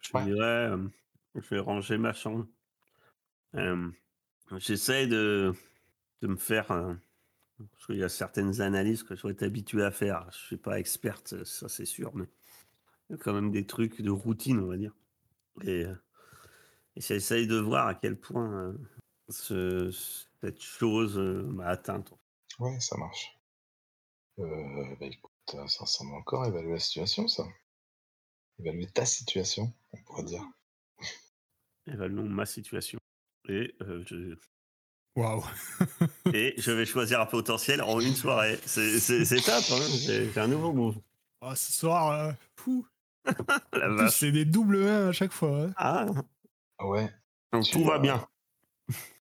Je 0.00 0.10
Ouais. 0.14 0.24
dirais, 0.24 0.70
euh, 0.70 0.88
je 1.34 1.40
vais 1.54 1.60
ranger 1.60 1.98
ma 1.98 2.12
chambre. 2.12 2.46
Euh, 3.54 3.90
J'essaye 4.58 5.08
de, 5.08 5.52
de 6.20 6.26
me 6.26 6.36
faire. 6.36 6.70
euh, 6.72 6.94
parce 7.70 7.86
qu'il 7.86 7.96
y 7.96 8.02
a 8.02 8.08
certaines 8.08 8.60
analyses 8.60 9.02
que 9.02 9.14
je 9.14 9.22
dois 9.22 9.30
être 9.30 9.42
habitué 9.44 9.82
à 9.84 9.90
faire. 9.90 10.26
Je 10.32 10.38
suis 10.38 10.56
pas 10.56 10.78
experte, 10.80 11.44
ça 11.44 11.68
c'est 11.68 11.84
sûr, 11.84 12.14
mais 12.14 12.24
il 13.08 13.12
y 13.12 13.14
a 13.14 13.18
quand 13.22 13.32
même 13.34 13.50
des 13.52 13.66
trucs 13.66 14.00
de 14.02 14.10
routine, 14.10 14.58
on 14.58 14.66
va 14.66 14.76
dire. 14.76 14.94
Et, 15.62 15.84
euh, 15.84 15.94
et 16.96 17.00
j'essaye 17.00 17.46
de 17.46 17.56
voir 17.56 17.86
à 17.86 17.94
quel 17.94 18.16
point 18.18 18.52
euh, 18.52 18.72
ce- 19.32 19.90
cette 20.40 20.60
chose 20.62 21.18
euh, 21.18 21.42
m'a 21.44 21.66
atteinte. 21.68 22.12
Ouais, 22.58 22.78
ça 22.80 22.96
marche. 22.96 23.38
Euh, 24.38 24.96
bah 25.00 25.06
écoute, 25.06 25.30
euh, 25.54 25.66
ça 25.66 25.84
ressemble 25.84 26.14
encore 26.14 26.42
à 26.44 26.48
évaluer 26.48 26.72
la 26.72 26.78
situation, 26.78 27.28
ça. 27.28 27.44
Évaluer 28.58 28.86
ta 28.86 29.04
situation, 29.06 29.72
on 29.92 30.02
pourrait 30.04 30.24
dire. 30.24 30.42
Évaluons 31.86 32.28
ma 32.28 32.46
situation. 32.46 32.98
Et, 33.48 33.74
euh, 33.82 34.04
je, 34.06 34.36
Waouh. 35.16 35.44
et 36.32 36.54
je 36.58 36.70
vais 36.70 36.86
choisir 36.86 37.20
un 37.20 37.26
potentiel 37.26 37.82
en 37.82 38.00
une 38.00 38.14
soirée. 38.14 38.58
C'est 38.64 38.98
c'est- 39.00 39.24
c'est 39.24 39.40
top, 39.42 39.62
hein 39.70 39.86
j'ai 39.88 40.32
un 40.38 40.46
nouveau 40.48 40.72
move. 40.72 40.96
Ah, 41.40 41.54
ce 41.56 41.72
soir, 41.72 42.10
euh, 42.12 42.32
fou. 42.56 42.86
C'est 44.10 44.32
des 44.32 44.44
doubles 44.44 44.82
1 44.84 45.08
à 45.08 45.12
chaque 45.12 45.32
fois. 45.32 45.64
hein. 45.66 45.72
Ah, 45.76 46.06
Ouais, 46.84 47.08
donc 47.52 47.64
Tu 47.64 47.72
tout 47.72 47.84
va 47.84 47.98
bien. 47.98 48.26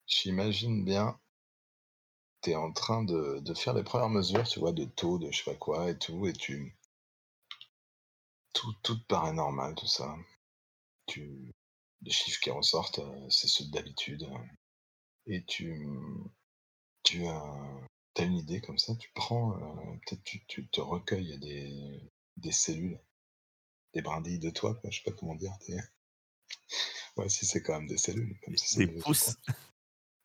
J'imagine 0.07 0.83
bien. 0.85 1.19
T'es 2.41 2.55
en 2.55 2.71
train 2.71 3.03
de, 3.03 3.39
de 3.39 3.53
faire 3.55 3.73
les 3.73 3.83
premières 3.83 4.09
mesures, 4.09 4.47
tu 4.47 4.59
vois, 4.59 4.71
de 4.73 4.85
taux, 4.85 5.17
de 5.17 5.31
je 5.31 5.37
sais 5.37 5.51
pas 5.51 5.55
quoi 5.57 5.89
et 5.89 5.97
tout, 5.97 6.27
et 6.27 6.33
tu. 6.33 6.77
Tout, 8.53 8.73
tout 8.83 8.97
te 8.97 9.05
paraît 9.07 9.33
normal, 9.33 9.73
tout 9.75 9.87
ça. 9.87 10.15
Tu... 11.07 11.51
Les 12.01 12.11
chiffres 12.11 12.39
qui 12.41 12.51
ressortent, 12.51 12.99
euh, 12.99 13.29
c'est 13.29 13.47
ceux 13.47 13.65
d'habitude. 13.71 14.27
Et 15.27 15.43
tu. 15.45 15.87
Tu 17.03 17.25
as. 17.27 17.87
T'as 18.13 18.25
une 18.25 18.37
idée 18.37 18.61
comme 18.61 18.77
ça, 18.77 18.95
tu 18.95 19.09
prends. 19.15 19.53
euh, 19.57 19.95
Peut-être 20.05 20.23
tu, 20.23 20.45
tu 20.45 20.67
te 20.67 20.81
recueilles 20.81 21.39
des, 21.39 21.99
des 22.37 22.51
cellules, 22.51 22.99
des 23.93 24.01
brindilles 24.01 24.39
de 24.39 24.49
toi, 24.51 24.75
quoi, 24.75 24.89
je 24.91 24.97
sais 25.01 25.09
pas 25.09 25.17
comment 25.17 25.35
dire. 25.35 25.53
des- 25.67 25.77
Ouais, 27.17 27.29
si 27.29 27.45
c'est 27.45 27.61
quand 27.61 27.73
même 27.79 27.87
des 27.87 27.97
cellules. 27.97 28.37
Comme 28.43 28.57
si 28.57 28.77
Des 28.77 28.87
pouces. 28.87 29.35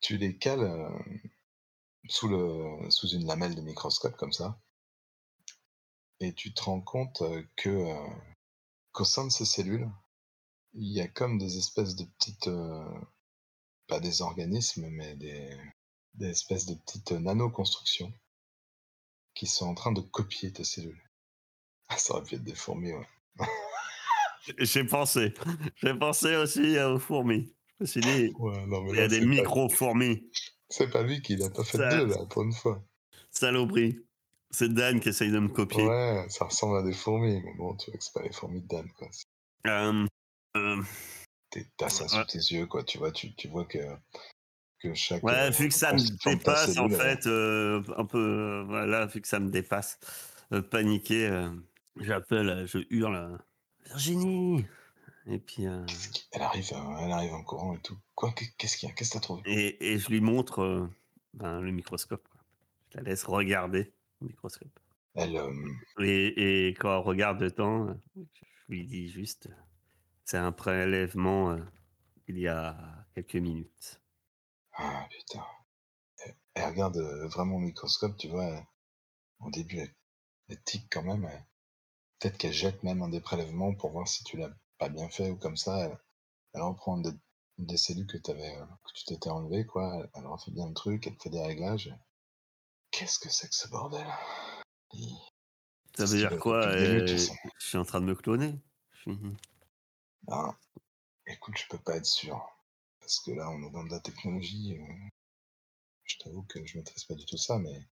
Tu 0.01 0.17
les 0.17 0.37
cales 0.37 0.63
euh, 0.63 0.91
sous, 2.09 2.29
une 2.29 3.27
lamelle 3.27 3.55
de 3.55 3.61
microscope 3.61 4.17
comme 4.17 4.33
ça, 4.33 4.61
et 6.21 6.33
tu 6.35 6.53
te 6.53 6.63
rends 6.63 6.81
compte 6.81 7.23
euh, 7.23 7.43
que 7.57 7.69
euh, 7.69 8.09
qu'au 8.93 9.05
sein 9.05 9.27
de 9.27 9.31
ces 9.31 9.45
cellules, 9.45 9.89
il 10.75 10.93
y 10.93 11.01
a 11.01 11.09
comme 11.09 11.39
des 11.39 11.59
espèces 11.59 11.97
de 11.97 12.05
petites, 12.05 12.51
pas 13.87 14.01
des 14.01 14.23
organismes, 14.23 14.89
mais 14.91 15.17
des, 15.17 15.57
espèces 16.21 16.67
de 16.67 16.75
petites 16.75 17.13
nanoconstructions 17.13 18.13
qui 19.35 19.47
sont 19.47 19.67
en 19.67 19.75
train 19.75 19.93
de 19.93 20.01
copier 20.01 20.53
tes 20.53 20.65
cellules. 20.65 21.03
Ah, 21.89 21.97
ça 21.97 22.15
aurait 22.15 22.25
pu 22.25 22.35
être 22.35 22.45
des 22.45 22.55
fourmis, 22.55 22.93
ouais. 22.93 23.07
J'ai 24.59 24.85
pensé. 24.85 25.33
J'ai 25.77 25.95
pensé 25.95 26.37
aussi 26.37 26.79
aux 26.79 26.99
fourmis. 26.99 27.55
Ouais, 27.81 28.67
non, 28.67 28.83
mais 28.83 28.91
il 28.91 28.97
y 28.97 28.99
a 28.99 29.03
là, 29.03 29.09
des 29.09 29.21
micro-fourmis. 29.25 30.29
C'est 30.69 30.91
pas 30.91 31.03
lui 31.03 31.23
qui 31.23 31.37
l'a 31.37 31.49
pas 31.51 31.65
fait 31.65 31.79
Ça- 31.79 31.89
deux, 31.97 32.07
là, 32.07 32.17
pour 32.29 32.43
une 32.43 32.53
fois. 32.53 32.85
Saloperie. 33.31 34.01
C'est 34.51 34.73
Dan 34.73 34.99
qui 35.01 35.11
essaye 35.11 35.31
de 35.31 35.39
me 35.39 35.49
copier. 35.49 35.87
Ouais, 35.87 36.27
ça 36.31 36.47
ressemble 36.47 36.79
à 36.79 36.83
des 36.83 36.95
fourmis, 36.95 37.43
mais 37.45 37.53
bon, 37.55 37.77
tu 37.77 37.91
vois 37.91 37.99
que 37.99 38.05
c'est 38.05 38.15
pas 38.15 38.23
les 38.23 38.33
fourmis 38.33 38.63
de 38.63 38.67
Dan, 38.67 38.89
quoi. 38.97 39.09
Euh, 39.67 40.07
euh, 40.57 40.83
T'es- 41.51 41.67
T'as 41.77 41.89
ça 41.91 42.09
sous 42.09 42.17
Ouais. 42.17 42.25
tes 42.27 42.39
yeux, 42.39 42.67
quoi. 42.67 42.83
Tu 42.83 42.97
vois, 42.99 43.13
tu, 43.13 43.35
tu 43.35 43.49
vois 43.49 43.65
que, 43.67 43.79
que 44.81 44.95
chaque. 44.95 45.23
ouais, 45.23 45.33
euh, 45.35 45.51
vu 45.51 45.69
que 45.69 45.75
ça 45.75 45.93
me 45.93 45.99
dépasse, 46.31 46.79
en 46.79 46.89
fait, 46.89 47.27
euh, 47.27 47.83
un 47.97 48.05
peu, 48.07 48.65
voilà, 48.67 49.07
vu 49.07 49.21
que 49.21 49.29
ça 49.29 49.39
me 49.39 49.51
dépasse, 49.51 49.99
paniqué, 50.71 51.31
j'appelle, 52.01 52.65
je 52.67 52.79
hurle, 52.91 53.39
Virginie 53.87 54.65
Et 55.31 55.39
puis, 55.39 55.67
euh, 55.67 55.85
Elle 56.33 56.43
arrive, 56.43 56.71
euh, 56.73 56.97
elle 57.01 57.13
arrive 57.13 57.35
en 57.35 57.43
courant 57.45 57.75
et 57.75 57.81
tout. 57.81 57.99
Quoi 58.15 58.33
qu'est- 58.33 58.55
Qu'est-ce 58.57 58.77
qu'il 58.79 58.89
y 58.89 58.93
a 58.93 58.95
Qu'est-ce 58.95 59.11
que 59.11 59.15
t'as 59.15 59.21
trouvé? 59.21 59.43
Et, 59.45 59.93
et 59.93 59.99
je 59.99 60.09
lui 60.09 60.21
montre 60.21 60.61
euh, 60.61 60.89
ben, 61.35 61.61
le 61.61 61.71
microscope. 61.71 62.27
Je 62.91 62.97
la 62.99 63.03
laisse 63.05 63.25
regarder 63.25 63.93
le 64.21 64.29
microscope. 64.29 64.79
Elle. 65.15 65.37
euh, 65.37 65.53
Et, 66.01 66.69
et 66.69 66.75
quand 66.75 66.91
elle 66.99 67.05
regarde 67.07 67.39
dedans, 67.41 67.89
euh, 67.89 67.95
je 68.17 68.23
lui 68.69 68.87
dis 68.87 69.09
juste, 69.11 69.49
c'est 70.25 70.39
un 70.39 70.53
prélèvement 70.53 71.59
il 72.27 72.39
y 72.39 72.49
a 72.49 72.77
quelques 73.15 73.37
minutes. 73.37 74.01
Ah 74.75 75.07
putain. 75.11 75.45
Elle, 76.55 76.65
regarde 76.71 76.97
vraiment 77.33 77.57
au 77.57 77.61
microscope, 77.61 78.17
tu 78.17 78.29
vois. 78.29 78.67
au 79.41 79.51
début, 79.51 79.79
elle, 79.79 79.95
elle 80.49 80.63
tique 80.63 80.87
quand 80.91 81.03
même. 81.03 81.29
Peut-être 82.19 82.37
qu'elle 82.39 82.53
jette 82.53 82.83
même 82.83 83.03
un 83.03 83.09
des 83.09 83.21
prélèvements 83.21 83.75
pour 83.75 83.91
voir 83.93 84.09
si 84.09 84.25
tu 84.25 84.37
l'as 84.37 84.51
pas 84.79 84.89
bien 84.89 85.09
fait 85.09 85.31
ou 85.31 85.37
comme 85.37 85.57
ça. 85.57 85.79
Elle, 85.79 85.99
elle 86.55 86.63
reprend 86.63 86.99
des, 86.99 87.13
des 87.59 87.77
cellules 87.77 88.07
que, 88.07 88.19
avais, 88.31 88.57
que 88.85 88.93
tu 88.95 89.05
t'étais 89.05 89.31
enlevé, 89.31 89.67
quoi. 89.67 89.95
Elle, 89.97 90.11
elle 90.15 90.27
refait 90.27 90.51
bien 90.51 90.69
le 90.69 90.75
truc, 90.75 91.07
elle 91.07 91.17
te 91.17 91.25
fait 91.25 91.31
des 91.31 91.43
réglages. 91.43 91.95
Qu'est-ce 92.91 93.19
que 93.19 93.29
c'est 93.29 93.49
que 93.49 93.55
ce 93.55 93.69
bordel? 93.69 94.07
Ça 95.97 96.05
veut 96.07 96.17
dire 96.17 96.39
quoi 96.39 96.75
début, 96.75 97.03
euh. 97.03 97.07
Je 97.59 97.67
suis 97.67 97.79
en 97.79 97.85
train 97.85 98.01
de 98.01 98.07
me 98.07 98.15
cloner. 98.15 98.59
Ben, 100.23 100.57
écoute, 101.27 101.57
je 101.59 101.67
peux 101.69 101.79
pas 101.79 101.97
être 101.97 102.07
sûr. 102.07 102.41
Parce 103.01 103.21
que 103.21 103.31
là, 103.33 103.51
on 103.51 103.63
est 103.63 103.71
dans 103.71 103.85
de 103.85 103.91
la 103.91 104.01
technologie. 104.01 104.77
euh, 104.79 105.09
je 106.05 106.17
t'avoue 106.19 106.43
que 106.45 106.65
je 106.65 106.79
maîtrise 106.79 107.05
pas 107.05 107.15
du 107.15 107.25
tout 107.27 107.37
ça, 107.37 107.59
mais 107.59 107.87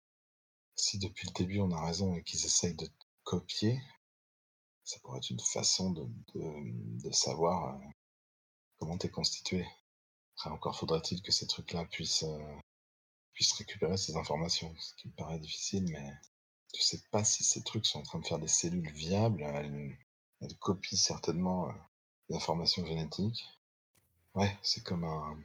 si 0.76 0.99
depuis 0.99 1.28
le 1.28 1.34
début 1.34 1.60
on 1.60 1.72
a 1.72 1.86
raison 1.86 2.16
et 2.16 2.24
qu'ils 2.24 2.45
essayent 2.45 2.76
de 2.76 2.88
copier, 3.24 3.82
ça 4.86 4.99
pourrait 4.99 5.18
être 5.18 5.32
une 5.32 5.40
façon 5.40 5.91
de, 5.91 6.03
de, 6.36 7.03
de 7.03 7.12
savoir 7.12 7.76
euh, 7.76 7.88
comment 8.78 8.98
t'es 8.98 9.10
constitué. 9.10 9.66
Après, 10.36 10.52
encore 10.52 10.78
faudrait-il 10.78 11.22
que 11.24 11.32
ces 11.32 11.48
trucs-là 11.48 11.86
puissent, 11.86 12.24
euh, 12.24 12.56
puissent 13.34 13.53
récupérer 13.53 13.98
ces 13.98 14.16
informations, 14.16 14.74
ce 14.78 14.94
qui 14.95 15.07
me 15.07 15.14
paraît 15.14 15.40
difficile, 15.40 15.86
mais 15.91 16.14
tu 16.72 16.82
sais 16.84 17.02
pas 17.10 17.24
si 17.24 17.44
ces 17.44 17.64
trucs 17.64 17.86
sont 17.86 17.99
en 17.99 18.03
train 18.03 18.20
de 18.20 18.28
faire 18.28 18.40
des 18.40 18.48
cellules 18.48 18.91
viables. 18.91 19.41
Elles, 19.41 19.98
copient 20.60 20.98
certainement 20.98 21.68
euh, 21.68 21.74
des 22.30 22.36
informations 22.36 22.86
génétiques. 22.86 23.44
Ouais, 24.36 24.56
c'est 24.62 24.84
comme 24.84 25.03
un. 25.03 25.40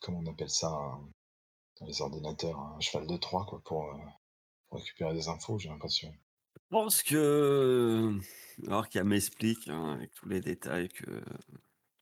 Comment 0.00 0.20
on 0.20 0.26
appelle 0.26 0.50
ça 0.50 0.70
dans 0.70 1.86
les 1.86 2.00
ordinateurs 2.00 2.58
Un 2.58 2.80
cheval 2.80 3.06
de 3.06 3.16
Troie, 3.16 3.44
quoi, 3.44 3.60
pour, 3.64 3.90
pour 4.68 4.78
récupérer 4.78 5.12
des 5.12 5.28
infos, 5.28 5.58
j'ai 5.58 5.68
l'impression. 5.68 6.14
Je 6.54 6.60
pense 6.70 7.02
que. 7.02 8.18
Alors 8.66 8.88
qu'elle 8.88 9.04
m'explique 9.04 9.68
hein, 9.68 9.92
avec 9.94 10.12
tous 10.12 10.28
les 10.28 10.40
détails 10.40 10.88
que 10.88 11.22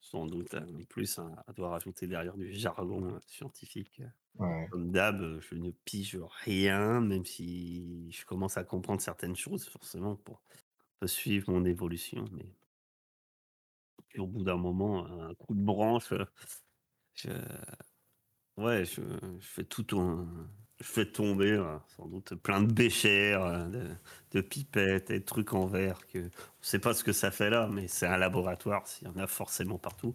sans 0.01 0.27
doute 0.27 0.55
en 0.55 0.85
plus 0.85 1.19
hein, 1.19 1.37
elle 1.49 1.55
doit 1.55 1.70
rajouter 1.70 2.07
derrière 2.07 2.37
du 2.37 2.53
jargon 2.55 3.15
euh, 3.16 3.20
scientifique. 3.27 4.03
Ouais, 4.39 4.69
Comme 4.70 4.93
d'hab, 4.93 5.41
je 5.41 5.55
ne 5.57 5.70
pige 5.73 6.19
rien, 6.45 7.01
même 7.01 7.24
si 7.27 8.11
je 8.12 8.24
commence 8.27 8.57
à 8.59 8.65
comprendre 8.65 9.01
certaines 9.03 9.37
choses, 9.37 9.69
forcément, 9.69 10.16
pour 10.16 10.43
un 11.03 11.09
suivre 11.09 11.53
mon 11.53 11.65
évolution. 11.66 12.27
Mais 12.33 12.47
Puis 14.09 14.20
au 14.20 14.27
bout 14.29 14.45
d'un 14.45 14.57
moment, 14.57 15.07
un 15.07 15.35
coup 15.35 15.55
de 15.55 15.65
branche, 15.65 16.12
je, 17.15 17.31
ouais, 18.57 18.85
je, 18.85 19.03
je 19.41 19.47
fais 19.47 19.65
tout 19.65 19.83
ton, 19.85 20.49
je 20.83 20.89
fais 20.89 21.07
tomber 21.07 21.53
euh, 21.53 21.79
sans 21.97 22.07
doute 22.07 22.35
plein 22.35 22.61
de 22.61 22.73
béchères, 22.73 23.45
euh, 23.45 23.95
de, 24.33 24.41
pipettes 24.41 25.11
et 25.11 25.21
de 25.21 25.25
trucs 25.25 25.53
en 25.53 25.67
verre 25.67 26.07
que 26.09 26.19
on 26.19 26.63
sait 26.63 26.81
pas 26.81 26.93
ce 26.93 27.05
que 27.05 27.13
ça 27.13 27.31
fait 27.31 27.51
là, 27.51 27.69
mais 27.69 27.87
c'est 27.87 28.07
un 28.07 28.17
laboratoire, 28.17 28.87
s'il 28.87 29.07
y 29.07 29.11
en 29.11 29.17
a 29.17 29.29
forcément 29.29 29.79
partout 29.79 30.15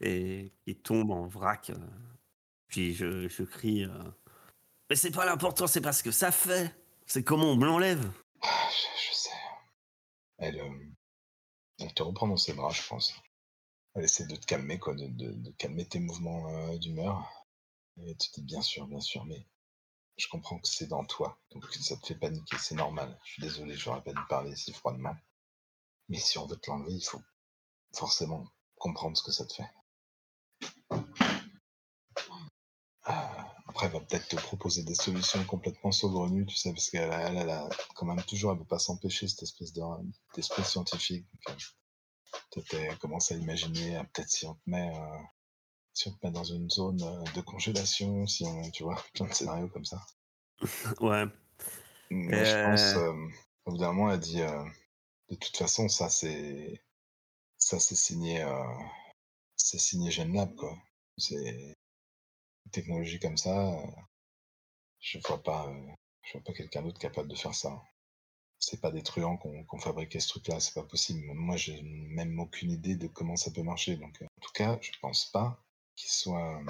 et 0.00 0.52
qui 0.64 0.76
tombe 0.76 1.10
en 1.10 1.26
vrac. 1.26 1.70
euh. 1.70 1.76
Puis 2.68 2.94
je, 2.94 3.42
crie, 3.44 3.86
mais 4.90 4.96
c'est 4.96 5.12
pas 5.12 5.24
l'important, 5.24 5.66
c'est 5.66 5.80
pas 5.80 5.92
ce 5.92 6.02
que 6.02 6.10
ça 6.10 6.32
fait, 6.32 6.74
c'est 7.06 7.22
comment 7.22 7.52
on 7.52 7.56
me 7.56 7.64
l'enlève. 7.64 8.10
Ah, 8.42 8.68
je, 8.70 9.14
sais. 9.14 9.30
Elle, 10.38 10.60
te 11.94 12.02
reprend 12.02 12.26
dans 12.26 12.36
ses 12.36 12.52
bras, 12.52 12.70
je 12.70 12.86
pense. 12.86 13.14
Elle 13.94 14.04
essaie 14.04 14.26
de 14.26 14.34
te 14.34 14.44
calmer, 14.44 14.80
quoi, 14.80 14.94
de, 14.94 15.50
calmer 15.58 15.86
tes 15.86 16.00
mouvements 16.00 16.76
d'humeur. 16.78 17.46
Et 17.98 18.10
elle 18.10 18.16
te 18.16 18.26
dit 18.34 18.42
bien 18.42 18.62
sûr, 18.62 18.88
bien 18.88 19.00
sûr, 19.00 19.24
mais 19.24 19.46
je 20.16 20.28
comprends 20.28 20.58
que 20.58 20.68
c'est 20.68 20.86
dans 20.88 21.04
toi, 21.04 21.38
donc 21.52 21.64
ça 21.74 21.96
te 21.96 22.06
fait 22.06 22.14
paniquer, 22.16 22.56
c'est 22.58 22.74
normal. 22.74 23.18
Je 23.24 23.32
suis 23.32 23.42
désolé, 23.42 23.76
j'aurais 23.76 24.02
pas 24.02 24.12
dû 24.12 24.20
parler 24.28 24.54
si 24.56 24.72
froidement. 24.72 25.16
Mais 26.08 26.18
si 26.18 26.38
on 26.38 26.46
veut 26.46 26.56
te 26.56 26.70
l'enlever, 26.70 26.94
il 26.94 27.02
faut 27.04 27.22
forcément 27.94 28.46
comprendre 28.76 29.16
ce 29.16 29.22
que 29.22 29.32
ça 29.32 29.46
te 29.46 29.54
fait. 29.54 29.70
Ah, 33.04 33.54
Après, 33.68 33.86
elle 33.86 33.92
va 33.92 34.00
peut-être 34.00 34.28
te 34.28 34.36
proposer 34.36 34.82
des 34.82 34.94
solutions 34.94 35.42
complètement 35.44 35.92
saugrenues, 35.92 36.46
tu 36.46 36.56
sais, 36.56 36.72
parce 36.72 36.90
qu'elle 36.90 37.10
elle, 37.12 37.36
elle 37.38 37.50
a 37.50 37.68
quand 37.94 38.06
même 38.06 38.22
toujours, 38.24 38.50
elle 38.52 38.58
ne 38.58 38.62
peut 38.62 38.68
pas 38.68 38.78
s'empêcher 38.78 39.28
cette 39.28 39.42
espèce 39.44 39.72
de- 39.72 39.82
d'esprit 40.34 40.64
scientifique. 40.64 41.26
Donc, 41.46 41.58
euh, 41.58 42.60
peut-être 42.62 42.98
commence 42.98 43.30
à 43.32 43.36
imaginer, 43.36 43.96
euh, 43.96 44.02
peut-être 44.12 44.28
si 44.30 44.46
on 44.46 44.54
te 44.54 44.60
met, 44.66 44.92
euh, 44.94 45.18
si 45.96 46.08
on 46.08 46.12
te 46.12 46.26
met 46.26 46.30
dans 46.30 46.44
une 46.44 46.68
zone 46.70 47.02
euh, 47.02 47.24
de 47.34 47.40
congélation, 47.40 48.26
si 48.26 48.44
on, 48.44 48.70
tu 48.70 48.82
vois, 48.82 49.02
plein 49.14 49.26
de 49.26 49.32
scénarios 49.32 49.68
comme 49.68 49.86
ça. 49.86 50.04
Ouais, 51.00 51.24
Mais 52.10 52.44
je 52.44 52.64
pense, 52.64 52.96
Euh. 52.96 53.12
au 53.64 53.70
bout 53.72 53.78
d'un 53.78 53.92
moment, 53.92 54.12
elle 54.12 54.20
dit, 54.20 54.42
euh, 54.42 54.64
de 55.30 55.36
toute 55.36 55.56
façon, 55.56 55.88
ça 55.88 56.10
c'est, 56.10 56.82
ça 57.56 57.80
c'est 57.80 57.94
signé, 57.94 58.42
euh, 58.42 58.62
c'est 59.56 59.78
signé 59.78 60.10
GenLab, 60.10 60.54
quoi. 60.54 60.76
C'est 61.16 61.34
une 61.34 62.70
technologie 62.72 63.18
comme 63.18 63.38
ça. 63.38 63.82
je 65.00 65.18
vois 65.26 65.42
pas, 65.42 65.72
je 66.24 66.32
vois 66.34 66.42
pas 66.42 66.52
quelqu'un 66.52 66.82
d'autre 66.82 66.98
capable 66.98 67.28
de 67.28 67.36
faire 67.36 67.54
ça. 67.54 67.82
C'est 68.58 68.80
pas 68.82 68.90
des 68.90 69.02
truands 69.02 69.36
qu'on 69.38 69.64
qu'on 69.64 69.78
fabriqué 69.78 70.20
ce 70.20 70.28
truc-là, 70.28 70.60
c'est 70.60 70.74
pas 70.74 70.82
possible. 70.82 71.24
Moi, 71.32 71.56
j'ai 71.56 71.80
même 71.82 72.38
aucune 72.38 72.70
idée 72.70 72.96
de 72.96 73.06
comment 73.06 73.36
ça 73.36 73.50
peut 73.50 73.62
marcher. 73.62 73.96
Donc, 73.96 74.20
en 74.22 74.40
tout 74.42 74.52
cas, 74.52 74.78
je 74.82 74.90
pense 75.00 75.26
pas 75.26 75.62
qu'il 75.96 76.10
soit. 76.10 76.60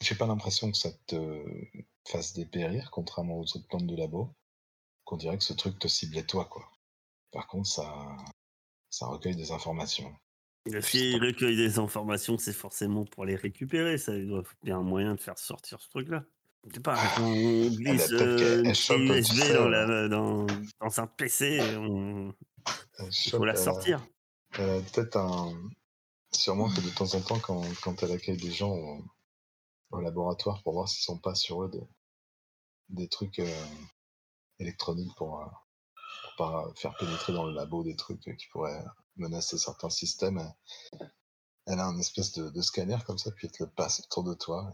J'ai 0.00 0.14
pas 0.14 0.26
l'impression 0.26 0.70
que 0.70 0.76
ça 0.76 0.90
te 1.06 1.44
fasse 2.08 2.32
dépérir, 2.34 2.90
contrairement 2.90 3.38
aux 3.38 3.44
autres 3.56 3.66
plantes 3.68 3.86
de 3.86 3.96
labo. 3.96 4.30
Qu'on 5.04 5.16
dirait 5.16 5.38
que 5.38 5.44
ce 5.44 5.52
truc 5.52 5.78
te 5.78 5.88
ciblait 5.88 6.24
toi, 6.24 6.44
quoi. 6.46 6.68
Par 7.32 7.46
contre, 7.46 7.68
ça, 7.68 8.16
ça 8.90 9.06
recueille 9.06 9.36
des 9.36 9.52
informations. 9.52 10.12
si 10.80 11.16
recueille 11.18 11.56
des 11.56 11.78
informations, 11.78 12.38
c'est 12.38 12.52
forcément 12.52 13.04
pour 13.04 13.24
les 13.24 13.36
récupérer, 13.36 13.98
ça 13.98 14.14
il 14.16 14.26
doit 14.26 14.42
bien 14.62 14.78
un 14.78 14.82
moyen 14.82 15.14
de 15.14 15.20
faire 15.20 15.38
sortir 15.38 15.80
ce 15.80 15.88
truc-là. 15.90 16.24
Je 16.68 16.74
sais 16.74 16.80
pas, 16.80 16.98
on 17.20 17.68
glisse 17.68 18.08
peut-être 18.08 18.22
euh, 18.22 18.38
qu'elle- 18.38 18.64
une 18.64 18.70
USB 18.70 19.22
sais, 19.22 19.54
dans, 19.54 19.66
euh, 19.66 19.68
la, 19.68 20.08
dans, 20.08 20.46
dans 20.80 21.00
un 21.00 21.06
PC, 21.06 21.60
on, 21.76 22.34
il 22.98 23.30
faut 23.30 23.44
la 23.44 23.52
euh, 23.52 23.56
sortir. 23.56 24.04
Euh, 24.58 24.80
Peut-être 24.92 25.16
un. 25.16 25.54
Sûrement 26.32 26.72
que 26.72 26.80
de 26.80 26.90
temps 26.90 27.14
en 27.14 27.20
temps, 27.20 27.38
quand, 27.40 27.62
quand 27.82 28.02
elle 28.02 28.12
accueille 28.12 28.36
des 28.36 28.52
gens 28.52 28.74
au, 29.90 30.00
laboratoire 30.00 30.62
pour 30.62 30.74
voir 30.74 30.88
s'ils 30.88 31.04
sont 31.04 31.18
pas 31.18 31.34
sur 31.34 31.62
eux 31.64 31.70
de, 31.70 31.80
des 32.90 33.08
trucs 33.08 33.38
euh, 33.38 33.66
électroniques 34.58 35.14
pour, 35.16 35.40
euh, 35.40 35.46
pour 36.22 36.36
pas 36.36 36.72
faire 36.74 36.94
pénétrer 36.98 37.32
dans 37.32 37.44
le 37.44 37.52
labo 37.52 37.82
des 37.82 37.96
trucs 37.96 38.20
qui 38.36 38.46
pourraient 38.48 38.84
menacer 39.16 39.58
certains 39.58 39.90
systèmes, 39.90 40.52
elle, 41.66 41.80
a 41.80 41.86
un 41.86 41.98
espèce 41.98 42.32
de, 42.32 42.62
scanner 42.62 42.98
comme 43.06 43.18
ça, 43.18 43.30
puis 43.32 43.46
elle 43.46 43.52
te 43.52 43.62
le 43.64 43.70
passe 43.70 44.00
autour 44.00 44.24
de 44.24 44.34
toi. 44.34 44.70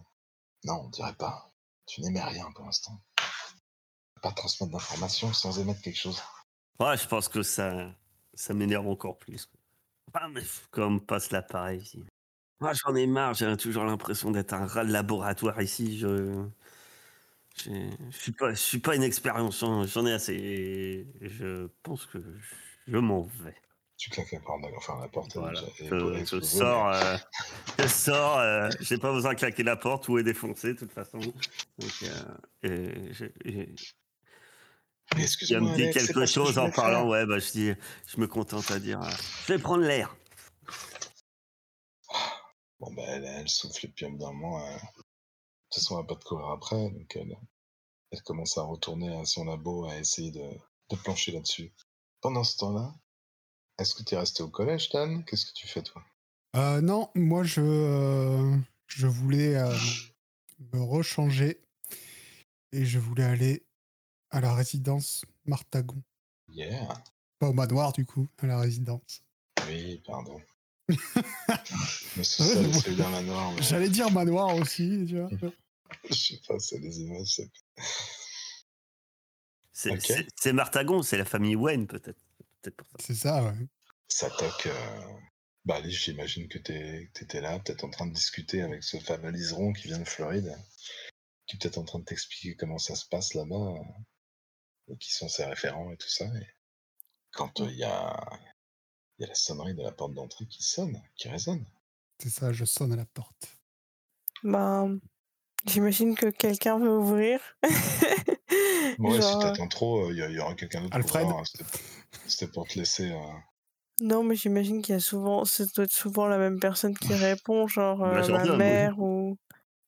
Non, 0.65 0.83
on 0.85 0.89
dirait 0.89 1.15
pas. 1.15 1.53
Tu 1.87 2.01
n'émets 2.01 2.23
rien 2.23 2.51
pour 2.53 2.65
l'instant. 2.65 3.01
Pas 4.21 4.33
transmettre 4.33 4.73
d'informations 4.73 5.33
sans 5.33 5.59
émettre 5.59 5.83
quelque 5.83 5.99
chose. 5.99 6.21
Ouais, 6.79 6.97
je 6.97 7.09
pense 7.09 7.29
que 7.29 7.43
ça, 7.43 7.93
ça 8.35 8.55
m'énerve 8.55 8.87
encore 8.87 9.19
plus. 9.19 9.49
Ah, 10.15 10.29
comme 10.71 11.01
passe 11.01 11.31
l'appareil 11.31 11.81
ici. 11.81 12.05
Moi, 12.61 12.73
j'en 12.75 12.95
ai 12.95 13.07
marre, 13.07 13.35
j'ai 13.35 13.57
toujours 13.57 13.85
l'impression 13.85 14.31
d'être 14.31 14.53
un 14.53 14.67
rat 14.67 14.85
de 14.85 14.93
laboratoire 14.93 15.61
ici. 15.61 15.99
Je. 15.99 16.45
Je 17.67 17.71
suis 18.11 18.33
pas, 18.33 18.51
je 18.51 18.59
suis 18.61 18.79
pas 18.79 18.97
une 18.97 19.03
expérience, 19.03 19.61
j'en 19.61 20.07
ai 20.07 20.13
assez. 20.13 20.35
Et 20.35 21.29
Je 21.29 21.67
pense 21.83 22.07
que 22.07 22.19
je 22.87 22.97
m'en 22.97 23.23
vais. 23.23 23.55
Tu 23.99 24.11
claques 24.11 24.33
la 24.33 24.41
porte, 24.41 24.65
enfin 24.77 25.01
la 25.01 25.09
porte 25.09 25.37
Voilà. 25.37 25.61
est 25.61 26.25
Je, 26.25 26.41
sors, 26.41 26.89
euh, 26.89 27.17
je 27.79 27.87
sors. 27.87 28.39
euh, 28.39 28.69
j'ai 28.81 28.99
pas 28.99 29.13
besoin 29.13 29.35
de 29.35 29.39
claquer 29.39 29.63
la 29.63 29.77
porte, 29.77 30.05
tout 30.05 30.19
est 30.19 30.25
défoncé 30.25 30.75
de 30.75 30.79
toute 30.79 30.93
façon. 30.93 31.19
Donc, 31.19 31.93
euh, 32.03 32.35
et 32.63 33.13
je- 33.13 33.27
et- 33.45 33.75
mais- 35.15 35.21
il 35.21 35.23
me 35.23 35.25
excuse-moi, 35.25 35.75
dit 35.77 35.91
quelque 35.91 36.13
que 36.13 36.27
chose 36.27 36.59
en 36.59 36.71
parlant, 36.71 37.01
faire. 37.01 37.07
ouais, 37.09 37.27
bah 37.27 37.39
je 37.39 37.51
dis, 37.51 37.73
je 38.07 38.21
me 38.21 38.27
contente 38.27 38.71
à 38.71 38.79
dire, 38.79 39.01
euh, 39.03 39.11
je 39.47 39.53
vais 39.53 39.59
prendre 39.59 39.85
l'air. 39.85 40.15
Bon, 42.81 42.93
bah, 42.95 43.03
elle, 43.07 43.25
elle 43.25 43.49
souffle 43.49 43.87
et 43.87 43.89
puis 43.89 44.07
moment, 44.09 44.59
euh, 44.67 44.75
de 44.75 44.79
toute 44.81 45.75
façon, 45.75 45.99
elle 45.99 46.07
va 46.07 46.09
pas 46.15 46.21
te 46.21 46.25
courir 46.25 46.49
après. 46.49 46.91
Donc, 46.91 47.15
elle, 47.17 47.37
elle 48.11 48.23
commence 48.23 48.59
à 48.59 48.63
retourner 48.63 49.15
à 49.17 49.25
son 49.25 49.45
labo, 49.45 49.87
à 49.87 49.97
essayer 49.99 50.31
de, 50.33 50.43
de 50.91 50.97
plancher 50.97 51.33
là-dessus. 51.33 51.73
Pendant 52.21 52.45
ce 52.45 52.57
temps-là, 52.59 52.93
est-ce 53.79 53.95
que 53.95 54.03
tu 54.03 54.15
es 54.15 54.19
resté 54.19 54.43
au 54.43 54.49
collège, 54.49 54.91
Dan 54.91 55.25
Qu'est-ce 55.25 55.47
que 55.47 55.53
tu 55.55 55.67
fais, 55.69 55.83
toi? 55.83 56.03
Euh, 56.57 56.81
non, 56.81 57.09
moi 57.15 57.45
je, 57.45 57.61
euh, 57.63 58.57
je 58.87 59.07
voulais 59.07 59.57
euh, 59.57 59.75
me 60.75 60.81
rechanger 60.83 61.61
et 62.73 62.85
je 62.85 62.99
voulais 62.99 63.25
aller 63.25 63.65
à 64.33 64.41
la 64.41 64.55
résidence 64.55 65.25
Martagon. 65.45 66.03
Yeah 66.49 66.89
Pas 67.39 67.49
au 67.51 67.53
manoir 67.53 67.93
du 67.93 68.05
coup, 68.05 68.27
à 68.39 68.47
la 68.47 68.59
résidence. 68.59 69.23
Oui, 69.69 70.03
pardon. 70.05 70.41
mais 70.89 72.25
J'allais 73.63 73.89
dire 73.89 74.11
manoir 74.11 74.57
aussi, 74.57 75.05
tu 75.09 75.21
vois. 75.21 75.31
Je 76.11 76.15
sais 76.15 76.41
pas, 76.49 76.59
c'est 76.59 76.79
les 76.79 77.01
images. 77.01 77.41
c'est- 79.73 80.53
Martagon, 80.53 81.03
c'est 81.03 81.19
la 81.19 81.25
famille 81.25 81.57
Wen 81.57 81.87
peut-être. 81.87 82.21
C'est 82.99 83.15
ça, 83.15 83.45
ouais. 83.45 83.67
Ça 84.09 84.31
toque. 84.31 84.67
euh, 84.67 85.01
Bah, 85.65 85.77
Alice, 85.77 85.99
j'imagine 86.05 86.49
que 86.49 86.59
tu 86.59 87.11
étais 87.23 87.41
là, 87.41 87.59
peut-être 87.61 87.85
en 87.85 87.91
train 87.91 88.07
de 88.07 88.13
discuter 88.13 88.63
avec 88.63 88.83
ce 88.83 88.99
fameux 88.99 89.31
liseron 89.31 89.73
qui 89.73 89.89
vient 89.89 89.99
de 89.99 90.05
Floride, 90.09 90.57
qui 91.47 91.57
est 91.57 91.59
peut-être 91.59 91.79
en 91.79 91.85
train 91.85 91.99
de 92.01 92.05
t'expliquer 92.05 92.57
comment 92.57 92.79
ça 92.79 92.95
se 92.97 93.07
passe 93.07 93.35
là-bas, 93.35 93.75
qui 94.97 95.13
sont 95.13 95.29
ses 95.29 95.45
référents 95.45 95.91
et 95.93 95.97
tout 95.97 96.09
ça. 96.09 96.25
Et 96.27 96.47
quand 97.33 97.61
euh, 97.61 97.69
il 97.71 97.79
y, 97.79 97.85
a... 97.85 98.15
il 99.19 99.23
y 99.23 99.25
a 99.25 99.29
la 99.29 99.35
sonnerie 99.35 99.75
de 99.75 99.83
la 99.83 99.93
porte 99.93 100.15
d'entrée 100.15 100.47
qui 100.47 100.63
sonne, 100.63 101.01
qui 101.17 101.29
résonne. 101.29 101.65
C'est 102.19 102.31
ça, 102.31 102.53
je 102.53 102.65
sonne 102.65 102.93
à 102.93 102.97
la 102.97 103.07
porte. 103.07 103.49
Ben, 104.45 104.99
j'imagine 105.67 106.15
que 106.15 106.27
quelqu'un 106.27 106.79
veut 106.79 106.97
ouvrir. 106.97 107.41
Ouais, 108.99 109.13
si 109.15 109.21
Genre, 109.23 109.39
euh, 109.39 109.43
t'attends 109.43 109.69
trop, 109.69 110.11
il 110.11 110.17
y, 110.17 110.35
y 110.35 110.39
aura 110.39 110.55
quelqu'un 110.55 110.83
d'autre 110.83 110.91
pour 110.91 111.17
Alfred 111.17 111.27
voir, 111.27 111.39
hein, 111.39 111.65
C'était 112.27 112.49
pour 112.51 112.67
te 112.69 112.79
laisser. 112.79 113.11
euh, 113.11 113.19
Non, 114.01 114.23
mais 114.23 114.35
j'imagine 114.37 114.83
qu'il 114.83 114.93
y 114.95 114.97
a 114.97 115.01
souvent, 115.01 115.45
ça 115.45 115.65
doit 115.75 115.85
être 115.85 115.93
souvent 115.93 116.27
la 116.27 116.39
même 116.39 116.61
personne 116.61 116.97
qui 116.97 117.15
répond, 117.15 117.67
genre 117.67 118.03
euh, 118.05 118.29
ma 118.29 118.57
mère 118.57 118.99
ou. 119.01 119.39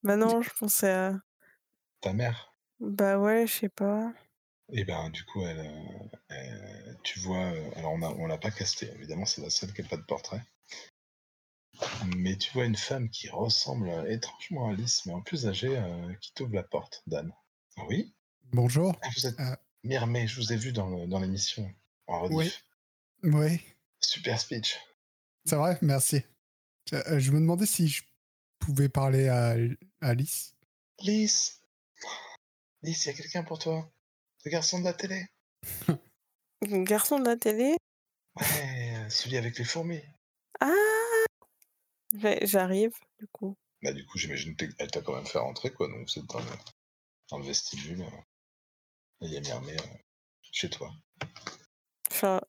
Bah 0.03 0.15
non, 0.15 0.41
je 0.41 0.49
pensais 0.59 0.91
à. 0.91 1.19
ta 2.01 2.13
mère. 2.13 2.53
Bah 2.79 3.17
ouais, 3.19 3.45
je 3.47 3.53
sais 3.53 3.69
pas. 3.69 4.11
Et 4.71 4.83
ben 4.83 5.09
du 5.09 5.23
coup, 5.25 5.45
elle, 5.45 5.59
euh, 5.59 6.17
elle- 6.29 6.97
tu 7.03 7.19
vois, 7.19 7.51
euh, 7.53 7.71
alors 7.75 7.93
on 7.93 8.01
a, 8.01 8.09
on 8.09 8.25
l'a 8.25 8.37
pas 8.37 8.51
casté, 8.51 8.89
évidemment, 8.95 9.25
c'est 9.25 9.41
la 9.41 9.49
seule 9.49 9.73
qui 9.73 9.81
n'a 9.81 9.87
pas 9.87 9.97
de 9.97 10.01
portrait. 10.03 10.41
Mais 12.15 12.37
tu 12.37 12.51
vois 12.53 12.65
une 12.65 12.75
femme 12.75 13.09
qui 13.09 13.29
ressemble 13.29 13.89
euh, 13.89 14.09
étrangement 14.11 14.67
à 14.69 14.71
Alice, 14.71 15.05
mais 15.05 15.13
en 15.13 15.21
plus 15.21 15.47
âgée, 15.47 15.77
euh, 15.77 16.13
qui 16.15 16.33
t'ouvre 16.33 16.55
la 16.55 16.63
porte, 16.63 17.03
Dan. 17.05 17.31
Oui? 17.87 18.13
Bonjour. 18.53 18.97
Ah, 19.01 19.09
Vous 19.15 19.27
êtes 19.27 19.39
Euh. 19.39 19.55
Je 19.83 20.35
vous 20.35 20.51
ai 20.51 20.55
vu 20.55 20.71
dans, 20.71 21.19
l'émission, 21.19 21.71
en 22.07 22.21
rediff. 22.21 22.65
Oui. 23.23 23.31
Oui, 23.31 23.61
Super 23.99 24.39
speech. 24.39 24.79
c'est 25.45 25.55
vrai, 25.55 25.77
merci. 25.81 26.23
Euh, 26.93 27.19
je 27.19 27.31
me 27.31 27.39
demandais 27.39 27.65
si 27.65 27.87
je 27.87 28.03
pouvais 28.59 28.89
parler 28.89 29.27
à 29.27 29.55
à 30.01 30.09
Alice. 30.09 30.55
Lys 31.01 31.61
Lys, 32.83 33.05
il 33.05 33.07
y 33.07 33.11
a 33.11 33.13
quelqu'un 33.13 33.43
pour 33.43 33.57
toi? 33.59 33.91
Le 34.45 34.51
garçon 34.51 34.79
de 34.79 34.85
la 34.85 34.93
télé. 34.93 35.25
Le 36.61 36.83
garçon 36.83 37.19
de 37.19 37.25
la 37.25 37.35
télé 37.37 37.75
Ouais, 38.39 39.07
celui 39.09 39.37
avec 39.37 39.57
les 39.57 39.65
fourmis. 39.65 40.01
Ah, 40.59 40.71
J'arrive, 42.43 42.93
du 43.19 43.27
coup. 43.27 43.55
Bah, 43.81 43.91
du 43.93 44.05
coup, 44.05 44.17
j'imagine 44.17 44.55
qu'elle 44.55 44.89
t'a 44.91 45.01
quand 45.01 45.15
même 45.15 45.25
fait 45.25 45.37
rentrer, 45.39 45.71
quoi. 45.71 45.87
Donc, 45.87 46.09
c'est 46.09 46.25
dans 46.25 46.39
le, 46.39 46.45
dans 47.29 47.39
le 47.39 47.45
vestibule. 47.45 48.01
euh, 48.01 48.21
il 49.21 49.31
y 49.31 49.37
a 49.37 49.41
Myrmé 49.41 49.73
euh, 49.73 49.97
chez 50.51 50.69
toi. 50.69 50.91
Enfin, 52.11 52.41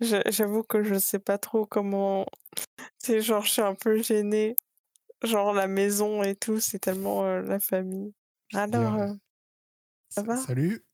j'a- 0.00 0.28
j'avoue 0.30 0.62
que 0.62 0.82
je 0.82 0.98
sais 0.98 1.18
pas 1.18 1.38
trop 1.38 1.66
comment. 1.66 2.26
C'est 2.98 3.20
genre, 3.22 3.44
je 3.44 3.50
suis 3.50 3.62
un 3.62 3.74
peu 3.74 4.02
gênée. 4.02 4.56
Genre, 5.22 5.52
la 5.54 5.66
maison 5.66 6.22
et 6.22 6.34
tout, 6.36 6.60
c'est 6.60 6.78
tellement 6.78 7.24
euh, 7.24 7.42
la 7.42 7.60
famille. 7.60 8.14
Alors, 8.54 8.94
euh, 8.94 9.12
ça 10.08 10.22
va? 10.22 10.36
Salut. 10.36 10.84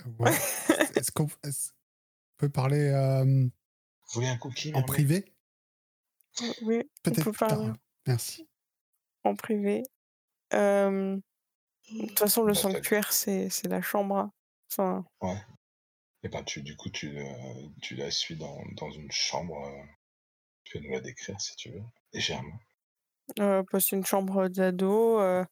Euh, 0.00 0.10
Ouais. 0.18 0.30
Est-ce 0.96 1.10
qu'on 1.12 1.26
peut 2.38 2.48
parler 2.48 2.88
euh, 2.88 3.24
Vous 3.24 3.50
voulez 4.14 4.28
un 4.28 4.36
cookie, 4.38 4.68
en 4.70 4.72
Myrmé 4.78 4.86
privé? 4.86 5.32
Oui, 6.62 6.82
Peut-être 7.02 7.24
peut 7.24 7.30
plus 7.32 7.38
tard. 7.38 7.48
parler 7.58 7.72
Merci. 8.06 8.46
en 9.24 9.34
privé. 9.34 9.82
Euh, 10.52 11.16
De 11.90 12.06
toute 12.08 12.18
façon, 12.18 12.42
le 12.42 12.52
Bah, 12.52 12.60
sanctuaire, 12.60 13.12
c'est 13.12 13.48
la 13.68 13.80
chambre. 13.82 14.16
hein. 14.18 14.32
Enfin, 14.70 15.04
Ouais. 15.22 15.40
Et 16.22 16.28
ben, 16.28 16.42
tu, 16.42 16.62
du 16.62 16.76
coup, 16.76 16.90
tu, 16.90 17.16
tu 17.82 17.94
la 17.94 18.10
suis 18.10 18.36
dans, 18.36 18.60
dans 18.72 18.90
une 18.90 19.10
chambre. 19.12 19.64
euh, 19.66 19.82
Tu 20.64 20.78
peux 20.78 20.84
nous 20.84 20.92
la 20.92 21.00
décrire 21.00 21.40
si 21.40 21.54
tu 21.56 21.70
veux. 21.70 21.82
Légèrement. 22.12 22.58
euh, 23.40 23.62
bah, 23.70 23.80
c'est 23.80 23.96
une 23.96 24.04
chambre 24.06 24.48
d'ado 24.48 25.20
euh, 25.20 25.44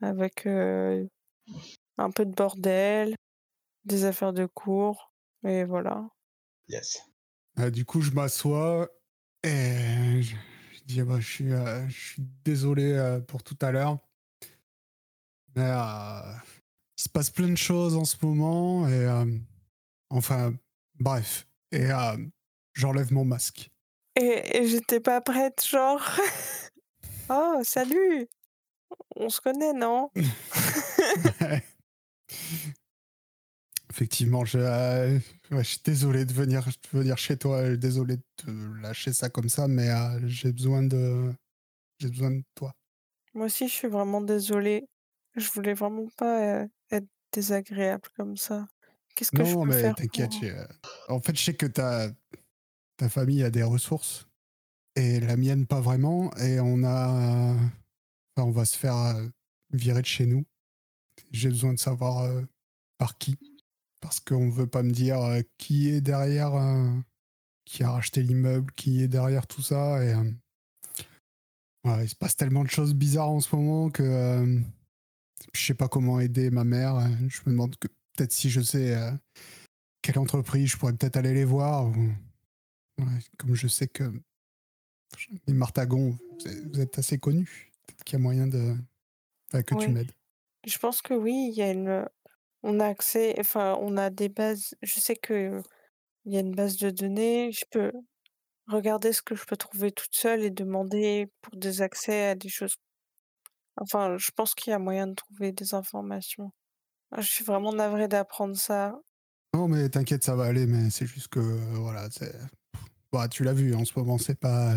avec 0.00 0.46
euh, 0.46 1.04
un 1.96 2.10
peu 2.12 2.24
de 2.24 2.32
bordel, 2.32 3.14
des 3.88 4.04
affaires 4.04 4.32
de 4.32 4.46
cours, 4.46 5.12
et 5.44 5.64
voilà. 5.64 6.08
Yes. 6.68 7.02
Euh, 7.58 7.70
du 7.70 7.84
coup, 7.84 8.00
je 8.00 8.12
m'assois 8.12 8.88
et 9.42 10.22
je, 10.22 10.36
je 10.72 10.80
dis 10.84 11.02
bah, 11.02 11.18
je, 11.18 11.26
suis, 11.26 11.52
euh, 11.52 11.88
je 11.88 11.98
suis 11.98 12.22
désolé 12.44 12.92
euh, 12.92 13.20
pour 13.20 13.42
tout 13.42 13.58
à 13.60 13.72
l'heure. 13.72 13.98
Mais 15.56 15.64
euh, 15.64 16.32
il 16.96 17.02
se 17.02 17.08
passe 17.08 17.30
plein 17.30 17.48
de 17.48 17.56
choses 17.56 17.96
en 17.96 18.04
ce 18.04 18.16
moment 18.22 18.86
et 18.88 19.06
euh, 19.06 19.24
enfin, 20.10 20.54
bref. 21.00 21.48
Et 21.72 21.90
euh, 21.90 22.16
j'enlève 22.74 23.12
mon 23.12 23.24
masque. 23.24 23.70
Et, 24.16 24.58
et 24.58 24.68
j'étais 24.68 25.00
pas 25.00 25.20
prête, 25.20 25.64
genre. 25.66 26.02
oh, 27.30 27.60
salut! 27.62 28.28
On 29.16 29.28
se 29.28 29.40
connaît, 29.40 29.72
non? 29.72 30.10
Effectivement, 33.98 34.44
je, 34.44 34.58
euh, 34.60 35.18
ouais, 35.50 35.64
je 35.64 35.70
suis 35.70 35.80
désolé 35.84 36.24
de 36.24 36.32
venir, 36.32 36.64
de 36.64 36.98
venir 36.98 37.18
chez 37.18 37.36
toi, 37.36 37.56
euh, 37.62 37.76
désolé 37.76 38.18
de 38.18 38.22
te 38.36 38.48
lâcher 38.80 39.12
ça 39.12 39.28
comme 39.28 39.48
ça, 39.48 39.66
mais 39.66 39.90
euh, 39.90 40.20
j'ai 40.28 40.52
besoin 40.52 40.84
de, 40.84 41.32
j'ai 41.98 42.08
besoin 42.08 42.30
de 42.30 42.44
toi. 42.54 42.76
Moi 43.34 43.46
aussi, 43.46 43.66
je 43.66 43.72
suis 43.72 43.88
vraiment 43.88 44.20
désolée. 44.20 44.86
Je 45.34 45.50
voulais 45.50 45.74
vraiment 45.74 46.06
pas 46.16 46.68
être 46.92 47.08
désagréable 47.32 48.08
comme 48.16 48.36
ça. 48.36 48.68
Qu'est-ce 49.16 49.32
que 49.32 49.42
je 49.42 49.52
Non, 49.56 49.64
peux 49.64 49.72
mais 49.72 49.82
faire 49.82 49.96
t'inquiète. 49.96 50.30
pour- 50.30 51.16
En 51.16 51.20
fait, 51.20 51.36
je 51.36 51.42
sais 51.42 51.54
que 51.54 51.66
ta, 51.66 52.08
ta 52.98 53.08
famille 53.08 53.42
a 53.42 53.50
des 53.50 53.64
ressources 53.64 54.28
et 54.94 55.18
la 55.18 55.36
mienne 55.36 55.66
pas 55.66 55.80
vraiment, 55.80 56.32
et 56.36 56.60
on 56.60 56.84
a, 56.84 57.52
enfin, 58.36 58.46
on 58.46 58.52
va 58.52 58.64
se 58.64 58.78
faire 58.78 59.16
virer 59.72 60.02
de 60.02 60.06
chez 60.06 60.26
nous. 60.26 60.44
J'ai 61.32 61.48
besoin 61.48 61.74
de 61.74 61.80
savoir 61.80 62.30
par 62.96 63.18
qui, 63.18 63.36
parce 64.00 64.20
qu'on 64.20 64.48
veut 64.50 64.66
pas 64.66 64.82
me 64.82 64.90
dire 64.92 65.20
euh, 65.20 65.40
qui 65.58 65.88
est 65.90 66.00
derrière, 66.00 66.54
euh, 66.54 66.90
qui 67.64 67.82
a 67.82 67.90
racheté 67.90 68.22
l'immeuble, 68.22 68.72
qui 68.74 69.02
est 69.02 69.08
derrière 69.08 69.46
tout 69.46 69.62
ça, 69.62 70.02
et 70.04 70.14
euh, 70.14 70.30
ouais, 71.84 72.04
il 72.04 72.08
se 72.08 72.16
passe 72.16 72.36
tellement 72.36 72.64
de 72.64 72.70
choses 72.70 72.94
bizarres 72.94 73.30
en 73.30 73.40
ce 73.40 73.54
moment 73.54 73.90
que 73.90 74.60
je 75.54 75.64
sais 75.66 75.74
pas 75.74 75.88
comment 75.88 76.20
aider 76.20 76.50
ma 76.50 76.64
mère. 76.64 76.98
Je 77.28 77.40
me 77.46 77.52
demande 77.52 77.76
que 77.76 77.88
peut-être 78.16 78.32
si 78.32 78.50
je 78.50 78.60
sais 78.60 78.96
quelle 80.02 80.18
entreprise 80.18 80.70
je 80.70 80.76
pourrais 80.76 80.92
peut-être 80.94 81.16
aller 81.16 81.34
les 81.34 81.44
voir. 81.44 81.86
ou- 81.86 82.12
ouais, 83.00 83.18
comme 83.38 83.54
je 83.54 83.68
sais 83.68 83.88
que 83.88 84.12
les 85.46 85.54
Martagons, 85.54 86.18
vous 86.72 86.80
êtes- 86.80 86.98
assez 86.98 87.18
connus. 87.18 87.70
Peut-être 87.86 88.04
qu'il 88.04 88.12
y 88.14 88.16
a 88.16 88.22
moyen 88.22 88.46
de 88.46 88.74
enfin, 89.48 89.62
que 89.62 89.74
tu 89.76 89.88
m'aides. 89.92 90.12
Je 90.66 90.76
pense 90.78 91.00
que 91.02 91.14
oui, 91.14 91.48
il 91.52 91.56
y 91.56 91.62
a 91.62 91.70
une. 91.72 92.06
On 92.62 92.80
a 92.80 92.86
accès, 92.86 93.34
enfin, 93.38 93.76
on 93.80 93.96
a 93.96 94.10
des 94.10 94.28
bases. 94.28 94.74
Je 94.82 95.00
sais 95.00 95.16
que 95.16 95.62
il 96.24 96.34
y 96.34 96.36
a 96.38 96.40
une 96.40 96.54
base 96.54 96.76
de 96.78 96.90
données. 96.90 97.52
Je 97.52 97.64
peux 97.70 97.92
regarder 98.68 99.12
ce 99.12 99.22
que 99.22 99.34
je 99.36 99.44
peux 99.46 99.56
trouver 99.56 99.92
toute 99.92 100.14
seule 100.14 100.42
et 100.44 100.50
demander 100.50 101.28
pour 101.42 101.56
des 101.56 101.82
accès 101.82 102.28
à 102.28 102.34
des 102.34 102.48
choses. 102.50 102.76
Enfin, 103.76 104.16
je 104.18 104.30
pense 104.34 104.54
qu'il 104.54 104.70
y 104.70 104.74
a 104.74 104.78
moyen 104.78 105.06
de 105.06 105.14
trouver 105.14 105.52
des 105.52 105.74
informations. 105.74 106.52
Ah, 107.12 107.20
Je 107.20 107.28
suis 107.28 107.44
vraiment 107.44 107.72
navrée 107.72 108.08
d'apprendre 108.08 108.56
ça. 108.56 108.94
Non, 109.54 109.68
mais 109.68 109.88
t'inquiète, 109.88 110.24
ça 110.24 110.36
va 110.36 110.44
aller, 110.44 110.66
mais 110.66 110.90
c'est 110.90 111.06
juste 111.06 111.28
que, 111.28 111.40
euh, 111.40 111.74
voilà, 111.76 112.08
c'est. 112.10 112.34
Bah, 113.12 113.28
tu 113.28 113.44
l'as 113.44 113.54
vu, 113.54 113.74
en 113.74 113.84
ce 113.84 113.98
moment, 113.98 114.18
c'est 114.18 114.38
pas. 114.38 114.74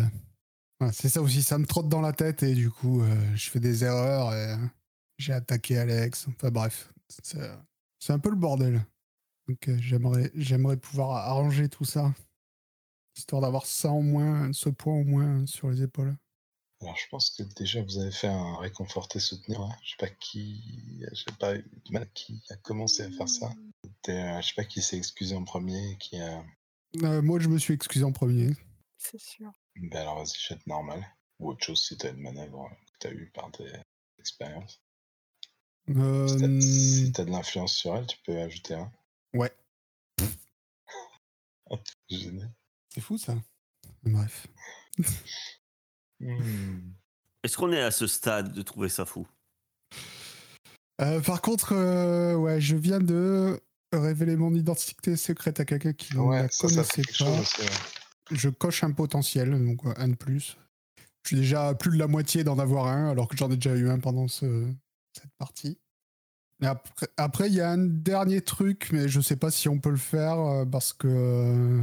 C'est 0.92 1.08
ça 1.08 1.22
aussi, 1.22 1.42
ça 1.42 1.58
me 1.58 1.66
trotte 1.66 1.88
dans 1.88 2.00
la 2.00 2.12
tête 2.12 2.42
et 2.42 2.54
du 2.54 2.70
coup, 2.70 3.02
euh, 3.02 3.36
je 3.36 3.50
fais 3.50 3.60
des 3.60 3.84
erreurs 3.84 4.34
et 4.34 4.56
j'ai 5.18 5.32
attaqué 5.32 5.78
Alex. 5.78 6.26
Enfin, 6.28 6.50
bref, 6.50 6.92
c'est 8.02 8.12
un 8.12 8.18
peu 8.18 8.30
le 8.30 8.36
bordel. 8.36 8.84
Donc, 9.48 9.68
euh, 9.68 9.78
j'aimerais 9.78 10.32
j'aimerais 10.34 10.76
pouvoir 10.76 11.12
arranger 11.12 11.68
tout 11.68 11.84
ça, 11.84 12.12
histoire 13.16 13.42
d'avoir 13.42 13.64
ça 13.64 13.92
en 13.92 14.02
moins, 14.02 14.52
ce 14.52 14.70
point 14.70 14.94
au 14.94 15.04
moins 15.04 15.46
sur 15.46 15.70
les 15.70 15.82
épaules. 15.82 16.16
Alors, 16.80 16.96
je 16.96 17.06
pense 17.10 17.30
que 17.30 17.44
déjà, 17.54 17.80
vous 17.80 17.98
avez 17.98 18.10
fait 18.10 18.26
un 18.26 18.56
réconforter 18.56 19.20
soutenir. 19.20 19.60
Là. 19.60 19.68
Je 19.84 19.90
sais 19.90 19.96
pas 20.00 20.08
qui. 20.08 21.04
Je 21.12 21.14
sais 21.14 21.36
pas 21.38 21.54
qui 22.06 22.42
a 22.50 22.56
commencé 22.56 23.04
à 23.04 23.10
faire 23.12 23.28
ça. 23.28 23.52
Euh, 24.08 24.40
je 24.40 24.48
sais 24.48 24.54
pas 24.56 24.64
qui 24.64 24.82
s'est 24.82 24.96
excusé 24.96 25.36
en 25.36 25.44
premier. 25.44 25.96
Qui 26.00 26.18
a. 26.18 26.44
Euh, 27.04 27.22
moi, 27.22 27.38
je 27.38 27.48
me 27.48 27.58
suis 27.58 27.74
excusé 27.74 28.04
en 28.04 28.10
premier. 28.10 28.50
C'est 28.98 29.20
sûr. 29.20 29.52
Ben 29.76 30.00
alors, 30.00 30.18
vas-y, 30.18 30.40
jette 30.40 30.66
normal. 30.66 31.06
Ou 31.38 31.50
autre 31.50 31.64
chose 31.64 31.80
si 31.80 31.96
t'as 31.96 32.10
une 32.10 32.20
manœuvre 32.20 32.68
que 32.68 32.98
t'as 32.98 33.12
eu 33.12 33.30
par 33.32 33.52
tes 33.52 33.70
expériences. 34.18 34.82
Euh, 35.90 36.28
Si 36.28 36.38
t'as 36.38 36.60
si 36.60 37.12
t'as 37.12 37.24
de 37.24 37.30
l'influence 37.30 37.74
sur 37.74 37.96
elle, 37.96 38.06
tu 38.06 38.16
peux 38.24 38.38
ajouter 38.38 38.74
un. 38.74 38.90
Ouais, 39.34 39.52
Génial. 42.10 42.50
c'est 42.90 43.00
fou 43.00 43.16
ça. 43.18 43.34
Bref. 44.02 44.46
Hmm. 46.20 46.92
Est-ce 47.42 47.56
qu'on 47.56 47.72
est 47.72 47.80
à 47.82 47.90
ce 47.90 48.06
stade 48.06 48.52
de 48.52 48.62
trouver 48.62 48.88
ça 48.88 49.04
fou? 49.04 49.26
Euh, 51.00 51.20
par 51.20 51.40
contre, 51.42 51.72
euh, 51.72 52.34
ouais, 52.36 52.60
je 52.60 52.76
viens 52.76 53.00
de 53.00 53.60
révéler 53.92 54.36
mon 54.36 54.54
identité 54.54 55.16
secrète 55.16 55.58
à 55.58 55.64
quelqu'un 55.64 55.92
qui 55.92 56.14
ne 56.14 56.20
Ouais, 56.20 56.42
la 56.42 56.48
ça, 56.48 56.68
connaissait 56.68 57.02
pas. 57.02 57.12
chose. 57.12 57.48
Je 58.30 58.48
coche 58.50 58.84
un 58.84 58.92
potentiel, 58.92 59.50
donc 59.64 59.84
euh, 59.84 59.94
un 59.96 60.08
de 60.08 60.14
plus. 60.14 60.56
Je 61.24 61.28
suis 61.28 61.36
déjà 61.36 61.68
à 61.68 61.74
plus 61.74 61.90
de 61.92 61.98
la 61.98 62.06
moitié 62.06 62.44
d'en 62.44 62.58
avoir 62.58 62.86
un, 62.86 63.10
alors 63.10 63.28
que 63.28 63.36
j'en 63.36 63.50
ai 63.50 63.56
déjà 63.56 63.74
eu 63.74 63.88
un 63.90 63.98
pendant 63.98 64.28
ce- 64.28 64.72
cette 65.12 65.32
partie. 65.38 65.78
Et 66.62 66.66
après, 66.66 67.08
après, 67.16 67.48
il 67.48 67.54
y 67.54 67.60
a 67.60 67.70
un 67.70 67.78
dernier 67.86 68.40
truc, 68.40 68.90
mais 68.92 69.08
je 69.08 69.20
sais 69.20 69.36
pas 69.36 69.50
si 69.50 69.68
on 69.68 69.78
peut 69.80 69.90
le 69.90 69.96
faire 69.96 70.38
euh, 70.38 70.64
parce 70.64 70.92
que 70.92 71.78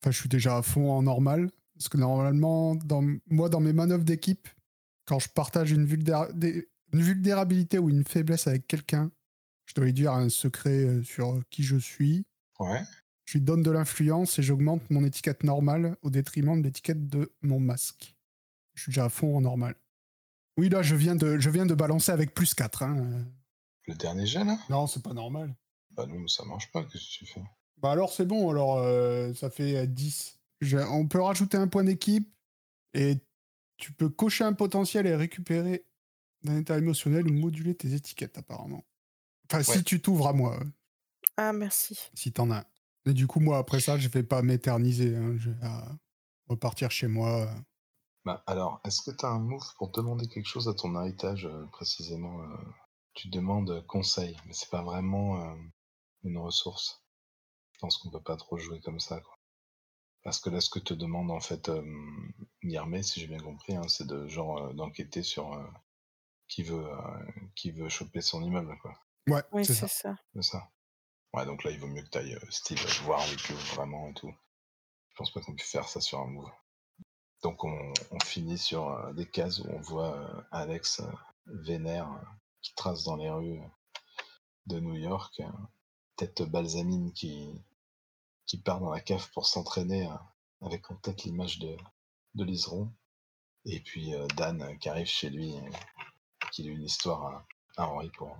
enfin, 0.00 0.10
je 0.10 0.18
suis 0.18 0.28
déjà 0.28 0.58
à 0.58 0.62
fond 0.62 0.90
en 0.90 1.02
normal. 1.02 1.50
Parce 1.74 1.88
que 1.88 1.96
normalement, 1.96 2.74
dans, 2.76 3.02
moi, 3.28 3.48
dans 3.48 3.60
mes 3.60 3.72
manœuvres 3.72 4.04
d'équipe, 4.04 4.48
quand 5.06 5.18
je 5.18 5.28
partage 5.28 5.72
une, 5.72 5.84
vulnéra- 5.86 6.30
des- 6.32 6.68
une 6.92 7.00
vulnérabilité 7.00 7.78
ou 7.78 7.88
une 7.88 8.04
faiblesse 8.04 8.46
avec 8.46 8.68
quelqu'un, 8.68 9.10
je 9.66 9.74
dois 9.74 9.86
lui 9.86 9.92
dire 9.92 10.12
un 10.12 10.28
secret 10.28 10.84
euh, 10.84 11.02
sur 11.02 11.40
qui 11.50 11.62
je 11.64 11.76
suis. 11.76 12.24
Ouais. 12.60 12.82
Je 13.24 13.38
lui 13.38 13.40
donne 13.40 13.62
de 13.62 13.70
l'influence 13.70 14.38
et 14.38 14.42
j'augmente 14.42 14.88
mon 14.90 15.04
étiquette 15.04 15.42
normale 15.42 15.96
au 16.02 16.10
détriment 16.10 16.60
de 16.60 16.66
l'étiquette 16.66 17.08
de 17.08 17.32
mon 17.40 17.58
masque. 17.58 18.14
Je 18.74 18.82
suis 18.82 18.90
déjà 18.90 19.06
à 19.06 19.08
fond 19.08 19.36
en 19.36 19.40
normal. 19.40 19.74
Oui, 20.58 20.68
là, 20.68 20.82
je 20.82 20.94
viens 20.94 21.16
de, 21.16 21.38
je 21.38 21.50
viens 21.50 21.66
de 21.66 21.74
balancer 21.74 22.12
avec 22.12 22.34
plus 22.34 22.54
4. 22.54 22.82
Hein. 22.82 23.24
Le 23.86 23.94
dernier 23.94 24.26
jet 24.26 24.44
là? 24.44 24.58
Non, 24.68 24.86
c'est 24.86 25.02
pas 25.02 25.14
normal. 25.14 25.54
Bah 25.90 26.06
non, 26.06 26.18
mais 26.18 26.28
ça 26.28 26.44
marche 26.44 26.70
pas. 26.72 26.84
Qu'est-ce 26.84 27.04
que 27.04 27.24
tu 27.24 27.26
fais? 27.26 27.42
Bah 27.78 27.90
alors, 27.90 28.12
c'est 28.12 28.26
bon, 28.26 28.50
alors 28.50 28.76
euh, 28.78 29.32
ça 29.34 29.50
fait 29.50 29.76
euh, 29.76 29.86
10. 29.86 30.38
Je- 30.60 30.78
on 30.78 31.08
peut 31.08 31.20
rajouter 31.20 31.56
un 31.56 31.68
point 31.68 31.84
d'équipe 31.84 32.32
et 32.94 33.16
tu 33.78 33.92
peux 33.92 34.08
cocher 34.08 34.44
un 34.44 34.52
potentiel 34.52 35.06
et 35.06 35.16
récupérer 35.16 35.86
d'un 36.44 36.58
état 36.58 36.78
émotionnel 36.78 37.26
ou 37.28 37.32
moduler 37.32 37.74
tes 37.74 37.94
étiquettes, 37.94 38.38
apparemment. 38.38 38.84
Enfin, 39.50 39.62
si 39.62 39.82
tu 39.84 40.00
t'ouvres 40.00 40.28
à 40.28 40.32
moi, 40.32 40.58
euh, 40.60 40.64
Ah, 41.36 41.52
merci. 41.52 41.98
si 42.14 42.32
t'en 42.32 42.50
as 42.50 42.58
un. 42.58 42.64
Et 43.06 43.12
du 43.14 43.26
coup, 43.26 43.40
moi, 43.40 43.58
après 43.58 43.80
ça, 43.80 43.98
je 43.98 44.08
vais 44.08 44.22
pas 44.22 44.42
m'éterniser. 44.42 45.16
hein, 45.16 45.34
Je 45.38 45.50
vais 45.50 45.64
euh, 45.66 45.92
repartir 46.48 46.90
chez 46.92 47.08
moi. 47.08 47.52
Euh. 48.26 48.32
Bah 48.32 48.42
alors, 48.46 48.80
est-ce 48.84 49.02
que 49.02 49.10
t'as 49.10 49.28
un 49.28 49.38
move 49.38 49.74
pour 49.76 49.90
demander 49.90 50.28
quelque 50.28 50.46
chose 50.48 50.68
à 50.68 50.74
ton 50.74 50.94
héritage 51.00 51.46
euh, 51.46 51.66
précisément 51.72 52.42
euh, 52.42 52.56
Tu 53.14 53.28
demandes 53.28 53.84
conseil, 53.86 54.36
mais 54.46 54.52
c'est 54.52 54.70
pas 54.70 54.82
vraiment 54.82 55.40
euh, 55.42 55.56
une 56.24 56.38
ressource? 56.38 57.04
Je 57.72 57.78
pense 57.80 57.98
qu'on 57.98 58.10
peut 58.10 58.22
pas 58.22 58.36
trop 58.36 58.58
jouer 58.58 58.80
comme 58.80 59.00
ça. 59.00 59.20
Quoi. 59.20 59.34
Parce 60.22 60.40
que 60.40 60.50
là, 60.50 60.60
ce 60.60 60.70
que 60.70 60.78
te 60.78 60.94
demande 60.94 61.30
en 61.30 61.40
fait 61.40 61.68
euh, 61.68 61.82
Guillermet, 62.62 63.02
si 63.02 63.20
j'ai 63.20 63.26
bien 63.28 63.40
compris, 63.40 63.74
hein, 63.76 63.88
c'est 63.88 64.06
de 64.06 64.28
genre 64.28 64.58
euh, 64.58 64.72
d'enquêter 64.72 65.22
sur 65.22 65.52
euh, 65.54 65.66
qui 66.48 66.62
veut 66.62 66.86
euh, 66.86 67.26
qui 67.56 67.72
veut 67.72 67.88
choper 67.88 68.20
son 68.22 68.42
immeuble, 68.42 68.76
quoi. 68.82 68.94
Ouais, 69.28 69.42
Oui, 69.52 69.64
c'est 69.64 69.74
c'est 69.74 69.74
ça. 69.74 69.88
ça. 69.88 70.16
C'est 70.34 70.42
ça. 70.42 70.70
Ouais, 71.34 71.46
donc 71.46 71.64
là, 71.64 71.70
il 71.70 71.80
vaut 71.80 71.88
mieux 71.88 72.02
que 72.02 72.10
tu 72.10 72.18
ailles 72.18 72.38
style 72.50 72.78
voir 73.04 73.20
avec 73.22 73.50
eux 73.50 73.54
vraiment 73.74 74.08
et 74.10 74.14
tout. 74.14 74.32
Je 75.10 75.16
pense 75.16 75.32
pas 75.32 75.40
qu'on 75.40 75.54
puisse 75.54 75.70
faire 75.70 75.88
ça 75.88 76.00
sur 76.00 76.20
un 76.20 76.26
move. 76.26 76.50
Donc 77.42 77.64
on, 77.64 77.92
on 78.10 78.20
finit 78.20 78.58
sur 78.58 78.88
euh, 78.88 79.12
des 79.12 79.28
cases 79.28 79.58
où 79.58 79.68
on 79.68 79.80
voit 79.80 80.16
euh, 80.16 80.42
Alex 80.52 81.00
euh, 81.00 81.12
vénère 81.46 82.08
qui 82.60 82.74
trace 82.74 83.04
dans 83.04 83.16
les 83.16 83.30
rues 83.30 83.60
de 84.66 84.78
New 84.78 84.94
York, 84.94 85.42
tête 86.14 86.42
balsamine 86.42 87.12
qui, 87.12 87.60
qui 88.46 88.58
part 88.58 88.80
dans 88.80 88.90
la 88.90 89.00
cave 89.00 89.28
pour 89.32 89.46
s'entraîner 89.46 90.08
avec 90.60 90.88
en 90.92 90.96
tête 90.96 91.24
l'image 91.24 91.58
de, 91.58 91.76
de 92.34 92.44
Liseron. 92.44 92.92
Et 93.64 93.80
puis 93.80 94.12
Dan 94.36 94.78
qui 94.78 94.88
arrive 94.88 95.08
chez 95.08 95.30
lui, 95.30 95.56
qui 96.52 96.62
lit 96.62 96.68
une 96.68 96.84
histoire 96.84 97.26
à, 97.26 97.46
à 97.76 97.88
Henri 97.88 98.10
pour, 98.10 98.36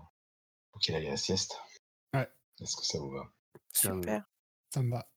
pour 0.71 0.81
qu'il 0.81 0.95
aille 0.95 1.09
à 1.09 1.11
la 1.11 1.17
sieste. 1.17 1.61
Ouais. 2.15 2.29
Est-ce 2.61 2.77
que 2.77 2.85
ça 2.85 3.01
vous 3.01 3.11
va? 3.11 3.25
Super. 3.73 4.25
Ça 4.71 4.83
me 4.83 4.93
va. 4.93 5.09